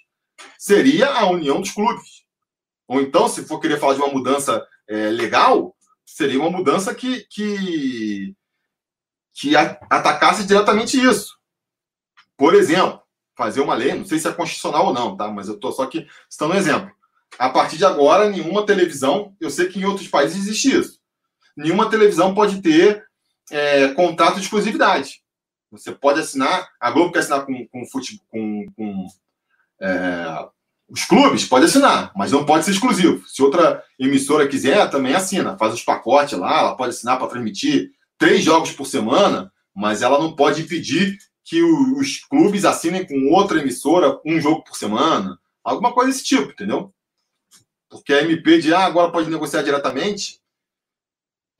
seria 0.58 1.08
a 1.08 1.30
união 1.30 1.60
dos 1.60 1.70
clubes. 1.70 2.24
Ou 2.86 3.00
então, 3.00 3.28
se 3.28 3.44
for 3.44 3.58
querer 3.58 3.78
falar 3.78 3.94
de 3.94 4.00
uma 4.00 4.12
mudança 4.12 4.66
é, 4.86 5.08
legal, 5.08 5.74
seria 6.04 6.38
uma 6.38 6.50
mudança 6.50 6.94
que, 6.94 7.26
que, 7.30 8.34
que 9.32 9.56
atacasse 9.56 10.44
diretamente 10.44 11.02
isso. 11.02 11.38
Por 12.36 12.54
exemplo, 12.54 13.00
fazer 13.34 13.60
uma 13.60 13.74
lei, 13.74 13.94
não 13.94 14.04
sei 14.04 14.18
se 14.18 14.28
é 14.28 14.32
constitucional 14.32 14.86
ou 14.86 14.92
não, 14.92 15.16
tá? 15.16 15.28
Mas 15.28 15.48
eu 15.48 15.54
estou 15.54 15.72
só 15.72 15.84
aqui 15.84 16.06
citando 16.28 16.52
um 16.52 16.56
exemplo 16.56 16.92
a 17.38 17.48
partir 17.48 17.76
de 17.76 17.84
agora, 17.84 18.30
nenhuma 18.30 18.66
televisão, 18.66 19.34
eu 19.40 19.50
sei 19.50 19.68
que 19.68 19.78
em 19.78 19.84
outros 19.84 20.08
países 20.08 20.36
existe 20.36 20.76
isso, 20.76 20.98
nenhuma 21.56 21.90
televisão 21.90 22.34
pode 22.34 22.60
ter 22.60 23.04
é, 23.50 23.88
contrato 23.88 24.36
de 24.36 24.42
exclusividade. 24.42 25.22
Você 25.70 25.90
pode 25.92 26.20
assinar, 26.20 26.68
a 26.78 26.90
Globo 26.90 27.12
quer 27.12 27.20
assinar 27.20 27.46
com, 27.46 27.66
com, 27.68 27.82
com, 28.30 28.66
com 28.76 29.06
é, 29.80 30.48
os 30.88 31.04
clubes, 31.04 31.46
pode 31.46 31.64
assinar, 31.64 32.12
mas 32.14 32.32
não 32.32 32.44
pode 32.44 32.64
ser 32.64 32.72
exclusivo. 32.72 33.26
Se 33.26 33.42
outra 33.42 33.82
emissora 33.98 34.46
quiser, 34.46 34.90
também 34.90 35.14
assina, 35.14 35.56
faz 35.56 35.72
os 35.72 35.82
pacotes 35.82 36.38
lá, 36.38 36.58
ela 36.58 36.76
pode 36.76 36.90
assinar 36.90 37.18
para 37.18 37.28
transmitir 37.28 37.90
três 38.18 38.44
jogos 38.44 38.72
por 38.72 38.86
semana, 38.86 39.50
mas 39.74 40.02
ela 40.02 40.18
não 40.18 40.36
pode 40.36 40.64
pedir 40.64 41.16
que 41.42 41.62
os 41.62 42.18
clubes 42.18 42.64
assinem 42.64 43.06
com 43.06 43.32
outra 43.32 43.58
emissora 43.58 44.20
um 44.24 44.38
jogo 44.40 44.62
por 44.62 44.76
semana, 44.76 45.38
alguma 45.64 45.92
coisa 45.92 46.10
desse 46.10 46.24
tipo, 46.24 46.50
entendeu? 46.50 46.92
Porque 47.92 48.14
a 48.14 48.22
MP 48.22 48.58
de 48.58 48.72
ah, 48.72 48.86
agora 48.86 49.12
pode 49.12 49.28
negociar 49.28 49.60
diretamente. 49.60 50.40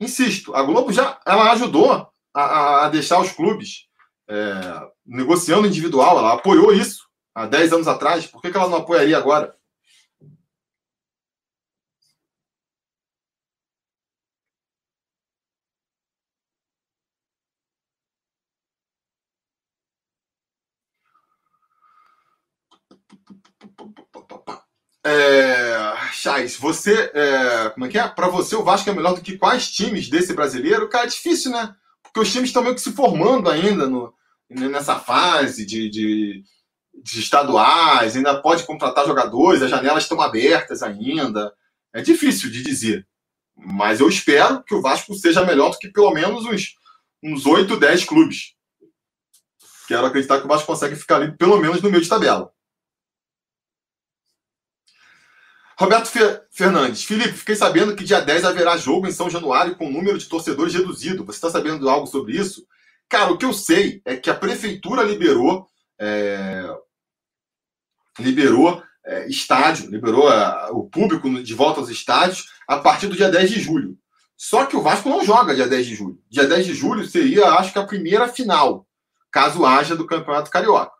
Insisto, 0.01 0.55
a 0.55 0.63
Globo 0.63 0.91
já 0.91 1.21
ela 1.27 1.51
ajudou 1.51 2.11
a, 2.33 2.85
a 2.85 2.89
deixar 2.89 3.21
os 3.21 3.31
clubes 3.31 3.87
é, 4.27 4.89
negociando 5.05 5.67
individual, 5.67 6.17
ela 6.17 6.33
apoiou 6.33 6.73
isso 6.73 7.07
há 7.35 7.45
10 7.45 7.73
anos 7.73 7.87
atrás. 7.87 8.25
Por 8.25 8.41
que, 8.41 8.49
que 8.49 8.57
ela 8.57 8.67
não 8.67 8.79
apoiaria 8.79 9.15
agora? 9.15 9.55
É... 25.03 25.93
Chaz, 26.13 26.55
você. 26.55 27.11
É, 27.13 27.69
como 27.71 27.85
é 27.85 27.89
que 27.89 27.97
é? 27.97 28.07
Para 28.07 28.29
você, 28.29 28.55
o 28.55 28.63
Vasco 28.63 28.89
é 28.89 28.93
melhor 28.93 29.15
do 29.15 29.21
que 29.21 29.37
quais 29.37 29.69
times 29.69 30.09
desse 30.09 30.33
brasileiro? 30.33 30.87
Cara, 30.87 31.05
é 31.05 31.09
difícil, 31.09 31.51
né? 31.51 31.75
Porque 32.01 32.19
os 32.19 32.31
times 32.31 32.49
estão 32.49 32.63
meio 32.63 32.75
que 32.75 32.81
se 32.81 32.93
formando 32.93 33.49
ainda 33.49 33.87
no, 33.87 34.13
nessa 34.49 34.99
fase 34.99 35.65
de, 35.65 35.89
de, 35.89 36.43
de 36.93 37.19
estaduais, 37.19 38.15
ainda 38.15 38.39
pode 38.39 38.63
contratar 38.63 39.05
jogadores, 39.05 39.61
as 39.61 39.69
janelas 39.69 40.03
estão 40.03 40.21
abertas 40.21 40.83
ainda. 40.83 41.53
É 41.91 42.01
difícil 42.01 42.49
de 42.49 42.63
dizer. 42.63 43.07
Mas 43.55 43.99
eu 43.99 44.07
espero 44.07 44.63
que 44.63 44.73
o 44.73 44.81
Vasco 44.81 45.13
seja 45.15 45.45
melhor 45.45 45.71
do 45.71 45.77
que 45.77 45.89
pelo 45.89 46.11
menos 46.11 46.45
uns, 46.45 46.75
uns 47.21 47.45
8, 47.45 47.77
10 47.77 48.05
clubes. 48.05 48.53
Quero 49.87 50.05
acreditar 50.05 50.39
que 50.39 50.45
o 50.45 50.49
Vasco 50.49 50.67
consegue 50.67 50.95
ficar 50.95 51.17
ali 51.17 51.35
pelo 51.37 51.57
menos 51.57 51.81
no 51.81 51.89
meio 51.89 52.01
de 52.01 52.09
tabela. 52.09 52.51
Roberto 55.83 56.09
Fernandes. 56.49 57.03
Felipe, 57.03 57.33
fiquei 57.33 57.55
sabendo 57.55 57.93
que 57.93 58.05
dia 58.05 58.21
10 58.21 58.45
haverá 58.45 58.77
jogo 58.77 59.05
em 59.05 59.11
São 59.11 59.29
Januário 59.29 59.75
com 59.75 59.91
número 59.91 60.17
de 60.17 60.29
torcedores 60.29 60.73
reduzido. 60.73 61.25
Você 61.25 61.37
está 61.37 61.49
sabendo 61.49 61.89
algo 61.89 62.07
sobre 62.07 62.37
isso? 62.37 62.65
Cara, 63.09 63.33
o 63.33 63.37
que 63.37 63.43
eu 63.43 63.51
sei 63.51 64.01
é 64.05 64.15
que 64.15 64.29
a 64.29 64.35
prefeitura 64.35 65.03
liberou 65.03 65.67
é, 65.99 66.73
liberou 68.17 68.81
é, 69.05 69.27
estádio, 69.27 69.89
liberou 69.89 70.31
é, 70.31 70.69
o 70.71 70.83
público 70.83 71.29
de 71.43 71.53
volta 71.53 71.81
aos 71.81 71.89
estádios 71.89 72.45
a 72.65 72.77
partir 72.77 73.07
do 73.07 73.17
dia 73.17 73.29
10 73.29 73.49
de 73.49 73.59
julho. 73.59 73.97
Só 74.37 74.65
que 74.65 74.77
o 74.77 74.81
Vasco 74.81 75.09
não 75.09 75.23
joga 75.23 75.53
dia 75.53 75.67
10 75.67 75.85
de 75.85 75.95
julho. 75.95 76.17
Dia 76.29 76.47
10 76.47 76.65
de 76.65 76.73
julho 76.73 77.05
seria, 77.05 77.51
acho 77.55 77.73
que, 77.73 77.79
a 77.79 77.85
primeira 77.85 78.29
final, 78.29 78.87
caso 79.29 79.65
haja 79.65 79.97
do 79.97 80.07
Campeonato 80.07 80.49
Carioca. 80.49 80.93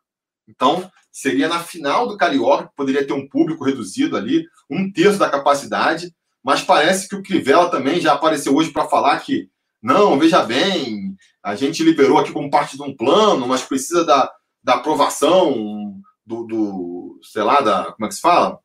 Então, 0.47 0.89
seria 1.11 1.47
na 1.47 1.59
final 1.59 2.07
do 2.07 2.17
Carioca, 2.17 2.67
que 2.67 2.75
poderia 2.75 3.05
ter 3.05 3.13
um 3.13 3.27
público 3.27 3.63
reduzido 3.63 4.17
ali, 4.17 4.45
um 4.69 4.91
terço 4.91 5.19
da 5.19 5.29
capacidade, 5.29 6.13
mas 6.43 6.61
parece 6.61 7.07
que 7.07 7.15
o 7.15 7.23
Crivella 7.23 7.69
também 7.69 8.01
já 8.01 8.13
apareceu 8.13 8.55
hoje 8.55 8.71
para 8.71 8.87
falar 8.87 9.19
que, 9.19 9.49
não, 9.81 10.19
veja 10.19 10.43
bem, 10.43 11.15
a 11.41 11.55
gente 11.55 11.83
liberou 11.83 12.17
aqui 12.17 12.31
como 12.31 12.49
parte 12.49 12.75
de 12.75 12.83
um 12.83 12.95
plano, 12.95 13.47
mas 13.47 13.61
precisa 13.61 14.03
da, 14.03 14.29
da 14.63 14.75
aprovação 14.75 15.95
do, 16.25 16.43
do, 16.43 17.19
sei 17.21 17.43
lá, 17.43 17.61
da, 17.61 17.91
como 17.91 18.05
é 18.05 18.09
que 18.09 18.15
se 18.15 18.21
fala? 18.21 18.59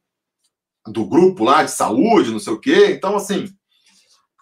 Do 0.86 1.06
grupo 1.06 1.44
lá 1.44 1.62
de 1.62 1.70
saúde, 1.70 2.30
não 2.30 2.38
sei 2.38 2.52
o 2.52 2.60
quê. 2.60 2.92
Então, 2.92 3.16
assim, 3.16 3.52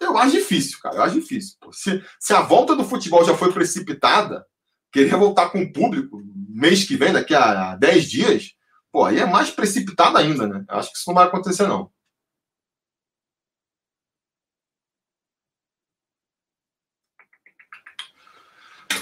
eu 0.01 0.17
acho 0.17 0.33
difícil, 0.33 0.79
cara. 0.81 0.97
Eu 0.97 1.03
acho 1.03 1.15
difícil. 1.21 1.57
Se, 1.73 2.05
se 2.21 2.35
a 2.35 2.43
volta 2.43 2.77
do 2.77 2.85
futebol 2.85 3.25
já 3.25 3.35
foi 3.37 3.53
precipitada, 3.53 4.47
querer 4.93 5.17
voltar 5.17 5.51
com 5.51 5.63
o 5.63 5.73
público 5.73 6.23
mês 6.57 6.85
que 6.85 6.97
vem, 6.97 7.13
daqui 7.13 7.35
a 7.35 7.77
10 7.77 8.11
dias, 8.11 8.53
pô, 8.91 9.05
aí 9.05 9.19
é 9.19 9.27
mais 9.27 9.51
precipitado 9.51 10.17
ainda, 10.17 10.47
né? 10.47 10.65
Eu 10.69 10.77
acho 10.77 10.91
que 10.91 10.99
isso 10.99 11.09
não 11.09 11.15
vai 11.15 11.27
acontecer, 11.27 11.67
não. 11.67 11.91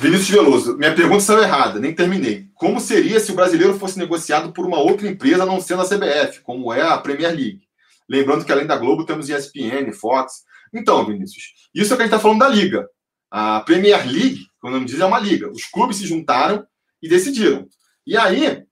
Vinícius 0.01 0.29
Veloso, 0.29 0.77
minha 0.77 0.95
pergunta 0.95 1.19
estava 1.19 1.43
errada, 1.43 1.79
nem 1.79 1.95
terminei. 1.95 2.49
Como 2.55 2.81
seria 2.81 3.21
se 3.21 3.31
o 3.31 3.35
brasileiro 3.35 3.79
fosse 3.79 3.99
negociado 3.99 4.53
por 4.53 4.67
uma 4.67 4.79
outra 4.79 5.09
empresa 5.09 5.47
não 5.47 5.61
sendo 5.61 5.83
a 5.83 5.89
CBF, 5.89 6.41
como 6.43 6.73
é 6.73 6.83
a 6.83 6.99
Premier 6.99 7.31
League? 7.31 7.63
Lembrando 8.09 8.45
que 8.45 8.53
além 8.53 8.67
da 8.67 8.77
Globo 8.77 9.07
temos 9.07 9.31
ESPN, 9.31 9.93
Fox. 9.93 10.43
Então, 10.75 11.07
Vinícius, 11.07 11.45
isso 11.73 11.95
é 11.95 11.97
que 11.97 12.03
a 12.03 12.07
gente 12.07 12.15
está 12.15 12.19
falando 12.21 12.41
da 12.41 12.49
Liga. 12.49 12.87
A 13.31 13.61
Premier 13.61 14.05
League, 14.05 14.47
como 14.61 14.73
o 14.73 14.77
nome 14.77 14.87
diz, 14.87 15.01
é 15.01 15.05
uma 15.07 15.19
liga. 15.19 15.51
Os 15.51 15.65
clubes 15.65 15.97
se 15.97 16.07
juntaram 16.07 16.67
e 17.05 17.09
decidiram. 17.09 17.69
E 18.07 18.17
aí, 18.17 18.65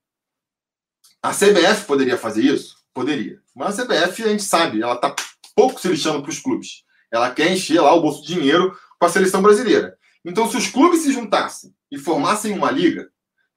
a 1.23 1.33
CBF 1.33 1.85
poderia 1.87 2.17
fazer 2.17 2.43
isso? 2.43 2.77
Poderia. 2.95 3.39
Mas 3.55 3.79
a 3.79 3.85
CBF, 3.85 4.23
a 4.23 4.29
gente 4.29 4.43
sabe, 4.43 4.81
ela 4.81 4.95
está 4.95 5.15
pouco 5.55 5.79
se 5.79 5.87
lixando 5.87 6.23
para 6.23 6.31
os 6.31 6.41
clubes. 6.41 6.83
Ela 7.13 7.31
quer 7.31 7.53
encher 7.53 7.79
lá 7.79 7.93
o 7.93 8.01
bolso 8.01 8.23
de 8.23 8.35
dinheiro 8.35 8.75
com 8.99 9.05
a 9.05 9.11
seleção 9.11 9.43
brasileira. 9.43 9.99
Então, 10.25 10.51
se 10.51 10.57
os 10.57 10.67
clubes 10.67 11.03
se 11.03 11.13
juntassem 11.13 11.75
e 11.91 11.99
formassem 11.99 12.55
uma 12.55 12.71
liga, 12.71 13.11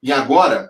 e 0.04 0.12
agora 0.12 0.70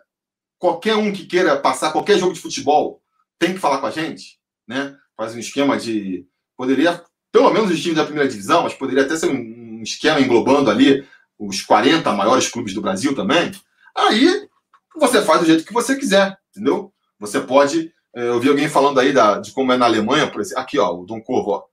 qualquer 0.60 0.96
um 0.96 1.12
que 1.12 1.26
queira 1.26 1.60
passar 1.60 1.92
qualquer 1.92 2.20
jogo 2.20 2.34
de 2.34 2.40
futebol 2.40 3.02
tem 3.40 3.54
que 3.54 3.60
falar 3.60 3.80
com 3.80 3.88
a 3.88 3.92
gente, 3.92 4.40
né? 4.68 4.96
Faz 5.18 5.34
um 5.34 5.40
esquema 5.40 5.78
de. 5.78 6.28
Poderia, 6.56 7.04
pelo 7.32 7.52
menos 7.52 7.72
os 7.72 7.82
times 7.82 7.98
da 7.98 8.06
primeira 8.06 8.30
divisão, 8.30 8.64
mas 8.64 8.76
poderia 8.76 9.04
até 9.04 9.16
ser 9.16 9.32
um 9.32 9.82
esquema 9.82 10.22
englobando 10.22 10.70
ali 10.70 11.04
os 11.40 11.64
40 11.64 12.14
maiores 12.14 12.48
clubes 12.48 12.74
do 12.74 12.82
Brasil 12.82 13.16
também. 13.16 13.52
Aí 13.96 14.48
você 14.96 15.22
faz 15.22 15.42
do 15.42 15.48
jeito 15.48 15.66
que 15.66 15.74
você 15.74 15.96
quiser, 15.96 16.38
entendeu? 16.52 16.94
Você 17.20 17.40
pode. 17.40 17.94
Eh, 18.16 18.28
eu 18.30 18.40
vi 18.40 18.50
alguém 18.50 18.70
falando 18.70 19.00
aí 19.00 19.14
da, 19.14 19.40
de 19.40 19.52
como 19.52 19.72
é 19.72 19.78
na 19.78 19.86
Alemanha, 19.86 20.30
por 20.30 20.42
exemplo. 20.42 20.62
Aqui, 20.62 20.78
ó, 20.78 20.94
o 20.94 21.06
Dom 21.06 21.22
Corvo. 21.22 21.64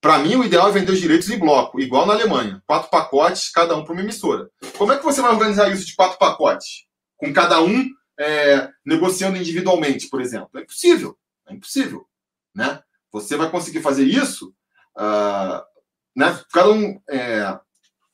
Para 0.00 0.18
mim, 0.18 0.36
o 0.36 0.44
ideal 0.44 0.68
é 0.68 0.72
vender 0.72 0.92
os 0.92 1.00
direitos 1.00 1.28
em 1.28 1.38
bloco, 1.38 1.80
igual 1.80 2.06
na 2.06 2.12
Alemanha. 2.12 2.62
Quatro 2.66 2.88
pacotes, 2.88 3.50
cada 3.50 3.76
um 3.76 3.84
para 3.84 3.92
uma 3.92 4.02
emissora. 4.02 4.48
Como 4.76 4.92
é 4.92 4.96
que 4.96 5.04
você 5.04 5.20
vai 5.20 5.32
organizar 5.32 5.72
isso 5.72 5.84
de 5.84 5.96
quatro 5.96 6.18
pacotes? 6.18 6.86
Com 7.16 7.32
cada 7.32 7.60
um 7.60 7.84
é, 8.18 8.70
negociando 8.86 9.36
individualmente, 9.36 10.08
por 10.08 10.20
exemplo? 10.20 10.50
É 10.54 10.60
impossível. 10.60 11.18
É 11.48 11.52
impossível. 11.52 12.06
Né? 12.54 12.80
Você 13.12 13.36
vai 13.36 13.50
conseguir 13.50 13.80
fazer 13.80 14.04
isso, 14.04 14.54
uh, 14.96 15.62
né? 16.14 16.38
cada 16.52 16.70
um, 16.70 17.00
é, 17.08 17.58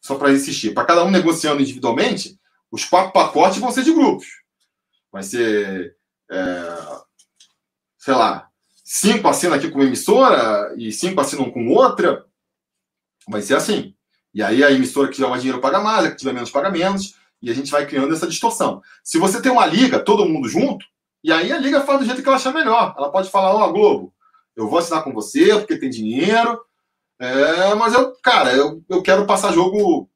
só 0.00 0.14
para 0.14 0.32
insistir, 0.32 0.72
para 0.72 0.86
cada 0.86 1.04
um 1.04 1.10
negociando 1.10 1.60
individualmente, 1.60 2.38
os 2.74 2.84
quatro 2.84 3.12
pacotes 3.12 3.58
vão 3.58 3.70
ser 3.70 3.84
de 3.84 3.92
grupos. 3.92 4.26
Vai 5.12 5.22
ser, 5.22 5.96
é, 6.28 6.76
sei 7.96 8.14
lá, 8.14 8.48
cinco 8.84 9.28
assinam 9.28 9.54
aqui 9.54 9.70
com 9.70 9.78
uma 9.78 9.86
emissora 9.86 10.74
e 10.76 10.90
cinco 10.90 11.20
assinam 11.20 11.52
com 11.52 11.68
outra, 11.68 12.26
vai 13.28 13.40
ser 13.40 13.54
assim. 13.54 13.94
E 14.34 14.42
aí 14.42 14.64
a 14.64 14.72
emissora 14.72 15.06
que 15.06 15.14
tiver 15.14 15.28
mais 15.28 15.40
dinheiro 15.40 15.62
paga 15.62 15.78
mais, 15.78 16.04
a 16.04 16.10
que 16.10 16.16
tiver 16.16 16.32
menos 16.32 16.50
paga 16.50 16.68
menos, 16.68 17.14
e 17.40 17.48
a 17.48 17.54
gente 17.54 17.70
vai 17.70 17.86
criando 17.86 18.12
essa 18.12 18.26
distorção. 18.26 18.82
Se 19.04 19.18
você 19.18 19.40
tem 19.40 19.52
uma 19.52 19.66
liga, 19.66 20.00
todo 20.00 20.28
mundo 20.28 20.48
junto, 20.48 20.84
e 21.22 21.30
aí 21.30 21.52
a 21.52 21.58
liga 21.58 21.80
faz 21.82 22.00
do 22.00 22.06
jeito 22.06 22.22
que 22.22 22.28
ela 22.28 22.36
achar 22.36 22.52
melhor. 22.52 22.92
Ela 22.98 23.12
pode 23.12 23.30
falar, 23.30 23.54
ó, 23.54 23.68
oh, 23.68 23.72
Globo, 23.72 24.14
eu 24.56 24.68
vou 24.68 24.80
assinar 24.80 25.04
com 25.04 25.12
você 25.12 25.54
porque 25.60 25.78
tem 25.78 25.90
dinheiro, 25.90 26.60
é, 27.20 27.72
mas 27.76 27.94
eu, 27.94 28.16
cara, 28.20 28.52
eu, 28.52 28.82
eu 28.88 29.00
quero 29.00 29.24
passar 29.26 29.52
jogo, 29.52 30.10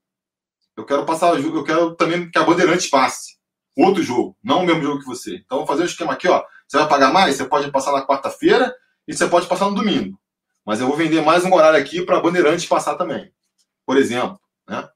eu 0.79 0.85
quero 0.85 1.05
passar 1.05 1.39
eu 1.39 1.65
quero 1.65 1.95
também 1.97 2.31
que 2.31 2.39
a 2.39 2.45
Bandeirantes 2.45 2.89
passe 2.89 3.37
outro 3.77 4.03
jogo, 4.03 4.37
não 4.43 4.63
o 4.63 4.67
mesmo 4.67 4.83
jogo 4.83 5.01
que 5.01 5.07
você. 5.07 5.37
Então, 5.37 5.59
vou 5.59 5.67
fazer 5.67 5.83
um 5.83 5.87
esquema 5.87 6.13
aqui, 6.13 6.29
ó. 6.29 6.45
Você 6.67 6.77
vai 6.79 6.89
pagar 6.89 7.13
mais? 7.13 7.37
Você 7.37 7.45
pode 7.45 7.71
passar 7.71 7.93
na 7.93 8.07
quarta-feira 8.07 8.75
e 9.07 9.15
você 9.15 9.27
pode 9.27 9.47
passar 9.47 9.67
no 9.67 9.75
domingo. 9.75 10.19
Mas 10.65 10.81
eu 10.81 10.87
vou 10.87 10.97
vender 10.97 11.21
mais 11.21 11.45
um 11.45 11.53
horário 11.53 11.79
aqui 11.79 12.03
para 12.03 12.19
a 12.19 12.21
Bandeirantes 12.21 12.67
passar 12.67 12.97
também, 12.97 13.33
por 13.87 13.97
exemplo. 13.97 14.39
Né? 14.69 14.89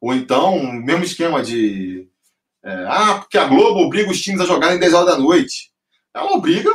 Ou 0.00 0.14
então, 0.14 0.60
mesmo 0.62 1.04
esquema 1.04 1.42
de. 1.42 2.08
É, 2.64 2.86
ah, 2.88 3.18
porque 3.18 3.38
a 3.38 3.44
Globo 3.44 3.80
obriga 3.80 4.10
os 4.10 4.20
times 4.20 4.40
a 4.40 4.46
jogarem 4.46 4.78
10 4.78 4.94
horas 4.94 5.14
da 5.14 5.18
noite. 5.18 5.72
Ela 6.14 6.32
obriga, 6.32 6.70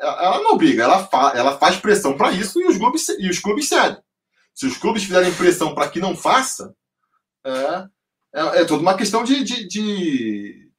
ela 0.00 0.38
não 0.38 0.52
obriga, 0.52 0.84
ela, 0.84 1.06
fa, 1.06 1.32
ela 1.34 1.58
faz 1.58 1.76
pressão 1.76 2.16
para 2.16 2.32
isso 2.32 2.60
e 2.60 2.66
os, 2.66 2.76
clubes, 2.76 3.08
e 3.08 3.28
os 3.28 3.38
clubes 3.38 3.68
cedem. 3.68 4.00
Se 4.54 4.66
os 4.66 4.76
clubes 4.76 5.04
fizerem 5.04 5.32
pressão 5.34 5.74
para 5.74 5.88
que 5.88 5.98
não 5.98 6.16
faça, 6.16 6.74
é, 7.44 7.88
é, 8.34 8.60
é, 8.60 8.64
toda 8.64 8.82
uma 8.82 8.96
questão 8.96 9.24
de, 9.24 9.42
de, 9.42 9.66
de 9.66 10.72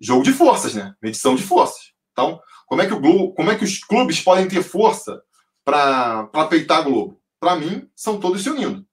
jogo 0.00 0.22
de 0.22 0.32
forças, 0.32 0.74
né? 0.74 0.94
Medição 1.02 1.34
de 1.34 1.42
forças. 1.42 1.92
Então, 2.12 2.40
como 2.66 2.82
é 2.82 2.86
que, 2.86 2.94
o 2.94 3.00
Globo, 3.00 3.34
como 3.34 3.50
é 3.50 3.56
que 3.56 3.64
os 3.64 3.78
clubes 3.78 4.20
podem 4.20 4.48
ter 4.48 4.62
força 4.62 5.22
para 5.64 6.28
peitar 6.48 6.78
a 6.78 6.82
Globo? 6.82 7.20
Para 7.38 7.56
mim, 7.56 7.90
são 7.94 8.18
todos 8.18 8.42
se 8.42 8.50
unindo. 8.50 8.86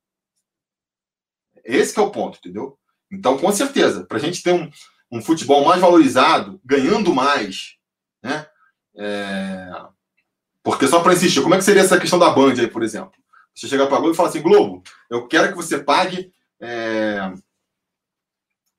Esse 1.64 1.98
é 1.98 2.02
o 2.02 2.12
ponto, 2.12 2.38
entendeu? 2.40 2.78
Então, 3.12 3.38
com 3.38 3.52
certeza, 3.52 4.06
para 4.06 4.18
a 4.18 4.20
gente 4.20 4.42
ter 4.42 4.54
um, 4.54 4.70
um 5.12 5.22
futebol 5.22 5.64
mais 5.64 5.80
valorizado, 5.80 6.60
ganhando 6.66 7.14
mais, 7.14 7.76
né? 8.24 8.48
É... 8.96 9.72
Porque 10.64 10.88
só 10.88 11.02
para 11.02 11.14
insistir, 11.14 11.42
como 11.42 11.56
é 11.56 11.58
que 11.58 11.64
seria 11.64 11.82
essa 11.82 12.00
questão 12.00 12.20
da 12.20 12.30
Band 12.30 12.54
aí, 12.54 12.68
por 12.68 12.84
exemplo? 12.84 13.14
Você 13.54 13.68
chegar 13.68 13.88
para 13.88 13.98
a 13.98 14.00
Globo 14.00 14.14
e 14.14 14.18
falar 14.18 14.30
assim, 14.30 14.42
Globo, 14.42 14.84
eu 15.10 15.28
quero 15.28 15.50
que 15.50 15.56
você 15.56 15.80
pague 15.80 16.32
é... 16.62 17.34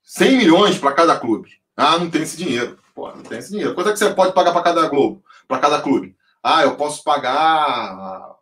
100 0.02 0.36
milhões 0.36 0.78
para 0.78 0.92
cada 0.92 1.18
clube. 1.18 1.50
Ah, 1.76 1.98
não 1.98 2.10
tem 2.10 2.22
esse 2.22 2.36
dinheiro. 2.36 2.78
Pô, 2.94 3.08
não 3.08 3.22
tem 3.22 3.38
esse 3.38 3.50
dinheiro. 3.50 3.74
Quanto 3.74 3.88
é 3.88 3.92
que 3.92 3.98
você 3.98 4.12
pode 4.14 4.34
pagar 4.34 4.52
para 4.52 4.62
cada 4.62 4.88
Globo? 4.88 5.24
Para 5.48 5.58
cada 5.58 5.80
clube? 5.80 6.16
Ah, 6.42 6.62
eu 6.62 6.76
posso 6.76 7.02
pagar 7.02 8.36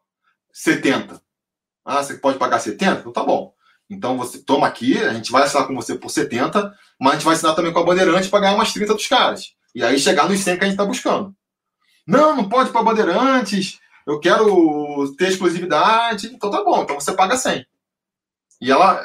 70. 0.52 1.20
Ah, 1.84 2.02
você 2.02 2.14
pode 2.14 2.38
pagar 2.38 2.58
70? 2.58 3.00
Então 3.00 3.12
tá 3.12 3.22
bom. 3.22 3.54
Então 3.88 4.16
você 4.16 4.38
toma 4.38 4.66
aqui, 4.66 4.98
a 4.98 5.12
gente 5.14 5.32
vai 5.32 5.42
assinar 5.42 5.66
com 5.66 5.74
você 5.74 5.96
por 5.96 6.10
70, 6.10 6.72
mas 6.98 7.12
a 7.12 7.14
gente 7.16 7.24
vai 7.24 7.34
assinar 7.34 7.54
também 7.56 7.72
com 7.72 7.80
a 7.80 7.84
Bandeirante 7.84 8.28
para 8.28 8.40
ganhar 8.40 8.54
umas 8.54 8.72
30 8.72 8.94
dos 8.94 9.06
caras. 9.06 9.54
E 9.74 9.82
aí 9.82 9.98
chegar 9.98 10.28
nos 10.28 10.40
100 10.40 10.58
que 10.58 10.64
a 10.64 10.66
gente 10.66 10.74
está 10.74 10.84
buscando. 10.84 11.34
Não, 12.06 12.36
não 12.36 12.48
pode 12.48 12.70
para 12.70 12.82
Bandeirantes, 12.82 13.80
eu 14.06 14.20
quero 14.20 15.12
ter 15.16 15.28
exclusividade. 15.28 16.28
Então 16.28 16.50
tá 16.50 16.62
bom, 16.62 16.82
então 16.82 16.98
você 17.00 17.12
paga 17.12 17.36
100. 17.36 17.66
E 18.60 18.70
ela 18.70 19.04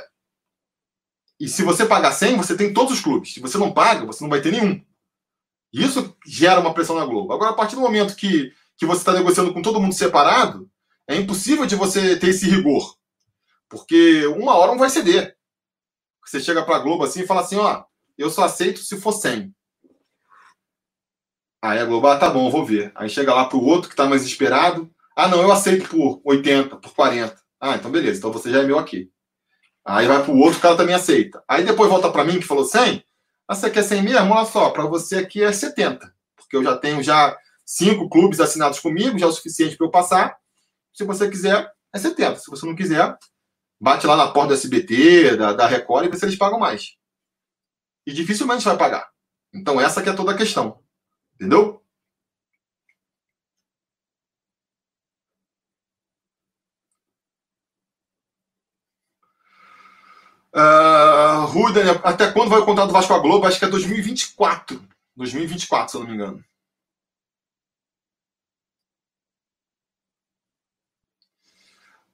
e 1.40 1.48
se 1.48 1.64
você 1.64 1.86
pagar 1.86 2.12
100, 2.12 2.38
você 2.38 2.56
tem 2.56 2.74
todos 2.74 2.94
os 2.94 3.02
clubes. 3.02 3.34
Se 3.34 3.40
você 3.40 3.58
não 3.58 3.74
paga, 3.74 4.06
você 4.06 4.24
não 4.24 4.30
vai 4.30 4.42
ter 4.42 4.52
nenhum. 4.52 4.84
Isso 5.74 6.16
gera 6.26 6.60
uma 6.62 6.74
pressão 6.74 6.96
na 6.96 7.06
Globo. 7.06 7.34
Agora, 7.34 7.52
a 7.52 7.56
partir 7.56 7.76
do 7.76 7.82
momento 7.82 8.16
que, 8.16 8.54
que 8.78 8.86
você 8.86 9.02
está 9.02 9.12
negociando 9.12 9.54
com 9.54 9.62
todo 9.62 9.80
mundo 9.80 9.94
separado, 9.94 10.70
é 11.08 11.16
impossível 11.16 11.66
de 11.66 11.76
você 11.76 12.18
ter 12.18 12.30
esse 12.30 12.50
rigor. 12.50 12.98
Porque 13.68 14.26
uma 14.28 14.56
hora 14.56 14.72
não 14.72 14.80
vai 14.80 14.90
ceder. 14.90 15.36
Você 16.26 16.40
chega 16.40 16.64
para 16.64 16.78
a 16.78 16.80
Globo 16.80 17.04
assim 17.04 17.22
e 17.22 17.28
fala 17.28 17.42
assim, 17.42 17.58
ó, 17.58 17.84
eu 18.18 18.30
só 18.30 18.46
aceito 18.46 18.80
se 18.80 19.00
for 19.00 19.12
100. 19.12 19.54
Aí 21.62 21.80
a 21.80 21.86
Globo, 21.86 22.08
ah, 22.08 22.18
tá 22.18 22.30
bom, 22.30 22.50
vou 22.50 22.66
ver. 22.66 22.92
Aí 22.96 23.10
chega 23.10 23.34
lá 23.34 23.46
para 23.46 23.58
o 23.58 23.66
outro 23.66 23.90
que 23.90 23.94
está 23.94 24.06
mais 24.06 24.24
esperado. 24.24 24.90
Ah, 25.16 25.28
não, 25.28 25.42
eu 25.42 25.52
aceito 25.52 25.90
por 25.90 26.22
80, 26.24 26.78
por 26.78 26.94
40. 26.94 27.36
Ah, 27.60 27.76
então 27.76 27.92
beleza, 27.92 28.20
então 28.20 28.32
você 28.32 28.50
já 28.52 28.62
é 28.62 28.66
meu 28.66 28.80
aqui. 28.80 29.12
Aí 29.86 30.08
vai 30.08 30.24
para 30.24 30.32
o 30.34 30.40
outro, 30.40 30.58
o 30.58 30.62
cara 30.62 30.76
também 30.76 30.96
aceita. 30.96 31.44
Aí 31.48 31.64
depois 31.64 31.90
volta 31.90 32.12
para 32.12 32.24
mim, 32.24 32.40
que 32.40 32.46
falou 32.46 32.66
100. 32.66 33.04
Ah, 33.48 33.54
você 33.54 33.70
quer 33.70 33.84
100 33.84 34.02
mesmo? 34.02 34.34
Olha 34.34 34.46
só, 34.46 34.72
para 34.72 34.86
você 34.88 35.18
aqui 35.18 35.44
é 35.44 35.52
70. 35.52 36.12
Porque 36.36 36.58
eu 36.58 36.64
já 36.64 36.76
tenho 36.76 37.04
já 37.04 37.38
cinco 37.64 38.10
clubes 38.10 38.40
assinados 38.40 38.80
comigo, 38.80 39.20
já 39.20 39.28
é 39.28 39.30
o 39.30 39.32
suficiente 39.32 39.78
para 39.78 39.86
eu 39.86 39.92
passar. 39.92 40.36
Se 40.92 41.04
você 41.04 41.30
quiser, 41.30 41.72
é 41.94 42.00
70. 42.00 42.40
Se 42.40 42.50
você 42.50 42.66
não 42.66 42.76
quiser, 42.76 43.16
bate 43.80 44.08
lá 44.08 44.16
na 44.16 44.28
porta 44.30 44.50
do 44.50 44.54
SBT, 44.56 45.38
da, 45.38 45.54
da 45.54 45.68
Record 45.68 46.06
e 46.06 46.10
vê 46.10 46.18
se 46.18 46.26
eles 46.26 46.38
pagam 46.38 46.58
mais. 46.58 46.96
E 48.08 48.12
dificilmente 48.12 48.66
vai 48.66 48.78
pagar. 48.78 49.08
Então 49.54 49.80
essa 49.80 50.02
que 50.02 50.10
é 50.10 50.14
toda 50.14 50.32
a 50.32 50.38
questão. 50.38 50.80
Entendeu? 51.36 51.85
Uh, 60.56 61.46
Rui, 61.48 61.74
Daniel, 61.74 62.00
até 62.04 62.32
quando 62.32 62.50
vai 62.50 62.60
o 62.60 62.66
contrato 62.66 62.88
do 62.88 62.94
Vasco 62.94 63.14
com 63.14 63.20
a 63.20 63.22
Globo? 63.22 63.46
Acho 63.46 63.60
que 63.60 63.66
é 63.66 63.68
2024. 63.68 64.82
2024, 65.18 65.92
se 65.92 65.98
eu 65.98 66.02
não 66.02 66.08
me 66.08 66.16
engano. 66.16 66.44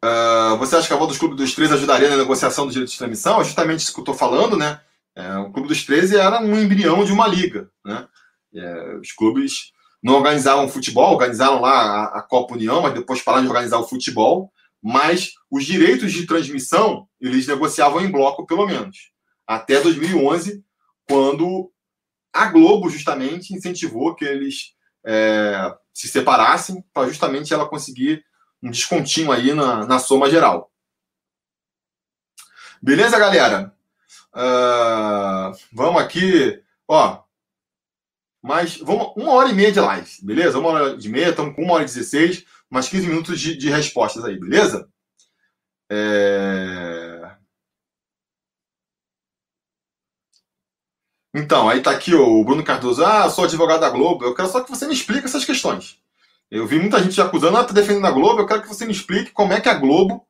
Uh, 0.03 0.57
você 0.57 0.75
acha 0.75 0.87
que 0.87 0.93
a 0.93 0.97
volta 0.97 1.11
dos 1.11 1.19
clubes 1.19 1.37
dos 1.37 1.53
13 1.53 1.73
ajudaria 1.73 2.09
na 2.09 2.17
negociação 2.17 2.65
do 2.65 2.71
direito 2.71 2.91
de 2.91 2.97
transmissão? 2.97 3.39
É 3.39 3.43
justamente 3.43 3.81
isso 3.81 3.93
que 3.93 3.99
eu 3.99 4.03
estou 4.03 4.15
falando, 4.15 4.57
né? 4.57 4.81
É, 5.15 5.37
o 5.37 5.51
Clube 5.51 5.67
dos 5.67 5.83
13 5.83 6.17
era 6.17 6.41
um 6.41 6.59
embrião 6.59 7.03
de 7.03 7.11
uma 7.11 7.27
liga, 7.27 7.69
né? 7.85 8.07
É, 8.55 8.95
os 8.95 9.11
clubes 9.11 9.71
não 10.01 10.15
organizavam 10.15 10.67
futebol, 10.67 11.13
organizaram 11.13 11.61
lá 11.61 11.71
a, 11.71 12.19
a, 12.19 12.21
Copa 12.21 12.55
União, 12.55 12.81
mas 12.81 12.93
depois 12.93 13.21
pararam 13.21 13.43
de 13.43 13.49
organizar 13.49 13.77
o 13.77 13.87
futebol. 13.87 14.51
Mas 14.81 15.33
os 15.49 15.65
direitos 15.65 16.11
de 16.11 16.25
transmissão 16.25 17.07
eles 17.19 17.45
negociavam 17.45 18.01
em 18.01 18.11
bloco, 18.11 18.45
pelo 18.45 18.65
menos, 18.65 19.11
até 19.45 19.79
2011, 19.79 20.63
quando 21.07 21.71
a 22.33 22.47
Globo 22.47 22.89
justamente 22.89 23.53
incentivou 23.53 24.15
que 24.15 24.25
eles 24.25 24.73
é, 25.05 25.75
se 25.93 26.07
separassem 26.07 26.83
para 26.93 27.07
justamente 27.07 27.53
ela 27.53 27.67
conseguir 27.67 28.23
um 28.63 28.69
descontinho 28.69 29.31
aí 29.31 29.53
na, 29.53 29.85
na 29.85 29.99
soma 29.99 30.29
geral. 30.29 30.71
Beleza, 32.81 33.19
galera? 33.19 33.75
Uh, 34.33 35.55
vamos 35.71 36.01
aqui, 36.01 36.63
ó. 36.87 37.23
Mas 38.41 38.77
vamos 38.77 39.13
uma 39.15 39.33
hora 39.33 39.49
e 39.49 39.53
meia 39.53 39.71
de 39.71 39.79
live, 39.79 40.09
beleza? 40.23 40.57
Uma 40.57 40.69
hora 40.69 40.97
e 40.99 41.09
meia, 41.09 41.29
estamos 41.29 41.55
com 41.55 41.63
uma 41.63 41.75
hora 41.75 41.83
e 41.83 41.85
16, 41.85 42.45
mais 42.71 42.87
15 42.87 43.07
minutos 43.07 43.39
de, 43.39 43.55
de 43.57 43.69
respostas 43.69 44.23
aí, 44.23 44.39
beleza? 44.39 44.89
É... 45.91 47.35
Então, 51.33 51.69
aí 51.69 51.81
tá 51.81 51.91
aqui 51.91 52.15
o 52.15 52.43
Bruno 52.43 52.63
Cardoso. 52.63 53.03
Ah, 53.05 53.29
sou 53.29 53.43
advogado 53.43 53.81
da 53.81 53.89
Globo. 53.89 54.23
Eu 54.23 54.33
quero 54.33 54.49
só 54.49 54.61
que 54.61 54.69
você 54.69 54.87
me 54.87 54.93
explique 54.93 55.25
essas 55.25 55.45
questões. 55.45 55.97
Eu 56.49 56.65
vi 56.65 56.79
muita 56.79 57.01
gente 57.01 57.19
acusando, 57.21 57.57
ah, 57.57 57.63
tá 57.63 57.73
defendendo 57.73 58.07
a 58.07 58.11
Globo. 58.11 58.41
Eu 58.41 58.45
quero 58.45 58.61
que 58.61 58.67
você 58.67 58.85
me 58.85 58.91
explique 58.91 59.31
como 59.31 59.53
é 59.53 59.59
que 59.59 59.69
a 59.69 59.73
Globo 59.73 60.25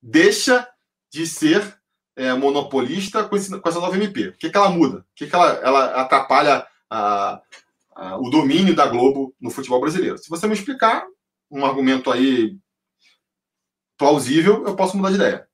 deixa 0.00 0.66
de 1.10 1.26
ser 1.26 1.78
é, 2.16 2.32
monopolista 2.34 3.24
com, 3.24 3.36
esse, 3.36 3.58
com, 3.58 3.68
essa 3.68 3.80
nova 3.80 3.96
MP. 3.96 4.28
O 4.28 4.32
que, 4.32 4.50
que 4.50 4.56
ela 4.56 4.70
muda? 4.70 4.98
O 4.98 5.04
que, 5.14 5.26
que 5.26 5.34
ela, 5.34 5.52
ela 5.62 5.84
atrapalha 6.02 6.66
a, 6.90 7.40
a, 7.94 8.16
o 8.18 8.30
domínio 8.30 8.74
da 8.74 8.86
Globo 8.86 9.34
no 9.40 9.50
futebol 9.50 9.80
brasileiro? 9.80 10.18
Se 10.18 10.28
você 10.28 10.46
me 10.46 10.54
explicar 10.54 11.06
um 11.52 11.66
argumento 11.66 12.10
aí 12.10 12.58
plausível, 13.98 14.66
eu 14.66 14.74
posso 14.74 14.96
mudar 14.96 15.10
de 15.10 15.16
ideia. 15.16 15.46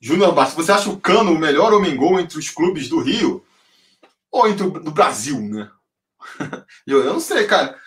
Júnior 0.00 0.32
Bastos, 0.32 0.64
você 0.64 0.72
acha 0.72 0.88
o 0.88 1.00
Cano 1.00 1.32
o 1.32 1.38
melhor 1.38 1.72
homem 1.72 1.96
gol 1.96 2.18
entre 2.18 2.38
os 2.38 2.48
clubes 2.48 2.88
do 2.88 3.00
Rio 3.00 3.44
ou 4.30 4.48
entre 4.48 4.66
o 4.66 4.70
do 4.70 4.90
Brasil, 4.90 5.40
né? 5.40 5.70
eu, 6.86 7.04
eu 7.04 7.12
não 7.12 7.20
sei, 7.20 7.46
cara. 7.46 7.78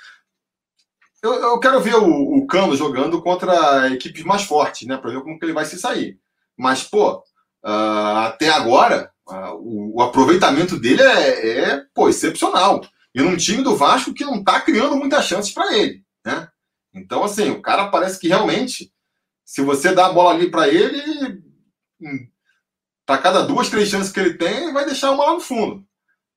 Eu, 1.24 1.34
eu 1.34 1.60
quero 1.60 1.82
ver 1.82 1.96
o, 1.96 2.38
o, 2.38 2.46
Cano 2.46 2.76
jogando 2.76 3.22
contra 3.22 3.90
equipes 3.92 4.24
mais 4.24 4.44
fortes, 4.44 4.88
né? 4.88 4.98
Para 4.98 5.12
ver 5.12 5.24
como 5.24 5.40
que 5.40 5.46
ele 5.46 5.54
vai 5.54 5.66
se 5.66 5.80
sair. 5.80 6.20
Mas, 6.56 6.84
pô, 6.84 7.18
uh, 7.66 8.18
até 8.28 8.50
agora, 8.50 9.12
uh, 9.28 9.56
o, 9.56 9.98
o, 9.98 10.02
aproveitamento 10.02 10.78
dele 10.78 11.02
é, 11.02 11.60
é, 11.60 11.86
pô, 11.94 12.08
excepcional. 12.08 12.82
E 13.16 13.22
num 13.22 13.38
time 13.38 13.64
do 13.64 13.78
Vasco 13.78 14.14
que 14.14 14.26
não 14.26 14.44
tá 14.44 14.60
criando 14.60 14.98
muitas 14.98 15.24
chances 15.24 15.54
para 15.54 15.74
ele, 15.78 16.04
né? 16.26 16.50
Então, 16.94 17.24
assim, 17.24 17.50
o 17.50 17.62
cara 17.62 17.88
parece 17.88 18.20
que 18.20 18.28
realmente, 18.28 18.92
se 19.46 19.62
você 19.62 19.96
dá 19.96 20.08
a 20.08 20.14
bola 20.14 20.34
ali 20.34 20.52
para 20.52 20.68
ele, 20.68 21.42
para 23.06 23.18
cada 23.18 23.44
duas, 23.44 23.70
três 23.70 23.88
chances 23.88 24.12
que 24.12 24.20
ele 24.20 24.34
tem, 24.34 24.74
vai 24.74 24.86
deixar 24.86 25.12
uma 25.12 25.28
lá 25.28 25.34
no 25.34 25.40
fundo. 25.40 25.88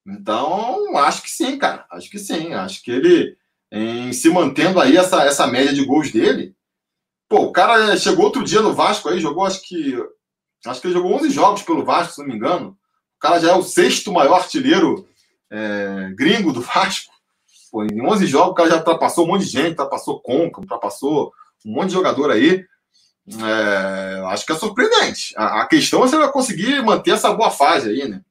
Então, 0.07 0.95
acho 0.97 1.21
que 1.21 1.29
sim, 1.29 1.57
cara. 1.57 1.85
Acho 1.91 2.09
que 2.09 2.17
sim. 2.17 2.53
Acho 2.53 2.81
que 2.81 2.91
ele, 2.91 3.37
em 3.69 4.13
se 4.13 4.29
mantendo 4.29 4.79
aí 4.79 4.95
essa, 4.95 5.23
essa 5.23 5.45
média 5.47 5.73
de 5.73 5.83
gols 5.83 6.11
dele. 6.11 6.55
Pô, 7.27 7.43
o 7.43 7.51
cara 7.51 7.97
chegou 7.97 8.25
outro 8.25 8.43
dia 8.43 8.61
no 8.61 8.73
Vasco 8.73 9.09
aí, 9.09 9.19
jogou 9.19 9.45
acho 9.45 9.61
que. 9.67 10.01
Acho 10.65 10.79
que 10.79 10.87
ele 10.87 10.93
jogou 10.93 11.13
11 11.13 11.29
jogos 11.29 11.61
pelo 11.61 11.83
Vasco, 11.83 12.13
se 12.13 12.21
não 12.21 12.27
me 12.27 12.35
engano. 12.35 12.77
O 13.17 13.19
cara 13.19 13.39
já 13.39 13.51
é 13.51 13.53
o 13.53 13.63
sexto 13.63 14.13
maior 14.13 14.35
artilheiro 14.35 15.08
é, 15.51 16.11
gringo 16.15 16.51
do 16.51 16.61
Vasco. 16.61 17.11
Pô, 17.71 17.83
em 17.83 18.01
11 18.01 18.25
jogos 18.25 18.51
o 18.51 18.55
cara 18.55 18.69
já 18.69 18.77
ultrapassou 18.77 19.25
um 19.25 19.29
monte 19.29 19.45
de 19.45 19.51
gente, 19.51 19.69
ultrapassou 19.69 20.19
Conca, 20.21 20.59
ultrapassou 20.59 21.31
um 21.65 21.71
monte 21.73 21.87
de 21.87 21.93
jogador 21.93 22.31
aí. 22.31 22.65
É, 23.27 24.21
acho 24.27 24.45
que 24.45 24.51
é 24.51 24.55
surpreendente. 24.55 25.33
A, 25.37 25.61
a 25.61 25.67
questão 25.67 26.03
é 26.03 26.07
se 26.07 26.15
ele 26.15 26.23
vai 26.23 26.31
conseguir 26.31 26.81
manter 26.83 27.11
essa 27.11 27.31
boa 27.31 27.51
fase 27.51 27.89
aí, 27.89 28.07
né? 28.07 28.21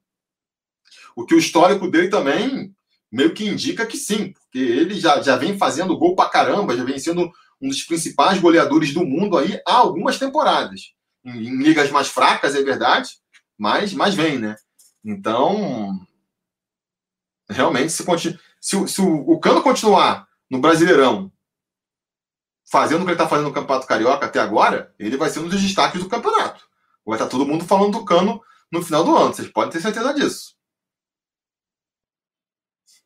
O 1.15 1.25
que 1.25 1.35
o 1.35 1.39
histórico 1.39 1.89
dele 1.89 2.09
também 2.09 2.75
meio 3.11 3.33
que 3.33 3.47
indica 3.47 3.87
que 3.87 3.97
sim, 3.97 4.33
porque 4.33 4.59
ele 4.59 4.99
já, 4.99 5.21
já 5.23 5.37
vem 5.37 5.57
fazendo 5.57 5.97
gol 5.97 6.15
pra 6.15 6.29
caramba, 6.29 6.77
já 6.77 6.85
vem 6.85 6.99
sendo 6.99 7.31
um 7.61 7.69
dos 7.69 7.83
principais 7.83 8.39
goleadores 8.39 8.93
do 8.93 9.05
mundo 9.05 9.37
aí 9.37 9.61
há 9.67 9.75
algumas 9.75 10.19
temporadas. 10.19 10.93
Em, 11.25 11.49
em 11.49 11.63
ligas 11.63 11.91
mais 11.91 12.09
fracas, 12.09 12.55
é 12.55 12.63
verdade, 12.63 13.11
mas, 13.57 13.93
mas 13.93 14.15
vem, 14.15 14.39
né? 14.39 14.57
Então, 15.05 15.99
realmente, 17.49 17.91
se, 17.93 18.05
se, 18.61 18.89
se 18.89 19.01
o, 19.01 19.31
o 19.31 19.41
Cano 19.41 19.63
continuar 19.63 20.29
no 20.51 20.61
Brasileirão 20.61 21.33
fazendo 22.71 23.03
o 23.03 23.05
que 23.05 23.13
ele 23.13 23.15
está 23.15 23.29
fazendo 23.29 23.49
no 23.49 23.55
Campeonato 23.55 23.87
Carioca 23.87 24.27
até 24.27 24.39
agora, 24.39 24.95
ele 24.99 25.17
vai 25.17 25.31
ser 25.31 25.41
um 25.41 25.49
dos 25.49 25.61
destaques 25.61 26.03
do 26.03 26.09
campeonato. 26.09 26.69
Vai 27.05 27.17
estar 27.17 27.25
tá 27.25 27.31
todo 27.31 27.47
mundo 27.47 27.65
falando 27.65 27.99
do 27.99 28.05
Cano 28.05 28.43
no 28.71 28.83
final 28.83 29.03
do 29.03 29.17
ano, 29.17 29.33
vocês 29.33 29.49
podem 29.49 29.71
ter 29.71 29.81
certeza 29.81 30.13
disso. 30.13 30.55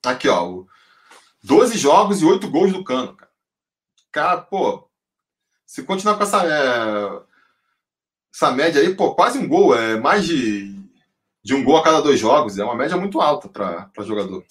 Aqui, 0.05 0.29
ó. 0.29 0.65
12 1.45 1.79
jogos 1.79 2.21
e 2.21 2.25
8 2.25 2.51
gols 2.51 2.73
do 2.73 2.83
Cano, 2.83 3.15
cara. 3.15 3.33
Cara, 4.11 4.43
pô, 4.43 4.91
se 5.65 5.85
continuar 5.85 6.17
com 6.17 6.25
essa, 6.25 6.45
é, 6.45 7.23
essa 8.35 8.51
média 8.51 8.81
aí, 8.81 8.95
pô, 8.95 9.15
quase 9.15 9.39
um 9.39 9.49
gol, 9.49 9.75
é 9.75 9.97
mais 9.99 10.27
de, 10.27 10.82
de 11.43 11.55
um 11.55 11.65
gol 11.65 11.77
a 11.77 11.83
cada 11.83 12.01
dois 12.01 12.21
jogos, 12.21 12.59
é 12.59 12.65
uma 12.65 12.77
média 12.77 12.97
muito 12.97 13.21
alta 13.21 13.49
para 13.49 13.91
jogador. 14.05 14.45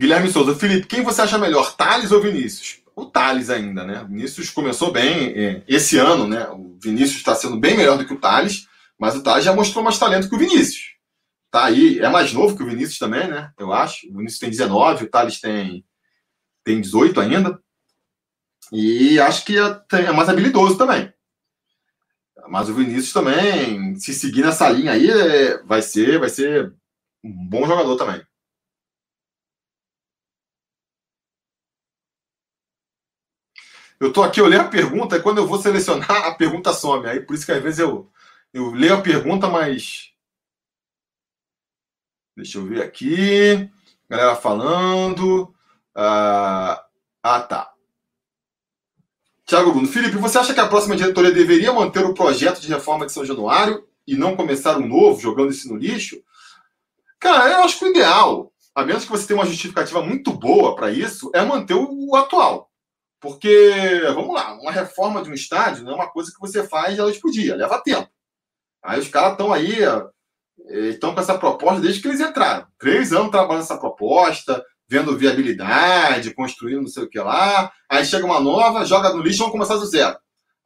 Guilherme 0.00 0.30
Souza, 0.32 0.54
Felipe, 0.54 0.86
quem 0.86 1.02
você 1.02 1.20
acha 1.20 1.36
melhor, 1.36 1.76
Thales 1.76 2.10
ou 2.10 2.22
Vinícius? 2.22 2.80
O 2.96 3.04
Thales 3.04 3.50
ainda, 3.50 3.84
né? 3.84 4.00
O 4.00 4.06
Vinícius 4.06 4.48
começou 4.48 4.90
bem 4.90 5.28
é, 5.36 5.62
esse 5.68 5.98
ano, 5.98 6.26
né? 6.26 6.48
O 6.48 6.74
Vinícius 6.80 7.18
está 7.18 7.34
sendo 7.34 7.58
bem 7.58 7.76
melhor 7.76 7.98
do 7.98 8.06
que 8.06 8.14
o 8.14 8.18
Thales, 8.18 8.66
mas 9.00 9.16
o 9.16 9.22
Thales 9.22 9.46
já 9.46 9.54
mostrou 9.54 9.82
mais 9.82 9.98
talento 9.98 10.28
que 10.28 10.34
o 10.34 10.38
Vinícius. 10.38 10.94
Tá 11.50 11.64
aí, 11.64 11.98
é 11.98 12.08
mais 12.10 12.34
novo 12.34 12.54
que 12.54 12.62
o 12.62 12.66
Vinícius 12.66 12.98
também, 12.98 13.26
né? 13.26 13.50
Eu 13.58 13.72
acho. 13.72 14.06
O 14.08 14.18
Vinícius 14.18 14.38
tem 14.38 14.50
19, 14.50 15.04
o 15.04 15.10
Thales 15.10 15.40
tem, 15.40 15.84
tem 16.62 16.80
18 16.82 17.18
ainda. 17.18 17.58
E 18.70 19.18
acho 19.18 19.44
que 19.46 19.56
é, 19.58 19.82
é 20.06 20.12
mais 20.12 20.28
habilidoso 20.28 20.76
também. 20.76 21.10
Mas 22.48 22.68
o 22.68 22.74
Vinícius 22.74 23.12
também, 23.12 23.96
se 23.96 24.12
seguir 24.12 24.42
nessa 24.42 24.68
linha 24.68 24.92
aí, 24.92 25.10
é, 25.10 25.62
vai 25.62 25.80
ser, 25.80 26.18
vai 26.18 26.28
ser 26.28 26.74
um 27.24 27.32
bom 27.48 27.66
jogador 27.66 27.96
também. 27.96 28.22
Eu 33.98 34.12
tô 34.12 34.22
aqui 34.22 34.40
olhando 34.40 34.66
a 34.66 34.70
pergunta, 34.70 35.16
e 35.16 35.22
quando 35.22 35.38
eu 35.38 35.46
vou 35.46 35.60
selecionar, 35.60 36.10
a 36.10 36.34
pergunta 36.34 36.72
some. 36.72 37.06
Aí 37.06 37.20
por 37.20 37.34
isso 37.34 37.46
que 37.46 37.52
às 37.52 37.62
vezes 37.62 37.80
eu, 37.80 38.10
eu 38.52 38.70
leio 38.72 38.94
a 38.94 39.00
pergunta, 39.00 39.48
mas. 39.48 40.10
Deixa 42.36 42.58
eu 42.58 42.66
ver 42.66 42.82
aqui. 42.82 43.70
Galera 44.08 44.34
falando. 44.34 45.54
Ah, 45.94 46.84
ah 47.22 47.40
tá. 47.42 47.72
Tiago 49.44 49.72
Bruno. 49.72 49.88
Felipe, 49.88 50.16
você 50.16 50.38
acha 50.38 50.54
que 50.54 50.60
a 50.60 50.68
próxima 50.68 50.96
diretoria 50.96 51.32
deveria 51.32 51.72
manter 51.72 52.04
o 52.04 52.14
projeto 52.14 52.60
de 52.60 52.68
reforma 52.68 53.06
de 53.06 53.12
São 53.12 53.24
Januário 53.24 53.84
e 54.06 54.14
não 54.14 54.36
começar 54.36 54.78
um 54.78 54.86
novo, 54.86 55.20
jogando 55.20 55.50
isso 55.50 55.68
no 55.68 55.76
lixo? 55.76 56.22
Cara, 57.18 57.50
eu 57.50 57.64
acho 57.64 57.78
que 57.78 57.84
o 57.84 57.88
ideal, 57.88 58.52
a 58.74 58.84
menos 58.84 59.04
que 59.04 59.10
você 59.10 59.26
tenha 59.26 59.38
uma 59.38 59.46
justificativa 59.46 60.00
muito 60.02 60.32
boa 60.32 60.74
para 60.74 60.90
isso, 60.90 61.30
é 61.34 61.44
manter 61.44 61.74
o 61.74 62.14
atual. 62.16 62.70
Porque, 63.20 64.00
vamos 64.14 64.34
lá, 64.34 64.54
uma 64.54 64.72
reforma 64.72 65.22
de 65.22 65.28
um 65.28 65.34
estádio 65.34 65.84
não 65.84 65.92
é 65.92 65.96
uma 65.96 66.10
coisa 66.10 66.32
que 66.32 66.40
você 66.40 66.66
faz 66.66 66.94
de 66.94 67.00
noite 67.00 67.20
por 67.20 67.30
dia, 67.30 67.54
leva 67.54 67.82
tempo. 67.82 68.08
Aí 68.82 68.98
os 69.00 69.08
caras 69.08 69.32
estão 69.32 69.52
aí, 69.52 69.78
estão 70.88 71.14
com 71.14 71.20
essa 71.20 71.38
proposta 71.38 71.80
desde 71.80 72.00
que 72.00 72.08
eles 72.08 72.20
entraram. 72.20 72.66
Três 72.78 73.12
anos 73.12 73.30
trabalhando 73.30 73.62
essa 73.62 73.78
proposta, 73.78 74.64
vendo 74.88 75.16
viabilidade, 75.16 76.34
construindo 76.34 76.82
não 76.82 76.88
sei 76.88 77.04
o 77.04 77.08
que 77.08 77.18
lá. 77.18 77.70
Aí 77.88 78.04
chega 78.04 78.26
uma 78.26 78.40
nova, 78.40 78.84
joga 78.84 79.12
no 79.12 79.22
lixo, 79.22 79.38
vamos 79.38 79.52
começar 79.52 79.76
do 79.76 79.86
zero. 79.86 80.16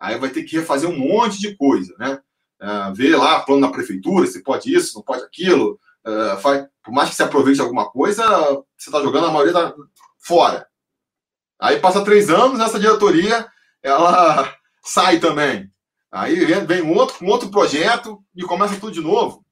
Aí 0.01 0.19
vai 0.19 0.31
ter 0.31 0.45
que 0.45 0.57
refazer 0.57 0.89
um 0.89 0.99
monte 0.99 1.39
de 1.39 1.57
coisa, 1.57 1.95
né? 1.99 2.19
Uh, 2.63 2.95
ver 2.95 3.17
lá 3.17 3.41
plano 3.41 3.61
na 3.61 3.71
prefeitura, 3.71 4.27
se 4.27 4.43
pode 4.43 4.75
isso, 4.75 4.95
não 4.97 5.03
pode 5.03 5.23
aquilo. 5.23 5.79
Uh, 6.07 6.39
faz, 6.41 6.67
por 6.83 6.93
mais 6.93 7.11
que 7.11 7.17
se 7.17 7.23
aproveite 7.23 7.61
alguma 7.61 7.91
coisa, 7.91 8.27
você 8.77 8.89
está 8.89 9.03
jogando 9.03 9.27
a 9.27 9.31
maioria 9.31 9.53
da, 9.53 9.75
fora. 10.19 10.67
Aí 11.61 11.79
passa 11.81 12.05
três 12.05 12.31
anos, 12.31 12.61
essa 12.61 12.81
diretoria 12.81 13.47
ela 13.83 14.51
sai 14.83 15.19
também. 15.19 15.71
Aí 16.15 16.45
vem 16.45 16.81
um 16.81 16.95
outro 16.95 17.19
com 17.19 17.27
outro 17.27 17.51
projeto 17.51 18.25
e 18.37 18.43
começa 18.43 18.79
tudo 18.79 18.93
de 18.93 19.01
novo. 19.01 19.45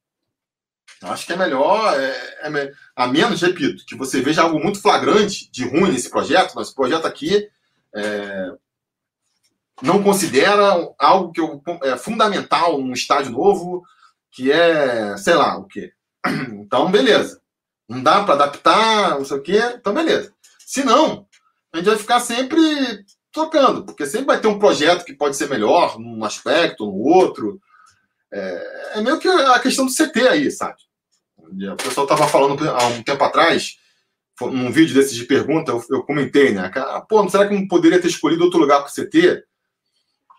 Acho 1.03 1.27
que 1.27 1.33
é 1.33 1.37
melhor, 1.37 1.93
é, 2.01 2.11
é, 2.45 2.73
a 2.95 3.09
menos, 3.09 3.43
repito, 3.43 3.85
que 3.85 3.97
você 3.97 4.21
veja 4.21 4.43
algo 4.43 4.61
muito 4.61 4.81
flagrante 4.81 5.51
de 5.51 5.69
ruim 5.69 5.91
nesse 5.91 6.09
projeto. 6.09 6.53
Mas 6.55 6.69
esse 6.69 6.77
projeto 6.77 7.05
aqui 7.05 7.49
é, 7.93 8.53
não 9.83 10.05
considera 10.05 10.89
algo 11.01 11.33
que 11.33 11.41
eu, 11.41 11.61
é 11.83 11.97
fundamental 11.97 12.79
num 12.81 12.93
estádio 12.93 13.33
novo, 13.33 13.83
que 14.31 14.53
é, 14.53 15.17
sei 15.17 15.35
lá, 15.35 15.59
o 15.59 15.65
quê. 15.65 15.93
Então, 16.53 16.93
beleza. 16.93 17.43
Não 17.89 18.01
dá 18.01 18.23
para 18.23 18.35
adaptar, 18.35 19.19
não 19.19 19.25
sei 19.25 19.37
o 19.37 19.43
quê, 19.43 19.61
então 19.75 19.93
beleza. 19.93 20.33
Se 20.61 20.85
não, 20.85 21.27
a 21.73 21.79
gente 21.79 21.87
vai 21.87 21.99
ficar 21.99 22.21
sempre 22.21 23.05
trocando, 23.33 23.85
porque 23.85 24.07
sempre 24.07 24.27
vai 24.27 24.41
ter 24.41 24.49
um 24.49 24.59
projeto 24.59 25.05
que 25.05 25.15
pode 25.15 25.37
ser 25.37 25.49
melhor 25.49 25.99
num 25.99 26.25
aspecto, 26.25 26.85
no 26.85 26.93
outro. 26.93 27.61
É, 28.33 28.93
é 28.95 29.01
meio 29.01 29.19
que 29.19 29.29
a 29.29 29.59
questão 29.59 29.87
do 29.87 29.93
CT 29.93 30.29
aí, 30.29 30.51
sabe? 30.51 30.77
O 31.39 31.77
pessoal 31.77 32.07
estava 32.07 32.29
falando 32.29 32.69
há 32.69 32.87
um 32.87 33.03
tempo 33.03 33.23
atrás, 33.25 33.77
num 34.41 34.71
vídeo 34.71 34.95
desses 34.95 35.15
de 35.15 35.25
pergunta, 35.25 35.73
eu, 35.73 35.85
eu 35.91 36.03
comentei, 36.03 36.53
né? 36.53 36.71
Pô, 37.09 37.29
será 37.29 37.47
que 37.47 37.55
não 37.55 37.67
poderia 37.67 38.01
ter 38.01 38.09
escolhido 38.09 38.45
outro 38.45 38.59
lugar 38.59 38.83
para 38.83 38.91
o 38.91 38.93
CT? 38.93 39.45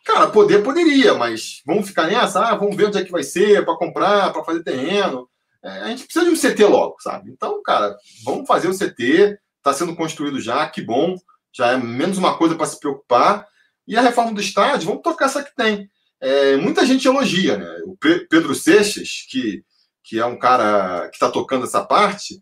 Cara, 0.06 0.28
poder 0.28 0.64
poderia, 0.64 1.14
mas 1.14 1.61
vamos 1.65 1.88
ficar 1.88 2.07
nessa? 2.07 2.41
Ah, 2.41 2.56
vamos 2.56 2.76
ver 2.76 2.88
onde 2.88 2.98
é 2.98 3.06
que 3.06 3.11
vai 3.11 3.24
ser 3.24 3.64
para 3.64 3.78
comprar, 3.78 4.34
para 4.34 4.44
fazer 4.44 4.64
terreno. 4.64 5.30
É, 5.64 5.70
a 5.70 5.88
gente 5.88 6.03
precisa 6.03 6.26
de 6.26 6.32
um 6.32 6.36
CT 6.36 6.65
logo, 6.65 6.95
sabe? 6.99 7.32
Então, 7.32 7.61
cara, 7.64 7.95
vamos 8.26 8.45
fazer 8.45 8.68
o 8.68 8.78
CT, 8.78 9.40
está 9.57 9.72
sendo 9.72 9.95
construído 9.95 10.41
já, 10.41 10.68
que 10.68 10.82
bom, 10.82 11.15
já 11.54 11.72
é 11.72 11.78
menos 11.78 12.18
uma 12.18 12.38
coisa 12.38 12.56
para 12.56 12.66
se 12.66 12.80
preocupar. 12.80 13.48
E 13.88 13.98
a 13.98 14.02
reforma 14.02 14.34
do 14.34 14.42
estádio, 14.42 14.88
vamos 14.88 15.04
tocar 15.04 15.26
essa 15.26 15.44
que 15.44 15.56
tem. 15.56 15.90
É, 16.20 16.56
muita 16.58 16.86
gente 16.86 17.08
elogia, 17.08 17.58
né? 17.58 17.82
O 17.86 17.98
Pedro 17.98 18.56
Seixas, 18.56 19.26
que, 19.30 19.64
que 20.04 20.20
é 20.20 20.26
um 20.26 20.40
cara 20.40 21.10
que 21.10 21.16
está 21.16 21.30
tocando 21.30 21.66
essa 21.66 21.84
parte, 21.84 22.42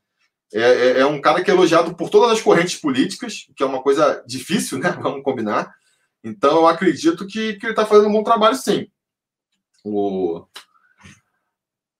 é, 0.53 0.61
é, 0.61 0.99
é, 0.99 1.05
um 1.05 1.19
cara 1.19 1.43
que 1.43 1.49
é 1.49 1.53
elogiado 1.53 1.95
por 1.95 2.09
todas 2.09 2.31
as 2.31 2.41
correntes 2.41 2.75
políticas, 2.79 3.47
que 3.55 3.63
é 3.63 3.65
uma 3.65 3.81
coisa 3.81 4.23
difícil, 4.27 4.77
né? 4.77 4.91
Vamos 5.01 5.23
combinar. 5.23 5.73
Então, 6.23 6.57
eu 6.57 6.67
acredito 6.67 7.25
que, 7.25 7.55
que 7.55 7.65
ele 7.65 7.73
está 7.73 7.85
fazendo 7.85 8.09
um 8.09 8.13
bom 8.13 8.23
trabalho, 8.23 8.55
sim. 8.55 8.87
O... 9.83 10.45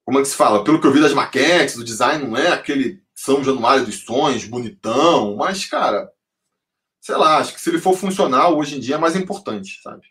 Como 0.06 0.20
é 0.20 0.22
que 0.22 0.28
se 0.28 0.36
fala? 0.36 0.64
Pelo 0.64 0.80
que 0.80 0.86
eu 0.86 0.92
vi 0.92 1.02
das 1.02 1.14
maquetes, 1.14 1.78
o 1.78 1.84
design 1.84 2.28
não 2.28 2.38
é 2.38 2.50
aquele 2.50 3.02
são 3.16 3.44
Januário 3.44 3.86
dos 3.86 4.04
Sonhos, 4.04 4.46
bonitão, 4.46 5.36
mas, 5.36 5.66
cara, 5.68 6.12
sei 7.02 7.16
lá, 7.18 7.38
acho 7.40 7.54
que 7.54 7.62
se 7.62 7.70
ele 7.70 7.80
for 7.80 7.98
funcional 7.98 8.58
hoje 8.58 8.78
em 8.78 8.80
dia 8.80 8.96
é 8.96 8.98
mais 8.98 9.16
importante, 9.16 9.82
sabe? 9.82 10.08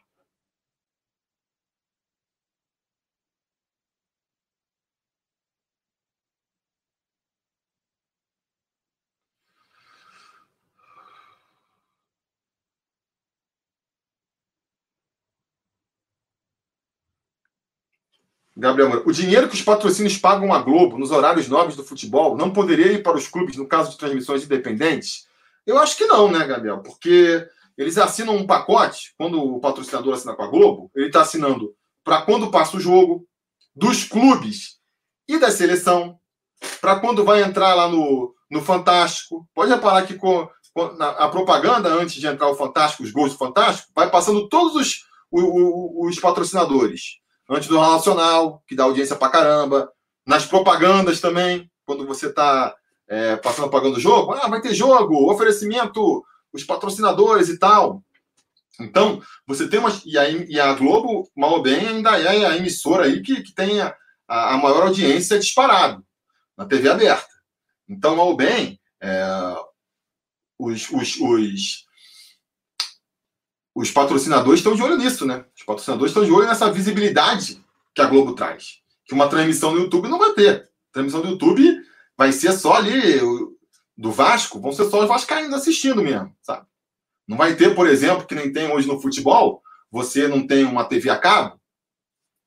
Gabriel 18.56 18.90
Moura, 18.90 19.02
o 19.08 19.12
dinheiro 19.12 19.48
que 19.48 19.54
os 19.54 19.62
patrocínios 19.62 20.18
pagam 20.18 20.52
à 20.52 20.60
Globo 20.60 20.98
nos 20.98 21.10
horários 21.10 21.48
nobres 21.48 21.76
do 21.76 21.84
futebol 21.84 22.36
não 22.36 22.52
poderia 22.52 22.92
ir 22.92 23.02
para 23.02 23.16
os 23.16 23.26
clubes 23.26 23.56
no 23.56 23.66
caso 23.66 23.92
de 23.92 23.96
transmissões 23.96 24.44
independentes? 24.44 25.29
Eu 25.70 25.78
acho 25.78 25.96
que 25.96 26.04
não, 26.06 26.28
né, 26.28 26.44
Gabriel? 26.44 26.82
Porque 26.82 27.46
eles 27.78 27.96
assinam 27.96 28.34
um 28.34 28.44
pacote, 28.46 29.14
quando 29.16 29.40
o 29.40 29.60
patrocinador 29.60 30.14
assina 30.14 30.34
com 30.34 30.42
a 30.42 30.48
Globo, 30.48 30.90
ele 30.96 31.06
está 31.06 31.20
assinando 31.20 31.72
para 32.02 32.22
quando 32.22 32.50
passa 32.50 32.76
o 32.76 32.80
jogo, 32.80 33.24
dos 33.72 34.02
clubes 34.02 34.80
e 35.28 35.38
da 35.38 35.48
seleção, 35.50 36.18
para 36.80 36.98
quando 36.98 37.24
vai 37.24 37.42
entrar 37.42 37.74
lá 37.74 37.88
no, 37.88 38.34
no 38.50 38.60
Fantástico. 38.60 39.48
Pode 39.54 39.70
reparar 39.70 40.04
que 40.04 40.14
com, 40.14 40.48
a 40.98 41.28
propaganda, 41.28 41.88
antes 41.88 42.16
de 42.16 42.26
entrar 42.26 42.48
o 42.48 42.56
Fantástico, 42.56 43.04
os 43.04 43.12
gols 43.12 43.30
do 43.30 43.38
Fantástico, 43.38 43.92
vai 43.94 44.10
passando 44.10 44.48
todos 44.48 44.74
os, 44.74 45.04
os, 45.30 45.44
os 46.08 46.20
patrocinadores 46.20 47.20
antes 47.48 47.68
do 47.68 47.80
Nacional, 47.80 48.60
que 48.66 48.74
dá 48.74 48.82
audiência 48.84 49.14
pra 49.14 49.28
caramba. 49.28 49.88
Nas 50.26 50.44
propagandas 50.44 51.20
também, 51.20 51.70
quando 51.86 52.04
você 52.04 52.26
está 52.26 52.74
é, 53.10 53.34
passando 53.36 53.68
pagando 53.68 53.96
o 53.96 54.00
jogo, 54.00 54.32
ah, 54.32 54.46
vai 54.46 54.60
ter 54.60 54.72
jogo, 54.72 55.28
oferecimento, 55.28 56.24
os 56.52 56.62
patrocinadores 56.62 57.48
e 57.48 57.58
tal. 57.58 58.04
Então, 58.78 59.20
você 59.44 59.68
tem 59.68 59.80
uma. 59.80 59.90
E 60.06 60.16
a, 60.16 60.28
e 60.28 60.60
a 60.60 60.72
Globo, 60.74 61.28
mal 61.36 61.54
ou 61.54 61.62
bem, 61.62 61.88
ainda 61.88 62.18
é 62.20 62.46
a 62.46 62.56
emissora 62.56 63.06
aí 63.06 63.20
que, 63.20 63.42
que 63.42 63.52
tem 63.52 63.80
a, 63.80 63.94
a 64.28 64.56
maior 64.56 64.84
audiência 64.84 65.40
disparado 65.40 66.06
na 66.56 66.64
TV 66.64 66.88
aberta. 66.88 67.28
Então, 67.88 68.14
mal 68.14 68.28
ou 68.28 68.36
bem, 68.36 68.80
é, 69.02 69.24
os, 70.56 70.88
os, 70.90 71.16
os, 71.20 71.86
os 73.74 73.90
patrocinadores 73.90 74.60
estão 74.60 74.76
de 74.76 74.82
olho 74.82 74.96
nisso, 74.96 75.26
né? 75.26 75.44
Os 75.54 75.64
patrocinadores 75.64 76.12
estão 76.12 76.24
de 76.24 76.30
olho 76.30 76.46
nessa 76.46 76.70
visibilidade 76.70 77.60
que 77.92 78.00
a 78.00 78.06
Globo 78.06 78.36
traz. 78.36 78.78
Que 79.04 79.14
uma 79.14 79.28
transmissão 79.28 79.72
no 79.72 79.80
YouTube 79.80 80.08
não 80.08 80.18
vai 80.18 80.32
ter. 80.32 80.70
Transmissão 80.92 81.22
do 81.22 81.30
YouTube 81.30 81.89
vai 82.20 82.32
ser 82.32 82.52
só 82.52 82.74
ali 82.74 83.18
do 83.96 84.12
Vasco, 84.12 84.60
vão 84.60 84.72
ser 84.72 84.90
só 84.90 85.00
os 85.00 85.08
vascaínos 85.08 85.54
assistindo 85.54 86.02
mesmo, 86.02 86.36
sabe? 86.42 86.66
Não 87.26 87.34
vai 87.34 87.56
ter, 87.56 87.74
por 87.74 87.88
exemplo, 87.88 88.26
que 88.26 88.34
nem 88.34 88.52
tem 88.52 88.70
hoje 88.70 88.86
no 88.86 89.00
futebol, 89.00 89.62
você 89.90 90.28
não 90.28 90.46
tem 90.46 90.66
uma 90.66 90.84
TV 90.84 91.08
a 91.08 91.16
cabo, 91.16 91.58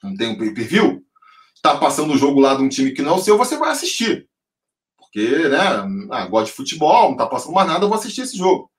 não 0.03 0.15
tem 0.15 0.27
um 0.27 0.37
pay-per-view, 0.37 1.03
tá 1.59 1.75
passando 1.75 2.13
o 2.13 2.17
jogo 2.17 2.39
lá 2.39 2.53
de 2.53 2.61
um 2.61 2.69
time 2.69 2.91
que 2.91 3.01
não 3.01 3.13
é 3.13 3.15
o 3.15 3.19
seu, 3.19 3.35
você 3.35 3.57
vai 3.57 3.71
assistir. 3.71 4.29
Porque, 4.95 5.49
né, 5.49 5.57
ah, 6.11 6.27
gosta 6.27 6.51
de 6.51 6.55
futebol, 6.55 7.09
não 7.09 7.17
tá 7.17 7.25
passando 7.25 7.55
mais 7.55 7.67
nada, 7.67 7.83
eu 7.83 7.89
vou 7.89 7.97
assistir 7.97 8.21
esse 8.21 8.37
jogo. 8.37 8.69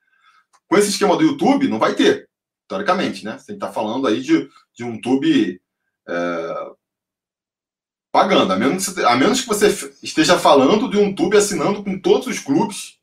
Com 0.69 0.77
esse 0.77 0.91
esquema 0.91 1.16
do 1.16 1.25
YouTube, 1.25 1.66
não 1.66 1.81
vai 1.81 1.97
ter 1.97 2.31
teoricamente, 2.69 3.25
né? 3.25 3.37
Você 3.37 3.55
está 3.55 3.73
falando 3.73 4.07
aí 4.07 4.21
de, 4.21 4.49
de 4.73 4.85
um 4.85 5.01
tube 5.01 5.61
é, 6.09 6.71
pagando, 8.15 8.53
a 8.53 8.57
menos, 8.57 8.97
a 8.97 9.16
menos 9.16 9.41
que 9.41 9.49
você 9.49 9.66
esteja 10.01 10.39
falando 10.39 10.89
de 10.89 10.97
um 10.97 11.12
tube 11.12 11.36
assinando 11.36 11.82
com 11.82 11.99
todos 11.99 12.28
os 12.28 12.39
clubes. 12.39 12.97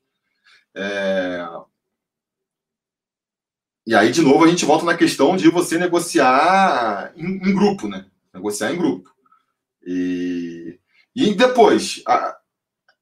É... 0.74 1.46
E 3.86 3.94
aí, 3.94 4.10
de 4.10 4.22
novo, 4.22 4.42
a 4.42 4.48
gente 4.48 4.64
volta 4.64 4.86
na 4.86 4.96
questão 4.96 5.36
de 5.36 5.50
você 5.50 5.76
negociar 5.76 7.12
em, 7.14 7.26
em 7.26 7.54
grupo, 7.54 7.88
né? 7.88 8.06
Negociar 8.32 8.72
em 8.72 8.78
grupo. 8.78 9.14
E, 9.86 10.78
e 11.14 11.34
depois, 11.34 12.02
a... 12.08 12.38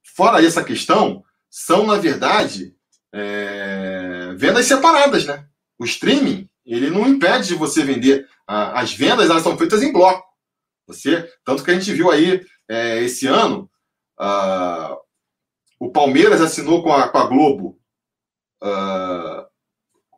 fora 0.02 0.44
essa 0.44 0.64
questão, 0.64 1.22
são, 1.48 1.86
na 1.86 1.96
verdade, 1.96 2.74
é... 3.12 4.34
vendas 4.36 4.66
separadas, 4.66 5.24
né? 5.26 5.46
O 5.78 5.84
streaming 5.84 6.50
ele 6.66 6.90
não 6.90 7.06
impede 7.06 7.46
de 7.46 7.54
você 7.54 7.84
vender. 7.84 8.28
As 8.48 8.92
vendas 8.92 9.30
elas 9.30 9.44
são 9.44 9.56
feitas 9.56 9.80
em 9.80 9.92
bloco. 9.92 10.29
Você, 10.92 11.28
tanto 11.44 11.62
que 11.62 11.70
a 11.70 11.74
gente 11.74 11.92
viu 11.92 12.10
aí 12.10 12.44
é, 12.68 13.00
esse 13.02 13.26
ano, 13.26 13.70
uh, 14.20 14.96
o 15.78 15.90
Palmeiras 15.90 16.40
assinou 16.40 16.82
com 16.82 16.92
a, 16.92 17.08
com 17.08 17.18
a 17.18 17.26
Globo 17.26 17.78
uh, 18.62 19.46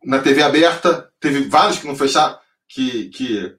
na 0.05 0.21
TV 0.21 0.43
aberta, 0.43 1.13
teve 1.21 1.49
vários 1.49 1.79
que 1.79 1.87
não 1.87 1.95
fecharam, 1.95 2.39
que, 2.69 3.09
que, 3.11 3.57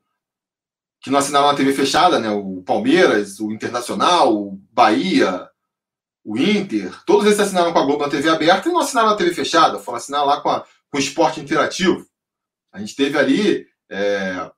que 1.01 1.09
não 1.09 1.19
assinaram 1.19 1.47
na 1.47 1.55
TV 1.55 1.73
fechada, 1.73 2.19
né? 2.19 2.29
O 2.29 2.61
Palmeiras, 2.63 3.39
o 3.39 3.51
Internacional, 3.51 4.35
o 4.35 4.59
Bahia, 4.71 5.47
o 6.25 6.37
Inter, 6.37 6.93
todos 7.05 7.25
eles 7.25 7.39
assinaram 7.39 7.71
com 7.71 7.79
a 7.79 7.85
Globo 7.85 8.03
na 8.03 8.09
TV 8.09 8.29
aberta 8.29 8.67
e 8.67 8.71
não 8.71 8.79
assinaram 8.79 9.09
na 9.09 9.17
TV 9.17 9.33
fechada, 9.33 9.79
foram 9.79 9.97
assinar 9.97 10.25
lá 10.25 10.41
com, 10.41 10.49
a, 10.49 10.61
com 10.89 10.97
o 10.97 10.99
esporte 10.99 11.39
interativo. 11.39 12.05
A 12.71 12.79
gente 12.79 12.95
teve 12.95 13.17
ali. 13.17 13.67
É, 13.89 14.51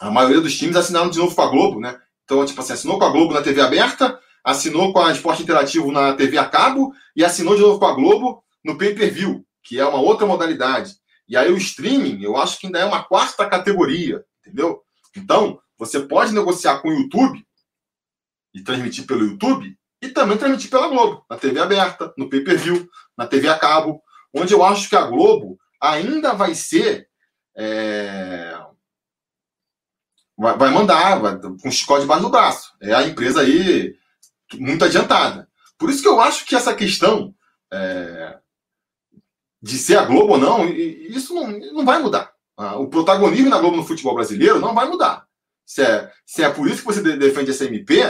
a 0.00 0.10
maioria 0.10 0.40
dos 0.40 0.56
times 0.56 0.76
assinaram 0.76 1.10
de 1.10 1.18
novo 1.18 1.34
com 1.34 1.42
a 1.42 1.50
Globo, 1.50 1.80
né? 1.80 2.00
Então, 2.24 2.44
tipo 2.44 2.60
assim, 2.60 2.72
assinou 2.72 2.98
com 2.98 3.04
a 3.04 3.10
Globo 3.10 3.34
na 3.34 3.42
TV 3.42 3.60
aberta, 3.60 4.18
assinou 4.44 4.92
com 4.92 5.00
a 5.00 5.12
Esporte 5.12 5.42
Interativo 5.42 5.90
na 5.90 6.14
TV 6.14 6.38
a 6.38 6.44
cabo 6.44 6.92
e 7.16 7.24
assinou 7.24 7.54
de 7.54 7.62
novo 7.62 7.78
com 7.78 7.86
a 7.86 7.94
Globo 7.94 8.44
no 8.64 8.76
pay-per-view, 8.76 9.44
que 9.62 9.78
é 9.78 9.86
uma 9.86 10.00
outra 10.00 10.26
modalidade. 10.26 10.94
E 11.28 11.36
aí 11.36 11.50
o 11.52 11.56
streaming, 11.56 12.22
eu 12.22 12.36
acho 12.36 12.58
que 12.58 12.66
ainda 12.66 12.78
é 12.78 12.84
uma 12.84 13.02
quarta 13.02 13.48
categoria, 13.48 14.24
entendeu? 14.40 14.82
Então, 15.16 15.60
você 15.78 16.00
pode 16.00 16.32
negociar 16.32 16.80
com 16.80 16.88
o 16.88 16.92
YouTube 16.92 17.44
e 18.54 18.62
transmitir 18.62 19.06
pelo 19.06 19.24
YouTube 19.24 19.76
e 20.02 20.08
também 20.08 20.38
transmitir 20.38 20.70
pela 20.70 20.88
Globo, 20.88 21.24
na 21.28 21.36
TV 21.36 21.60
aberta, 21.60 22.12
no 22.16 22.28
pay-per-view, 22.28 22.88
na 23.16 23.26
TV 23.26 23.48
a 23.48 23.58
cabo, 23.58 24.02
onde 24.34 24.54
eu 24.54 24.64
acho 24.64 24.88
que 24.88 24.96
a 24.96 25.06
Globo 25.06 25.58
ainda 25.80 26.32
vai 26.32 26.54
ser. 26.54 27.08
É... 27.56 28.57
Vai, 30.38 30.56
vai, 30.56 30.70
mandar, 30.70 31.18
vai, 31.18 31.36
com 31.38 31.70
chicote 31.70 32.02
debaixo 32.02 32.22
do 32.22 32.30
braço. 32.30 32.72
É 32.80 32.94
a 32.94 33.02
empresa 33.02 33.40
aí 33.40 33.96
muito 34.54 34.84
adiantada. 34.84 35.48
Por 35.76 35.90
isso 35.90 36.00
que 36.00 36.08
eu 36.08 36.20
acho 36.20 36.46
que 36.46 36.54
essa 36.54 36.74
questão 36.74 37.34
é... 37.72 38.38
de 39.60 39.76
ser 39.76 39.98
a 39.98 40.04
Globo 40.04 40.34
ou 40.34 40.38
não, 40.38 40.64
isso 40.68 41.34
não, 41.34 41.48
não 41.48 41.84
vai 41.84 42.00
mudar. 42.00 42.32
O 42.76 42.88
protagonismo 42.88 43.50
da 43.50 43.58
Globo 43.58 43.76
no 43.76 43.86
futebol 43.86 44.14
brasileiro 44.14 44.60
não 44.60 44.74
vai 44.74 44.88
mudar. 44.88 45.26
Se 45.66 45.82
é, 45.82 46.12
se 46.24 46.42
é 46.42 46.50
por 46.50 46.66
isso 46.68 46.78
que 46.78 46.86
você 46.86 47.02
defende 47.16 47.50
essa 47.50 47.64
MP, 47.64 48.02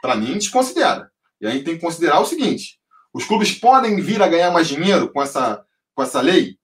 para 0.00 0.16
mim, 0.16 0.34
desconsidera. 0.34 1.10
E 1.40 1.46
a 1.46 1.50
gente 1.50 1.64
tem 1.64 1.74
que 1.74 1.80
considerar 1.80 2.20
o 2.20 2.26
seguinte: 2.26 2.80
os 3.12 3.24
clubes 3.24 3.52
podem 3.52 4.00
vir 4.00 4.22
a 4.22 4.28
ganhar 4.28 4.50
mais 4.50 4.66
dinheiro 4.68 5.12
com 5.12 5.22
essa, 5.22 5.64
com 5.94 6.02
essa 6.02 6.20
lei? 6.20 6.58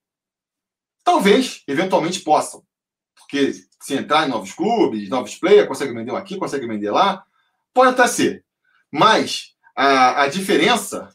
Talvez, 1.05 1.63
eventualmente 1.69 2.21
possam. 2.21 2.65
Porque 3.15 3.53
se 3.81 3.95
entrar 3.95 4.27
em 4.27 4.31
novos 4.31 4.53
clubes, 4.53 5.09
novos 5.09 5.35
players, 5.37 5.67
consegue 5.67 5.95
vender 5.95 6.15
aqui, 6.15 6.37
consegue 6.37 6.67
vender 6.67 6.91
lá, 6.91 7.25
pode 7.73 7.93
até 7.93 8.07
ser. 8.07 8.45
Mas 8.93 9.55
a, 9.75 10.23
a 10.23 10.29
diferença 10.29 11.15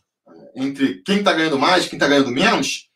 entre 0.56 1.02
quem 1.04 1.20
está 1.20 1.34
ganhando 1.34 1.60
mais 1.60 1.86
e 1.86 1.90
quem 1.90 1.98
está 1.98 2.08
ganhando 2.08 2.32
menos, 2.32 2.90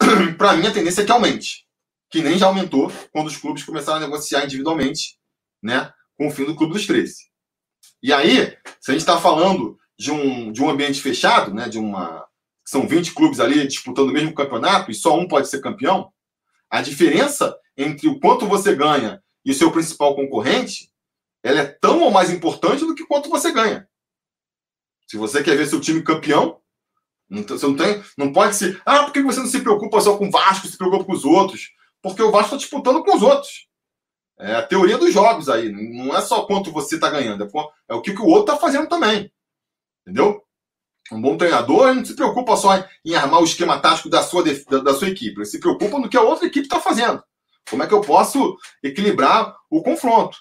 para 0.38 0.56
mim 0.56 0.66
a 0.66 0.72
tendência 0.72 1.02
é 1.02 1.04
que 1.04 1.12
aumente. 1.12 1.66
Que 2.10 2.22
nem 2.22 2.38
já 2.38 2.46
aumentou 2.46 2.92
quando 3.12 3.28
os 3.28 3.36
clubes 3.36 3.64
começaram 3.64 3.98
a 3.98 4.00
negociar 4.00 4.44
individualmente, 4.44 5.18
né? 5.62 5.92
Com 6.16 6.28
o 6.28 6.30
fim 6.30 6.44
do 6.44 6.56
Clube 6.56 6.72
dos 6.72 6.86
13. 6.86 7.30
E 8.02 8.12
aí, 8.12 8.56
se 8.80 8.90
a 8.90 8.92
gente 8.92 9.02
está 9.02 9.18
falando 9.18 9.78
de 9.98 10.10
um, 10.10 10.50
de 10.50 10.62
um 10.62 10.68
ambiente 10.68 11.00
fechado, 11.00 11.54
né? 11.54 11.68
De 11.68 11.78
uma. 11.78 12.26
São 12.64 12.86
20 12.86 13.14
clubes 13.14 13.40
ali 13.40 13.66
disputando 13.66 14.10
o 14.10 14.12
mesmo 14.12 14.34
campeonato 14.34 14.90
e 14.90 14.94
só 14.94 15.18
um 15.18 15.26
pode 15.26 15.48
ser 15.48 15.60
campeão. 15.60 16.12
A 16.68 16.82
diferença 16.82 17.56
entre 17.82 18.08
o 18.08 18.18
quanto 18.18 18.46
você 18.46 18.74
ganha 18.74 19.22
e 19.44 19.50
o 19.50 19.54
seu 19.54 19.70
principal 19.70 20.14
concorrente, 20.14 20.90
ela 21.42 21.60
é 21.60 21.66
tão 21.66 22.02
ou 22.02 22.10
mais 22.10 22.30
importante 22.30 22.84
do 22.84 22.94
que 22.94 23.06
quanto 23.06 23.28
você 23.28 23.50
ganha. 23.52 23.88
Se 25.06 25.16
você 25.16 25.42
quer 25.42 25.56
ver 25.56 25.66
seu 25.66 25.80
time 25.80 26.02
campeão, 26.02 26.60
você 27.28 27.66
não 27.66 27.76
tem, 27.76 28.02
não 28.16 28.32
pode 28.32 28.56
ser. 28.56 28.80
Ah, 28.84 29.04
por 29.04 29.12
que 29.12 29.22
você 29.22 29.40
não 29.40 29.46
se 29.46 29.60
preocupa 29.60 30.00
só 30.00 30.16
com 30.16 30.28
o 30.28 30.30
Vasco, 30.30 30.66
se 30.66 30.76
preocupa 30.76 31.04
com 31.04 31.12
os 31.12 31.24
outros? 31.24 31.70
Porque 32.02 32.22
o 32.22 32.30
Vasco 32.30 32.46
está 32.46 32.56
disputando 32.56 33.02
com 33.02 33.16
os 33.16 33.22
outros. 33.22 33.68
É 34.38 34.54
a 34.54 34.66
teoria 34.66 34.96
dos 34.96 35.12
jogos 35.12 35.48
aí. 35.48 35.70
Não 35.70 36.16
é 36.16 36.20
só 36.20 36.44
quanto 36.46 36.72
você 36.72 36.96
está 36.96 37.10
ganhando, 37.10 37.44
é, 37.44 37.48
é 37.88 37.94
o 37.94 38.00
que, 38.00 38.14
que 38.14 38.22
o 38.22 38.26
outro 38.26 38.54
está 38.54 38.56
fazendo 38.56 38.88
também. 38.88 39.32
Entendeu? 40.02 40.42
Um 41.12 41.20
bom 41.20 41.36
treinador 41.36 41.94
não 41.94 42.04
se 42.04 42.14
preocupa 42.14 42.56
só 42.56 42.84
em 43.04 43.14
armar 43.14 43.40
o 43.40 43.44
esquema 43.44 43.80
tático 43.80 44.08
da 44.08 44.22
sua, 44.22 44.44
da, 44.44 44.78
da 44.78 44.94
sua 44.94 45.08
equipe, 45.08 45.38
ele 45.38 45.44
se 45.44 45.58
preocupa 45.58 45.98
no 45.98 46.08
que 46.08 46.16
a 46.16 46.22
outra 46.22 46.46
equipe 46.46 46.66
está 46.66 46.80
fazendo. 46.80 47.22
Como 47.68 47.82
é 47.82 47.86
que 47.86 47.94
eu 47.94 48.00
posso 48.00 48.56
equilibrar 48.82 49.54
o 49.70 49.82
confronto? 49.82 50.38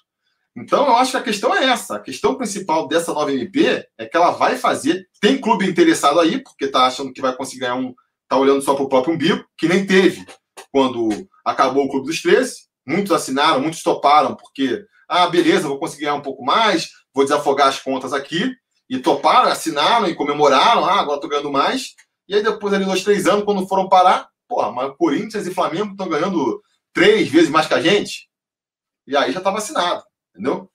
Então, 0.55 0.87
eu 0.87 0.95
acho 0.95 1.11
que 1.11 1.17
a 1.17 1.23
questão 1.23 1.55
é 1.55 1.65
essa. 1.65 1.95
A 1.95 1.99
questão 1.99 2.35
principal 2.35 2.87
dessa 2.87 3.13
nova 3.13 3.31
MP 3.31 3.85
é 3.97 4.05
que 4.05 4.17
ela 4.17 4.31
vai 4.31 4.57
fazer. 4.57 5.07
Tem 5.21 5.39
clube 5.39 5.65
interessado 5.65 6.19
aí, 6.19 6.43
porque 6.43 6.65
está 6.65 6.85
achando 6.85 7.13
que 7.13 7.21
vai 7.21 7.35
conseguir 7.35 7.61
ganhar 7.61 7.75
um. 7.75 7.93
Está 8.23 8.37
olhando 8.37 8.61
só 8.61 8.75
para 8.75 8.83
o 8.83 8.89
próprio 8.89 9.15
umbigo, 9.15 9.43
que 9.57 9.67
nem 9.67 9.85
teve 9.85 10.25
quando 10.71 11.09
acabou 11.43 11.85
o 11.85 11.89
Clube 11.89 12.07
dos 12.07 12.21
13. 12.21 12.55
Muitos 12.85 13.11
assinaram, 13.11 13.61
muitos 13.61 13.81
toparam, 13.81 14.35
porque, 14.35 14.83
ah, 15.07 15.27
beleza, 15.27 15.67
vou 15.67 15.79
conseguir 15.79 16.03
ganhar 16.03 16.15
um 16.15 16.21
pouco 16.21 16.43
mais, 16.43 16.89
vou 17.13 17.23
desafogar 17.23 17.67
as 17.67 17.79
contas 17.79 18.13
aqui 18.13 18.51
e 18.89 18.99
toparam, 18.99 19.49
assinaram 19.49 20.07
e 20.07 20.15
comemoraram, 20.15 20.85
ah, 20.85 20.99
agora 20.99 21.17
estou 21.17 21.29
ganhando 21.29 21.51
mais. 21.51 21.93
E 22.27 22.35
aí 22.35 22.43
depois, 22.43 22.73
ali, 22.73 22.85
dois, 22.85 23.03
três 23.03 23.27
anos, 23.27 23.45
quando 23.45 23.67
foram 23.67 23.87
parar, 23.87 24.27
porra, 24.47 24.71
mas 24.71 24.95
Corinthians 24.97 25.45
e 25.45 25.53
Flamengo 25.53 25.91
estão 25.91 26.09
ganhando 26.09 26.61
três 26.93 27.29
vezes 27.29 27.49
mais 27.49 27.67
que 27.67 27.73
a 27.73 27.81
gente. 27.81 28.29
E 29.07 29.15
aí 29.15 29.31
já 29.31 29.39
estava 29.39 29.57
assinado, 29.57 30.03
entendeu? 30.33 30.69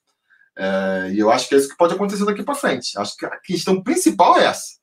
É, 0.57 1.11
e 1.13 1.19
eu 1.19 1.31
acho 1.31 1.47
que 1.47 1.55
é 1.55 1.57
isso 1.57 1.69
que 1.69 1.77
pode 1.77 1.93
acontecer 1.93 2.25
daqui 2.25 2.43
para 2.43 2.55
frente. 2.55 2.97
Acho 2.97 3.15
que 3.17 3.25
a 3.25 3.39
questão 3.39 3.81
principal 3.81 4.37
é 4.39 4.45
essa. 4.45 4.77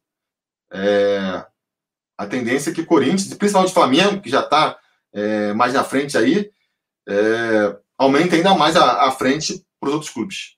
É, 0.72 1.46
a 2.16 2.26
tendência 2.26 2.70
é 2.70 2.74
que 2.74 2.84
Corinthians, 2.84 3.32
principalmente 3.34 3.74
Flamengo, 3.74 4.20
que 4.20 4.30
já 4.30 4.40
está 4.40 4.78
é, 5.12 5.52
mais 5.52 5.74
na 5.74 5.84
frente 5.84 6.16
aí, 6.16 6.50
é, 7.08 7.76
aumente 7.98 8.34
ainda 8.34 8.54
mais 8.54 8.76
a, 8.76 9.08
a 9.08 9.10
frente 9.10 9.64
para 9.80 9.88
os 9.88 9.94
outros 9.94 10.12
clubes. 10.12 10.56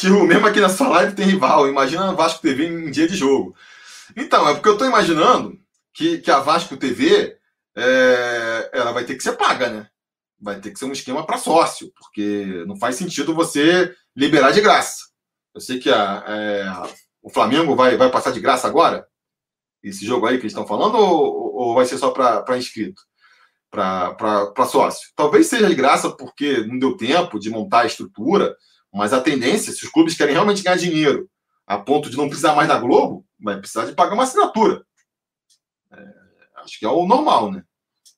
Tio, 0.00 0.24
mesmo 0.24 0.46
aqui 0.46 0.60
na 0.60 0.70
sua 0.70 0.88
live 0.88 1.14
tem 1.14 1.26
rival. 1.26 1.68
Imagina 1.68 2.08
a 2.08 2.14
Vasco 2.14 2.40
TV 2.40 2.66
em 2.66 2.90
dia 2.90 3.06
de 3.06 3.14
jogo. 3.14 3.54
Então, 4.16 4.48
é 4.48 4.54
porque 4.54 4.68
eu 4.70 4.72
estou 4.72 4.88
imaginando 4.88 5.60
que, 5.92 6.18
que 6.18 6.30
a 6.30 6.40
Vasco 6.40 6.74
TV 6.78 7.36
é, 7.76 8.70
ela 8.72 8.92
vai 8.92 9.04
ter 9.04 9.14
que 9.14 9.22
ser 9.22 9.36
paga, 9.36 9.68
né? 9.68 9.88
Vai 10.40 10.58
ter 10.58 10.70
que 10.70 10.78
ser 10.78 10.86
um 10.86 10.92
esquema 10.92 11.26
para 11.26 11.36
sócio, 11.36 11.92
porque 11.98 12.64
não 12.66 12.76
faz 12.76 12.96
sentido 12.96 13.34
você 13.34 13.94
liberar 14.16 14.52
de 14.52 14.62
graça. 14.62 15.04
Eu 15.54 15.60
sei 15.60 15.78
que 15.78 15.90
a, 15.90 16.24
é, 16.26 16.72
o 17.22 17.28
Flamengo 17.28 17.76
vai, 17.76 17.98
vai 17.98 18.10
passar 18.10 18.30
de 18.30 18.40
graça 18.40 18.66
agora, 18.66 19.06
esse 19.82 20.06
jogo 20.06 20.26
aí 20.26 20.38
que 20.38 20.44
eles 20.44 20.52
estão 20.52 20.66
falando, 20.66 20.96
ou, 20.96 21.54
ou 21.54 21.74
vai 21.74 21.84
ser 21.84 21.98
só 21.98 22.10
para 22.10 22.56
inscrito? 22.56 23.02
Para 23.70 24.66
sócio? 24.66 25.10
Talvez 25.14 25.46
seja 25.46 25.68
de 25.68 25.74
graça 25.74 26.10
porque 26.10 26.64
não 26.64 26.78
deu 26.78 26.96
tempo 26.96 27.38
de 27.38 27.50
montar 27.50 27.80
a 27.80 27.86
estrutura 27.86 28.56
mas 28.92 29.12
a 29.12 29.20
tendência, 29.20 29.72
se 29.72 29.84
os 29.84 29.90
clubes 29.90 30.16
querem 30.16 30.34
realmente 30.34 30.62
ganhar 30.62 30.76
dinheiro 30.76 31.28
a 31.66 31.78
ponto 31.78 32.10
de 32.10 32.16
não 32.16 32.28
precisar 32.28 32.54
mais 32.54 32.68
da 32.68 32.78
Globo, 32.78 33.24
vai 33.38 33.58
precisar 33.58 33.86
de 33.86 33.92
pagar 33.92 34.14
uma 34.14 34.24
assinatura. 34.24 34.84
É, 35.92 36.04
acho 36.56 36.78
que 36.78 36.84
é 36.84 36.88
o 36.88 37.06
normal, 37.06 37.52
né? 37.52 37.62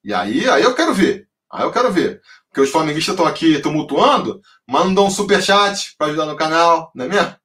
E 0.02 0.14
aí, 0.14 0.48
aí 0.48 0.62
eu 0.62 0.74
quero 0.74 0.94
ver. 0.94 1.28
Aí 1.50 1.62
eu 1.62 1.70
quero 1.70 1.92
ver. 1.92 2.22
Porque 2.48 2.62
os 2.62 2.70
flamenguistas 2.70 3.14
estão 3.14 3.26
aqui 3.26 3.60
tumultuando, 3.60 4.40
mandam 4.66 5.06
um 5.06 5.10
superchat 5.10 5.94
para 5.98 6.08
ajudar 6.08 6.26
no 6.26 6.36
canal, 6.36 6.90
não 6.94 7.04
é 7.04 7.08
mesmo? 7.08 7.36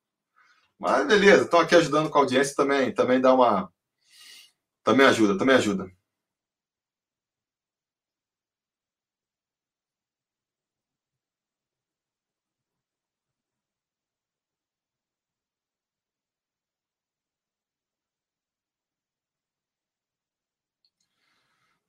Mas 0.79 1.07
beleza, 1.07 1.43
estão 1.43 1.59
aqui 1.59 1.75
ajudando 1.75 2.09
com 2.09 2.17
a 2.17 2.21
audiência 2.21 2.55
também. 2.55 2.93
Também 2.93 3.19
dá 3.19 3.33
uma. 3.33 3.69
Também 4.83 5.05
ajuda, 5.05 5.37
também 5.37 5.55
ajuda. 5.55 5.91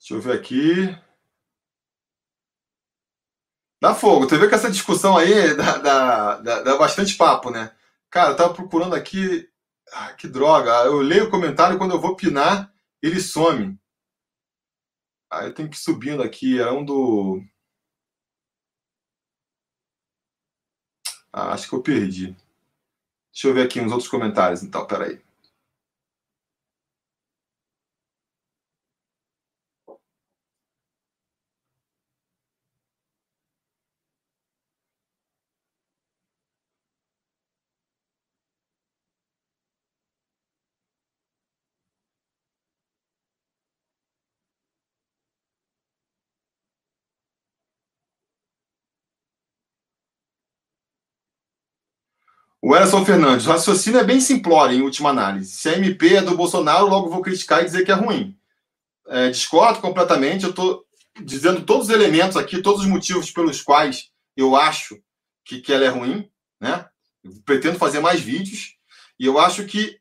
Deixa 0.09 0.14
eu 0.14 0.20
ver 0.22 0.39
aqui. 0.39 0.98
Dá 3.80 3.94
fogo. 3.94 4.26
Tu 4.26 4.39
vê 4.39 4.48
que 4.48 4.55
essa 4.55 4.70
discussão 4.70 5.18
aí 5.18 5.55
dá, 5.55 5.76
dá, 5.78 6.36
dá, 6.39 6.62
dá 6.62 6.76
bastante 6.78 7.14
papo, 7.14 7.51
né? 7.51 7.76
Cara, 8.10 8.30
eu 8.30 8.36
tava 8.36 8.55
procurando 8.55 8.94
aqui. 8.94 9.47
Ah, 9.93 10.14
que 10.14 10.26
droga. 10.26 10.70
Eu 10.86 11.01
leio 11.01 11.26
o 11.26 11.30
comentário 11.30 11.76
quando 11.76 11.93
eu 11.93 12.01
vou 12.01 12.16
pinar, 12.16 12.72
ele 13.02 13.20
some. 13.20 13.78
Ah, 15.30 15.44
eu 15.44 15.55
tenho 15.55 15.68
que 15.68 15.76
ir 15.76 15.80
subindo 15.80 16.22
aqui. 16.22 16.59
É 16.59 16.70
um 16.70 16.85
do. 16.85 17.43
Ah, 21.32 21.52
acho 21.52 21.68
que 21.68 21.74
eu 21.74 21.82
perdi. 21.82 22.35
Deixa 23.32 23.48
eu 23.48 23.55
ver 23.55 23.66
aqui 23.66 23.80
uns 23.80 23.93
outros 23.93 24.09
comentários, 24.09 24.62
então, 24.62 24.86
peraí. 24.86 25.20
O 52.60 52.74
Ellison 52.74 53.05
Fernandes, 53.05 53.47
o 53.47 53.51
raciocínio 53.51 54.01
é 54.01 54.05
bem 54.05 54.20
simplório 54.20 54.76
em 54.76 54.82
última 54.82 55.10
análise. 55.10 55.52
Se 55.52 55.68
a 55.68 55.76
MP 55.76 56.16
é 56.16 56.22
do 56.22 56.36
Bolsonaro, 56.36 56.89
logo 56.89 57.09
vou 57.09 57.22
criticar 57.22 57.62
e 57.62 57.64
dizer 57.64 57.85
que 57.85 57.93
é 57.93 57.94
ruim. 57.94 58.36
É, 59.06 59.30
discordo 59.30 59.80
completamente. 59.80 60.44
Eu 60.44 60.51
estou 60.51 60.85
dizendo 61.22 61.64
todos 61.64 61.89
os 61.89 61.94
elementos 61.94 62.36
aqui, 62.36 62.60
todos 62.60 62.82
os 62.82 62.89
motivos 62.89 63.30
pelos 63.30 63.62
quais 63.62 64.10
eu 64.36 64.56
acho 64.56 65.01
que, 65.44 65.60
que 65.60 65.72
ela 65.72 65.85
é 65.85 65.89
ruim. 65.89 66.28
Né? 66.60 66.85
Eu 67.22 67.32
pretendo 67.44 67.78
fazer 67.78 68.01
mais 68.01 68.20
vídeos. 68.20 68.76
E 69.20 69.26
eu 69.26 69.39
acho 69.39 69.64
que 69.64 70.01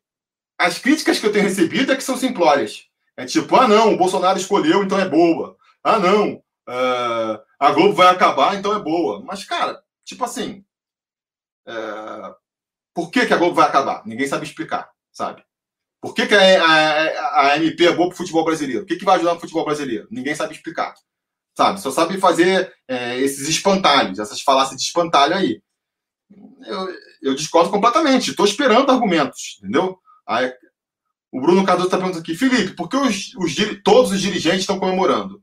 as 0.58 0.80
críticas 0.80 1.20
que 1.20 1.28
eu 1.28 1.32
tenho 1.32 1.46
recebido 1.46 1.92
é 1.92 1.96
que 1.96 2.04
são 2.04 2.18
simplórias. 2.18 2.88
É 3.16 3.26
tipo, 3.26 3.56
ah, 3.56 3.68
não, 3.68 3.94
o 3.94 3.98
Bolsonaro 3.98 4.38
escolheu, 4.38 4.84
então 4.84 5.00
é 5.00 5.08
boa. 5.08 5.56
Ah, 5.84 6.00
não, 6.00 6.34
uh, 6.34 7.40
a 7.60 7.72
Globo 7.72 7.94
vai 7.94 8.08
acabar, 8.08 8.56
então 8.56 8.76
é 8.76 8.80
boa. 8.80 9.24
Mas, 9.24 9.44
cara, 9.44 9.82
tipo 10.04 10.24
assim, 10.24 10.64
uh, 11.68 12.36
por 12.98 13.12
que, 13.12 13.28
que 13.28 13.34
a 13.36 13.38
Globo 13.38 13.54
vai 13.54 13.68
acabar? 13.68 14.02
Ninguém 14.08 14.26
sabe 14.26 14.44
explicar, 14.44 14.90
sabe? 15.12 15.44
Por 16.02 16.16
que, 16.16 16.26
que 16.26 16.34
a, 16.34 16.64
a, 16.66 17.52
a 17.52 17.58
MP 17.58 17.86
é 17.86 17.92
boa 17.92 18.08
para 18.08 18.16
o 18.16 18.18
futebol 18.18 18.44
brasileiro? 18.44 18.82
O 18.82 18.86
que, 18.88 18.96
que 18.96 19.06
vai 19.06 19.18
ajudar 19.18 19.36
no 19.36 19.40
futebol 19.40 19.64
brasileiro? 19.64 20.08
Ninguém 20.10 20.34
sabe 20.34 20.56
explicar. 20.56 20.96
Sabe? 21.56 21.80
Só 21.80 21.92
sabe 21.92 22.20
fazer 22.20 22.74
é, 22.88 23.20
esses 23.20 23.48
espantalhos, 23.48 24.18
essas 24.18 24.42
falácias 24.42 24.80
de 24.80 24.88
espantalho 24.88 25.36
aí. 25.36 25.62
Eu, 26.66 26.88
eu 27.22 27.36
discordo 27.36 27.70
completamente. 27.70 28.32
Estou 28.32 28.48
esperando 28.48 28.92
argumentos, 28.92 29.60
entendeu? 29.60 30.00
Aí, 30.26 30.52
o 31.32 31.40
Bruno 31.40 31.64
Cardoso 31.64 31.90
está 31.90 31.98
perguntando 31.98 32.24
aqui, 32.24 32.34
Felipe, 32.34 32.74
por 32.74 32.90
que 32.90 32.98
os, 32.98 33.36
os, 33.36 33.56
todos 33.84 34.12
os 34.12 34.20
dirigentes 34.20 34.62
estão 34.62 34.80
comemorando? 34.80 35.40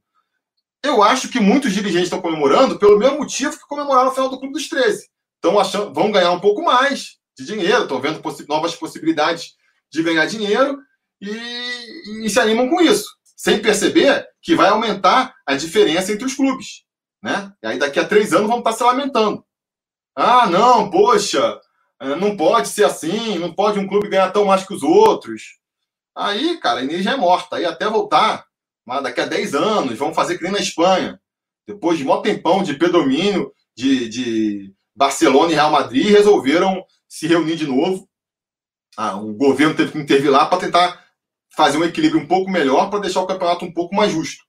Eu 0.82 1.04
acho 1.04 1.28
que 1.28 1.38
muitos 1.38 1.72
dirigentes 1.72 2.08
estão 2.08 2.20
comemorando 2.20 2.80
pelo 2.80 2.98
mesmo 2.98 3.18
motivo 3.18 3.56
que 3.56 3.68
comemoraram 3.68 4.08
o 4.08 4.12
final 4.12 4.28
do 4.28 4.40
Clube 4.40 4.54
dos 4.54 4.68
13. 4.68 5.08
Estão 5.36 5.60
achando, 5.60 5.94
vão 5.94 6.10
ganhar 6.10 6.32
um 6.32 6.40
pouco 6.40 6.60
mais 6.60 7.22
de 7.36 7.44
dinheiro, 7.44 7.82
estão 7.82 8.00
vendo 8.00 8.20
possi 8.20 8.46
novas 8.48 8.74
possibilidades 8.74 9.54
de 9.90 10.02
ganhar 10.02 10.26
dinheiro 10.26 10.78
e, 11.20 12.24
e, 12.24 12.30
se 12.30 12.38
animam 12.40 12.68
com 12.68 12.80
isso, 12.80 13.08
sem 13.36 13.60
perceber 13.60 14.26
que 14.42 14.54
vai 14.54 14.68
aumentar 14.68 15.34
a 15.46 15.54
diferença 15.54 16.12
entre 16.12 16.24
os 16.24 16.34
clubes. 16.34 16.84
Né? 17.22 17.52
E 17.62 17.66
aí 17.66 17.78
daqui 17.78 17.98
a 17.98 18.06
três 18.06 18.32
anos 18.32 18.48
vão 18.48 18.58
estar 18.58 18.72
se 18.72 18.82
lamentando. 18.82 19.44
Ah, 20.16 20.46
não, 20.46 20.90
poxa, 20.90 21.60
eh, 22.00 22.16
não 22.16 22.36
pode 22.36 22.68
ser 22.68 22.84
assim, 22.84 23.38
não 23.38 23.52
pode 23.52 23.78
um 23.78 23.88
clube 23.88 24.08
ganhar 24.08 24.30
tão 24.30 24.44
mais 24.44 24.64
que 24.64 24.74
os 24.74 24.82
outros. 24.82 25.58
Aí, 26.14 26.58
cara, 26.58 26.80
a 26.80 26.84
energia 26.84 27.12
é 27.12 27.16
morta. 27.16 27.56
Aí 27.56 27.64
até 27.64 27.88
voltar, 27.88 28.46
mas 28.86 29.02
daqui 29.02 29.20
a 29.20 29.26
10 29.26 29.54
anos, 29.54 29.98
vão 29.98 30.14
fazer 30.14 30.36
que 30.36 30.44
nem 30.44 30.52
na 30.52 30.60
Espanha. 30.60 31.20
Depois 31.66 31.98
de 31.98 32.04
mó 32.04 32.20
tempão 32.20 32.62
de 32.62 32.74
predomínio 32.74 33.52
de, 33.76 34.08
de 34.08 34.74
Barcelona 34.94 35.50
e 35.50 35.54
Real 35.54 35.70
Madrid, 35.70 36.06
resolveram 36.06 36.84
se 37.14 37.28
reunir 37.28 37.54
de 37.56 37.66
novo. 37.66 38.08
Ah, 38.96 39.16
o 39.16 39.32
governo 39.34 39.76
teve 39.76 39.92
que 39.92 39.98
intervir 39.98 40.30
lá 40.32 40.46
para 40.46 40.58
tentar 40.58 41.04
fazer 41.56 41.78
um 41.78 41.84
equilíbrio 41.84 42.20
um 42.20 42.26
pouco 42.26 42.50
melhor 42.50 42.90
para 42.90 43.00
deixar 43.00 43.20
o 43.22 43.26
campeonato 43.26 43.64
um 43.64 43.72
pouco 43.72 43.94
mais 43.94 44.12
justo, 44.12 44.44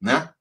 né? 0.00 0.34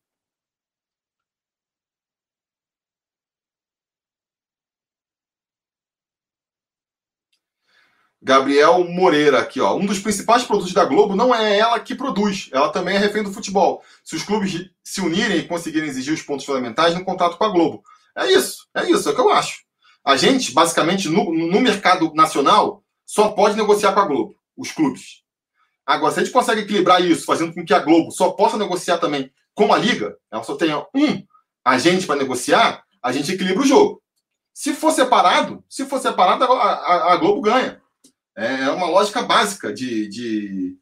Gabriel 8.19 8.83
Moreira 8.85 9.39
aqui, 9.39 9.59
ó. 9.59 9.75
Um 9.75 9.85
dos 9.85 9.99
principais 9.99 10.43
produtos 10.43 10.73
da 10.73 10.85
Globo 10.85 11.15
não 11.15 11.35
é 11.35 11.57
ela 11.59 11.79
que 11.79 11.93
produz, 11.93 12.49
ela 12.51 12.69
também 12.71 12.95
é 12.95 12.99
refém 12.99 13.21
do 13.21 13.33
futebol. 13.33 13.83
Se 14.03 14.15
os 14.15 14.23
clubes 14.23 14.71
se 14.83 15.01
unirem 15.01 15.39
e 15.39 15.47
conseguirem 15.47 15.89
exigir 15.89 16.13
os 16.13 16.21
pontos 16.23 16.45
fundamentais 16.45 16.95
no 16.95 17.05
contrato 17.05 17.37
com 17.37 17.43
a 17.43 17.49
Globo. 17.49 17.83
É 18.17 18.31
isso, 18.31 18.67
é 18.73 18.89
isso, 18.89 19.07
é 19.07 19.11
o 19.11 19.15
que 19.15 19.21
eu 19.21 19.29
acho. 19.29 19.63
A 20.03 20.17
gente, 20.17 20.51
basicamente, 20.51 21.07
no, 21.07 21.33
no 21.33 21.61
mercado 21.61 22.13
nacional, 22.13 22.83
só 23.05 23.29
pode 23.29 23.55
negociar 23.55 23.93
com 23.93 23.99
a 24.01 24.05
Globo, 24.05 24.35
os 24.57 24.71
clubes. 24.71 25.23
Agora, 25.85 26.13
se 26.13 26.19
a 26.19 26.23
gente 26.23 26.33
consegue 26.33 26.61
equilibrar 26.61 27.03
isso, 27.03 27.25
fazendo 27.25 27.53
com 27.53 27.63
que 27.63 27.73
a 27.73 27.79
Globo 27.79 28.11
só 28.11 28.31
possa 28.31 28.57
negociar 28.57 28.97
também 28.97 29.31
com 29.53 29.73
a 29.73 29.77
Liga, 29.77 30.17
ela 30.31 30.43
só 30.43 30.55
tenha 30.55 30.85
um 30.93 31.23
agente 31.63 32.05
para 32.05 32.17
negociar, 32.17 32.83
a 33.01 33.11
gente 33.11 33.31
equilibra 33.31 33.63
o 33.63 33.67
jogo. 33.67 34.01
Se 34.53 34.73
for 34.73 34.91
separado, 34.91 35.63
se 35.69 35.85
for 35.85 35.99
separado, 35.99 36.43
a, 36.45 36.47
a, 36.47 37.13
a 37.13 37.17
Globo 37.17 37.41
ganha. 37.41 37.81
É, 38.35 38.63
é 38.63 38.71
uma 38.71 38.87
lógica 38.87 39.21
básica 39.21 39.73
de, 39.73 40.07
de, 40.07 40.77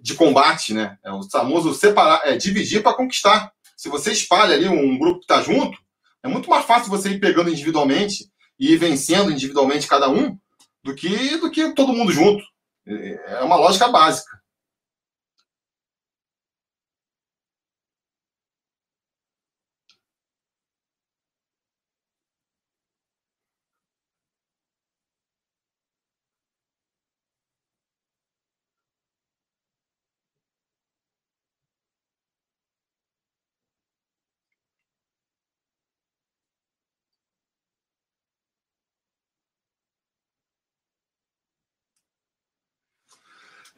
de 0.00 0.14
combate, 0.14 0.72
né? 0.74 0.98
É 1.04 1.12
o 1.12 1.22
famoso 1.30 1.74
separar, 1.74 2.22
é 2.24 2.36
dividir 2.36 2.82
para 2.82 2.94
conquistar. 2.94 3.52
Se 3.76 3.88
você 3.88 4.12
espalha 4.12 4.54
ali 4.54 4.68
um 4.68 4.98
grupo 4.98 5.20
que 5.20 5.24
está 5.24 5.42
junto, 5.42 5.78
é 6.22 6.28
muito 6.28 6.48
mais 6.48 6.64
fácil 6.64 6.90
você 6.90 7.10
ir 7.10 7.20
pegando 7.20 7.50
individualmente 7.50 8.31
e 8.62 8.74
ir 8.74 8.76
vencendo 8.76 9.32
individualmente 9.32 9.88
cada 9.88 10.08
um 10.08 10.38
do 10.84 10.94
que 10.94 11.36
do 11.38 11.50
que 11.50 11.74
todo 11.74 11.92
mundo 11.92 12.12
junto. 12.12 12.44
É, 12.86 13.38
é 13.38 13.40
uma 13.40 13.56
lógica 13.56 13.88
básica. 13.88 14.30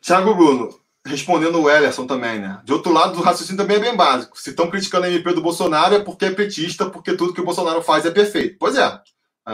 Thiago 0.05 0.35
Bruno, 0.35 0.69
respondendo 1.07 1.63
o 1.63 1.71
Ellerson 1.71 2.07
também, 2.07 2.39
né? 2.39 2.61
De 2.63 2.75
outro 2.75 2.93
lado, 2.93 3.19
o 3.19 3.23
raciocínio 3.23 3.57
também 3.57 3.79
é 3.79 3.81
bem 3.81 3.97
básico. 3.97 4.39
Se 4.39 4.51
estão 4.51 4.71
criticando 4.71 5.07
a 5.07 5.11
MP 5.11 5.33
do 5.33 5.41
Bolsonaro 5.41 5.95
é 5.95 6.01
porque 6.01 6.27
é 6.27 6.31
petista, 6.31 6.91
porque 6.91 7.17
tudo 7.17 7.33
que 7.33 7.41
o 7.41 7.45
Bolsonaro 7.45 7.81
faz 7.81 8.05
é 8.05 8.11
perfeito. 8.11 8.57
Pois 8.59 8.77
é. 8.77 9.01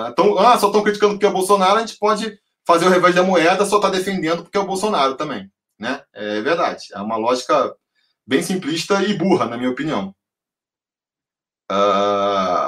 Então, 0.09 0.37
ah, 0.39 0.59
só 0.59 0.67
estão 0.67 0.83
criticando 0.83 1.15
porque 1.15 1.27
é 1.27 1.29
o 1.29 1.33
Bolsonaro, 1.33 1.77
a 1.77 1.81
gente 1.81 1.97
pode 1.99 2.37
fazer 2.67 2.87
o 2.87 2.91
revés 2.91 3.15
da 3.15 3.23
moeda, 3.23 3.65
só 3.65 3.77
está 3.77 3.89
defendendo 3.91 4.43
porque 4.43 4.59
é 4.59 4.61
o 4.61 4.67
Bolsonaro 4.67 5.15
também. 5.15 5.49
Né? 5.79 6.03
É 6.13 6.41
verdade. 6.41 6.87
É 6.93 7.01
uma 7.01 7.17
lógica 7.17 7.73
bem 8.27 8.43
simplista 8.43 9.01
e 9.05 9.15
burra, 9.15 9.47
na 9.47 9.57
minha 9.57 9.71
opinião. 9.71 10.13
Uh... 11.71 12.60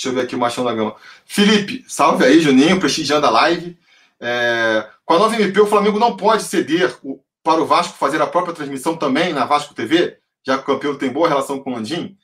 Deixa 0.00 0.08
eu 0.08 0.14
ver 0.14 0.22
aqui 0.22 0.34
o 0.34 0.38
Machão 0.38 0.64
da 0.64 0.72
Gama. 0.72 0.96
Felipe, 1.26 1.84
salve 1.86 2.24
aí, 2.24 2.40
Juninho, 2.40 2.80
prestigiando 2.80 3.26
a 3.26 3.30
live. 3.30 3.78
É, 4.18 4.88
com 5.04 5.12
a 5.12 5.18
nova 5.18 5.34
MP, 5.34 5.60
o 5.60 5.66
Flamengo 5.66 5.98
não 5.98 6.16
pode 6.16 6.42
ceder 6.44 6.96
o, 7.02 7.22
para 7.42 7.60
o 7.60 7.66
Vasco 7.66 7.98
fazer 7.98 8.22
a 8.22 8.26
própria 8.26 8.54
transmissão 8.54 8.96
também 8.96 9.34
na 9.34 9.44
Vasco 9.44 9.74
TV, 9.74 10.18
já 10.42 10.56
que 10.56 10.62
o 10.62 10.64
campeão 10.64 10.96
tem 10.96 11.12
boa 11.12 11.28
relação 11.28 11.62
com 11.62 11.72
o 11.72 11.74
Landim. 11.74 12.16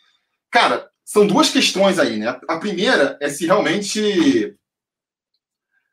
Cara, 0.51 0.91
são 1.05 1.27
duas 1.27 1.51
questões 1.51 1.99
aí, 1.99 2.17
né? 2.17 2.41
A 2.49 2.57
primeira 2.57 3.19
é 3.21 3.29
se 3.29 3.45
realmente 3.45 4.57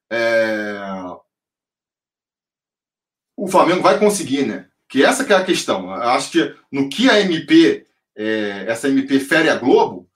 é, 0.10 0.80
o 3.35 3.45
Flamengo 3.45 3.81
vai 3.81 3.99
conseguir, 3.99 4.45
né? 4.45 4.69
Que 4.88 5.03
essa 5.03 5.26
que 5.26 5.34
é 5.34 5.35
a 5.35 5.43
questão. 5.43 5.93
Eu 5.93 6.10
acho 6.11 6.31
que 6.31 6.55
no 6.72 6.88
que 6.88 7.10
a 7.10 7.19
MP, 7.19 7.85
é, 8.15 8.64
essa 8.69 8.88
MP 8.88 9.19
fere 9.19 9.49
a 9.49 9.57
Globo, 9.57 10.10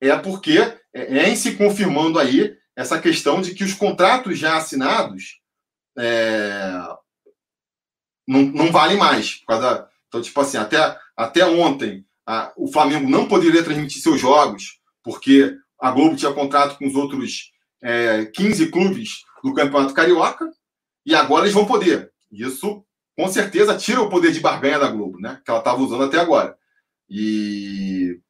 é 0.00 0.16
porque 0.16 0.81
é, 0.94 1.18
é, 1.18 1.28
em 1.28 1.36
se 1.36 1.54
confirmando 1.56 2.18
aí 2.18 2.56
essa 2.76 3.00
questão 3.00 3.40
de 3.40 3.54
que 3.54 3.64
os 3.64 3.74
contratos 3.74 4.38
já 4.38 4.56
assinados 4.56 5.40
é, 5.98 6.72
não, 8.26 8.42
não 8.42 8.72
valem 8.72 8.96
mais. 8.96 9.42
Da, 9.48 9.88
então, 10.08 10.22
tipo 10.22 10.40
assim, 10.40 10.56
até, 10.56 10.98
até 11.16 11.44
ontem 11.44 12.04
a, 12.26 12.52
o 12.56 12.70
Flamengo 12.70 13.08
não 13.08 13.28
poderia 13.28 13.62
transmitir 13.62 14.00
seus 14.00 14.20
jogos, 14.20 14.80
porque 15.02 15.56
a 15.80 15.90
Globo 15.90 16.16
tinha 16.16 16.32
contrato 16.32 16.78
com 16.78 16.86
os 16.86 16.94
outros 16.94 17.50
é, 17.82 18.26
15 18.26 18.70
clubes 18.70 19.24
do 19.42 19.52
Campeonato 19.52 19.94
Carioca, 19.94 20.50
e 21.04 21.14
agora 21.14 21.44
eles 21.44 21.54
vão 21.54 21.66
poder. 21.66 22.12
Isso, 22.30 22.84
com 23.16 23.28
certeza, 23.28 23.76
tira 23.76 24.00
o 24.00 24.08
poder 24.08 24.32
de 24.32 24.40
barganha 24.40 24.78
da 24.78 24.88
Globo, 24.88 25.18
né? 25.20 25.40
Que 25.44 25.50
ela 25.50 25.58
estava 25.58 25.82
usando 25.82 26.04
até 26.04 26.18
agora. 26.18 26.56
E 27.10 28.20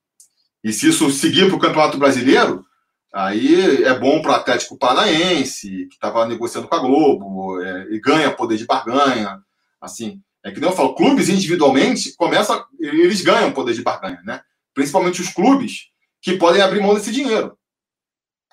e 0.63 0.73
se 0.73 0.89
isso 0.89 1.11
seguir 1.11 1.47
para 1.47 1.57
o 1.57 1.61
Campeonato 1.61 1.99
Brasileiro, 1.99 2.65
aí 3.13 3.83
é 3.83 3.99
bom 3.99 4.23
para 4.23 4.33
o 4.33 4.35
Atlético 4.35 4.79
Paranaense, 4.79 5.87
que 5.89 5.95
estava 5.95 6.27
negociando 6.27 6.69
com 6.69 6.75
a 6.75 6.79
Globo, 6.79 7.61
é, 7.61 7.89
e 7.91 8.01
ganha 8.01 8.31
poder 8.31 8.57
de 8.57 8.65
barganha. 8.65 9.41
Assim, 9.81 10.23
é 10.45 10.51
que 10.51 10.61
nem 10.61 10.71
eu 10.71 10.77
falo, 10.77 10.95
clubes 10.95 11.29
individualmente 11.29 12.15
começam, 12.17 12.65
eles 12.79 13.21
ganham 13.23 13.53
poder 13.53 13.75
de 13.75 13.83
barganha, 13.83 14.21
né? 14.25 14.41
Principalmente 14.73 15.21
os 15.21 15.29
clubes 15.29 15.89
que 16.21 16.37
podem 16.37 16.63
abrir 16.63 16.81
mão 16.81 16.95
desse 16.95 17.13
dinheiro, 17.13 17.59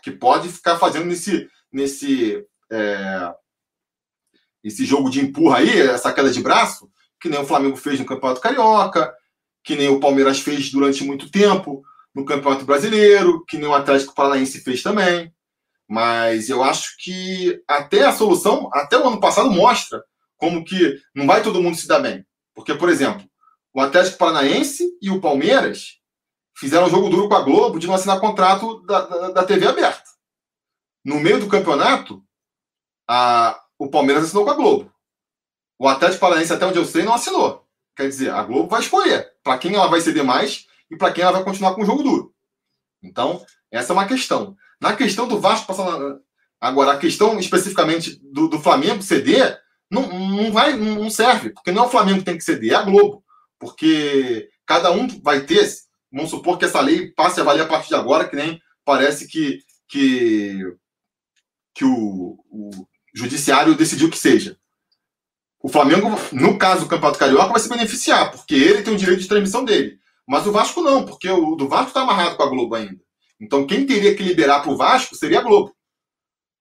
que 0.01 0.11
pode 0.11 0.49
ficar 0.49 0.77
fazendo 0.77 1.05
nesse, 1.05 1.47
nesse 1.71 2.43
é, 2.71 3.33
esse 4.63 4.85
jogo 4.85 5.09
de 5.09 5.21
empurra 5.21 5.59
aí, 5.59 5.79
essa 5.81 6.11
queda 6.11 6.31
de 6.31 6.41
braço, 6.41 6.89
que 7.19 7.29
nem 7.29 7.39
o 7.39 7.45
Flamengo 7.45 7.77
fez 7.77 7.99
no 7.99 8.05
Campeonato 8.05 8.41
Carioca, 8.41 9.13
que 9.63 9.75
nem 9.75 9.89
o 9.89 9.99
Palmeiras 9.99 10.39
fez 10.39 10.71
durante 10.71 11.03
muito 11.03 11.29
tempo 11.29 11.83
no 12.13 12.25
Campeonato 12.25 12.65
Brasileiro, 12.65 13.43
que 13.45 13.57
nem 13.57 13.67
o 13.67 13.73
Atlético 13.73 14.15
Paranaense 14.15 14.61
fez 14.61 14.81
também. 14.81 15.33
Mas 15.87 16.49
eu 16.49 16.63
acho 16.63 16.95
que 16.99 17.61
até 17.67 18.05
a 18.05 18.13
solução, 18.13 18.69
até 18.73 18.97
o 18.97 19.07
ano 19.07 19.19
passado, 19.19 19.49
mostra 19.49 20.03
como 20.37 20.63
que 20.63 20.99
não 21.13 21.25
vai 21.25 21.41
todo 21.41 21.61
mundo 21.61 21.77
se 21.77 21.87
dar 21.87 21.99
bem. 21.99 22.25
Porque, 22.53 22.73
por 22.75 22.89
exemplo, 22.89 23.27
o 23.73 23.81
Atlético 23.81 24.17
Paranaense 24.17 24.87
e 25.01 25.09
o 25.09 25.21
Palmeiras 25.21 25.99
fizeram 26.55 26.87
um 26.87 26.89
jogo 26.89 27.09
duro 27.09 27.29
com 27.29 27.35
a 27.35 27.41
Globo 27.41 27.79
de 27.79 27.87
não 27.87 27.95
assinar 27.95 28.19
contrato 28.19 28.81
da, 28.85 29.01
da, 29.01 29.31
da 29.31 29.43
TV 29.45 29.67
aberta. 29.67 30.03
No 31.03 31.19
meio 31.19 31.39
do 31.39 31.47
campeonato, 31.47 32.23
a, 33.07 33.59
o 33.77 33.89
Palmeiras 33.89 34.25
assinou 34.25 34.43
com 34.43 34.51
a 34.51 34.55
Globo. 34.55 34.93
O 35.79 35.87
Atlético 35.87 36.19
Paranaense, 36.19 36.51
até 36.51 36.65
onde 36.65 36.77
eu 36.77 36.85
sei, 36.85 37.03
não 37.03 37.13
assinou. 37.13 37.65
Quer 37.95 38.09
dizer, 38.09 38.31
a 38.31 38.43
Globo 38.43 38.69
vai 38.69 38.81
escolher 38.81 39.31
para 39.43 39.57
quem 39.57 39.73
ela 39.75 39.87
vai 39.87 40.01
ceder 40.01 40.23
mais 40.23 40.67
e 40.91 40.97
para 40.97 41.11
quem 41.11 41.23
ela 41.23 41.33
vai 41.33 41.43
continuar 41.43 41.75
com 41.75 41.81
o 41.81 41.85
jogo 41.85 42.03
duro. 42.03 42.33
Então, 43.01 43.45
essa 43.71 43.93
é 43.93 43.95
uma 43.95 44.07
questão. 44.07 44.55
Na 44.81 44.95
questão 44.95 45.27
do 45.27 45.39
Vasco 45.39 45.67
passando. 45.67 46.21
Agora, 46.59 46.93
a 46.93 46.97
questão 46.97 47.39
especificamente 47.39 48.19
do, 48.21 48.49
do 48.49 48.59
Flamengo 48.59 49.01
ceder 49.01 49.57
não, 49.89 50.07
não 50.07 50.51
vai, 50.51 50.75
não 50.75 51.09
serve, 51.09 51.51
porque 51.51 51.71
não 51.71 51.83
é 51.83 51.87
o 51.87 51.89
Flamengo 51.89 52.19
que 52.19 52.25
tem 52.25 52.37
que 52.37 52.43
ceder, 52.43 52.73
é 52.73 52.75
a 52.75 52.83
Globo. 52.83 53.23
Porque 53.57 54.49
cada 54.65 54.91
um 54.91 55.07
vai 55.21 55.45
ter, 55.45 55.67
vamos 56.11 56.29
supor 56.29 56.57
que 56.57 56.65
essa 56.65 56.81
lei 56.81 57.11
passe 57.11 57.39
a 57.39 57.43
valer 57.43 57.61
a 57.61 57.67
partir 57.67 57.89
de 57.89 57.95
agora, 57.95 58.27
que 58.27 58.35
nem 58.35 58.61
parece 58.83 59.27
que, 59.27 59.59
que, 59.87 60.59
que 61.73 61.85
o, 61.85 62.37
o 62.49 62.69
judiciário 63.13 63.75
decidiu 63.75 64.09
que 64.09 64.17
seja. 64.17 64.57
O 65.61 65.67
Flamengo, 65.67 66.09
no 66.31 66.57
caso 66.57 66.83
do 66.83 66.87
Campeonato 66.87 67.19
Carioca, 67.19 67.51
vai 67.51 67.59
se 67.59 67.67
beneficiar, 67.67 68.31
porque 68.31 68.55
ele 68.55 68.81
tem 68.81 68.93
o 68.93 68.97
direito 68.97 69.21
de 69.21 69.27
transmissão 69.27 69.65
dele. 69.65 69.99
Mas 70.29 70.45
o 70.45 70.51
Vasco 70.51 70.81
não, 70.81 71.03
porque 71.03 71.27
o 71.27 71.55
do 71.55 71.67
Vasco 71.67 71.87
está 71.87 72.01
amarrado 72.01 72.37
com 72.37 72.43
a 72.43 72.49
Globo 72.49 72.75
ainda. 72.75 73.01
Então 73.41 73.65
quem 73.65 73.85
teria 73.85 74.15
que 74.15 74.21
liberar 74.21 74.61
para 74.61 74.71
o 74.71 74.77
Vasco 74.77 75.15
seria 75.15 75.39
a 75.39 75.43
Globo. 75.43 75.75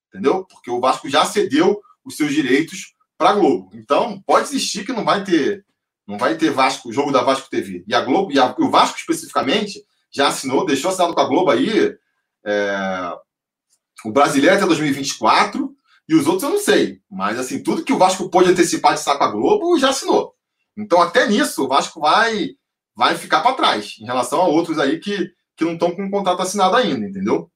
Entendeu? 0.09 0.47
Porque 0.47 0.71
o 0.71 0.81
Vasco 0.81 1.07
já 1.09 1.27
cedeu 1.27 1.79
os 2.03 2.17
seus 2.17 2.33
direitos 2.33 2.95
para 3.19 3.31
a 3.31 3.35
Globo. 3.35 3.71
Então 3.75 4.23
pode 4.27 4.49
existir 4.49 4.87
que 4.87 4.93
não 4.93 5.05
vai 5.05 5.23
ter 5.23 5.67
não 6.07 6.17
vai 6.17 6.39
ter 6.39 6.51
Vasco, 6.51 6.91
jogo 6.91 7.13
da 7.13 7.23
Vasco 7.23 7.51
TV. 7.51 7.85
E 7.87 7.95
a 7.95 8.01
Globo, 8.01 8.33
e, 8.33 8.39
a, 8.39 8.55
o 8.59 8.71
Vasco 8.71 8.97
especificamente, 8.97 9.85
já 10.11 10.29
assinou, 10.29 10.65
deixou 10.65 10.91
assinado 10.91 11.15
com 11.15 11.21
a 11.21 11.29
Globo 11.29 11.51
aí 11.51 11.95
é, 12.47 13.13
o 14.07 14.11
brasileiro 14.11 14.57
até 14.57 14.65
2024 14.65 15.71
e 16.09 16.15
os 16.15 16.27
outros 16.27 16.45
eu 16.45 16.51
não 16.51 16.59
sei. 16.59 17.03
Mas, 17.11 17.39
assim, 17.39 17.63
tudo 17.63 17.85
que 17.85 17.93
o 17.93 17.99
Vasco 17.99 18.31
pôde 18.31 18.49
antecipar 18.49 18.95
de 18.95 19.01
saco 19.01 19.23
a 19.23 19.31
Globo 19.31 19.79
já 19.79 19.91
assinou. 19.91 20.35
Então, 20.75 21.03
até 21.03 21.29
nisso, 21.29 21.65
o 21.65 21.69
Vasco 21.69 22.01
vai, 22.01 22.53
vai 22.99 23.17
ficar 23.17 23.43
para 23.43 23.55
trás 23.55 23.97
em 24.01 24.05
relação 24.05 24.41
a 24.41 24.49
outros 24.49 24.77
aí 24.79 24.99
que, 24.99 25.33
que 25.57 25.65
não 25.65 25.75
estão 25.75 25.95
com 25.95 26.05
o 26.05 26.11
contrato 26.11 26.43
assinado 26.43 26.75
ainda, 26.77 27.07
entendeu? 27.07 27.49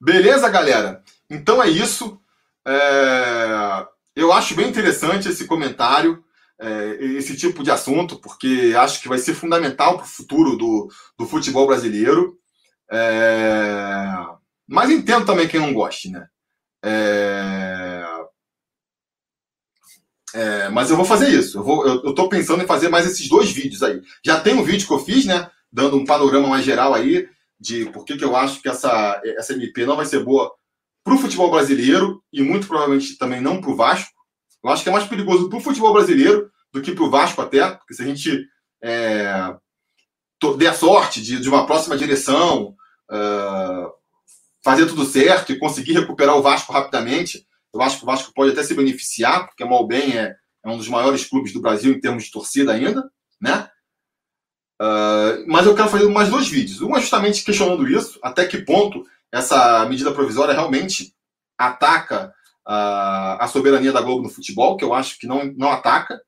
Beleza, 0.00 0.48
galera? 0.48 1.02
Então 1.28 1.60
é 1.62 1.68
isso. 1.68 2.20
É... 2.64 3.86
Eu 4.14 4.32
acho 4.32 4.54
bem 4.54 4.68
interessante 4.68 5.28
esse 5.28 5.46
comentário 5.46 6.24
é, 6.60 6.94
esse 7.16 7.36
tipo 7.36 7.64
de 7.64 7.72
assunto, 7.72 8.20
porque 8.20 8.72
acho 8.78 9.02
que 9.02 9.08
vai 9.08 9.18
ser 9.18 9.34
fundamental 9.34 9.96
para 9.96 10.04
o 10.04 10.08
futuro 10.08 10.56
do, 10.56 10.88
do 11.18 11.26
futebol 11.26 11.66
brasileiro. 11.66 12.38
É, 12.90 14.04
mas 14.68 14.90
entendo 14.90 15.26
também 15.26 15.48
quem 15.48 15.58
não 15.58 15.74
goste, 15.74 16.10
né? 16.10 16.28
É, 16.84 18.04
é, 20.34 20.68
mas 20.70 20.90
eu 20.90 20.96
vou 20.96 21.04
fazer 21.04 21.28
isso. 21.28 21.58
Eu, 21.58 21.62
vou, 21.62 21.86
eu, 21.86 22.02
eu 22.04 22.14
tô 22.14 22.28
pensando 22.28 22.62
em 22.62 22.66
fazer 22.66 22.88
mais 22.88 23.06
esses 23.06 23.28
dois 23.28 23.50
vídeos 23.50 23.82
aí. 23.82 24.00
Já 24.24 24.40
tem 24.40 24.54
um 24.54 24.64
vídeo 24.64 24.86
que 24.86 24.92
eu 24.92 24.98
fiz, 24.98 25.26
né? 25.26 25.50
Dando 25.70 25.96
um 25.96 26.04
panorama 26.04 26.48
mais 26.48 26.64
geral 26.64 26.94
aí 26.94 27.28
de 27.60 27.86
por 27.86 28.04
que, 28.04 28.16
que 28.16 28.24
eu 28.24 28.34
acho 28.34 28.60
que 28.60 28.68
essa, 28.68 29.20
essa 29.24 29.52
MP 29.52 29.86
não 29.86 29.96
vai 29.96 30.04
ser 30.04 30.24
boa 30.24 30.52
para 31.04 31.14
o 31.14 31.18
futebol 31.18 31.50
brasileiro 31.50 32.22
e 32.32 32.42
muito 32.42 32.66
provavelmente 32.66 33.16
também 33.16 33.40
não 33.40 33.60
para 33.60 33.70
o 33.70 33.76
Vasco. 33.76 34.10
Eu 34.64 34.70
acho 34.70 34.82
que 34.82 34.88
é 34.88 34.92
mais 34.92 35.06
perigoso 35.06 35.48
para 35.48 35.58
o 35.58 35.62
futebol 35.62 35.92
brasileiro 35.92 36.50
do 36.72 36.80
que 36.80 36.92
para 36.92 37.04
o 37.04 37.10
Vasco 37.10 37.40
até, 37.40 37.70
porque 37.70 37.94
se 37.94 38.02
a 38.02 38.06
gente 38.06 38.46
é, 38.82 39.54
der 40.56 40.74
sorte 40.74 41.22
de, 41.22 41.38
de 41.38 41.48
uma 41.48 41.66
próxima 41.66 41.96
direção, 41.96 42.74
uh, 43.10 43.92
fazer 44.64 44.86
tudo 44.86 45.04
certo 45.04 45.52
e 45.52 45.58
conseguir 45.58 45.92
recuperar 45.92 46.36
o 46.36 46.42
Vasco 46.42 46.72
rapidamente, 46.72 47.46
eu 47.74 47.80
acho 47.80 47.98
que 47.98 48.02
o 48.04 48.06
Vasco 48.06 48.32
pode 48.34 48.52
até 48.52 48.62
se 48.62 48.74
beneficiar, 48.74 49.46
porque 49.46 49.64
o 49.64 49.68
Malbem 49.68 50.16
é, 50.16 50.36
é 50.64 50.68
um 50.68 50.76
dos 50.76 50.88
maiores 50.88 51.24
clubes 51.24 51.52
do 51.52 51.60
Brasil 51.60 51.92
em 51.92 52.00
termos 52.00 52.24
de 52.24 52.30
torcida 52.30 52.72
ainda, 52.72 53.10
né? 53.40 53.68
Uh, 54.80 55.44
mas 55.46 55.66
eu 55.66 55.74
quero 55.74 55.88
fazer 55.88 56.08
mais 56.08 56.28
dois 56.28 56.48
vídeos. 56.48 56.80
Um 56.80 56.96
é 56.96 57.00
justamente 57.00 57.44
questionando 57.44 57.88
isso, 57.88 58.18
até 58.22 58.46
que 58.46 58.58
ponto 58.58 59.04
essa 59.30 59.86
medida 59.86 60.12
provisória 60.12 60.52
realmente 60.52 61.14
ataca 61.56 62.32
uh, 62.66 63.38
a 63.40 63.48
soberania 63.48 63.92
da 63.92 64.00
Globo 64.00 64.22
no 64.22 64.28
futebol, 64.28 64.76
que 64.76 64.84
eu 64.84 64.92
acho 64.92 65.18
que 65.18 65.26
não, 65.26 65.44
não 65.56 65.70
ataca. 65.70 66.20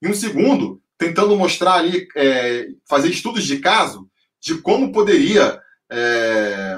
E 0.00 0.08
um 0.08 0.14
segundo, 0.14 0.80
tentando 0.98 1.36
mostrar 1.36 1.74
ali, 1.74 2.06
é, 2.16 2.68
fazer 2.88 3.08
estudos 3.08 3.44
de 3.44 3.58
caso 3.58 4.08
de 4.40 4.60
como 4.60 4.92
poderia, 4.92 5.60
é, 5.90 6.76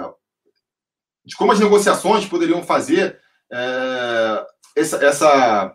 de 1.25 1.35
como 1.37 1.53
as 1.53 1.61
negociações 1.61 2.27
poderiam 2.27 2.63
fazer 2.63 3.19
é, 3.53 4.47
essa, 4.77 4.97
essa, 5.05 5.75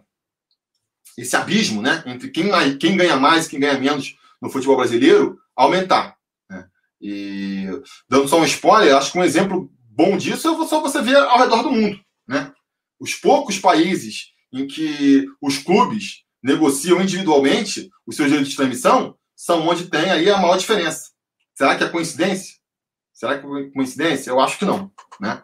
esse 1.17 1.35
abismo 1.35 1.81
né, 1.81 2.03
entre 2.05 2.29
quem, 2.29 2.49
quem 2.77 2.97
ganha 2.97 3.17
mais 3.17 3.45
e 3.45 3.49
quem 3.49 3.59
ganha 3.59 3.79
menos 3.79 4.15
no 4.41 4.49
futebol 4.49 4.77
brasileiro 4.77 5.37
aumentar. 5.55 6.15
Né? 6.49 6.67
E 7.01 7.65
dando 8.07 8.27
só 8.27 8.39
um 8.39 8.45
spoiler, 8.45 8.95
acho 8.95 9.11
que 9.11 9.19
um 9.19 9.23
exemplo 9.23 9.71
bom 9.89 10.17
disso 10.17 10.47
é 10.47 10.67
só 10.67 10.81
você 10.81 11.01
ver 11.01 11.17
ao 11.17 11.39
redor 11.39 11.63
do 11.63 11.71
mundo. 11.71 11.99
Né? 12.27 12.51
Os 12.99 13.15
poucos 13.15 13.57
países 13.57 14.27
em 14.51 14.67
que 14.67 15.25
os 15.41 15.57
clubes 15.57 16.23
negociam 16.41 17.01
individualmente 17.01 17.89
os 18.05 18.15
seus 18.15 18.27
direitos 18.29 18.51
de 18.51 18.55
transmissão 18.55 19.15
são 19.35 19.67
onde 19.67 19.89
tem 19.89 20.09
aí 20.09 20.29
a 20.29 20.37
maior 20.37 20.57
diferença. 20.57 21.11
Será 21.55 21.75
que 21.75 21.83
é 21.83 21.89
coincidência? 21.89 22.58
Será 23.19 23.37
que 23.37 23.45
é 23.45 23.69
coincidência? 23.71 24.29
Eu 24.29 24.39
acho 24.39 24.57
que 24.57 24.63
não, 24.63 24.89
né? 25.19 25.43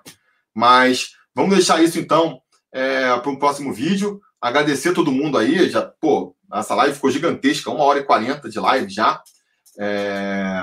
Mas 0.54 1.12
vamos 1.34 1.54
deixar 1.54 1.84
isso 1.84 2.00
então 2.00 2.40
é, 2.72 3.18
para 3.18 3.30
um 3.30 3.36
próximo 3.36 3.74
vídeo. 3.74 4.22
Agradecer 4.40 4.94
todo 4.94 5.12
mundo 5.12 5.38
aí. 5.38 5.70
Já, 5.70 5.82
pô, 5.82 6.34
essa 6.54 6.74
live 6.76 6.96
ficou 6.96 7.12
gigantesca, 7.12 7.70
uma 7.70 7.84
hora 7.84 8.00
e 8.00 8.06
quarenta 8.06 8.50
de 8.50 8.58
live 8.58 8.90
já. 8.90 9.22
É... 9.78 10.58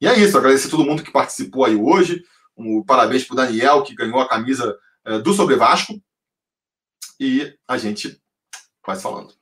E 0.00 0.06
é 0.06 0.18
isso, 0.18 0.38
agradecer 0.38 0.70
todo 0.70 0.84
mundo 0.84 1.02
que 1.02 1.12
participou 1.12 1.66
aí 1.66 1.76
hoje. 1.76 2.24
Um 2.56 2.82
parabéns 2.82 3.24
para 3.24 3.34
o 3.34 3.36
Daniel, 3.36 3.82
que 3.82 3.94
ganhou 3.94 4.18
a 4.18 4.28
camisa 4.28 4.78
é, 5.04 5.18
do 5.18 5.34
Sobre 5.34 5.56
Vasco. 5.56 6.00
E 7.20 7.54
a 7.68 7.76
gente 7.76 8.18
Vai 8.86 8.96
falando. 8.96 9.34